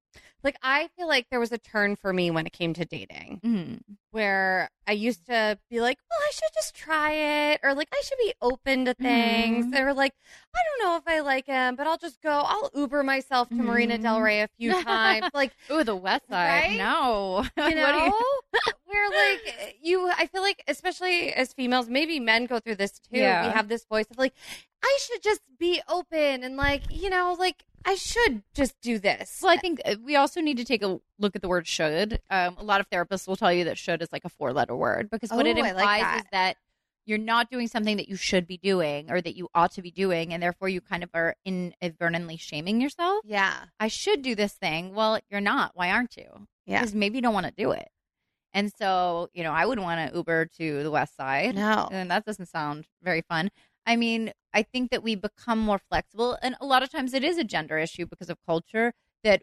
like 0.42 0.56
I 0.62 0.88
feel 0.96 1.06
like 1.06 1.26
there 1.30 1.40
was 1.40 1.52
a 1.52 1.58
turn 1.58 1.96
for 1.96 2.12
me 2.12 2.30
when 2.30 2.46
it 2.46 2.52
came 2.52 2.72
to 2.74 2.84
dating 2.84 3.40
Mm-hmm. 3.44 3.74
where 4.10 4.70
I 4.86 4.92
used 4.92 5.26
to 5.26 5.58
be 5.70 5.80
like, 5.80 5.98
well, 6.10 6.18
I 6.20 6.30
should 6.32 6.52
just 6.54 6.74
try 6.74 7.12
it 7.52 7.60
or 7.62 7.74
like 7.74 7.88
I 7.92 8.00
should 8.04 8.18
be 8.18 8.32
open 8.42 8.84
to 8.86 8.94
things. 8.94 9.66
Mhm. 9.66 9.70
They 9.72 9.82
were 9.84 9.94
like, 9.94 10.14
I 10.54 10.58
don't 10.80 10.88
know 10.88 10.96
if 10.96 11.02
I 11.06 11.20
like 11.20 11.46
him, 11.46 11.76
but 11.76 11.86
I'll 11.86 11.98
just 11.98 12.20
go, 12.22 12.30
I'll 12.30 12.70
Uber 12.74 13.02
myself 13.02 13.48
to 13.50 13.54
Marina 13.56 13.98
Del 13.98 14.18
Mhm. 14.18 14.22
Rey 14.22 14.40
a 14.40 14.48
few 14.58 14.72
times. 14.82 15.26
like, 15.34 15.52
Oh, 15.68 15.82
the 15.84 15.94
West 15.96 16.28
Side. 16.28 16.70
Right? 16.70 16.78
No. 16.78 17.44
you 17.68 17.74
know 17.74 18.12
where 18.90 19.10
like 19.10 19.76
you 19.82 20.08
i 20.16 20.26
feel 20.26 20.42
like 20.42 20.62
especially 20.68 21.32
as 21.32 21.52
females 21.52 21.88
maybe 21.88 22.18
men 22.20 22.46
go 22.46 22.58
through 22.58 22.74
this 22.76 22.92
too 22.98 23.18
Yeah. 23.20 23.46
we 23.46 23.52
have 23.52 23.68
this 23.68 23.84
voice 23.84 24.06
of 24.10 24.18
like 24.18 24.34
i 24.82 24.98
should 25.02 25.22
just 25.22 25.40
be 25.58 25.80
open 25.88 26.42
and 26.44 26.56
like 26.56 26.82
you 26.90 27.10
know 27.10 27.36
like 27.38 27.62
i 27.84 27.94
should 27.94 28.42
just 28.54 28.74
do 28.80 28.98
this 28.98 29.40
Well, 29.42 29.52
I 29.52 29.56
think 29.56 29.80
uh, 29.84 29.94
we 30.04 30.16
also 30.16 30.40
need 30.40 30.56
to 30.58 30.64
take 30.64 30.82
a 30.82 30.98
look 31.18 31.34
at 31.36 31.42
the 31.42 31.48
word 31.48 31.66
should. 31.66 32.20
Um, 32.30 32.56
a 32.58 32.62
lot 32.64 32.80
of 32.80 32.88
therapists 32.90 33.26
will 33.28 33.36
tell 33.36 33.52
you 33.52 33.64
that 33.64 33.78
should 33.78 34.02
is 34.02 34.12
like 34.12 34.24
a 34.24 34.28
four 34.28 34.52
letter 34.52 34.76
word 34.76 35.08
because 35.10 35.30
what 35.30 35.46
it 35.46 35.56
Oh, 35.56 35.62
I 35.62 35.68
implies 35.68 35.74
like 35.76 36.00
that. 36.02 36.16
is 36.18 36.24
that 36.32 36.56
you're 37.06 37.18
not 37.18 37.50
doing 37.50 37.66
something 37.68 37.96
that 37.96 38.08
you 38.08 38.16
should 38.16 38.46
be 38.46 38.58
doing 38.58 39.10
or 39.10 39.20
that 39.20 39.34
you 39.36 39.48
ought 39.54 39.72
to 39.72 39.82
be 39.82 39.90
doing. 39.90 40.32
And 40.32 40.42
therefore, 40.42 40.68
you 40.68 40.80
kind 40.82 41.02
of 41.02 41.08
are 41.14 41.34
inadvertently 41.44 42.36
shaming 42.36 42.80
yourself. 42.80 43.24
yeah 43.24 43.64
I 43.80 43.88
should 43.88 44.22
do 44.22 44.34
this 44.34 44.52
thing. 44.52 44.94
Well, 44.94 45.18
you're 45.30 45.40
not. 45.40 45.72
Why 45.74 45.90
aren't 45.90 46.16
you? 46.16 46.46
Yeah. 46.66 46.80
Because 46.80 46.94
maybe 46.94 47.16
you 47.16 47.22
don't 47.22 47.34
want 47.34 47.46
to 47.46 47.52
do 47.56 47.70
it. 47.72 47.88
And 48.52 48.72
so, 48.76 49.28
you 49.32 49.42
know, 49.42 49.52
I 49.52 49.64
wouldn't 49.66 49.84
want 49.84 50.10
to 50.10 50.16
Uber 50.16 50.46
to 50.58 50.82
the 50.82 50.90
West 50.90 51.16
Side. 51.16 51.54
no 51.54 51.88
And 51.90 52.10
that 52.10 52.24
doesn't 52.24 52.46
sound 52.46 52.86
very 53.02 53.22
fun. 53.22 53.50
I 53.86 53.96
mean, 53.96 54.32
I 54.52 54.62
think 54.62 54.90
that 54.90 55.02
we 55.02 55.14
become 55.14 55.58
more 55.58 55.78
flexible. 55.78 56.36
And 56.42 56.56
a 56.60 56.66
lot 56.66 56.82
of 56.82 56.90
times 56.90 57.14
it 57.14 57.24
is 57.24 57.38
a 57.38 57.44
gender 57.44 57.78
issue 57.78 58.06
because 58.06 58.28
of 58.28 58.38
culture 58.46 58.92
that 59.24 59.42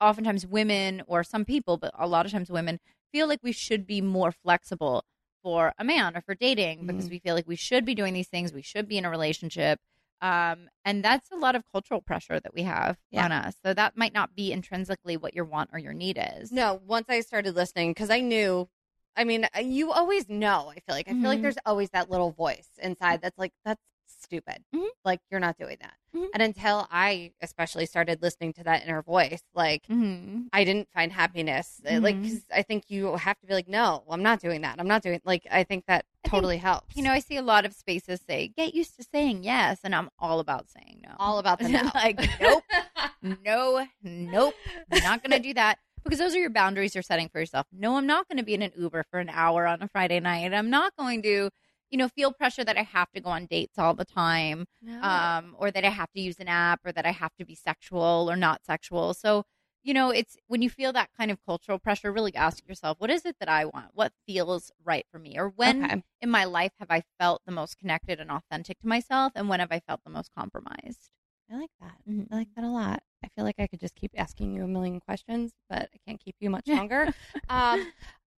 oftentimes 0.00 0.46
women 0.46 1.02
or 1.06 1.22
some 1.22 1.44
people, 1.44 1.76
but 1.76 1.92
a 1.98 2.06
lot 2.06 2.26
of 2.26 2.32
times 2.32 2.50
women 2.50 2.78
feel 3.12 3.26
like 3.28 3.40
we 3.42 3.52
should 3.52 3.86
be 3.86 4.00
more 4.00 4.32
flexible 4.32 5.04
for 5.42 5.72
a 5.78 5.84
man 5.84 6.16
or 6.16 6.20
for 6.20 6.34
dating 6.34 6.86
because 6.86 7.08
Mhm. 7.08 7.10
we 7.10 7.18
feel 7.18 7.34
like 7.34 7.46
we 7.48 7.56
should 7.56 7.84
be 7.84 7.94
doing 7.94 8.14
these 8.14 8.28
things. 8.28 8.52
We 8.52 8.62
should 8.62 8.88
be 8.88 8.98
in 8.98 9.04
a 9.04 9.10
relationship. 9.10 9.80
Um, 10.22 10.68
and 10.84 11.02
that's 11.04 11.30
a 11.32 11.36
lot 11.36 11.54
of 11.54 11.62
cultural 11.72 12.00
pressure 12.02 12.38
that 12.40 12.52
we 12.54 12.62
have 12.62 12.98
Yeah. 13.10 13.24
on 13.24 13.32
us. 13.32 13.54
So 13.64 13.72
that 13.74 13.96
might 13.96 14.12
not 14.12 14.34
be 14.36 14.52
intrinsically 14.52 15.16
what 15.16 15.34
your 15.34 15.44
want 15.44 15.70
or 15.72 15.78
your 15.78 15.92
need 15.94 16.18
is. 16.38 16.52
no 16.52 16.80
once 16.86 17.06
i 17.08 17.20
started 17.20 17.54
listening 17.56 17.90
because 17.90 18.10
i 18.10 18.20
knew 18.20 18.68
i 19.16 19.24
mean 19.24 19.46
you 19.62 19.90
always 19.92 20.28
know 20.28 20.70
i 20.70 20.74
feel 20.80 20.94
like 20.94 21.08
i 21.08 21.14
feel 21.14 21.28
like 21.30 21.38
Mhm. 21.38 21.42
there's 21.42 21.58
always 21.66 21.90
that 21.90 22.10
little 22.10 22.32
voice 22.32 22.68
inside 22.82 23.20
that's 23.22 23.38
like 23.38 23.52
that's 23.64 23.80
stupid. 24.20 24.64
Mhm. 24.74 24.88
Like 25.04 25.20
you're 25.30 25.40
not 25.40 25.56
doing 25.56 25.76
that. 25.80 25.94
Mhm. 26.14 26.28
And 26.34 26.42
until 26.42 26.86
I 26.90 27.32
especially 27.40 27.86
started 27.86 28.20
listening 28.22 28.52
to 28.54 28.64
that 28.64 28.82
inner 28.84 29.02
voice, 29.02 29.42
like 29.54 29.86
Mm-hmm. 29.88 30.48
I 30.52 30.64
didn't 30.64 30.88
find 30.92 31.12
happiness. 31.12 31.80
Uh, 31.88 32.00
Like 32.00 32.16
Mhm. 32.16 32.22
'cause 32.22 32.44
I 32.54 32.62
think 32.62 32.84
you 32.90 33.14
have 33.16 33.38
to 33.40 33.46
be 33.46 33.54
like, 33.54 33.68
no, 33.68 34.04
I'm 34.10 34.22
not 34.22 34.40
doing 34.40 34.60
that. 34.62 34.78
I'm 34.80 34.88
not 34.88 35.02
doing 35.02 35.20
like 35.24 35.46
I 35.50 35.64
think 35.64 35.86
that 35.86 36.04
I 36.24 36.28
think, 36.28 36.32
totally 36.34 36.58
helps. 36.58 36.96
You 36.96 37.02
know, 37.02 37.12
I 37.12 37.20
see 37.20 37.36
a 37.36 37.42
lot 37.42 37.64
of 37.64 37.72
spaces 37.72 38.20
say, 38.28 38.48
get 38.48 38.74
used 38.74 38.96
to 38.96 39.02
saying 39.04 39.44
yes. 39.44 39.80
And 39.84 39.94
I'm 39.94 40.10
all 40.18 40.40
about 40.40 40.68
saying 40.68 41.00
no. 41.06 41.14
all 41.18 41.38
about 41.38 41.58
the 41.60 41.68
no. 41.68 41.90
like, 41.94 42.18
nope, 42.40 42.64
no, 43.44 43.86
nope, 44.02 44.54
not 44.90 45.24
to 45.24 45.38
do 45.38 45.54
that. 45.54 45.78
Because 46.02 46.18
those 46.18 46.34
are 46.34 46.38
your 46.38 46.48
boundaries 46.50 46.94
you're 46.94 47.02
setting 47.02 47.28
for 47.28 47.40
yourself. 47.40 47.66
No, 47.72 47.96
I'm 47.96 48.06
not 48.06 48.26
going 48.26 48.38
to 48.38 48.42
be 48.42 48.54
in 48.54 48.62
an 48.62 48.72
Uber 48.76 49.04
for 49.10 49.20
an 49.20 49.28
hour 49.28 49.66
on 49.66 49.82
a 49.82 49.88
Friday 49.88 50.18
night. 50.18 50.52
I'm 50.54 50.70
not 50.70 50.96
going 50.96 51.20
to, 51.24 51.50
you 51.90 51.98
know, 51.98 52.08
feel 52.08 52.32
pressure 52.32 52.64
that 52.64 52.76
I 52.78 52.82
have 52.82 53.10
to 53.12 53.20
go 53.20 53.30
on 53.30 53.46
dates 53.46 53.78
all 53.78 53.94
the 53.94 54.04
time. 54.04 54.66
No. 54.82 55.00
um, 55.02 55.54
or 55.58 55.70
that 55.70 55.84
I 55.84 55.90
have 55.90 56.10
to 56.12 56.20
use 56.20 56.38
an 56.40 56.48
app, 56.48 56.80
or 56.84 56.92
that 56.92 57.06
I 57.06 57.10
have 57.12 57.32
to 57.38 57.44
be 57.44 57.54
sexual 57.54 58.28
or 58.30 58.36
not 58.36 58.64
sexual. 58.64 59.14
So, 59.14 59.44
you 59.82 59.94
know, 59.94 60.10
it's 60.10 60.36
when 60.46 60.60
you 60.62 60.68
feel 60.70 60.92
that 60.92 61.10
kind 61.16 61.30
of 61.30 61.38
cultural 61.44 61.78
pressure, 61.78 62.12
really 62.12 62.34
ask 62.34 62.66
yourself, 62.68 62.98
what 63.00 63.10
is 63.10 63.24
it 63.24 63.36
that 63.40 63.48
I 63.48 63.64
want? 63.64 63.88
What 63.94 64.12
feels 64.26 64.70
right 64.84 65.06
for 65.10 65.18
me? 65.18 65.38
Or 65.38 65.48
when 65.48 65.82
Okay. 65.84 66.02
in 66.20 66.30
my 66.30 66.44
life 66.44 66.72
have 66.78 66.90
I 66.90 67.02
felt 67.18 67.42
the 67.46 67.52
most 67.52 67.78
connected 67.78 68.20
and 68.20 68.30
authentic 68.30 68.78
to 68.80 68.86
myself? 68.88 69.32
And 69.34 69.48
when 69.48 69.60
have 69.60 69.72
I 69.72 69.80
felt 69.80 70.00
the 70.04 70.10
most 70.10 70.30
compromised? 70.34 71.10
I 71.50 71.56
like 71.56 71.70
that. 71.80 71.96
Mhm. 72.08 72.28
I 72.30 72.36
like 72.36 72.54
that 72.54 72.64
a 72.64 72.68
lot. 72.68 73.02
I 73.24 73.28
feel 73.28 73.44
like 73.44 73.58
I 73.58 73.66
could 73.66 73.80
just 73.80 73.94
keep 73.94 74.12
asking 74.16 74.52
you 74.54 74.64
a 74.64 74.68
million 74.68 75.00
questions, 75.00 75.52
but 75.68 75.88
I 75.94 75.98
can't 76.06 76.20
keep 76.20 76.36
you 76.40 76.50
much 76.50 76.66
longer. 76.68 77.08
um, 77.48 77.92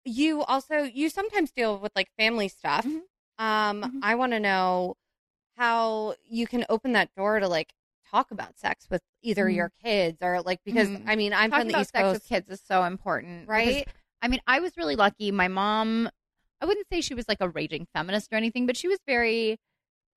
you 0.05 0.43
also 0.43 0.83
you 0.83 1.09
sometimes 1.09 1.51
deal 1.53 1.79
with 1.79 1.93
like 1.95 2.11
family 2.19 2.49
stuff. 2.49 2.85
Mhm. 2.87 3.03
Um, 3.43 3.83
Mhm. 3.83 3.99
I 4.03 4.15
want 4.15 4.33
to 4.33 4.41
know 4.41 4.95
how 5.57 6.15
you 6.29 6.47
can 6.47 6.65
open 6.69 6.93
that 6.93 7.15
door 7.17 7.41
to 7.41 7.49
like 7.49 7.73
talk 8.11 8.31
about 8.31 8.59
sex 8.59 8.87
with 8.91 9.03
either 9.23 9.47
Mhm. 9.47 9.55
your 9.57 9.73
kids 9.83 10.19
or 10.23 10.43
like 10.43 10.61
because 10.65 10.89
Mhm. 10.91 11.05
I 11.07 11.17
mean 11.17 11.33
I'm 11.33 11.51
Talking 11.51 11.63
from 11.63 11.69
the 11.69 11.75
about 11.75 11.81
East 11.83 11.91
sex 11.93 12.03
Coast, 12.03 12.15
with 12.15 12.25
kids 12.27 12.51
is 12.51 12.61
so 12.65 12.85
important, 12.85 13.43
because, 13.49 13.75
right? 13.77 13.89
I 14.21 14.29
mean, 14.29 14.41
I 14.47 14.61
was 14.61 14.77
really 14.77 14.97
lucky. 14.97 15.31
My 15.33 15.49
mom, 15.49 16.09
I 16.61 16.67
wouldn't 16.67 16.87
say 16.89 17.01
she 17.01 17.15
was 17.15 17.27
like 17.29 17.41
a 17.41 17.49
raging 17.49 17.87
feminist 17.93 18.33
or 18.33 18.37
anything, 18.37 18.67
but 18.67 18.77
she 18.77 18.87
was 18.87 18.99
very, 19.07 19.59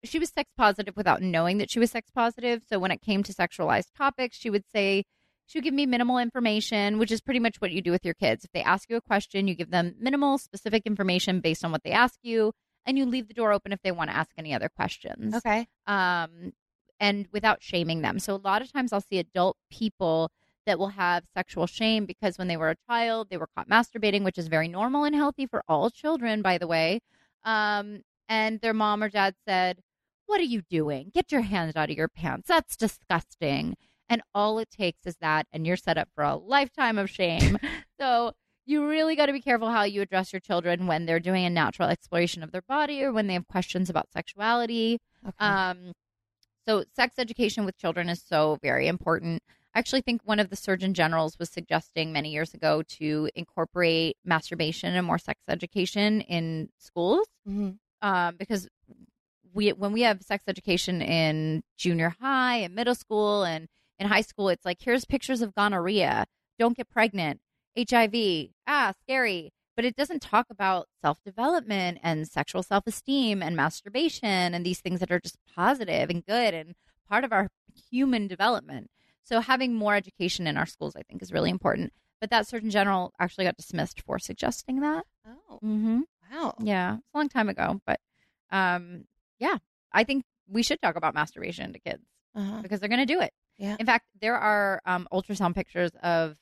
she 0.03 0.19
was 0.19 0.29
sex 0.29 0.51
positive 0.55 0.95
without 0.95 1.21
knowing 1.23 1.57
that 1.57 1.71
she 1.71 1.79
was 1.79 1.89
sex 1.91 2.11
positive. 2.11 2.61
So 2.69 2.77
when 2.77 2.91
it 2.91 3.01
came 3.01 3.23
to 3.23 3.33
sexualized 3.33 3.87
topics, 3.97 4.37
she 4.37 4.51
would 4.51 4.65
say, 4.73 5.03
she 5.47 5.57
would 5.57 5.63
give 5.63 5.73
me 5.73 5.85
minimal 5.87 6.17
information, 6.19 6.97
which 6.99 7.11
is 7.11 7.21
pretty 7.21 7.39
much 7.39 7.57
what 7.61 7.71
you 7.71 7.81
do 7.81 7.91
with 7.91 8.03
your 8.05 8.13
kids. 8.15 8.43
If 8.45 8.51
they 8.51 8.61
ask 8.63 8.89
you 8.89 8.95
a 8.95 9.01
question, 9.01 9.47
you 9.47 9.55
give 9.55 9.71
them 9.71 9.95
minimal, 9.99 10.37
specific 10.37 10.83
information 10.85 11.39
based 11.39 11.63
on 11.65 11.71
what 11.71 11.83
they 11.83 11.91
ask 11.91 12.19
you, 12.23 12.51
and 12.85 12.97
you 12.97 13.05
leave 13.05 13.27
the 13.27 13.33
door 13.33 13.51
open 13.51 13.71
if 13.71 13.81
they 13.83 13.91
want 13.91 14.09
to 14.09 14.15
ask 14.15 14.31
any 14.37 14.53
other 14.53 14.69
questions 14.69 15.35
Okay. 15.35 15.67
um, 15.87 16.53
and 16.99 17.27
without 17.31 17.61
shaming 17.61 18.01
them. 18.01 18.19
So 18.19 18.35
a 18.35 18.37
lot 18.43 18.61
of 18.61 18.71
times 18.71 18.93
I'll 18.93 19.01
see 19.01 19.19
adult 19.19 19.57
people 19.69 20.31
that 20.65 20.79
will 20.79 20.89
have 20.89 21.23
sexual 21.35 21.67
shame 21.67 22.05
because 22.05 22.37
when 22.37 22.47
they 22.47 22.57
were 22.57 22.71
a 22.71 22.75
child, 22.89 23.27
they 23.29 23.37
were 23.37 23.49
caught 23.55 23.69
masturbating, 23.69 24.23
which 24.23 24.37
is 24.37 24.47
very 24.47 24.67
normal 24.67 25.03
and 25.03 25.15
healthy 25.15 25.45
for 25.45 25.63
all 25.67 25.89
children, 25.89 26.41
by 26.41 26.57
the 26.57 26.67
way. 26.67 27.01
Um, 27.43 28.01
and 28.27 28.59
their 28.61 28.73
mom 28.73 29.03
or 29.03 29.09
dad 29.09 29.35
said, 29.47 29.79
What 30.25 30.39
are 30.39 30.43
you 30.45 30.61
doing? 30.63 31.11
Get 31.13 31.31
your 31.31 31.41
hands 31.41 31.75
out 31.75 31.91
of 31.91 31.95
your 31.97 32.07
pants. 32.07 32.47
That's 32.47 32.75
disgusting. 32.75 33.75
And 34.09 34.21
all 34.33 34.57
it 34.59 34.69
takes 34.71 35.05
is 35.05 35.17
that, 35.21 35.47
and 35.51 35.65
you're 35.67 35.77
set 35.77 35.97
up 35.97 36.09
for 36.15 36.23
a 36.23 36.35
lifetime 36.35 36.97
of 36.97 37.09
shame. 37.09 37.57
so 37.99 38.33
you 38.65 38.87
really 38.87 39.15
got 39.15 39.27
to 39.27 39.33
be 39.33 39.41
careful 39.41 39.69
how 39.69 39.83
you 39.83 40.01
address 40.01 40.33
your 40.33 40.39
children 40.39 40.87
when 40.87 41.05
they're 41.05 41.19
doing 41.19 41.45
a 41.45 41.49
natural 41.49 41.89
exploration 41.89 42.41
of 42.43 42.51
their 42.51 42.63
body 42.63 43.03
or 43.03 43.11
when 43.11 43.27
they 43.27 43.33
have 43.33 43.47
questions 43.47 43.89
about 43.89 44.11
sexuality. 44.11 44.99
Okay. 45.25 45.35
Um, 45.39 45.91
so 46.67 46.83
sex 46.95 47.15
education 47.19 47.65
with 47.65 47.77
children 47.77 48.09
is 48.09 48.23
so 48.25 48.57
very 48.61 48.87
important. 48.87 49.43
I 49.75 49.79
actually 49.79 50.01
think 50.01 50.21
one 50.23 50.39
of 50.39 50.49
the 50.49 50.55
Surgeon 50.55 50.93
Generals 50.93 51.37
was 51.37 51.49
suggesting 51.49 52.11
many 52.11 52.31
years 52.31 52.53
ago 52.53 52.81
to 52.97 53.29
incorporate 53.35 54.17
masturbation 54.23 54.95
and 54.95 55.05
more 55.05 55.17
sex 55.19 55.41
education 55.49 56.21
in 56.21 56.69
schools 56.79 57.27
Mhm. 57.47 57.77
um, 58.01 58.35
because 58.37 58.67
we 59.53 59.73
when 59.73 59.91
we 59.93 60.01
have 60.01 60.21
sex 60.21 60.43
education 60.47 61.01
in 61.01 61.61
junior 61.77 62.15
high 62.19 62.57
and 62.57 62.73
middle 62.73 62.95
school 62.95 63.43
and 63.43 63.67
in 63.99 64.07
high 64.07 64.21
school, 64.21 64.49
it's 64.49 64.65
like 64.65 64.77
here's 64.81 65.05
pictures 65.05 65.41
of 65.41 65.53
gonorrhea, 65.55 66.25
don't 66.59 66.75
get 66.75 66.89
pregnant, 66.89 67.39
HIV, 67.77 68.49
ah, 68.67 68.93
scary. 69.03 69.51
But 69.75 69.83
it 69.85 69.95
doesn't 69.97 70.21
talk 70.21 70.47
about 70.49 70.87
self 71.01 71.21
development 71.23 71.99
and 72.01 72.27
sexual 72.27 72.63
self 72.63 72.87
esteem 72.87 73.43
and 73.43 73.55
masturbation 73.55 74.53
and 74.53 74.65
these 74.65 74.79
things 74.79 75.01
that 75.01 75.11
are 75.11 75.19
just 75.19 75.37
positive 75.53 76.09
and 76.09 76.25
good 76.25 76.53
and 76.53 76.75
part 77.09 77.23
of 77.25 77.33
our 77.33 77.49
human 77.91 78.27
development. 78.27 78.89
So 79.23 79.41
having 79.41 79.73
more 79.73 79.95
education 79.95 80.47
in 80.47 80.55
our 80.55 80.65
schools, 80.65 80.95
I 80.95 81.01
think, 81.01 81.21
is 81.21 81.33
really 81.33 81.49
important. 81.49 81.91
But 82.21 82.29
that 82.29 82.47
Surgeon 82.47 82.69
General 82.69 83.11
actually 83.19 83.43
got 83.45 83.57
dismissed 83.57 84.01
for 84.01 84.17
suggesting 84.19 84.79
that. 84.79 85.05
Oh 85.27 85.59
Mm-hmm. 85.63 86.01
wow. 86.31 86.53
Yeah, 86.59 86.95
it's 86.95 87.03
a 87.13 87.17
long 87.17 87.27
time 87.29 87.49
ago, 87.49 87.81
but 87.85 87.99
um, 88.51 89.05
yeah, 89.39 89.57
I 89.91 90.03
think 90.05 90.23
we 90.47 90.63
should 90.63 90.81
talk 90.81 90.95
about 90.95 91.13
masturbation 91.13 91.73
to 91.73 91.79
kids 91.79 92.03
Uh-huh. 92.35 92.61
because 92.61 92.79
they're 92.79 92.89
going 92.89 93.05
to 93.05 93.13
do 93.13 93.19
it. 93.19 93.33
Yeah. 93.57 93.75
In 93.79 93.85
fact, 93.85 94.05
there 94.21 94.35
are 94.37 94.81
um, 94.85 95.07
ultrasound 95.11 95.55
pictures 95.55 95.91
of 96.03 96.35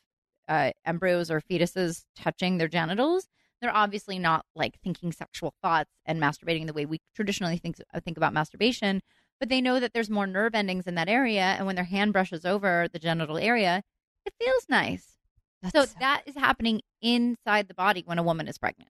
uh, 0.54 0.72
embryos 0.86 1.32
or 1.32 1.42
fetuses 1.42 2.04
touching 2.16 2.58
their 2.58 2.68
genitals. 2.68 3.28
They're 3.62 3.76
obviously 3.76 4.20
not 4.20 4.46
like 4.56 4.80
thinking 4.84 5.12
sexual 5.12 5.54
thoughts 5.62 5.92
and 6.06 6.22
masturbating 6.22 6.68
the 6.68 6.74
way 6.74 6.86
we 6.86 7.00
traditionally 7.16 7.58
think 7.58 7.78
uh, 7.94 8.00
think 8.00 8.18
about 8.18 8.34
masturbation, 8.34 9.02
but 9.40 9.50
they 9.50 9.62
know 9.62 9.80
that 9.80 9.94
there's 9.94 10.10
more 10.10 10.28
nerve 10.28 10.54
endings 10.54 10.86
in 10.86 10.96
that 10.96 11.10
area, 11.10 11.56
and 11.58 11.66
when 11.66 11.76
their 11.76 11.86
hand 11.86 12.14
brushes 12.14 12.46
over 12.46 12.88
the 12.92 13.00
genital 13.00 13.38
area, 13.38 13.82
it 14.26 14.34
feels 14.40 14.66
nice. 14.70 15.18
That's 15.62 15.74
So 15.92 15.94
that 16.00 16.24
is 16.26 16.36
happening 16.36 16.82
inside 17.02 17.68
the 17.68 17.74
body 17.74 18.04
when 18.06 18.20
a 18.20 18.24
woman 18.24 18.48
is 18.48 18.58
pregnant. 18.58 18.90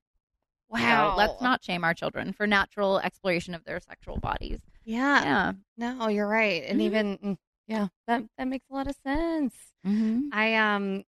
So 0.70 0.82
wow. 0.82 1.14
let's 1.16 1.40
not 1.40 1.62
shame 1.62 1.84
our 1.84 1.94
children 1.94 2.32
for 2.32 2.46
natural 2.46 2.98
exploration 2.98 3.54
of 3.54 3.64
their 3.64 3.78
sexual 3.78 4.18
bodies. 4.18 4.58
Yeah. 4.84 5.22
Yeah. 5.22 5.52
No, 5.76 6.08
you're 6.08 6.26
right. 6.26 6.64
And 6.66 6.80
Mhm. 6.80 6.84
even 6.84 7.18
mm, 7.18 7.36
yeah, 7.68 7.88
that 8.08 8.24
that 8.36 8.48
makes 8.48 8.66
a 8.70 8.74
lot 8.74 8.88
of 8.88 8.96
sense. 9.06 9.54
Mm-hmm. 9.86 10.28
I 10.32 10.54
um 10.54 11.04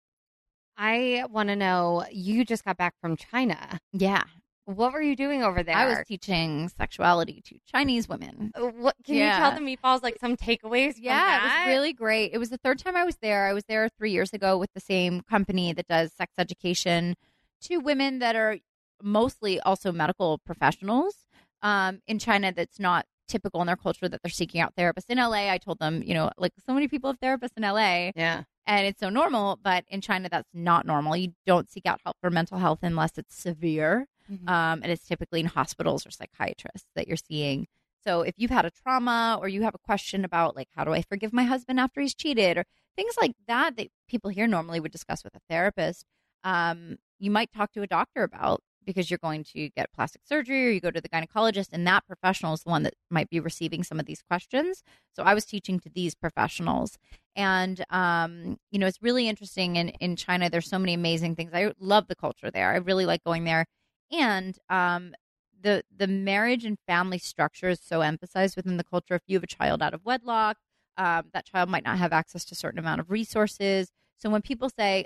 I 0.77 1.25
want 1.31 1.49
to 1.51 1.57
know 1.57 2.05
you 2.11 2.45
just 2.45 2.65
got 2.65 2.77
back 2.77 2.95
from 3.01 3.17
China. 3.17 3.81
Yeah. 3.93 4.23
What 4.67 4.93
were 4.95 5.03
you 5.03 5.15
doing 5.15 5.43
over 5.43 5.63
there? 5.63 5.77
I 5.77 5.87
was 5.87 5.99
teaching 6.09 6.71
sexuality 6.71 7.43
to 7.47 7.57
Chinese 7.71 8.09
women. 8.09 8.51
Uh, 8.55 8.63
what 8.69 8.95
can 9.05 9.15
you 9.17 9.21
tell 9.21 9.51
Yeah. 9.53 9.59
the 9.59 9.61
meatballs 9.61 10.03
like 10.03 10.17
some 10.19 10.37
takeaways? 10.39 10.95
from 10.95 11.05
Yeah, 11.05 11.37
it 11.39 11.43
was 11.67 11.67
really 11.75 11.93
great. 11.93 12.31
It 12.33 12.39
was 12.39 12.49
the 12.49 12.57
third 12.57 12.79
time 12.79 12.97
I 12.97 13.05
was 13.05 13.17
there. 13.21 13.47
I 13.47 13.53
was 13.53 13.65
there 13.69 13.89
three 13.99 14.11
years 14.11 14.33
ago 14.33 14.57
with 14.57 14.71
the 14.75 14.81
same 14.81 15.21
company 15.21 15.73
that 15.75 15.87
does 15.87 16.13
sex 16.15 16.33
education 16.39 17.15
to 17.63 17.77
women 17.77 18.21
that 18.21 18.37
are 18.37 18.57
mostly 19.03 19.61
also 19.61 19.93
medical 19.93 20.39
professionals 20.39 21.15
um, 21.61 22.01
in 22.07 22.19
China. 22.19 22.51
That's 22.51 22.81
not 22.81 23.05
typical 23.29 23.61
in 23.61 23.67
their 23.67 23.77
culture 23.77 24.09
that 24.09 24.23
they're 24.23 24.31
seeking 24.31 24.63
out 24.63 24.75
therapists. 24.77 25.11
In 25.11 25.19
LA, 25.19 25.51
I 25.51 25.59
told 25.59 25.79
them, 25.79 26.03
you 26.03 26.15
know, 26.15 26.31
like 26.39 26.53
so 26.67 26.73
many 26.73 26.89
people 26.89 27.11
have 27.11 27.21
therapists 27.21 27.57
in 27.59 27.63
LA. 27.65 28.13
yeah. 28.17 28.45
And 28.67 28.87
it's 28.87 29.01
so 29.01 29.09
normal 29.09 29.59
but 29.63 29.85
in 29.89 30.01
china 30.01 30.29
that's 30.29 30.49
not 30.55 30.87
normal 30.87 31.17
you 31.17 31.33
don't 31.47 31.71
seek 31.71 31.87
out 31.87 32.01
help 32.05 32.17
for 32.21 32.31
mental 32.31 32.59
health 32.59 32.79
unless 32.83 33.19
it's 33.19 33.35
severe 33.37 34.07
Mhm. 34.31 34.49
um, 34.49 34.81
and 34.83 34.91
it's 34.91 35.07
typically 35.07 35.41
in 35.41 35.47
hospitals 35.47 36.07
or 36.07 36.11
psychiatrists 36.11 36.89
that 36.97 37.07
you're 37.07 37.17
seeing 37.19 37.67
so 38.05 38.23
if 38.23 38.35
you've 38.39 38.51
had 38.51 38.65
a 38.65 38.71
trauma 38.71 39.37
or 39.41 39.49
you 39.49 39.63
have 39.63 39.75
a 39.75 39.79
question 39.79 40.25
about 40.25 40.57
like 40.57 40.69
how 40.75 40.83
do 40.85 40.93
i 40.93 41.03
forgive 41.03 41.33
my 41.33 41.43
husband 41.45 41.79
after 41.79 42.01
he's 42.01 42.15
cheated 42.15 42.57
or 42.57 42.65
things 42.97 43.15
like 43.21 43.33
that 43.49 43.77
that 43.77 43.89
people 44.09 44.31
here 44.31 44.47
normally 44.47 44.81
would 44.81 44.93
discuss 44.93 45.23
with 45.25 45.35
a 45.35 45.41
therapist 45.51 46.07
um, 46.43 46.97
you 47.19 47.31
might 47.31 47.53
talk 47.53 47.71
to 47.73 47.83
a 47.83 47.87
doctor 47.87 48.23
about 48.23 48.61
because 48.85 49.11
you're 49.11 49.19
going 49.19 49.45
to 49.45 49.69
get 49.71 49.93
plastic 49.93 50.23
surgery 50.25 50.67
or 50.67 50.71
you 50.71 50.81
go 50.81 50.91
to 50.91 51.01
the 51.01 51.09
gynecologist 51.09 51.69
and 51.73 51.87
that 51.87 52.07
professional 52.07 52.55
is 52.55 52.63
the 52.63 52.71
one 52.71 52.83
that 52.83 52.95
might 53.11 53.31
be 53.31 53.41
receiving 53.41 53.83
some 53.83 54.01
of 54.01 54.07
these 54.07 54.23
questions. 54.23 54.83
So 55.15 55.23
i 55.23 55.35
was 55.35 55.45
teaching 55.45 55.81
to 55.81 55.89
these 55.89 56.15
professionals. 56.15 56.99
And 57.37 57.85
um, 57.91 58.59
you 58.71 58.79
know 58.79 58.87
it's 58.87 59.03
really 59.03 59.29
interesting 59.29 59.77
in 59.77 59.89
in 60.01 60.17
china 60.17 60.49
there's 60.51 60.69
so 60.69 60.79
many 60.79 60.95
amazing 60.95 61.37
things. 61.37 61.51
I 61.53 61.73
love 61.79 62.09
the 62.09 62.17
culture 62.17 62.51
there. 62.51 62.73
I 62.73 62.77
really 62.77 63.07
like 63.07 63.25
going 63.25 63.45
there. 63.45 63.67
And 64.13 64.57
um, 64.69 65.15
the 65.61 65.83
the 65.97 66.07
marriage 66.07 66.65
and 66.65 66.79
family 66.87 67.19
structure 67.19 67.71
is 67.71 67.81
so 67.81 68.03
emphasized 68.03 68.57
within 68.57 68.77
the 68.77 68.85
culture. 68.85 69.15
If 69.15 69.23
you 69.27 69.37
have 69.37 69.45
a 69.45 69.47
child 69.47 69.83
out 69.83 69.95
of 69.95 70.05
wedlock 70.05 70.59
um, 70.97 71.25
that 71.33 71.47
child 71.47 71.69
might 71.69 71.85
not 71.85 71.99
have 71.99 72.13
access 72.13 72.45
to 72.47 72.53
a 72.53 72.57
certain 72.57 72.79
amount 72.79 73.01
of 73.01 73.11
resources. 73.11 73.91
So 74.17 74.31
when 74.31 74.43
people 74.43 74.71
say 74.71 75.05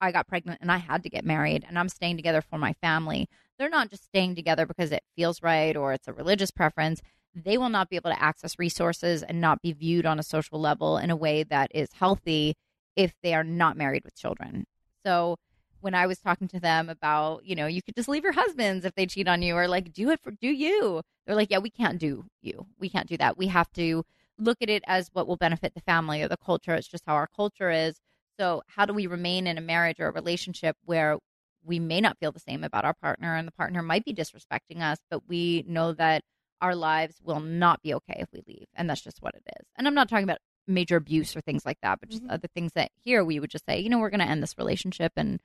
i 0.00 0.12
got 0.12 0.26
pregnant 0.26 0.60
and 0.60 0.70
i 0.70 0.78
had 0.78 1.02
to 1.02 1.08
get 1.08 1.24
married 1.24 1.64
and 1.68 1.78
i'm 1.78 1.88
staying 1.88 2.16
together 2.16 2.40
for 2.42 2.58
my 2.58 2.72
family 2.74 3.28
they're 3.58 3.68
not 3.68 3.90
just 3.90 4.04
staying 4.04 4.34
together 4.34 4.66
because 4.66 4.92
it 4.92 5.02
feels 5.16 5.42
right 5.42 5.76
or 5.76 5.92
it's 5.92 6.08
a 6.08 6.12
religious 6.12 6.50
preference 6.50 7.00
they 7.34 7.58
will 7.58 7.68
not 7.68 7.88
be 7.88 7.96
able 7.96 8.10
to 8.10 8.22
access 8.22 8.58
resources 8.58 9.22
and 9.22 9.40
not 9.40 9.62
be 9.62 9.72
viewed 9.72 10.06
on 10.06 10.18
a 10.18 10.22
social 10.22 10.60
level 10.60 10.98
in 10.98 11.10
a 11.10 11.16
way 11.16 11.42
that 11.42 11.70
is 11.74 11.92
healthy 11.92 12.54
if 12.96 13.14
they 13.22 13.34
are 13.34 13.44
not 13.44 13.76
married 13.76 14.04
with 14.04 14.16
children. 14.16 14.66
So 15.06 15.36
when 15.80 15.94
I 15.94 16.06
was 16.06 16.18
talking 16.18 16.48
to 16.48 16.60
them 16.60 16.88
about, 16.88 17.44
you 17.44 17.54
know, 17.54 17.66
you 17.66 17.82
could 17.82 17.94
just 17.94 18.08
leave 18.08 18.24
your 18.24 18.32
husbands 18.32 18.84
if 18.84 18.94
they 18.94 19.06
cheat 19.06 19.28
on 19.28 19.42
you 19.42 19.54
or 19.54 19.68
like 19.68 19.92
do 19.92 20.10
it 20.10 20.20
for 20.20 20.32
do 20.32 20.48
you. 20.48 21.02
they're 21.26 21.36
like, 21.36 21.50
yeah, 21.50 21.58
we 21.58 21.70
can't 21.70 21.98
do 21.98 22.24
you. 22.42 22.66
We 22.78 22.88
can't 22.88 23.08
do 23.08 23.16
that. 23.18 23.38
We 23.38 23.46
have 23.48 23.70
to 23.74 24.04
look 24.38 24.58
at 24.60 24.70
it 24.70 24.82
as 24.86 25.10
what 25.12 25.26
will 25.28 25.36
benefit 25.36 25.74
the 25.74 25.80
family 25.80 26.22
or 26.22 26.28
the 26.28 26.36
culture. 26.36 26.74
It's 26.74 26.88
just 26.88 27.04
how 27.06 27.14
our 27.14 27.28
culture 27.28 27.70
is. 27.70 28.00
So, 28.38 28.62
how 28.66 28.86
do 28.86 28.92
we 28.94 29.06
remain 29.06 29.46
in 29.46 29.58
a 29.58 29.62
marriage 29.62 29.98
or 29.98 30.06
a 30.08 30.12
relationship 30.12 30.76
where 30.84 31.18
we 31.64 31.78
may 31.78 32.00
not 32.00 32.18
feel 32.18 32.32
the 32.32 32.40
same 32.40 32.62
about 32.64 32.84
our 32.84 32.94
partner 32.94 33.34
and 33.34 33.46
the 33.46 33.52
partner 33.52 33.82
might 33.82 34.04
be 34.04 34.14
disrespecting 34.14 34.80
us, 34.80 34.98
but 35.10 35.28
we 35.28 35.64
know 35.66 35.92
that 35.94 36.22
our 36.60 36.74
lives 36.74 37.16
will 37.22 37.40
not 37.40 37.82
be 37.82 37.94
okay 37.94 38.16
if 38.18 38.28
we 38.32 38.42
leave. 38.46 38.66
And 38.74 38.88
that's 38.88 39.00
just 39.00 39.20
what 39.20 39.34
it 39.34 39.42
is. 39.58 39.66
And 39.76 39.86
I'm 39.86 39.94
not 39.94 40.08
talking 40.08 40.24
about 40.24 40.38
major 40.66 40.96
abuse 40.96 41.34
or 41.36 41.40
things 41.40 41.64
like 41.66 41.78
that, 41.82 41.98
but 42.00 42.10
just 42.10 42.22
Mhm. 42.24 42.30
other 42.30 42.48
things 42.48 42.72
that 42.74 42.90
here 43.04 43.24
we 43.24 43.40
would 43.40 43.50
just 43.50 43.64
say, 43.66 43.80
you 43.80 43.88
know, 43.88 43.98
we're 43.98 44.10
going 44.10 44.20
to 44.20 44.26
end 44.28 44.42
this 44.42 44.58
relationship 44.58 45.12
and 45.16 45.40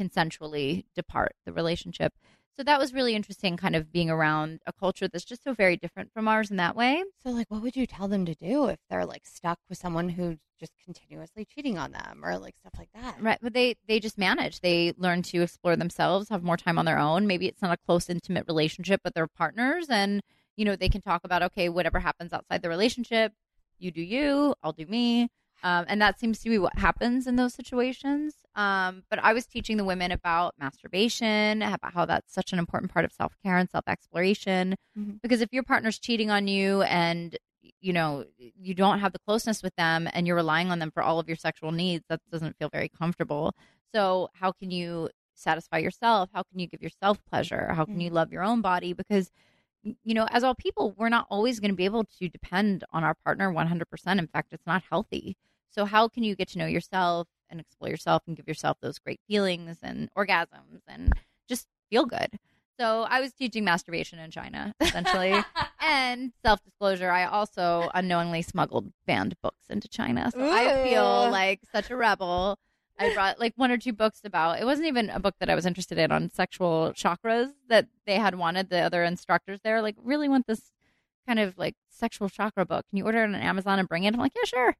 consensually 0.00 0.84
depart 0.94 1.34
the 1.44 1.52
relationship. 1.52 2.14
So 2.56 2.62
that 2.62 2.78
was 2.78 2.94
really 2.94 3.14
interesting, 3.14 3.58
kind 3.58 3.76
of 3.76 3.92
being 3.92 4.08
around 4.08 4.60
a 4.66 4.72
culture 4.72 5.08
that's 5.08 5.26
just 5.26 5.44
so 5.44 5.52
very 5.52 5.76
different 5.76 6.10
from 6.14 6.26
ours 6.26 6.50
in 6.50 6.56
that 6.56 6.74
way. 6.74 7.04
So, 7.22 7.30
like, 7.30 7.50
what 7.50 7.60
would 7.60 7.76
you 7.76 7.86
tell 7.86 8.08
them 8.08 8.24
to 8.24 8.34
do 8.34 8.66
if 8.66 8.78
they're 8.88 9.04
like 9.04 9.26
stuck 9.26 9.58
with 9.68 9.76
someone 9.76 10.08
who's 10.08 10.38
just 10.58 10.72
continuously 10.82 11.44
cheating 11.44 11.76
on 11.76 11.92
them 11.92 12.22
or 12.24 12.38
like 12.38 12.54
stuff 12.58 12.72
like 12.78 12.88
that? 12.94 13.16
Right. 13.20 13.38
But 13.42 13.52
they 13.52 13.76
they 13.86 14.00
just 14.00 14.16
manage. 14.16 14.60
They 14.60 14.94
learn 14.96 15.22
to 15.24 15.42
explore 15.42 15.76
themselves, 15.76 16.30
have 16.30 16.42
more 16.42 16.56
time 16.56 16.78
on 16.78 16.86
their 16.86 16.98
own. 16.98 17.26
Maybe 17.26 17.46
it's 17.46 17.60
not 17.60 17.72
a 17.72 17.84
close, 17.86 18.08
intimate 18.08 18.46
relationship, 18.48 19.02
but 19.04 19.14
they're 19.14 19.26
partners 19.26 19.88
and 19.90 20.22
you 20.56 20.64
know, 20.64 20.74
they 20.74 20.88
can 20.88 21.02
talk 21.02 21.22
about, 21.24 21.42
okay, 21.42 21.68
whatever 21.68 22.00
happens 22.00 22.32
outside 22.32 22.62
the 22.62 22.68
relationship, 22.68 23.32
you 23.78 23.90
do 23.90 24.00
you, 24.00 24.54
I'll 24.62 24.72
do 24.72 24.86
me. 24.86 25.28
Um, 25.66 25.84
and 25.88 26.00
that 26.00 26.20
seems 26.20 26.38
to 26.40 26.48
be 26.48 26.58
what 26.60 26.78
happens 26.78 27.26
in 27.26 27.34
those 27.34 27.52
situations. 27.52 28.34
Um, 28.54 29.02
but 29.10 29.18
I 29.18 29.32
was 29.32 29.46
teaching 29.46 29.78
the 29.78 29.84
women 29.84 30.12
about 30.12 30.54
masturbation, 30.60 31.60
about 31.60 31.92
how 31.92 32.04
that's 32.06 32.32
such 32.32 32.52
an 32.52 32.60
important 32.60 32.92
part 32.92 33.04
of 33.04 33.12
self 33.12 33.32
care 33.42 33.56
and 33.56 33.68
self 33.68 33.82
exploration. 33.88 34.76
Mhm. 34.96 35.20
Because 35.22 35.40
if 35.40 35.52
your 35.52 35.64
partner's 35.64 35.98
cheating 35.98 36.30
on 36.30 36.46
you 36.46 36.82
and 36.82 37.36
you 37.80 37.92
know 37.92 38.24
you 38.38 38.74
don't 38.74 39.00
have 39.00 39.12
the 39.12 39.18
closeness 39.18 39.60
with 39.60 39.74
them 39.74 40.08
and 40.12 40.24
you're 40.26 40.36
relying 40.36 40.70
on 40.70 40.78
them 40.78 40.92
for 40.92 41.02
all 41.02 41.18
of 41.18 41.26
your 41.26 41.36
sexual 41.36 41.72
needs, 41.72 42.04
that 42.08 42.20
doesn't 42.30 42.56
feel 42.58 42.68
very 42.68 42.88
comfortable. 42.88 43.52
So 43.92 44.28
how 44.34 44.52
can 44.52 44.70
you 44.70 45.10
satisfy 45.34 45.78
yourself? 45.78 46.30
How 46.32 46.44
can 46.44 46.60
you 46.60 46.68
give 46.68 46.80
yourself 46.80 47.18
pleasure? 47.28 47.72
How 47.74 47.84
can 47.84 48.00
you 48.00 48.10
love 48.10 48.30
your 48.32 48.44
own 48.44 48.60
body? 48.60 48.92
Because 48.92 49.32
you 49.82 50.14
know, 50.14 50.26
as 50.30 50.44
all 50.44 50.54
people, 50.54 50.94
we're 50.96 51.08
not 51.08 51.26
always 51.28 51.58
going 51.60 51.70
to 51.72 51.76
be 51.76 51.84
able 51.84 52.04
to 52.20 52.28
depend 52.28 52.84
on 52.92 53.02
our 53.02 53.14
partner 53.24 53.52
100%. 53.52 54.18
In 54.20 54.26
fact, 54.28 54.52
it's 54.52 54.66
not 54.66 54.82
healthy. 54.90 55.36
So, 55.70 55.84
how 55.84 56.08
can 56.08 56.22
you 56.24 56.34
get 56.34 56.48
to 56.48 56.58
know 56.58 56.66
yourself 56.66 57.28
and 57.50 57.60
explore 57.60 57.90
yourself 57.90 58.22
and 58.26 58.36
give 58.36 58.48
yourself 58.48 58.78
those 58.80 58.98
great 58.98 59.20
feelings 59.28 59.78
and 59.82 60.08
orgasms 60.16 60.80
and 60.88 61.12
just 61.48 61.66
feel 61.90 62.06
good? 62.06 62.38
So, 62.78 63.06
I 63.08 63.20
was 63.20 63.32
teaching 63.32 63.64
masturbation 63.64 64.18
in 64.18 64.30
China, 64.30 64.74
essentially. 64.80 65.34
and 65.80 66.32
self 66.44 66.62
disclosure, 66.64 67.10
I 67.10 67.24
also 67.24 67.90
unknowingly 67.94 68.42
smuggled 68.42 68.92
banned 69.06 69.34
books 69.42 69.64
into 69.68 69.88
China. 69.88 70.30
So, 70.32 70.50
I 70.50 70.84
feel 70.88 71.30
like 71.30 71.60
such 71.72 71.90
a 71.90 71.96
rebel. 71.96 72.58
I 72.98 73.12
brought 73.12 73.38
like 73.38 73.52
one 73.56 73.70
or 73.70 73.76
two 73.76 73.92
books 73.92 74.22
about 74.24 74.58
it 74.58 74.64
wasn't 74.64 74.88
even 74.88 75.10
a 75.10 75.20
book 75.20 75.34
that 75.40 75.50
I 75.50 75.54
was 75.54 75.66
interested 75.66 75.98
in 75.98 76.10
on 76.10 76.30
sexual 76.30 76.94
chakras 76.96 77.52
that 77.68 77.88
they 78.06 78.14
had 78.14 78.36
wanted 78.36 78.70
the 78.70 78.80
other 78.80 79.04
instructors 79.04 79.60
there 79.62 79.82
like 79.82 79.96
really 80.02 80.30
want 80.30 80.46
this 80.46 80.70
kind 81.26 81.38
of 81.38 81.58
like 81.58 81.74
sexual 81.90 82.30
chakra 82.30 82.64
book. 82.64 82.86
Can 82.88 82.96
you 82.96 83.04
order 83.04 83.20
it 83.20 83.24
on 83.24 83.34
Amazon 83.34 83.78
and 83.78 83.86
bring 83.86 84.04
it? 84.04 84.14
I'm 84.14 84.20
like, 84.20 84.32
yeah, 84.34 84.44
sure. 84.44 84.76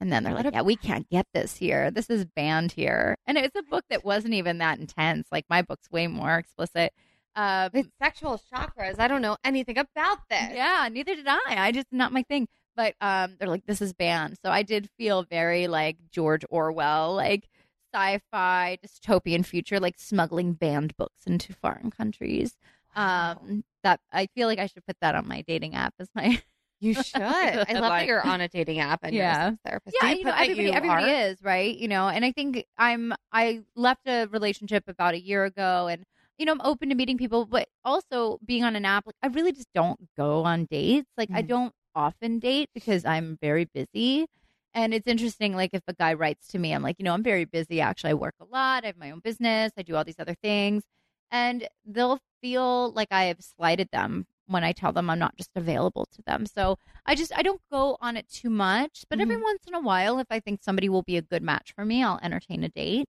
And 0.00 0.10
then 0.12 0.22
they're 0.24 0.32
What 0.34 0.44
like, 0.46 0.54
a- 0.54 0.56
yeah, 0.56 0.62
we 0.62 0.76
can't 0.76 1.08
get 1.10 1.26
this 1.34 1.56
here. 1.56 1.90
This 1.90 2.08
is 2.08 2.24
banned 2.24 2.72
here. 2.72 3.16
And 3.26 3.36
it's 3.36 3.54
a 3.56 3.62
book 3.62 3.84
that 3.90 4.04
wasn't 4.04 4.34
even 4.34 4.58
that 4.58 4.78
intense. 4.78 5.28
Like 5.30 5.44
my 5.50 5.60
book's 5.62 5.90
way 5.90 6.06
more 6.06 6.36
explicit. 6.38 6.92
Uh, 7.36 7.68
With 7.72 7.88
sexual 8.02 8.40
chakras, 8.52 8.98
I 8.98 9.06
don't 9.08 9.22
know 9.22 9.36
anything 9.44 9.78
about 9.78 10.18
this. 10.30 10.50
yeah, 10.52 10.88
neither 10.90 11.14
did 11.14 11.26
I. 11.28 11.40
I 11.48 11.70
just 11.72 11.86
not 11.92 12.12
my 12.12 12.22
thing. 12.24 12.48
But 12.76 12.94
um, 13.00 13.36
they're 13.38 13.48
like, 13.48 13.66
this 13.66 13.82
is 13.82 13.92
banned. 13.92 14.38
So 14.44 14.50
I 14.50 14.62
did 14.62 14.88
feel 14.96 15.22
very 15.24 15.66
like 15.68 15.96
George 16.10 16.44
Orwell, 16.50 17.14
like 17.14 17.48
sci-fi 17.92 18.78
dystopian 18.84 19.44
future, 19.44 19.80
like 19.80 19.96
smuggling 19.98 20.52
banned 20.54 20.96
books 20.96 21.26
into 21.26 21.52
foreign 21.52 21.90
countries. 21.90 22.54
Wow. 22.96 23.38
Um, 23.42 23.64
that 23.82 24.00
I 24.12 24.26
feel 24.34 24.46
like 24.48 24.58
I 24.58 24.66
should 24.66 24.84
put 24.86 24.96
that 25.00 25.14
on 25.14 25.26
my 25.28 25.42
dating 25.46 25.74
app 25.74 25.94
as 25.98 26.08
my 26.14 26.40
You 26.80 26.94
should. 26.94 27.20
I 27.20 27.66
love 27.74 27.90
that 27.90 28.06
you're 28.06 28.22
on 28.22 28.40
a 28.40 28.48
dating 28.48 28.80
app 28.80 29.00
and 29.02 29.14
you're 29.14 29.24
a 29.24 29.28
Yeah. 29.28 29.50
therapist. 29.64 29.96
yeah, 30.00 30.10
you 30.10 30.18
you 30.18 30.24
know, 30.24 30.32
everybody, 30.32 30.62
you 30.68 30.72
everybody 30.72 31.04
are? 31.04 31.30
is 31.30 31.42
right, 31.42 31.76
you 31.76 31.88
know. 31.88 32.08
And 32.08 32.24
I 32.24 32.32
think 32.32 32.64
I'm 32.78 33.12
I 33.32 33.62
left 33.76 34.06
a 34.06 34.26
relationship 34.26 34.84
about 34.88 35.14
a 35.14 35.20
year 35.20 35.44
ago, 35.44 35.88
and 35.88 36.04
you 36.38 36.46
know 36.46 36.52
I'm 36.52 36.60
open 36.62 36.88
to 36.88 36.94
meeting 36.94 37.18
people, 37.18 37.44
but 37.46 37.68
also 37.84 38.38
being 38.44 38.64
on 38.64 38.76
an 38.76 38.84
app. 38.84 39.06
Like 39.06 39.16
I 39.22 39.26
really 39.28 39.52
just 39.52 39.68
don't 39.74 40.00
go 40.16 40.44
on 40.44 40.66
dates. 40.70 41.08
Like 41.16 41.30
I 41.34 41.42
Mm. 41.42 41.48
don't 41.48 41.74
often 41.94 42.38
date 42.38 42.70
because 42.74 43.04
I'm 43.04 43.36
very 43.42 43.66
busy. 43.66 44.26
And 44.72 44.94
it's 44.94 45.08
interesting, 45.08 45.54
like 45.56 45.70
if 45.72 45.82
a 45.88 45.92
guy 45.92 46.14
writes 46.14 46.46
to 46.48 46.58
me, 46.58 46.72
I'm 46.72 46.82
like, 46.82 46.96
you 47.00 47.04
know, 47.04 47.12
I'm 47.12 47.24
very 47.24 47.44
busy. 47.44 47.80
Actually, 47.80 48.10
I 48.10 48.14
work 48.14 48.34
a 48.40 48.44
lot. 48.44 48.84
I 48.84 48.88
have 48.88 48.96
my 48.96 49.10
own 49.10 49.18
business. 49.18 49.72
I 49.76 49.82
do 49.82 49.96
all 49.96 50.04
these 50.04 50.20
other 50.20 50.36
things, 50.42 50.84
and 51.32 51.68
they'll 51.84 52.20
feel 52.40 52.92
like 52.92 53.08
I 53.10 53.24
have 53.24 53.40
slighted 53.42 53.88
them 53.92 54.26
when 54.50 54.64
I 54.64 54.72
tell 54.72 54.92
them 54.92 55.08
I'm 55.08 55.18
not 55.18 55.36
just 55.36 55.50
available 55.54 56.06
to 56.12 56.22
them. 56.22 56.44
So 56.46 56.76
I 57.06 57.14
just 57.14 57.32
I 57.36 57.42
don't 57.42 57.60
go 57.70 57.96
on 58.00 58.16
it 58.16 58.28
too 58.28 58.50
much, 58.50 59.04
but 59.08 59.20
every 59.20 59.36
Mhm. 59.36 59.42
once 59.44 59.62
in 59.66 59.74
a 59.74 59.80
while, 59.80 60.18
if 60.18 60.26
I 60.30 60.40
think 60.40 60.62
somebody 60.62 60.88
will 60.88 61.02
be 61.02 61.16
a 61.16 61.22
good 61.22 61.42
match 61.42 61.72
for 61.72 61.84
me, 61.84 62.02
I'll 62.02 62.18
entertain 62.22 62.64
a 62.64 62.68
date. 62.68 63.08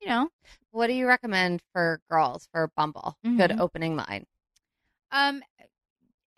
You 0.00 0.08
know, 0.08 0.30
What 0.70 0.88
do 0.88 0.92
you 0.92 1.06
recommend 1.06 1.62
for 1.72 2.00
girls 2.10 2.48
for 2.52 2.68
Bumble? 2.76 3.16
Good 3.24 3.50
Mhm. 3.52 3.60
opening 3.60 3.96
line. 3.96 4.26
um, 5.10 5.42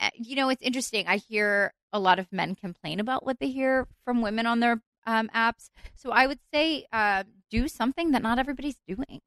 uh, 0.01 0.11
you 0.14 0.36
know, 0.36 0.49
it's 0.49 0.62
interesting. 0.62 1.09
I 1.09 1.16
hear 1.16 1.72
a 1.93 1.99
lot 1.99 2.18
of 2.20 2.30
men 2.32 2.55
complain 2.55 3.01
about 3.01 3.24
what 3.26 3.41
they 3.41 3.51
hear 3.51 3.89
from 4.05 4.22
women 4.22 4.47
on 4.47 4.61
their 4.61 4.80
um, 5.07 5.28
apps. 5.34 5.70
So 5.97 6.12
I 6.12 6.26
would 6.28 6.39
say 6.53 6.86
uh, 6.93 7.24
do 7.51 7.66
something 7.66 8.12
that 8.12 8.22
not 8.22 8.39
everybody's 8.39 8.78
doing. 8.86 9.20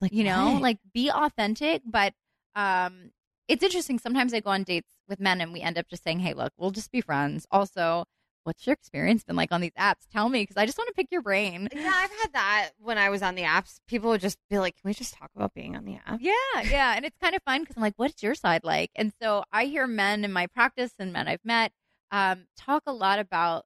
Like 0.00 0.12
you 0.12 0.22
know, 0.22 0.52
what? 0.52 0.62
like 0.62 0.78
be 0.92 1.10
authentic. 1.10 1.82
But 1.84 2.14
um, 2.54 3.10
it's 3.48 3.62
interesting. 3.62 3.98
Sometimes 3.98 4.32
I 4.34 4.40
go 4.40 4.50
on 4.50 4.62
dates 4.62 4.90
with 5.08 5.20
men 5.20 5.40
and 5.40 5.52
we 5.52 5.60
end 5.60 5.78
up 5.78 5.88
just 5.88 6.02
saying, 6.04 6.20
"Hey, 6.20 6.34
look, 6.34 6.52
we'll 6.56 6.70
just 6.70 6.90
be 6.90 7.00
friends." 7.00 7.46
Also, 7.50 8.04
what's 8.44 8.66
your 8.66 8.74
experience 8.74 9.24
been 9.24 9.36
like 9.36 9.52
on 9.52 9.60
these 9.60 9.72
apps? 9.78 10.06
Tell 10.12 10.28
me 10.28 10.42
because 10.42 10.56
I 10.56 10.66
just 10.66 10.78
want 10.78 10.88
to 10.88 10.94
pick 10.94 11.08
your 11.10 11.22
brain. 11.22 11.68
Yeah, 11.74 11.92
I've 11.94 12.10
had 12.10 12.32
that 12.32 12.70
when 12.78 12.98
I 12.98 13.10
was 13.10 13.22
on 13.22 13.34
the 13.34 13.42
apps. 13.42 13.80
People 13.88 14.10
would 14.10 14.20
just 14.20 14.38
be 14.48 14.58
like, 14.58 14.76
"Can 14.76 14.88
we 14.88 14.94
just 14.94 15.14
talk 15.14 15.30
about 15.34 15.54
being 15.54 15.76
on 15.76 15.84
the 15.84 15.96
app?" 16.06 16.20
Yeah, 16.20 16.32
yeah, 16.62 16.94
and 16.96 17.04
it's 17.04 17.18
kind 17.18 17.34
of 17.34 17.42
fun 17.42 17.60
because 17.62 17.76
I'm 17.76 17.82
like, 17.82 17.94
"What's 17.96 18.22
your 18.22 18.34
side 18.34 18.64
like?" 18.64 18.90
And 18.94 19.12
so 19.20 19.44
I 19.52 19.64
hear 19.66 19.86
men 19.86 20.24
in 20.24 20.32
my 20.32 20.46
practice 20.46 20.92
and 20.98 21.12
men 21.12 21.28
I've 21.28 21.44
met 21.44 21.72
um, 22.10 22.46
talk 22.56 22.84
a 22.86 22.92
lot 22.92 23.18
about 23.18 23.64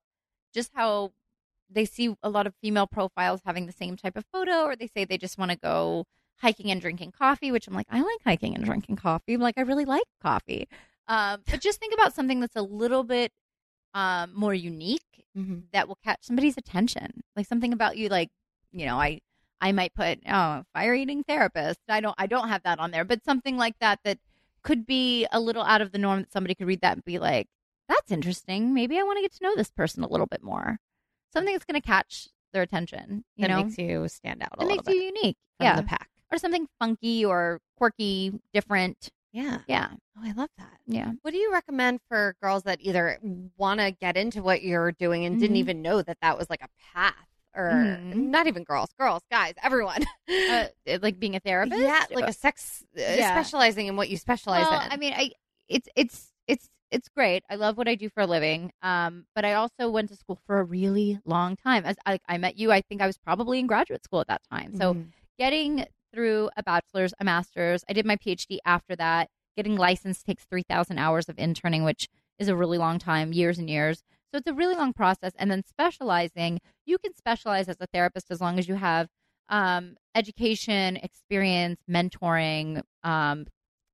just 0.53 0.71
how 0.73 1.11
they 1.69 1.85
see 1.85 2.15
a 2.23 2.29
lot 2.29 2.47
of 2.47 2.55
female 2.61 2.87
profiles 2.87 3.41
having 3.45 3.67
the 3.67 3.71
same 3.71 3.95
type 3.95 4.17
of 4.17 4.25
photo, 4.33 4.63
or 4.63 4.75
they 4.75 4.87
say 4.87 5.05
they 5.05 5.17
just 5.17 5.37
want 5.37 5.51
to 5.51 5.57
go 5.57 6.05
hiking 6.41 6.71
and 6.71 6.79
drinking 6.81 7.11
coffee, 7.11 7.51
which 7.51 7.67
I'm 7.67 7.73
like, 7.73 7.87
I 7.89 8.01
like 8.01 8.19
hiking 8.23 8.55
and 8.55 8.63
drinking 8.63 8.95
coffee. 8.95 9.33
I'm 9.33 9.41
like, 9.41 9.57
I 9.57 9.61
really 9.61 9.85
like 9.85 10.03
coffee. 10.21 10.67
Um, 11.07 11.41
but 11.49 11.59
just 11.61 11.79
think 11.79 11.93
about 11.93 12.13
something 12.13 12.39
that's 12.39 12.55
a 12.55 12.61
little 12.61 13.03
bit 13.03 13.31
um, 13.93 14.31
more 14.35 14.53
unique 14.53 15.01
Mhm. 15.37 15.63
that 15.73 15.87
will 15.87 15.97
catch 16.03 16.19
somebody's 16.23 16.57
attention. 16.57 17.21
Like 17.35 17.45
something 17.47 17.71
about 17.73 17.97
you, 17.97 18.09
like 18.09 18.29
you 18.71 18.85
know, 18.85 18.97
I 18.99 19.19
I 19.61 19.71
might 19.71 19.93
put 19.93 20.19
oh 20.27 20.63
fire 20.73 20.93
eating 20.93 21.23
therapist. 21.23 21.79
I 21.87 21.99
don't 22.01 22.15
I 22.17 22.27
don't 22.27 22.49
have 22.49 22.63
that 22.63 22.79
on 22.79 22.91
there, 22.91 23.03
but 23.05 23.23
something 23.23 23.57
like 23.57 23.77
that 23.79 23.99
that 24.03 24.17
could 24.63 24.85
be 24.85 25.27
a 25.31 25.39
little 25.39 25.63
out 25.63 25.81
of 25.81 25.91
the 25.91 25.97
norm. 25.97 26.19
That 26.21 26.31
somebody 26.33 26.55
could 26.55 26.67
read 26.67 26.81
that 26.81 26.93
and 26.97 27.05
be 27.05 27.19
like, 27.19 27.47
that's 27.87 28.11
interesting. 28.11 28.73
Maybe 28.73 28.97
I 28.99 29.03
want 29.03 29.17
to 29.17 29.21
get 29.21 29.33
to 29.33 29.43
know 29.43 29.55
this 29.55 29.71
person 29.71 30.03
a 30.03 30.07
little 30.07 30.27
bit 30.27 30.43
more. 30.43 30.79
Something 31.33 31.53
that's 31.53 31.65
going 31.65 31.79
to 31.79 31.87
catch 31.87 32.27
their 32.53 32.61
attention. 32.63 33.23
You 33.35 33.43
that 33.47 33.51
know, 33.51 33.63
makes 33.63 33.77
you 33.77 34.07
stand 34.07 34.41
out 34.41 34.49
a 34.57 34.63
it 34.63 34.67
makes 34.67 34.83
bit 34.83 34.95
you 34.95 35.01
unique. 35.03 35.37
yeah, 35.59 35.75
the 35.75 35.83
pack. 35.83 36.08
Or 36.31 36.37
something 36.37 36.67
funky 36.79 37.25
or 37.25 37.59
quirky, 37.77 38.39
different. 38.53 39.09
Yeah. 39.31 39.59
Yeah, 39.67 39.89
Oh, 40.17 40.21
I 40.23 40.31
love 40.31 40.49
that. 40.57 40.79
yeah. 40.87 41.11
What 41.21 41.31
do 41.31 41.37
you 41.37 41.51
recommend 41.53 41.99
for 42.09 42.35
girls 42.41 42.63
that 42.63 42.79
either 42.81 43.19
want 43.57 43.79
to 43.79 43.91
get 43.91 44.17
into 44.17 44.41
what 44.41 44.63
you're 44.63 44.91
doing 44.91 45.25
and 45.25 45.39
didn't 45.39 45.55
Mhm. 45.55 45.59
even 45.59 45.81
know 45.81 46.01
that 46.01 46.17
that 46.21 46.37
was 46.37 46.49
like 46.49 46.61
a 46.63 46.67
path, 46.93 47.13
or 47.55 47.71
Mhm. 47.71 48.15
not 48.31 48.47
even 48.47 48.63
girls, 48.63 48.89
girls, 48.99 49.21
guys, 49.31 49.53
everyone? 49.63 50.03
Uh, 50.47 50.67
like 51.01 51.19
being 51.19 51.35
a 51.35 51.39
therapist. 51.39 51.79
yeah, 51.79 52.05
like 52.11 52.27
a 52.27 52.33
sex 52.33 52.83
uh, 52.97 53.01
Yeah. 53.01 53.31
specializing 53.31 53.87
in 53.87 53.95
what 53.95 54.09
you 54.09 54.17
specialize 54.17 54.67
well, 54.69 54.81
in. 54.81 54.91
I 54.91 54.97
mean, 54.97 55.13
I 55.15 55.31
it's 55.67 55.87
it's 55.95 56.31
it's 56.47 56.69
it's 56.91 57.07
great. 57.09 57.43
I 57.49 57.55
love 57.55 57.77
what 57.77 57.87
I 57.87 57.93
do 57.95 58.09
for 58.09 58.21
a 58.21 58.25
living. 58.27 58.71
Um, 58.81 59.25
but 59.35 59.45
I 59.45 59.53
also 59.53 59.89
went 59.91 60.09
to 60.09 60.15
school 60.15 60.39
for 60.47 60.59
a 60.59 60.63
really 60.63 61.19
long 61.25 61.55
time. 61.55 61.85
As 61.85 61.95
I, 62.05 62.19
I 62.27 62.37
met 62.39 62.57
you, 62.57 62.71
I 62.71 62.81
think 62.81 63.01
I 63.01 63.05
was 63.07 63.17
probably 63.17 63.59
in 63.59 63.67
graduate 63.67 64.03
school 64.03 64.21
at 64.21 64.27
that 64.27 64.41
time. 64.51 64.75
So 64.75 64.93
Mhm. 64.95 65.07
getting 65.37 65.85
through 66.13 66.49
a 66.57 66.63
bachelor's, 66.63 67.13
a 67.19 67.23
master's, 67.23 67.83
I 67.89 67.93
did 67.93 68.05
my 68.05 68.15
PhD 68.15 68.57
after 68.65 68.95
that. 68.95 69.29
Getting 69.55 69.75
licensed 69.75 70.25
takes 70.25 70.45
three 70.45 70.63
thousand 70.63 70.99
hours 70.99 71.27
of 71.27 71.37
interning, 71.37 71.83
which 71.83 72.07
is 72.37 72.47
a 72.47 72.55
really 72.55 72.77
long 72.77 72.99
time, 72.99 73.33
years 73.33 73.57
and 73.57 73.69
years. 73.69 74.03
So 74.31 74.37
it's 74.37 74.47
a 74.47 74.53
really 74.53 74.75
long 74.75 74.93
process. 74.93 75.33
And 75.37 75.49
then 75.51 75.63
specializing, 75.63 76.59
you 76.85 76.97
can 76.97 77.13
specialize 77.15 77.67
as 77.67 77.77
a 77.79 77.87
therapist 77.87 78.27
as 78.29 78.39
long 78.39 78.59
as 78.59 78.67
you 78.67 78.75
have 78.75 79.07
um, 79.49 79.95
education, 80.15 80.97
experience, 80.97 81.81
mentoring, 81.89 82.83
um, 83.03 83.47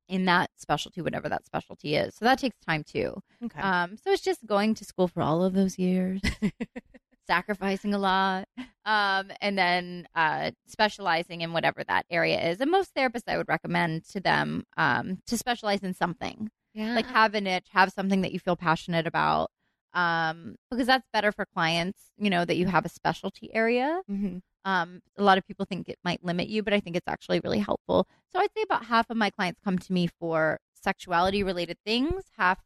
in 0.07 0.25
that 0.25 0.51
specialty, 0.55 1.01
whatever 1.01 1.27
that 1.29 1.45
specialty 1.45 1.95
is. 1.95 2.15
So 2.15 2.25
that 2.25 2.37
takes 2.37 2.57
time 2.59 2.83
too. 2.83 3.21
Okay. 3.43 3.59
Um, 3.59 3.97
so 3.97 4.11
it's 4.11 4.21
just 4.21 4.45
going 4.45 4.75
to 4.75 4.85
school 4.85 5.07
for 5.07 5.21
all 5.21 5.43
of 5.43 5.53
those 5.53 5.79
years, 5.79 6.21
sacrificing 7.27 7.93
a 7.93 7.97
lot, 7.97 8.47
um, 8.85 9.31
and 9.41 9.57
then 9.57 10.07
uh, 10.15 10.51
specializing 10.67 11.41
in 11.41 11.53
whatever 11.53 11.83
that 11.87 12.05
area 12.09 12.51
is. 12.51 12.59
And 12.59 12.71
most 12.71 12.93
therapists, 12.95 13.23
I 13.27 13.37
would 13.37 13.47
recommend 13.47 14.05
to 14.09 14.19
them 14.19 14.65
um, 14.77 15.19
to 15.27 15.37
specialize 15.37 15.81
in 15.81 15.93
something, 15.93 16.49
yeah. 16.73 16.95
like 16.95 17.07
have 17.07 17.33
a 17.35 17.41
niche, 17.41 17.67
have 17.71 17.91
something 17.91 18.21
that 18.21 18.31
you 18.31 18.39
feel 18.39 18.55
passionate 18.55 19.07
about, 19.07 19.51
um, 19.93 20.55
because 20.69 20.87
that's 20.87 21.07
better 21.13 21.31
for 21.31 21.45
clients. 21.45 22.11
You 22.17 22.29
know 22.29 22.45
that 22.45 22.57
you 22.57 22.67
have 22.67 22.85
a 22.85 22.89
specialty 22.89 23.53
area. 23.53 24.01
Mhm. 24.09 24.41
Um, 24.65 25.01
a 25.15 25.23
lot 25.23 25.37
of 25.37 25.45
people 25.45 25.65
think 25.65 25.87
it 25.87 25.99
might 26.03 26.23
limit 26.23 26.47
you, 26.47 26.63
but 26.63 26.73
I 26.73 26.79
think 26.79 26.95
it's 26.95 27.07
actually 27.07 27.39
really 27.39 27.59
helpful. 27.59 28.07
So 28.33 28.39
I'd 28.39 28.49
say 28.57 28.63
about 28.63 28.85
half 28.85 29.09
of 29.11 29.17
my 29.17 29.29
clients 29.29 29.61
come 29.63 29.77
to 29.77 29.93
me 29.93 30.07
for 30.07 30.59
sexuality 30.73 31.43
related 31.43 31.77
things, 31.85 32.23
half 32.37 32.59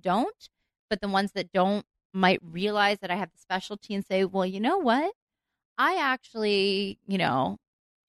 don't. 0.00 0.48
But 0.90 1.00
the 1.00 1.08
ones 1.08 1.32
that 1.32 1.52
don't 1.52 1.84
might 2.12 2.40
realize 2.42 2.98
that 3.00 3.10
I 3.10 3.16
have 3.16 3.30
the 3.32 3.38
specialty 3.38 3.94
and 3.94 4.04
say, 4.04 4.24
well, 4.24 4.46
you 4.46 4.60
know 4.60 4.78
what? 4.78 5.12
I 5.76 5.96
actually, 5.96 6.98
you 7.06 7.18
know, 7.18 7.56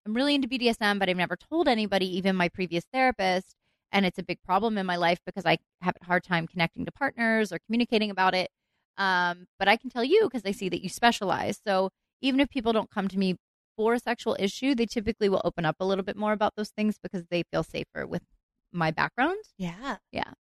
I'm 0.06 0.14
really 0.14 0.36
into 0.36 0.48
BDSM, 0.48 1.00
but 1.00 1.10
I've 1.10 1.18
never 1.18 1.36
told 1.36 1.68
anybody, 1.68 2.18
even 2.18 2.36
my 2.36 2.50
previous 2.50 2.86
therapist. 2.92 3.56
And 3.92 4.06
it's 4.06 4.20
a 4.20 4.24
big 4.24 4.42
problem 4.44 4.78
in 4.78 4.86
my 4.86 4.96
life 4.96 5.20
because 5.26 5.46
I 5.46 5.58
have 5.82 5.96
a 6.02 6.06
hard 6.06 6.24
time 6.24 6.48
connecting 6.48 6.86
to 6.86 6.92
partners 6.92 7.52
or 7.52 7.60
communicating 7.66 8.12
about 8.12 8.36
it. 8.36 8.50
Um, 8.98 9.46
but 9.58 9.68
I 9.68 9.78
can 9.78 9.90
tell 9.90 10.04
you 10.04 10.24
because 10.24 10.44
I 10.46 10.52
see 10.52 10.70
that 10.70 10.84
you 10.84 10.90
specialize. 10.90 11.60
So 11.66 11.90
even 12.22 12.40
if 12.40 12.50
people 12.50 12.74
don't 12.74 12.90
come 12.90 13.08
to 13.08 13.18
me 13.18 13.36
for 13.78 13.94
a 13.94 14.00
sexual 14.00 14.36
issue, 14.40 14.76
they 14.76 14.86
typically 14.86 15.30
will 15.30 15.42
open 15.44 15.66
up 15.66 15.78
a 15.80 15.86
little 15.86 16.04
bit 16.04 16.18
more 16.18 16.34
about 16.34 16.54
those 16.56 16.70
things 16.70 16.98
because 17.02 17.24
they 17.30 17.44
feel 17.52 17.64
safer 17.64 18.06
with 18.06 18.24
my 18.72 18.92
background. 18.92 19.38
yeah. 19.58 19.98
Yeah. 20.12 20.32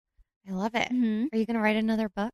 I 0.49 0.53
love 0.53 0.75
it. 0.75 0.89
Mm-hmm. 0.91 1.27
Are 1.33 1.39
you 1.39 1.45
going 1.45 1.57
to 1.57 1.61
write 1.61 1.77
another 1.77 2.09
book? 2.09 2.33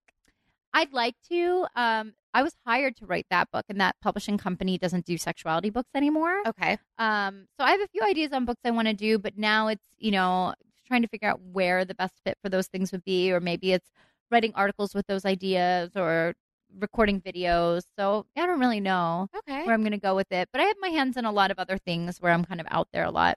I'd 0.75 0.93
like 0.93 1.15
to. 1.31 1.67
Um, 1.77 2.15
I 2.35 2.43
was 2.43 2.55
hired 2.67 2.97
to 2.97 3.07
write 3.07 3.27
that 3.31 3.51
book, 3.53 3.65
and 3.69 3.81
that 3.81 3.97
publishing 4.03 4.37
company 4.39 4.77
doesn't 4.77 5.07
do 5.07 5.17
sexuality 5.17 5.71
books 5.71 5.91
anymore. 5.95 6.43
Okay. 6.47 6.79
Um, 6.99 7.47
so 7.59 7.65
I 7.65 7.71
have 7.71 7.81
a 7.81 7.89
few 7.89 8.03
ideas 8.03 8.33
on 8.33 8.45
books 8.45 8.61
I 8.65 8.71
want 8.73 8.89
to 8.89 8.95
do, 8.95 9.19
but 9.19 9.39
now 9.39 9.69
it's 9.69 9.87
you 9.99 10.11
know 10.11 10.55
trying 10.87 11.03
to 11.03 11.09
figure 11.09 11.29
out 11.29 11.41
where 11.41 11.85
the 11.85 11.95
best 11.95 12.15
fit 12.25 12.37
for 12.43 12.49
those 12.51 12.67
things 12.67 12.93
would 12.93 13.05
be, 13.05 13.33
or 13.33 13.41
maybe 13.41 13.73
it's 13.73 13.89
writing 14.31 14.53
articles 14.55 14.95
with 14.95 15.07
those 15.07 15.25
ideas, 15.25 15.93
or 15.97 16.35
recording 16.79 17.21
videos. 17.21 17.85
So 17.99 18.27
I 18.37 18.47
don't 18.47 18.59
really 18.61 18.81
know 18.81 19.29
Okay. 19.37 19.65
where 19.65 19.75
I'm 19.75 19.83
going 19.83 19.93
to 19.93 19.99
go 19.99 20.17
with 20.17 20.31
it, 20.33 20.49
but 20.53 20.61
I 20.61 20.65
have 20.65 20.77
my 20.81 20.89
hands 20.89 21.17
in 21.17 21.25
a 21.25 21.33
lot 21.33 21.51
of 21.53 21.59
other 21.59 21.79
things 21.79 22.21
where 22.21 22.33
I'm 22.33 22.45
kind 22.45 22.61
of 22.61 22.67
out 22.71 22.89
there 22.93 23.05
a 23.05 23.11
lot. 23.13 23.37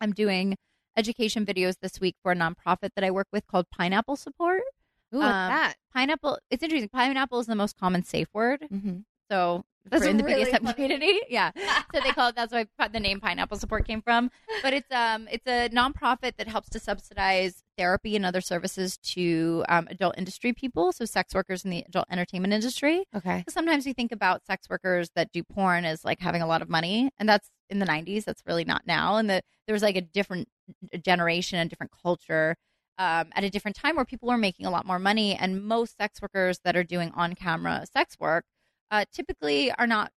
I'm 0.00 0.12
doing 0.12 0.56
education 0.96 1.46
videos 1.46 1.76
this 1.80 2.00
week 2.00 2.16
for 2.22 2.32
a 2.32 2.36
nonprofit 2.36 2.90
that 2.96 3.04
I 3.04 3.10
work 3.12 3.28
with 3.32 3.46
called 3.46 3.66
Pineapple 3.70 4.16
Support. 4.16 4.62
Ooh, 5.14 5.18
what's 5.18 5.28
Um, 5.28 5.48
that? 5.50 5.74
Pineapple, 5.94 6.38
it's 6.50 6.62
interesting. 6.62 6.88
Pineapple 6.88 7.38
is 7.40 7.46
the 7.46 7.54
most 7.54 7.76
common 7.78 8.02
safe 8.04 8.28
word. 8.34 8.66
Mm-hmm. 8.72 8.98
So 9.30 9.64
That's 9.90 10.04
in 10.04 10.16
the 10.18 10.24
really 10.24 10.44
BDSM 10.44 10.60
funny. 10.62 10.72
community, 10.74 11.20
yeah. 11.30 11.50
So 11.94 12.00
they 12.00 12.10
call 12.10 12.28
it. 12.30 12.34
That's 12.36 12.52
why 12.52 12.66
the 12.88 13.00
name 13.00 13.20
Pineapple 13.20 13.56
Support 13.58 13.86
came 13.86 14.02
from. 14.02 14.30
But 14.62 14.72
it's 14.74 14.90
um 14.92 15.28
it's 15.30 15.46
a 15.46 15.68
nonprofit 15.70 16.36
that 16.36 16.48
helps 16.48 16.68
to 16.70 16.78
subsidize 16.80 17.62
therapy 17.78 18.16
and 18.16 18.26
other 18.26 18.40
services 18.40 18.96
to 18.98 19.64
um, 19.68 19.86
adult 19.90 20.16
industry 20.18 20.52
people, 20.52 20.92
so 20.92 21.04
sex 21.04 21.34
workers 21.34 21.64
in 21.64 21.70
the 21.70 21.84
adult 21.88 22.06
entertainment 22.10 22.52
industry. 22.52 23.04
Okay. 23.16 23.44
Sometimes 23.48 23.86
we 23.86 23.92
think 23.92 24.12
about 24.12 24.44
sex 24.44 24.68
workers 24.68 25.10
that 25.16 25.30
do 25.32 25.42
porn 25.42 25.84
as 25.84 26.04
like 26.04 26.20
having 26.20 26.42
a 26.42 26.46
lot 26.46 26.60
of 26.62 26.68
money, 26.68 27.10
and 27.18 27.28
that's 27.28 27.48
in 27.70 27.78
the 27.78 27.86
'90s. 27.86 28.24
That's 28.24 28.42
really 28.46 28.64
not 28.64 28.82
now. 28.86 29.16
And 29.16 29.30
the, 29.30 29.42
there 29.66 29.72
was 29.74 29.82
like 29.82 29.96
a 29.96 30.00
different 30.02 30.48
generation 31.02 31.58
and 31.58 31.70
different 31.70 31.92
culture 32.02 32.56
um, 32.98 33.30
at 33.34 33.44
a 33.44 33.50
different 33.50 33.76
time 33.76 33.96
where 33.96 34.04
people 34.04 34.28
were 34.28 34.38
making 34.38 34.66
a 34.66 34.70
lot 34.70 34.86
more 34.86 34.98
money, 34.98 35.34
and 35.34 35.64
most 35.64 35.96
sex 35.96 36.20
workers 36.22 36.60
that 36.64 36.76
are 36.76 36.84
doing 36.84 37.10
on-camera 37.14 37.86
sex 37.92 38.16
work 38.18 38.44
uh, 38.90 39.04
typically 39.12 39.72
are 39.72 39.86
not 39.86 40.12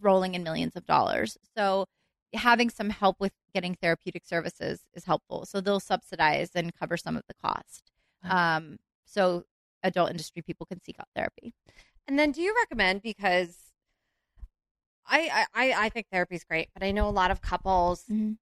rolling 0.00 0.34
in 0.34 0.42
millions 0.42 0.74
of 0.76 0.86
dollars. 0.86 1.36
So 1.56 1.86
having 2.34 2.70
some 2.70 2.90
help 2.90 3.16
with 3.20 3.32
getting 3.52 3.74
therapeutic 3.74 4.24
services 4.24 4.80
is 4.94 5.04
helpful. 5.04 5.44
So 5.44 5.60
they'll 5.60 5.80
subsidize 5.80 6.50
and 6.54 6.74
cover 6.74 6.96
some 6.96 7.16
of 7.16 7.24
the 7.28 7.34
cost. 7.44 7.90
Um, 8.24 8.78
so 9.04 9.44
adult 9.82 10.10
industry 10.10 10.42
people 10.42 10.64
can 10.64 10.80
seek 10.82 10.96
out 10.98 11.08
therapy. 11.14 11.52
And 12.06 12.18
then, 12.18 12.32
do 12.32 12.40
you 12.40 12.54
recommend 12.58 13.02
because 13.02 13.58
I 15.06 15.46
I 15.54 15.74
I 15.86 15.88
think 15.88 16.06
therapy's 16.10 16.44
great, 16.44 16.68
but 16.72 16.82
I 16.82 16.92
know 16.92 17.08
a 17.08 17.10
lot 17.10 17.30
of 17.30 17.40
couples 17.40 18.04
Mhm. 18.10 18.38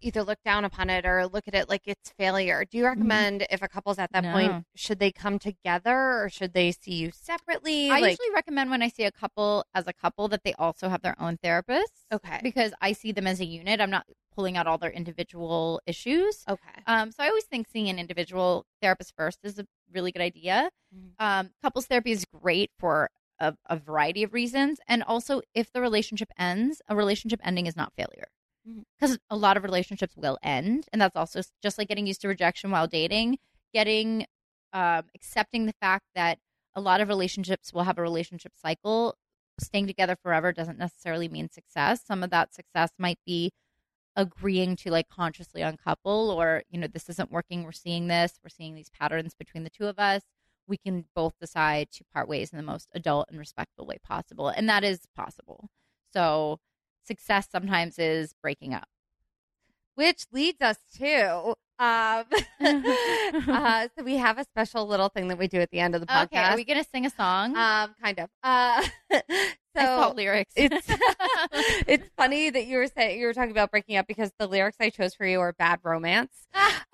Either 0.00 0.22
look 0.22 0.38
down 0.44 0.64
upon 0.64 0.90
it 0.90 1.04
or 1.06 1.26
look 1.26 1.48
at 1.48 1.54
it 1.54 1.68
like 1.68 1.82
it's 1.86 2.10
failure. 2.10 2.64
Do 2.64 2.78
you 2.78 2.84
recommend 2.84 3.46
if 3.50 3.62
a 3.62 3.68
couple's 3.68 3.98
at 3.98 4.12
that 4.12 4.22
No. 4.24 4.32
point, 4.32 4.66
should 4.74 4.98
they 4.98 5.10
come 5.12 5.38
together 5.38 6.22
or 6.22 6.28
should 6.28 6.52
they 6.52 6.72
see 6.72 6.94
you 6.94 7.10
separately? 7.12 7.90
I 7.90 8.00
like, 8.00 8.10
usually 8.10 8.30
recommend 8.34 8.70
when 8.70 8.82
I 8.82 8.88
see 8.88 9.04
a 9.04 9.12
couple 9.12 9.64
as 9.74 9.86
a 9.86 9.92
couple 9.92 10.28
that 10.28 10.42
they 10.44 10.54
also 10.54 10.88
have 10.88 11.02
their 11.02 11.20
own 11.20 11.36
therapist. 11.38 11.92
okay, 12.12 12.40
Because 12.42 12.72
I 12.80 12.92
see 12.92 13.12
them 13.12 13.26
as 13.26 13.40
a 13.40 13.44
unit. 13.44 13.80
I'm 13.80 13.90
not 13.90 14.06
pulling 14.34 14.56
out 14.56 14.66
all 14.66 14.78
their 14.78 14.90
individual 14.90 15.80
issues. 15.86 16.44
okay, 16.48 16.82
Um, 16.86 17.10
so 17.10 17.22
I 17.22 17.28
always 17.28 17.44
think 17.44 17.66
seeing 17.68 17.88
an 17.88 17.98
individual 17.98 18.66
therapist 18.80 19.14
first 19.16 19.40
is 19.42 19.58
a 19.58 19.66
really 19.92 20.12
good 20.12 20.22
idea. 20.22 20.70
Mhm. 20.94 21.12
Um, 21.18 21.50
couples 21.62 21.86
therapy 21.86 22.12
is 22.12 22.24
great 22.24 22.70
for 22.78 23.10
a, 23.40 23.54
a 23.66 23.76
variety 23.76 24.22
of 24.22 24.32
reasons, 24.32 24.78
and 24.88 25.02
also 25.02 25.42
if 25.54 25.72
the 25.72 25.80
relationship 25.80 26.28
ends, 26.38 26.80
a 26.88 26.94
relationship 26.96 27.40
ending 27.42 27.66
is 27.66 27.76
not 27.76 27.92
failure. 27.96 28.28
Because 28.98 29.18
a 29.30 29.36
lot 29.36 29.56
of 29.56 29.62
relationships 29.62 30.14
will 30.16 30.38
end, 30.42 30.86
and 30.92 31.00
that's 31.00 31.16
also 31.16 31.40
just 31.62 31.78
like 31.78 31.88
getting 31.88 32.06
used 32.06 32.20
to 32.22 32.28
rejection 32.28 32.70
while 32.70 32.86
dating, 32.86 33.38
getting 33.72 34.26
um, 34.72 35.04
accepting 35.14 35.66
the 35.66 35.74
fact 35.80 36.04
that 36.14 36.38
a 36.74 36.80
lot 36.80 37.00
of 37.00 37.08
relationships 37.08 37.72
will 37.72 37.84
have 37.84 37.98
a 37.98 38.02
relationship 38.02 38.52
cycle. 38.56 39.16
Staying 39.60 39.86
together 39.86 40.16
forever 40.22 40.52
doesn't 40.52 40.78
necessarily 40.78 41.28
mean 41.28 41.50
success. 41.50 42.02
Some 42.06 42.22
of 42.22 42.30
that 42.30 42.54
success 42.54 42.90
might 42.98 43.18
be 43.26 43.50
agreeing 44.18 44.74
to 44.74 44.90
like 44.90 45.08
consciously 45.08 45.62
uncouple 45.62 46.30
or 46.30 46.64
you 46.70 46.78
know 46.78 46.88
this 46.88 47.08
isn't 47.08 47.30
working 47.30 47.62
we're 47.62 47.70
seeing 47.70 48.08
this 48.08 48.40
we're 48.42 48.48
seeing 48.48 48.74
these 48.74 48.88
patterns 48.90 49.32
between 49.32 49.62
the 49.62 49.70
two 49.70 49.86
of 49.86 49.96
us 49.96 50.22
we 50.66 50.76
can 50.76 51.04
both 51.14 51.34
decide 51.40 51.88
to 51.92 52.02
part 52.12 52.28
ways 52.28 52.50
in 52.50 52.56
the 52.56 52.62
most 52.64 52.88
adult 52.94 53.26
and 53.30 53.38
respectful 53.38 53.86
way 53.86 53.96
possible 54.02 54.48
and 54.48 54.68
that 54.68 54.82
is 54.82 55.02
possible 55.14 55.68
so 56.12 56.58
success 57.08 57.48
sometimes 57.50 57.98
is 57.98 58.34
breaking 58.42 58.72
up 58.74 58.88
which 59.96 60.26
leads 60.32 60.60
us 60.62 60.78
to 60.96 61.54
um, 61.80 62.24
uh, 62.60 63.88
so 63.96 64.04
we 64.04 64.16
have 64.16 64.38
a 64.38 64.44
special 64.44 64.86
little 64.86 65.08
thing 65.08 65.28
that 65.28 65.38
we 65.38 65.46
do 65.48 65.58
at 65.60 65.70
the 65.70 65.80
end 65.80 65.94
of 65.94 66.00
the 66.00 66.06
podcast. 66.06 66.24
okay 66.24 66.38
are 66.38 66.56
we 66.56 66.64
gonna 66.64 66.84
sing 66.84 67.06
a 67.06 67.10
song 67.10 67.56
um, 67.56 67.94
kind 68.02 68.18
of. 68.18 68.28
Uh, 68.42 68.82
so 69.12 69.20
I 69.76 69.84
saw 69.84 70.08
lyrics 70.10 70.52
it's 70.56 70.86
it's 71.86 72.10
funny 72.16 72.50
that 72.50 72.66
you 72.66 72.78
were 72.78 72.88
saying 72.88 73.20
you 73.20 73.26
were 73.26 73.34
talking 73.34 73.52
about 73.52 73.70
breaking 73.70 73.96
up 73.96 74.08
because 74.08 74.32
the 74.40 74.48
lyrics 74.48 74.76
I 74.80 74.90
chose 74.90 75.14
for 75.14 75.24
you 75.24 75.40
are 75.40 75.52
bad 75.52 75.78
romance. 75.84 76.32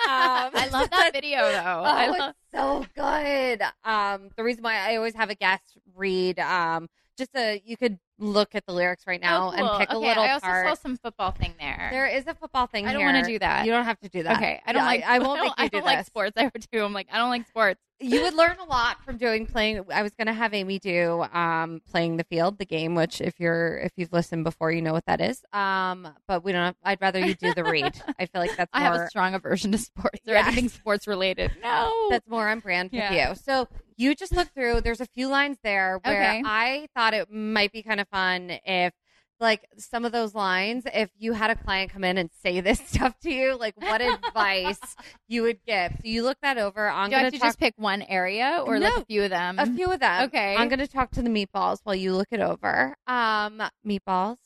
I 0.07 0.69
love 0.71 0.91
that 0.91 1.13
video 1.15 1.41
though 1.41 1.81
Oh, 1.81 1.83
I 1.85 2.09
love 2.09 2.31
it's 2.31 2.59
so 2.59 2.87
good. 2.95 3.63
Um, 3.85 4.29
the 4.37 4.45
reason 4.45 4.63
why 4.63 4.77
I 4.77 4.97
always 4.97 5.15
have 5.15 5.31
a 5.31 5.35
guest 5.35 5.79
read, 5.95 6.39
um, 6.39 6.89
just 7.17 7.31
a 7.35 7.63
you 7.65 7.79
could 7.79 7.99
look 8.19 8.55
at 8.55 8.65
the 8.67 8.73
lyrics 8.73 9.07
right 9.07 9.21
now 9.21 9.49
Oh, 9.49 9.51
cool. 9.57 9.69
and 9.71 9.79
pick 9.81 9.91
a 9.91 9.97
Okay, 9.97 10.07
little 10.09 10.23
I 10.23 10.31
also 10.33 10.47
part. 10.47 10.67
saw 10.69 10.75
some 10.75 10.97
football 10.97 11.33
thing 11.33 11.55
there. 11.59 11.89
there 11.91 12.07
is 12.07 12.27
a 12.27 12.35
football 12.35 12.67
thing. 12.67 12.87
I 12.87 12.93
don't 12.93 13.05
wanna 13.05 13.25
do 13.25 13.39
that. 13.41 13.65
You 13.67 13.73
don't 13.73 13.85
have 13.85 13.99
to 14.01 14.09
do 14.09 14.23
that. 14.23 14.37
okay, 14.37 14.61
I 14.67 14.73
don't 14.73 14.83
Yeah, 14.83 14.87
like. 14.87 15.05
I, 15.05 15.19
won't 15.19 15.41
I 15.41 15.43
make 15.43 15.57
don't, 15.57 15.59
you 15.59 15.65
I 15.65 15.69
do 15.69 15.77
don't 15.79 15.87
like 15.87 16.07
sports. 16.07 16.33
I 16.37 16.45
would 16.45 16.67
do. 16.71 16.85
I'm 16.85 16.93
like, 16.93 17.09
I 17.13 17.19
don't 17.19 17.31
like 17.31 17.47
sports. 17.49 17.81
you 18.01 18.23
would 18.23 18.35
learn 18.35 18.57
a 18.61 18.65
lot 18.65 19.03
from 19.05 19.17
doing 19.17 19.47
playing. 19.47 19.85
I 19.93 20.03
was 20.03 20.13
going 20.15 20.27
to 20.27 20.33
have 20.33 20.53
Amie 20.53 20.79
do 20.81 21.23
um, 21.33 21.81
playing 21.91 22.17
the 22.17 22.25
field, 22.25 22.59
the 22.59 22.67
game, 22.67 22.95
which 22.95 23.21
if 23.21 23.39
you're 23.41 23.79
if 23.79 23.93
you've 23.97 24.13
listened 24.13 24.45
before, 24.45 24.71
you 24.73 24.83
know 24.83 24.93
what 24.93 25.07
that 25.07 25.21
is. 25.21 25.43
Um, 25.53 26.09
but 26.29 26.45
we 26.45 26.53
don't. 26.53 26.63
Have, 26.63 26.77
I'd 26.85 27.01
rather 27.01 27.21
you 27.21 27.35
do 27.35 27.53
the 27.55 27.65
read. 27.65 28.01
I 28.19 28.27
feel 28.27 28.41
like 28.41 28.57
that's 28.57 28.71
I 28.73 28.81
have 28.83 28.95
a 28.95 29.09
strong 29.09 29.35
aversion 29.35 29.73
to 29.73 29.79
sports 29.79 30.21
or 30.29 30.35
Yes. 30.35 30.47
anything 30.47 30.69
sports 30.81 31.07
related. 31.07 31.51
No, 31.63 32.09
that's 32.11 32.29
more 32.29 32.49
on 32.49 32.61
brand 32.61 32.91
with 32.93 33.01
Yeah. 33.01 33.31
you. 33.31 33.35
So 33.37 33.69
you 33.97 34.15
just 34.17 34.33
look 34.33 34.49
through. 34.55 34.81
There's 34.81 35.01
a 35.01 35.07
few 35.07 35.29
lines 35.29 35.57
there 35.63 36.01
where 36.05 36.15
Okay. 36.21 36.43
I 36.45 36.89
thought 36.97 37.15
it 37.15 37.31
might 37.31 37.71
be 37.71 37.83
kind 37.85 38.01
of 38.01 38.04
fun 38.11 38.59
if. 38.67 38.93
Like 39.41 39.67
some 39.77 40.05
of 40.05 40.13
those 40.13 40.33
lines, 40.33 40.85
if 40.95 41.11
you 41.19 41.33
had 41.33 41.51
a 41.51 41.57
client 41.57 41.91
come 41.91 42.05
in 42.05 42.19
and 42.19 42.31
say 42.41 42.61
this 42.61 42.79
stuff 42.89 43.19
to 43.25 43.31
you, 43.31 43.59
like 43.59 43.75
what 43.79 44.01
advice 44.01 44.79
you 45.27 45.43
would 45.43 45.59
give. 45.67 45.91
So 45.91 46.03
you 46.05 46.23
look 46.23 46.39
that 46.41 46.57
over. 46.57 46.89
I'm 46.89 47.11
do 47.11 47.17
going 47.17 47.33
to 47.33 47.39
talk 47.39 47.49
just 47.49 47.59
pick 47.59 47.75
one 47.77 48.03
area 48.03 48.63
or 48.65 48.79
like 48.79 48.97
a 48.97 49.05
few 49.05 49.25
of 49.25 49.31
them? 49.31 49.59
a 49.59 49.67
few 49.67 49.91
of 49.91 49.99
them. 49.99 50.27
Okay. 50.27 50.55
I'm 50.57 50.69
going 50.69 50.79
to 50.79 50.87
talk 50.87 51.11
to 51.11 51.21
the 51.21 51.29
meatballs 51.29 51.81
while 51.83 51.97
you 51.97 52.15
look 52.15 52.29
it 52.31 52.41
over. 52.41 52.95
Um, 53.09 53.61
meatballs, 53.87 54.39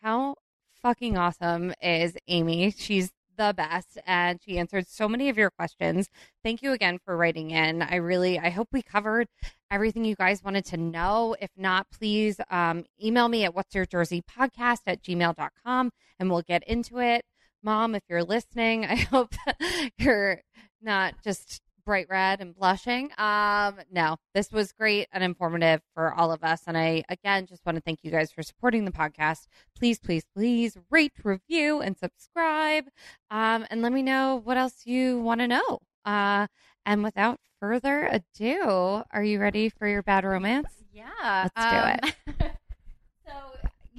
how 0.00 0.36
fucking 0.80 1.18
awesome 1.18 1.74
is 1.82 2.16
Amie? 2.28 2.70
She's 2.70 3.10
the 3.40 3.54
best 3.54 3.96
and 4.06 4.38
she 4.44 4.58
answered 4.58 4.86
so 4.86 5.08
many 5.08 5.30
of 5.30 5.38
your 5.38 5.50
questions. 5.50 6.10
Thank 6.44 6.60
you 6.60 6.72
again 6.72 6.98
for 7.02 7.16
writing 7.16 7.50
in. 7.50 7.80
I 7.80 7.96
really, 7.96 8.38
I 8.38 8.50
hope 8.50 8.68
we 8.70 8.82
covered 8.82 9.28
everything 9.70 10.04
you 10.04 10.14
guys 10.14 10.44
wanted 10.44 10.66
to 10.66 10.76
know. 10.76 11.34
If 11.40 11.48
not, 11.56 11.86
please 11.90 12.38
um, 12.50 12.84
email 13.02 13.28
me 13.28 13.44
at 13.44 13.54
what's 13.54 13.74
your 13.74 13.86
jersey 13.86 14.22
podcast 14.22 14.80
at 14.86 15.02
gmail.com 15.02 15.90
and 16.18 16.30
we'll 16.30 16.42
get 16.42 16.62
into 16.68 16.98
it. 16.98 17.24
mom, 17.62 17.94
if 17.94 18.02
you're 18.10 18.24
listening, 18.24 18.84
I 18.94 18.96
hope 18.96 19.34
you're 19.98 20.42
not 20.82 21.14
just 21.24 21.62
bright 21.90 22.06
red 22.08 22.40
and 22.40 22.54
blushing. 22.54 23.10
Um, 23.18 23.80
no, 23.90 24.16
this 24.32 24.52
was 24.52 24.70
great 24.70 25.08
and 25.10 25.24
informative 25.24 25.80
for 25.92 26.14
all 26.14 26.30
of 26.30 26.44
us. 26.44 26.62
And 26.68 26.78
I, 26.78 27.02
again, 27.08 27.46
just 27.46 27.66
want 27.66 27.74
to 27.78 27.82
thank 27.82 28.04
you 28.04 28.12
guys 28.12 28.30
for 28.30 28.44
supporting 28.44 28.84
the 28.84 28.92
podcast. 28.92 29.48
Please, 29.76 29.98
please, 29.98 30.22
please 30.32 30.78
rate, 30.88 31.14
review, 31.24 31.80
and 31.80 31.98
subscribe. 31.98 32.84
Um, 33.32 33.66
and 33.70 33.82
let 33.82 33.90
me 33.90 34.04
know 34.04 34.40
what 34.44 34.56
else 34.56 34.82
you 34.84 35.18
want 35.18 35.40
to 35.40 35.48
know. 35.48 35.80
Uh, 36.04 36.46
and 36.86 37.02
without 37.02 37.40
further 37.58 38.08
ado, 38.08 39.02
are 39.10 39.24
you 39.24 39.40
ready 39.40 39.68
for 39.68 39.88
your 39.88 40.04
bad 40.04 40.24
romance? 40.24 40.68
Yeah. 40.92 41.48
Let's 41.56 42.04
do 42.04 42.08
it. 42.08 42.36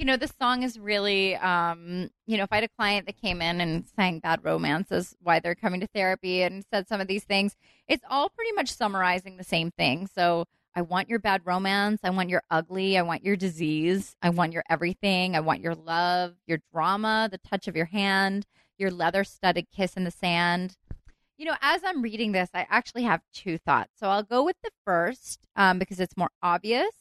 you 0.02 0.06
know, 0.06 0.18
this 0.18 0.34
song 0.41 0.64
is 0.64 0.80
really, 0.80 1.36
um, 1.36 2.10
you 2.26 2.36
know, 2.36 2.41
if 2.41 2.52
I 2.52 2.56
had 2.56 2.64
a 2.64 2.69
client 2.69 3.06
that 3.06 3.22
came 3.22 3.40
in 3.40 3.61
and 3.61 3.86
sang 3.95 4.18
bad 4.18 4.44
romance 4.44 4.91
as 4.91 5.15
why 5.22 5.40
they're 5.40 5.53
coming 5.53 5.80
to 5.82 5.88
therapy 5.94 6.41
and 6.41 6.65
said 6.73 6.88
some 6.88 6.99
of 6.99 7.07
these 7.07 7.23
things, 7.23 7.56
it's 7.88 8.03
all 8.10 8.28
pretty 8.30 8.52
much 8.53 8.73
summarizing 8.73 9.38
the 9.38 9.44
same 9.44 9.69
thing. 9.69 10.07
So, 10.07 10.45
I 10.73 10.82
want 10.82 11.10
your 11.10 11.19
bad 11.19 11.41
romance. 11.44 11.99
I 12.03 12.10
want 12.11 12.30
your 12.30 12.41
ugly. 12.49 12.98
I 12.98 13.02
want 13.03 13.26
your 13.26 13.36
disease. 13.36 14.15
I 14.23 14.30
want 14.30 14.53
your 14.53 14.64
everything. 14.69 15.36
I 15.36 15.41
want 15.41 15.61
your 15.61 15.76
love, 15.76 16.34
your 16.48 16.60
drama, 16.73 17.28
the 17.30 17.38
touch 17.38 17.68
of 17.68 17.76
your 17.76 17.88
hand, 17.88 18.48
your 18.80 18.90
leather 18.90 19.26
studded 19.26 19.68
kiss 19.76 19.95
in 19.95 20.06
the 20.06 20.11
sand. 20.11 20.78
You 21.42 21.48
know, 21.48 21.56
as 21.64 21.82
I'm 21.84 22.04
reading 22.04 22.34
this, 22.34 22.52
I 22.54 22.68
actually 22.70 23.02
have 23.02 23.20
two 23.34 23.58
thoughts. 23.58 23.90
So 24.00 24.08
I'll 24.08 24.22
go 24.22 24.44
with 24.46 24.58
the 24.64 24.70
first 24.86 25.48
um, 25.56 25.80
because 25.80 26.00
it's 26.00 26.16
more 26.16 26.30
obvious 26.44 26.92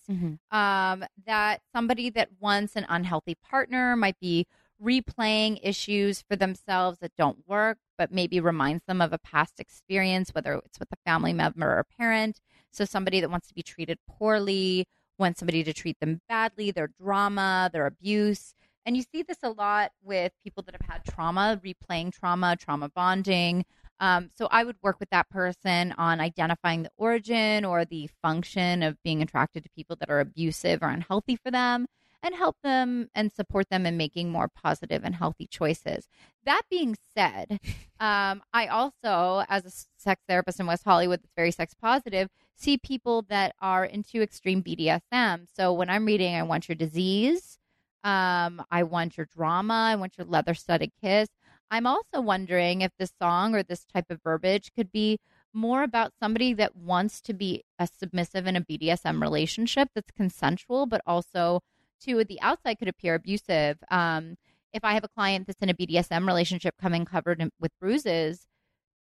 um, 0.51 1.05
that 1.27 1.61
somebody 1.75 2.09
that 2.09 2.31
wants 2.41 2.75
an 2.75 2.87
unhealthy 2.89 3.35
partner 3.35 3.97
might 3.97 4.19
be 4.19 4.47
replaying 4.83 5.61
issues 5.63 6.23
for 6.23 6.37
themselves 6.37 6.97
that 7.03 7.13
don't 7.19 7.47
work, 7.47 7.77
but 7.99 8.13
maybe 8.13 8.41
reminds 8.41 8.83
them 8.87 9.03
of 9.03 9.13
a 9.13 9.19
past 9.19 9.61
experience, 9.61 10.31
whether 10.31 10.55
it's 10.55 10.79
with 10.79 10.91
a 10.91 10.97
family 11.05 11.35
member 11.35 11.67
or 11.79 11.85
parent. 11.99 12.41
So 12.71 12.87
somebody 12.87 13.21
that 13.21 13.31
wants 13.31 13.49
to 13.49 13.55
be 13.55 13.63
treated 13.63 13.99
poorly, 14.09 14.87
wants 15.19 15.41
somebody 15.41 15.63
to 15.65 15.75
treat 15.75 16.01
them 16.01 16.23
badly, 16.31 16.71
their 16.71 16.89
drama, 16.99 17.69
their 17.75 17.85
abuse. 17.85 18.55
And 18.87 18.97
you 18.97 19.03
see 19.03 19.23
this 19.23 19.37
a 19.43 19.51
lot 19.51 19.93
with 20.03 20.33
people 20.43 20.63
that 20.63 20.75
have 20.81 20.91
had 20.91 21.05
trauma, 21.05 21.61
replaying 21.63 22.15
trauma, 22.15 22.57
trauma 22.57 22.89
bonding. 22.89 23.67
Um, 24.01 24.31
so 24.37 24.49
I 24.51 24.65
would 24.65 24.77
work 24.83 24.99
with 24.99 25.11
that 25.11 25.29
person 25.29 25.93
on 25.93 26.21
identifying 26.21 26.83
the 26.83 26.91
origin 26.97 27.65
or 27.65 27.85
the 27.85 28.09
function 28.23 28.83
of 28.83 29.01
being 29.03 29.23
attracted 29.23 29.63
to 29.63 29.71
people 29.71 29.97
that 30.01 30.11
are 30.11 30.21
abusive 30.21 30.83
or 30.83 30.89
unhealthy 30.89 31.37
for 31.37 31.51
them 31.51 31.87
and 32.23 32.35
help 32.35 32.57
them 32.63 33.09
and 33.15 33.33
support 33.33 33.69
them 33.71 33.87
in 33.87 33.97
making 33.97 34.31
more 34.31 34.49
positive 34.49 35.03
and 35.05 35.15
healthy 35.15 35.47
choices. 35.47 36.09
That 36.45 36.63
being 36.71 36.97
said, 37.15 37.61
um, 38.01 38.43
I 38.53 38.67
also, 38.67 39.45
as 39.49 39.65
a 39.65 40.01
sex 40.01 40.23
therapist 40.29 40.61
in 40.61 40.67
West 40.67 40.85
Hollywood 40.85 41.21
that's 41.23 41.33
very 41.37 41.51
sex 41.51 41.75
positive, 41.75 42.29
see 42.57 42.79
people 42.79 43.23
that 43.29 43.55
are 43.61 43.85
into 43.85 44.23
extreme 44.23 44.63
BDSM. 44.63 45.47
So 45.55 45.73
when 45.73 45.91
I'm 45.91 46.05
reading, 46.05 46.35
I 46.35 46.43
want 46.43 46.69
your 46.69 46.77
disease, 46.77 47.59
um, 48.05 48.63
I 48.71 48.83
want 48.83 49.17
your 49.17 49.27
drama, 49.27 49.89
I 49.93 49.97
want 49.97 50.17
your 50.17 50.27
leather 50.27 50.55
studded 50.55 50.91
kiss. 51.03 51.29
I'm 51.71 51.87
also 51.87 52.21
wondering 52.21 52.81
if 52.81 52.91
this 52.99 53.13
song 53.21 53.55
or 53.55 53.63
this 53.63 53.85
type 53.85 54.07
of 54.11 54.21
verbiage 54.23 54.73
could 54.75 54.91
be 54.91 55.19
more 55.53 55.83
about 55.83 56.13
somebody 56.21 56.53
that 56.55 56.77
wants 56.77 57.21
to 57.23 57.33
be 57.33 57.65
a 57.79 57.87
submissive 57.87 58.47
in 58.47 58.57
a 58.57 58.61
BDSM 58.61 59.21
relationship 59.21 59.89
that's 59.95 60.11
consensual, 60.11 60.87
but 60.87 61.01
also 61.07 61.61
to 62.03 62.25
the 62.25 62.41
outside 62.41 62.79
could 62.79 62.89
appear 62.89 63.15
abusive. 63.15 63.79
Um, 63.91 64.37
if 64.73 64.85
I 64.85 64.95
have 64.95 65.05
a 65.05 65.09
client 65.09 65.47
that's 65.47 65.63
in 65.63 65.69
a 65.69 65.75
BDSM 65.75 66.27
relationship 66.27 66.75
coming 66.81 67.05
covered 67.05 67.41
in, 67.41 67.51
with 67.61 67.73
bruises, 67.81 68.47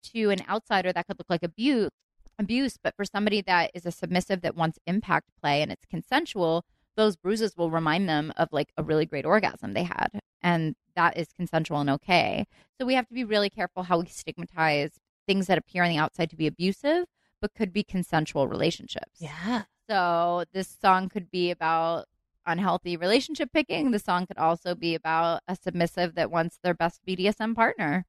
to 0.02 0.30
an 0.30 0.40
outsider 0.48 0.92
that 0.92 1.06
could 1.06 1.18
look 1.18 1.30
like 1.30 1.42
abuse, 1.42 1.90
abuse. 2.38 2.76
But 2.82 2.94
for 2.96 3.04
somebody 3.04 3.42
that 3.42 3.70
is 3.74 3.86
a 3.86 3.90
submissive 3.90 4.42
that 4.42 4.56
wants 4.56 4.78
impact 4.86 5.28
play 5.40 5.62
and 5.62 5.70
it's 5.70 5.84
consensual, 5.86 6.64
those 6.96 7.16
bruises 7.16 7.56
will 7.56 7.70
remind 7.70 8.08
them 8.08 8.32
of 8.36 8.48
like 8.52 8.72
a 8.76 8.82
really 8.82 9.06
great 9.06 9.24
orgasm 9.24 9.72
they 9.72 9.84
had, 9.84 10.20
and 10.42 10.74
that 10.96 11.16
is 11.16 11.28
consensual 11.36 11.80
and 11.80 11.90
okay. 11.90 12.46
So 12.78 12.86
we 12.86 12.94
have 12.94 13.06
to 13.08 13.14
be 13.14 13.24
really 13.24 13.50
careful 13.50 13.84
how 13.84 13.98
we 14.00 14.06
stigmatize 14.06 14.92
things 15.26 15.46
that 15.46 15.58
appear 15.58 15.84
on 15.84 15.90
the 15.90 15.98
outside 15.98 16.30
to 16.30 16.36
be 16.36 16.46
abusive, 16.46 17.04
but 17.40 17.54
could 17.54 17.72
be 17.72 17.82
consensual 17.82 18.48
relationships. 18.48 19.18
Yeah. 19.18 19.62
So 19.88 20.44
this 20.52 20.76
song 20.80 21.08
could 21.08 21.30
be 21.30 21.50
about 21.50 22.06
unhealthy 22.46 22.96
relationship 22.96 23.50
picking. 23.52 23.90
The 23.90 23.98
song 23.98 24.26
could 24.26 24.38
also 24.38 24.74
be 24.74 24.94
about 24.94 25.42
a 25.46 25.56
submissive 25.56 26.14
that 26.14 26.30
wants 26.30 26.58
their 26.62 26.74
best 26.74 27.00
BDSM 27.06 27.54
partner. 27.54 28.06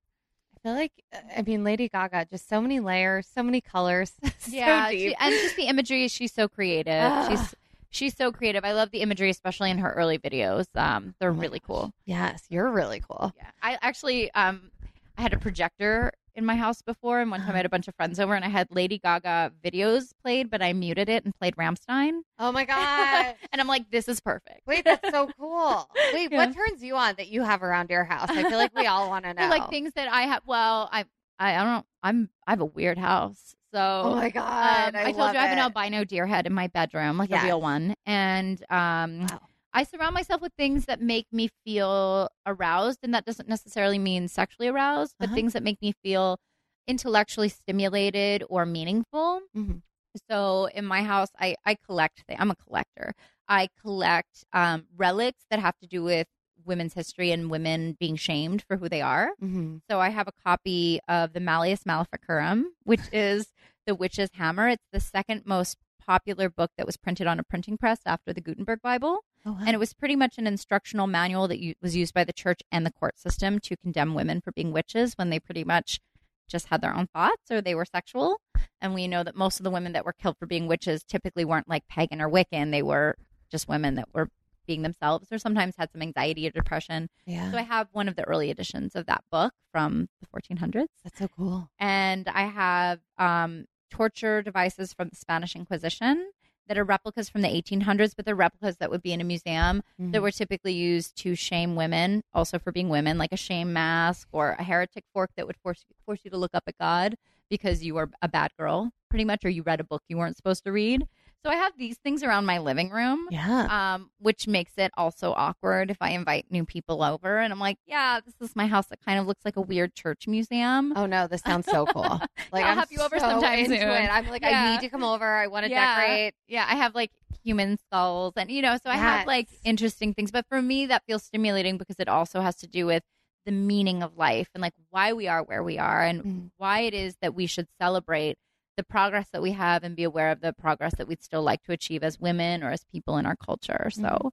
I 0.56 0.60
feel 0.68 0.74
like, 0.74 0.92
I 1.36 1.42
mean, 1.42 1.64
Lady 1.64 1.90
Gaga, 1.90 2.28
just 2.30 2.48
so 2.48 2.62
many 2.62 2.80
layers, 2.80 3.28
so 3.28 3.42
many 3.42 3.62
colors. 3.62 4.14
so 4.40 4.52
yeah, 4.52 4.90
she- 4.92 5.16
and 5.16 5.34
just 5.34 5.56
the 5.56 5.64
imagery. 5.64 6.06
Is 6.06 6.12
she's 6.12 6.34
so 6.34 6.48
creative. 6.48 6.94
Ah. 6.94 7.28
She's 7.30 7.56
she's 7.92 8.16
so 8.16 8.32
creative. 8.32 8.66
I 8.66 8.72
love 8.74 8.92
the 8.92 9.02
imagery, 9.02 9.30
especially 9.30 9.70
in 9.72 9.78
her 9.78 9.92
early 9.92 10.18
videos. 10.18 10.66
Um, 10.76 11.16
they're 11.20 11.30
Oh 11.30 11.34
really 11.34 11.60
gosh. 11.60 11.68
cool. 11.68 11.92
yes, 12.06 12.44
you're 12.50 12.72
really 12.72 13.02
cool. 13.08 13.34
Yeah, 13.38 13.50
I 13.62 13.78
actually 13.82 14.32
um, 14.34 14.72
I 15.18 15.22
had 15.22 15.34
a 15.34 15.40
projector 15.40 16.12
in 16.34 16.46
my 16.46 16.56
house 16.56 16.82
before, 16.82 17.20
and 17.20 17.30
one 17.30 17.42
time 17.42 17.52
I 17.54 17.58
had 17.58 17.66
a 17.66 17.70
bunch 17.70 17.90
of 17.90 17.96
friends 17.96 18.18
over, 18.20 18.34
and 18.34 18.46
I 18.46 18.48
had 18.48 18.68
Lady 18.72 18.98
Gaga 18.98 19.52
videos 19.64 20.12
played, 20.24 20.50
but 20.50 20.62
I 20.62 20.72
muted 20.72 21.10
it 21.10 21.26
and 21.26 21.36
played 21.38 21.56
Rammstein. 21.58 22.22
Oh 22.40 22.54
my 22.54 22.64
God. 22.74 23.36
and 23.52 23.60
I'm 23.60 23.68
like, 23.68 23.92
this 23.92 24.08
is 24.08 24.22
perfect. 24.22 24.62
Wait, 24.66 24.86
that's 24.86 25.10
so 25.12 25.30
cool. 25.38 25.90
Wait, 26.14 26.32
Yeah. 26.32 26.38
what 26.38 26.54
turns 26.54 26.82
you 26.82 26.96
on 26.96 27.16
that 27.18 27.28
you 27.28 27.44
have 27.44 27.62
around 27.64 27.90
your 27.90 28.06
house? 28.06 28.30
I 28.30 28.44
feel 28.44 28.58
like 28.58 28.74
we 28.74 28.88
all 28.88 29.10
want 29.10 29.26
to 29.26 29.34
know. 29.38 29.50
Like 29.50 29.70
things 29.70 29.92
that 29.96 30.08
I 30.10 30.22
have. 30.22 30.42
Well, 30.46 30.88
I 30.92 31.04
I, 31.38 31.56
I 31.56 31.64
don't 31.64 31.74
know. 31.74 31.86
I'm 32.02 32.30
I 32.48 32.52
have 32.52 32.62
a 32.62 32.66
weird 32.66 32.98
house, 32.98 33.56
so 33.74 34.02
Oh 34.06 34.16
my 34.16 34.30
God. 34.30 34.96
Um, 34.96 34.96
I, 34.96 35.10
I, 35.10 35.12
told 35.12 35.34
you 35.34 35.40
I 35.40 35.42
have 35.44 35.52
an 35.52 35.60
albino 35.60 36.04
deer 36.04 36.26
head 36.26 36.46
in 36.46 36.54
my 36.54 36.68
bedroom, 36.68 37.18
like 37.18 37.30
Yes. 37.30 37.44
a 37.44 37.46
real 37.46 37.62
one, 37.62 37.94
and 38.06 38.62
um, 38.70 39.22
Wow. 39.22 39.40
I 39.74 39.84
surround 39.84 40.14
myself 40.14 40.42
with 40.42 40.52
things 40.58 40.86
that 40.86 41.02
make 41.02 41.28
me 41.32 41.50
feel 41.66 42.30
aroused, 42.46 43.00
and 43.04 43.14
that 43.14 43.26
doesn't 43.26 43.48
necessarily 43.48 43.98
mean 44.00 44.28
sexually 44.28 44.68
aroused, 44.68 45.16
but 45.20 45.28
Uh-huh. 45.28 45.36
things 45.36 45.54
that 45.54 45.64
make 45.64 45.82
me 45.82 45.94
feel 46.04 46.40
intellectually 46.88 47.48
stimulated 47.50 48.44
or 48.50 48.66
meaningful. 48.66 49.42
Mhm. 49.56 49.82
So 50.30 50.66
in 50.66 50.86
my 50.86 51.04
house, 51.04 51.30
I 51.40 51.56
I 51.66 51.76
collect 51.76 52.24
things. 52.28 52.38
I'm 52.42 52.52
a 52.52 52.56
collector. 52.56 53.14
I 53.48 53.70
collect 53.82 54.46
um, 54.54 54.88
relics 54.98 55.46
that 55.50 55.60
have 55.60 55.78
to 55.80 55.88
do 55.88 56.04
with 56.04 56.28
women's 56.66 56.94
history 56.94 57.32
and 57.32 57.50
women 57.50 57.96
being 58.00 58.16
shamed 58.18 58.64
for 58.68 58.78
who 58.78 58.88
they 58.90 59.02
are. 59.02 59.32
Mhm. 59.42 59.82
So 59.90 60.00
I 60.00 60.10
have 60.10 60.28
a 60.28 60.32
copy 60.44 61.00
of 61.08 61.34
the 61.34 61.40
Malleus 61.40 61.86
Maleficarum, 61.86 62.74
which 62.84 63.02
is 63.14 63.52
the 63.86 63.96
witch's 63.96 64.30
hammer. 64.34 64.70
It's 64.70 64.88
the 64.92 65.00
second 65.00 65.44
most 65.46 65.78
popular 66.06 66.50
book 66.50 66.72
that 66.78 66.86
was 66.86 66.98
printed 66.98 67.28
on 67.28 67.40
a 67.40 67.44
printing 67.44 67.78
press 67.78 68.00
after 68.06 68.34
the 68.34 68.42
Gutenberg 68.42 68.82
Bible. 68.82 69.20
Oh, 69.46 69.54
wow. 69.54 69.60
And 69.62 69.70
it 69.70 69.80
was 69.80 69.94
pretty 69.94 70.16
much 70.16 70.38
an 70.38 70.48
instructional 70.48 71.08
manual 71.08 71.48
that 71.48 71.60
u- 71.60 71.76
was 71.82 71.96
used 71.96 72.14
by 72.14 72.24
the 72.24 72.34
church 72.34 72.62
and 72.72 72.86
the 72.86 72.92
court 72.92 73.20
system 73.20 73.60
to 73.60 73.78
condemn 73.78 74.14
women 74.14 74.42
for 74.42 74.52
being 74.52 74.72
witches 74.72 75.14
when 75.16 75.30
they 75.30 75.40
pretty 75.40 75.64
much 75.64 76.00
just 76.48 76.68
had 76.68 76.82
their 76.82 76.94
own 76.94 77.08
thoughts 77.08 77.50
or 77.50 77.62
they 77.62 77.76
were 77.76 77.86
sexual. 77.86 78.40
And 78.82 78.94
we 78.94 79.08
know 79.08 79.24
that 79.24 79.36
most 79.36 79.60
of 79.60 79.64
the 79.64 79.72
women 79.72 79.94
that 79.94 80.06
were 80.06 80.14
killed 80.14 80.38
for 80.38 80.46
being 80.46 80.68
witches 80.68 81.04
typically 81.04 81.46
weren't 81.46 81.70
like 81.70 81.88
pagan 81.88 82.22
or 82.22 82.30
Wiccan. 82.30 82.72
They 82.72 82.84
were 82.84 83.16
just 83.50 83.68
women 83.68 83.96
that 83.96 84.10
were 84.14 84.30
being 84.68 84.82
themselves 84.82 85.32
or 85.32 85.38
sometimes 85.40 85.76
had 85.78 85.92
some 85.92 86.02
anxiety 86.02 86.48
or 86.48 86.52
depression. 86.52 87.10
yeah. 87.26 87.52
So 87.52 87.58
I 87.58 87.64
have 87.64 87.88
one 87.92 88.08
of 88.08 88.16
the 88.16 88.24
early 88.24 88.50
editions 88.50 88.96
of 88.96 89.06
that 89.08 89.24
book 89.32 89.54
from 89.72 90.08
the 90.22 90.28
1400s. 90.28 90.88
that's 91.04 91.18
so 91.20 91.28
cool. 91.36 91.70
And 91.80 92.28
I 92.30 92.44
have 92.46 93.00
um, 93.18 93.66
torture 93.90 94.42
devices 94.42 94.94
from 94.94 95.10
the 95.10 95.16
Spanish 95.16 95.56
Inquisition 95.56 96.32
that 96.68 96.78
are 96.78 96.84
replicas 96.84 97.28
from 97.28 97.42
the 97.42 97.48
1800s, 97.50 98.14
but 98.16 98.26
they're 98.26 98.36
replicas 98.36 98.78
that 98.78 98.90
would 98.90 99.02
be 99.02 99.12
in 99.12 99.20
a 99.20 99.24
museum 99.26 99.82
Mm-hmm. 100.00 100.12
that 100.12 100.22
were 100.22 100.32
typically 100.32 100.74
used 100.74 101.16
to 101.18 101.36
shame 101.36 101.76
women, 101.76 102.24
also 102.34 102.58
for 102.58 102.72
being 102.72 102.90
women, 102.90 103.18
like 103.18 103.32
a 103.34 103.38
shame 103.38 103.74
mask 103.74 104.28
or 104.32 104.52
a 104.58 104.64
heretic 104.64 105.04
fork 105.14 105.30
that 105.36 105.46
would 105.48 105.58
force 105.58 105.84
force 106.06 106.20
you 106.24 106.32
to 106.32 106.38
look 106.38 106.52
up 106.54 106.64
at 106.68 106.78
God 106.80 107.16
because 107.50 107.84
you 107.84 107.94
were 107.96 108.10
a 108.22 108.28
bad 108.30 108.52
girl, 108.58 108.92
pretty 109.10 109.26
much, 109.26 109.44
or 109.44 109.50
you 109.50 109.62
read 109.64 109.80
a 109.80 109.84
book 109.84 110.02
you 110.08 110.18
weren't 110.18 110.38
supposed 110.38 110.64
to 110.64 110.72
read. 110.72 111.06
So 111.44 111.50
I 111.50 111.56
have 111.56 111.74
these 111.78 111.98
things 111.98 112.22
around 112.24 112.46
my 112.46 112.60
living 112.60 112.90
room 112.92 113.28
yeah. 113.32 113.94
um, 113.96 114.12
which 114.20 114.48
makes 114.48 114.74
it 114.78 114.92
also 114.96 115.34
awkward 115.36 115.90
if 115.90 115.98
I 116.00 116.12
invite 116.12 116.46
new 116.52 116.66
people 116.66 117.02
over 117.04 117.40
and 117.40 117.52
I'm 117.52 117.60
like, 117.60 117.78
yeah, 117.88 118.20
this 118.24 118.36
is 118.42 118.56
my 118.56 118.68
house 118.68 118.88
that 118.88 119.00
kind 119.04 119.20
of 119.20 119.26
looks 119.26 119.44
like 119.44 119.56
a 119.56 119.62
weird 119.62 119.96
church 119.96 120.28
museum. 120.28 120.94
Oh 120.96 121.06
no, 121.08 121.28
this 121.28 121.42
sounds 121.42 121.68
so 121.68 121.88
cool. 121.88 122.20
Like 122.52 122.66
I'll 122.66 122.72
I'm 122.72 122.78
have 122.80 122.92
you 122.92 123.00
over 123.00 123.18
so 123.18 123.30
sometime 123.30 123.66
soon. 123.66 123.80
it. 123.80 124.10
I'm 124.12 124.28
like, 124.28 124.44
I 124.44 124.72
need 124.72 124.82
to 124.82 124.90
come 124.90 125.06
over. 125.06 125.26
I 125.26 125.48
want 125.48 125.66
to 125.66 125.72
Yeah. 125.72 125.96
decorate. 125.96 126.34
Yeah, 126.50 126.66
I 126.68 126.76
have 126.76 126.94
like 126.94 127.10
human 127.46 127.78
skulls 127.78 128.34
and 128.36 128.52
you 128.52 128.62
know, 128.62 128.76
so 128.84 128.90
I 128.92 128.98
have 128.98 129.26
like 129.26 129.48
interesting 129.64 130.14
things. 130.14 130.32
But 130.32 130.46
for 130.50 130.62
me, 130.62 130.88
that 130.88 131.04
feels 131.08 131.24
stimulating 131.24 131.78
because 131.78 131.96
it 131.98 132.10
also 132.10 132.42
has 132.42 132.58
to 132.58 132.68
do 132.68 132.86
with 132.86 133.04
the 133.46 133.54
meaning 133.54 134.04
of 134.04 134.18
life 134.18 134.50
and 134.54 134.62
like 134.62 134.74
why 134.90 135.14
we 135.14 135.30
are 135.30 135.42
where 135.44 135.64
we 135.64 135.80
are 135.80 136.04
and 136.04 136.24
Mhm. 136.24 136.52
why 136.58 136.82
it 136.82 136.94
is 136.94 137.16
that 137.22 137.34
we 137.34 137.46
should 137.48 137.68
celebrate 137.80 138.38
the 138.82 138.94
progress 138.94 139.28
that 139.32 139.42
we 139.42 139.52
have 139.52 139.84
and 139.84 139.96
be 139.96 140.04
aware 140.04 140.32
of 140.32 140.42
the 140.42 140.54
progress 140.54 140.94
that 140.98 141.08
we'd 141.08 141.22
still 141.24 141.44
like 141.44 141.62
to 141.64 141.72
achieve 141.72 142.04
as 142.04 142.20
women 142.20 142.64
or 142.64 142.72
as 142.72 142.84
people 142.92 143.18
in 143.18 143.26
our 143.26 143.36
culture. 143.36 143.90
So, 143.92 144.02
Mhm. 144.02 144.32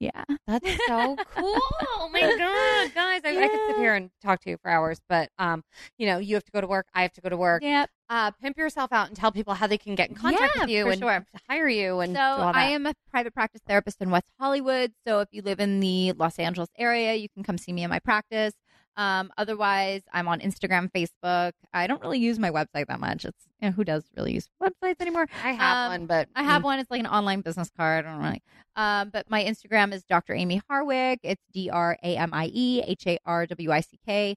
Yeah. 0.00 0.24
That's 0.48 0.66
so 0.88 1.16
cool. 1.36 1.60
Oh 2.00 2.08
my 2.12 2.20
god, 2.36 2.94
guys, 2.94 3.20
I, 3.24 3.44
I 3.44 3.48
could 3.48 3.60
sit 3.68 3.76
here 3.76 3.94
and 3.94 4.10
talk 4.20 4.40
to 4.40 4.50
you 4.50 4.56
for 4.60 4.68
hours, 4.70 5.00
but 5.08 5.30
um, 5.38 5.62
you 5.96 6.06
know, 6.06 6.18
you 6.18 6.34
have 6.34 6.44
to 6.44 6.50
go 6.50 6.60
to 6.60 6.66
work. 6.66 6.86
I 6.94 7.02
have 7.02 7.12
to 7.12 7.20
go 7.20 7.28
to 7.28 7.36
work. 7.36 7.62
Yep. 7.62 7.88
Uh, 8.10 8.30
pimp 8.32 8.58
yourself 8.58 8.92
out 8.92 9.06
and 9.08 9.16
tell 9.16 9.30
people 9.32 9.54
how 9.54 9.66
they 9.68 9.78
can 9.78 9.94
get 9.94 10.10
in 10.10 10.16
contact 10.16 10.52
Yeah, 10.56 10.62
with 10.62 10.70
you 10.70 10.88
and 10.88 10.98
sure. 11.00 11.26
hire 11.48 11.68
you 11.68 12.00
and 12.00 12.10
So 12.10 12.16
do 12.16 12.20
all 12.20 12.52
that. 12.52 12.56
I 12.56 12.70
am 12.70 12.86
a 12.86 12.92
private 13.10 13.32
practice 13.32 13.62
therapist 13.66 14.02
in 14.02 14.10
West 14.10 14.26
Hollywood. 14.38 14.92
So 15.06 15.20
if 15.20 15.28
you 15.30 15.42
live 15.42 15.60
in 15.60 15.78
the 15.80 16.12
Los 16.12 16.38
Angeles 16.38 16.68
area, 16.76 17.14
you 17.14 17.28
can 17.32 17.42
come 17.44 17.56
see 17.56 17.72
me 17.72 17.84
in 17.84 17.88
my 17.90 18.00
practice. 18.00 18.52
Um, 18.96 19.32
otherwise, 19.36 20.02
I'm 20.12 20.28
on 20.28 20.40
Instagram, 20.40 20.90
Facebook. 20.92 21.52
I 21.72 21.86
don't 21.86 22.00
really 22.00 22.18
use 22.18 22.38
my 22.38 22.50
website 22.50 22.86
that 22.86 23.00
much. 23.00 23.24
It's 23.24 23.44
you 23.60 23.68
know, 23.68 23.72
who 23.72 23.84
does 23.84 24.04
really 24.16 24.34
use 24.34 24.48
websites 24.62 25.00
anymore? 25.00 25.26
I 25.42 25.52
have 25.52 25.76
um, 25.76 25.92
one, 25.92 26.06
but 26.06 26.28
I 26.34 26.42
have 26.42 26.62
one. 26.62 26.78
It's 26.78 26.90
like 26.90 27.00
an 27.00 27.06
online 27.06 27.40
business 27.40 27.70
card. 27.76 28.04
I 28.04 28.10
don't 28.10 28.22
really. 28.22 28.42
Um, 28.76 29.10
but 29.10 29.28
my 29.28 29.44
Instagram 29.44 29.92
is 29.92 30.04
Dr. 30.04 30.34
Amie 30.34 30.62
Harwick. 30.70 31.18
It's 31.22 31.42
D 31.52 31.70
R 31.70 31.98
A 32.02 32.16
M 32.16 32.30
I 32.32 32.50
E 32.52 32.82
H 32.86 33.06
A 33.06 33.18
R 33.24 33.46
W 33.46 33.72
I 33.72 33.80
C 33.80 33.98
K. 34.06 34.36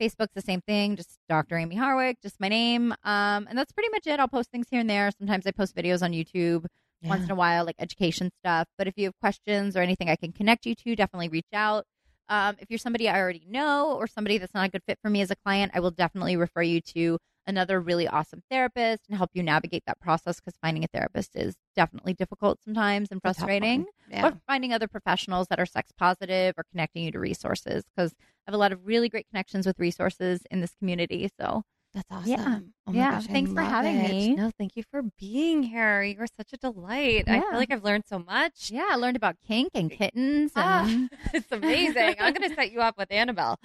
Facebook's 0.00 0.34
the 0.34 0.40
same 0.40 0.60
thing, 0.60 0.94
just 0.94 1.18
Dr. 1.28 1.58
Amie 1.58 1.76
Harwick, 1.76 2.16
just 2.22 2.38
my 2.40 2.48
name. 2.48 2.92
Um, 3.02 3.46
and 3.48 3.58
that's 3.58 3.72
pretty 3.72 3.88
much 3.90 4.06
it. 4.06 4.20
I'll 4.20 4.28
post 4.28 4.50
things 4.50 4.66
here 4.70 4.80
and 4.80 4.88
there. 4.88 5.10
Sometimes 5.18 5.44
I 5.46 5.50
post 5.50 5.74
videos 5.74 6.02
on 6.02 6.12
YouTube 6.12 6.66
once 7.02 7.24
in 7.24 7.30
a 7.30 7.34
while, 7.34 7.64
like 7.64 7.76
education 7.78 8.30
stuff. 8.40 8.68
But 8.76 8.86
if 8.86 8.94
you 8.96 9.06
have 9.06 9.18
questions 9.20 9.76
or 9.76 9.80
anything 9.80 10.08
I 10.08 10.16
can 10.16 10.32
connect 10.32 10.66
you 10.66 10.74
to, 10.76 10.96
definitely 10.96 11.28
reach 11.28 11.46
out. 11.52 11.84
Um, 12.28 12.56
if 12.58 12.70
you're 12.70 12.78
somebody 12.78 13.08
I 13.08 13.18
already 13.18 13.46
know 13.48 13.94
or 13.94 14.06
somebody 14.06 14.38
that's 14.38 14.54
not 14.54 14.66
a 14.66 14.70
good 14.70 14.82
fit 14.86 14.98
for 15.02 15.10
me 15.10 15.20
as 15.22 15.30
a 15.30 15.36
client, 15.36 15.72
I 15.74 15.80
will 15.80 15.90
definitely 15.90 16.36
refer 16.36 16.62
you 16.62 16.80
to 16.82 17.18
another 17.46 17.80
really 17.80 18.06
awesome 18.06 18.42
therapist 18.50 19.04
and 19.08 19.16
help 19.16 19.30
you 19.32 19.42
navigate 19.42 19.82
that 19.86 19.98
process 20.00 20.36
because 20.38 20.54
finding 20.62 20.84
a 20.84 20.86
therapist 20.88 21.34
is 21.34 21.54
definitely 21.74 22.12
difficult 22.12 22.58
sometimes 22.62 23.08
and 23.10 23.20
It's 23.24 23.24
a 23.24 23.40
tough 23.40 23.48
frustrating. 23.48 23.86
Yeah. 24.10 24.28
Or 24.28 24.40
finding 24.46 24.74
other 24.74 24.86
professionals 24.86 25.48
that 25.48 25.58
are 25.58 25.66
sex 25.66 25.90
positive 25.98 26.54
or 26.58 26.64
connecting 26.70 27.04
you 27.04 27.12
to 27.12 27.18
resources 27.18 27.84
because 27.84 28.12
I 28.46 28.50
have 28.50 28.54
a 28.54 28.58
lot 28.58 28.72
of 28.72 28.86
really 28.86 29.08
great 29.08 29.26
connections 29.30 29.66
with 29.66 29.78
resources 29.78 30.42
in 30.50 30.60
this 30.60 30.74
community. 30.78 31.30
So 31.40 31.62
That's 31.94 32.06
awesome. 32.10 32.28
Yeah. 32.30 32.58
Oh 32.86 32.92
Yeah. 32.92 33.10
gosh, 33.12 33.26
Thanks 33.26 33.52
for 33.52 33.62
having 33.62 33.96
it. 33.96 34.10
me. 34.10 34.34
No, 34.34 34.50
thank 34.58 34.76
you 34.76 34.82
for 34.90 35.02
being 35.18 35.62
here. 35.62 36.02
You 36.02 36.20
are 36.20 36.26
such 36.36 36.52
a 36.52 36.56
delight. 36.58 37.24
I 37.26 37.40
feel 37.40 37.54
like 37.58 37.72
I've 37.72 37.82
learned 37.82 38.04
so 38.06 38.18
much. 38.18 38.70
yeah, 38.70 38.86
I 38.90 38.96
learned 38.96 39.16
about 39.16 39.36
kink 39.46 39.70
and 39.74 39.90
kittens 39.90 40.52
Ah, 40.54 40.86
and 40.86 41.10
it's 41.32 41.50
amazing. 41.50 42.16
I'm 42.20 42.34
going 42.34 42.48
to 42.48 42.54
set 42.54 42.72
you 42.72 42.80
up 42.80 42.96
with 42.98 43.10
Annabelle, 43.10 43.56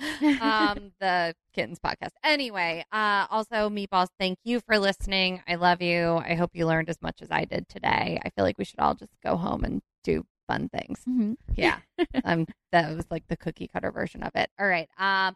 um, 0.42 0.92
the 1.00 1.36
kittens 1.54 1.80
podcast. 1.80 2.12
Anyway, 2.24 2.86
uh, 2.92 3.28
also, 3.30 3.70
Meatballs, 3.70 4.08
thank 4.20 4.40
you 4.44 4.62
for 4.62 4.80
listening. 4.80 5.44
I 5.48 5.56
love 5.56 5.82
you. 5.82 6.16
I 6.26 6.36
hope 6.36 6.52
you 6.54 6.66
learned 6.66 6.90
as 6.90 7.02
much 7.02 7.22
as 7.22 7.30
I 7.30 7.46
did 7.46 7.68
today. 7.68 8.20
I 8.24 8.30
feel 8.30 8.46
like 8.46 8.58
we 8.58 8.66
should 8.66 8.80
all 8.80 8.96
just 8.96 9.12
go 9.24 9.36
home 9.36 9.64
and 9.66 9.82
do 10.04 10.26
fun 10.48 10.70
things. 10.70 11.02
Mhm. 11.08 11.36
Yeah. 11.56 11.80
um, 12.24 12.46
that 12.72 12.96
was 12.96 13.06
like 13.12 13.28
the 13.28 13.38
cookie 13.38 13.68
cutter 13.68 13.92
version 13.92 14.24
of 14.24 14.32
it. 14.36 14.50
All 14.60 14.68
right. 14.68 14.90
Um, 14.98 15.36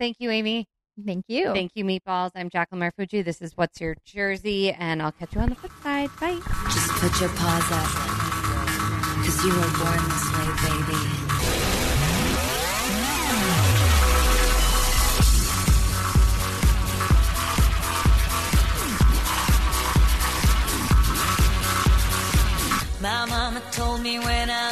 thank 0.00 0.16
you, 0.18 0.30
Amie. 0.30 0.66
Thank 1.02 1.24
you. 1.28 1.52
Thank 1.52 1.72
you, 1.74 1.84
Meatballs. 1.84 2.30
I'm 2.34 2.48
Jacqueline 2.48 2.88
Marfuji. 2.88 3.24
This 3.24 3.42
is 3.42 3.56
What's 3.56 3.80
Your 3.80 3.96
Jersey, 4.04 4.70
and 4.70 5.02
I'll 5.02 5.12
catch 5.12 5.34
you 5.34 5.40
on 5.40 5.48
the 5.48 5.56
flip 5.56 5.72
side. 5.82 6.10
Bye. 6.20 6.40
Just 6.70 6.90
put 6.90 7.20
your 7.20 7.30
paws 7.30 7.72
up. 7.72 7.88
Cause 9.24 9.44
you 9.44 9.50
were 9.50 9.60
born 9.78 9.98
this 10.08 10.26
way, 10.32 10.48
baby. 10.62 11.24
My 23.00 23.26
mama 23.26 23.60
told 23.72 24.00
me 24.00 24.18
when 24.18 24.50
I 24.50 24.70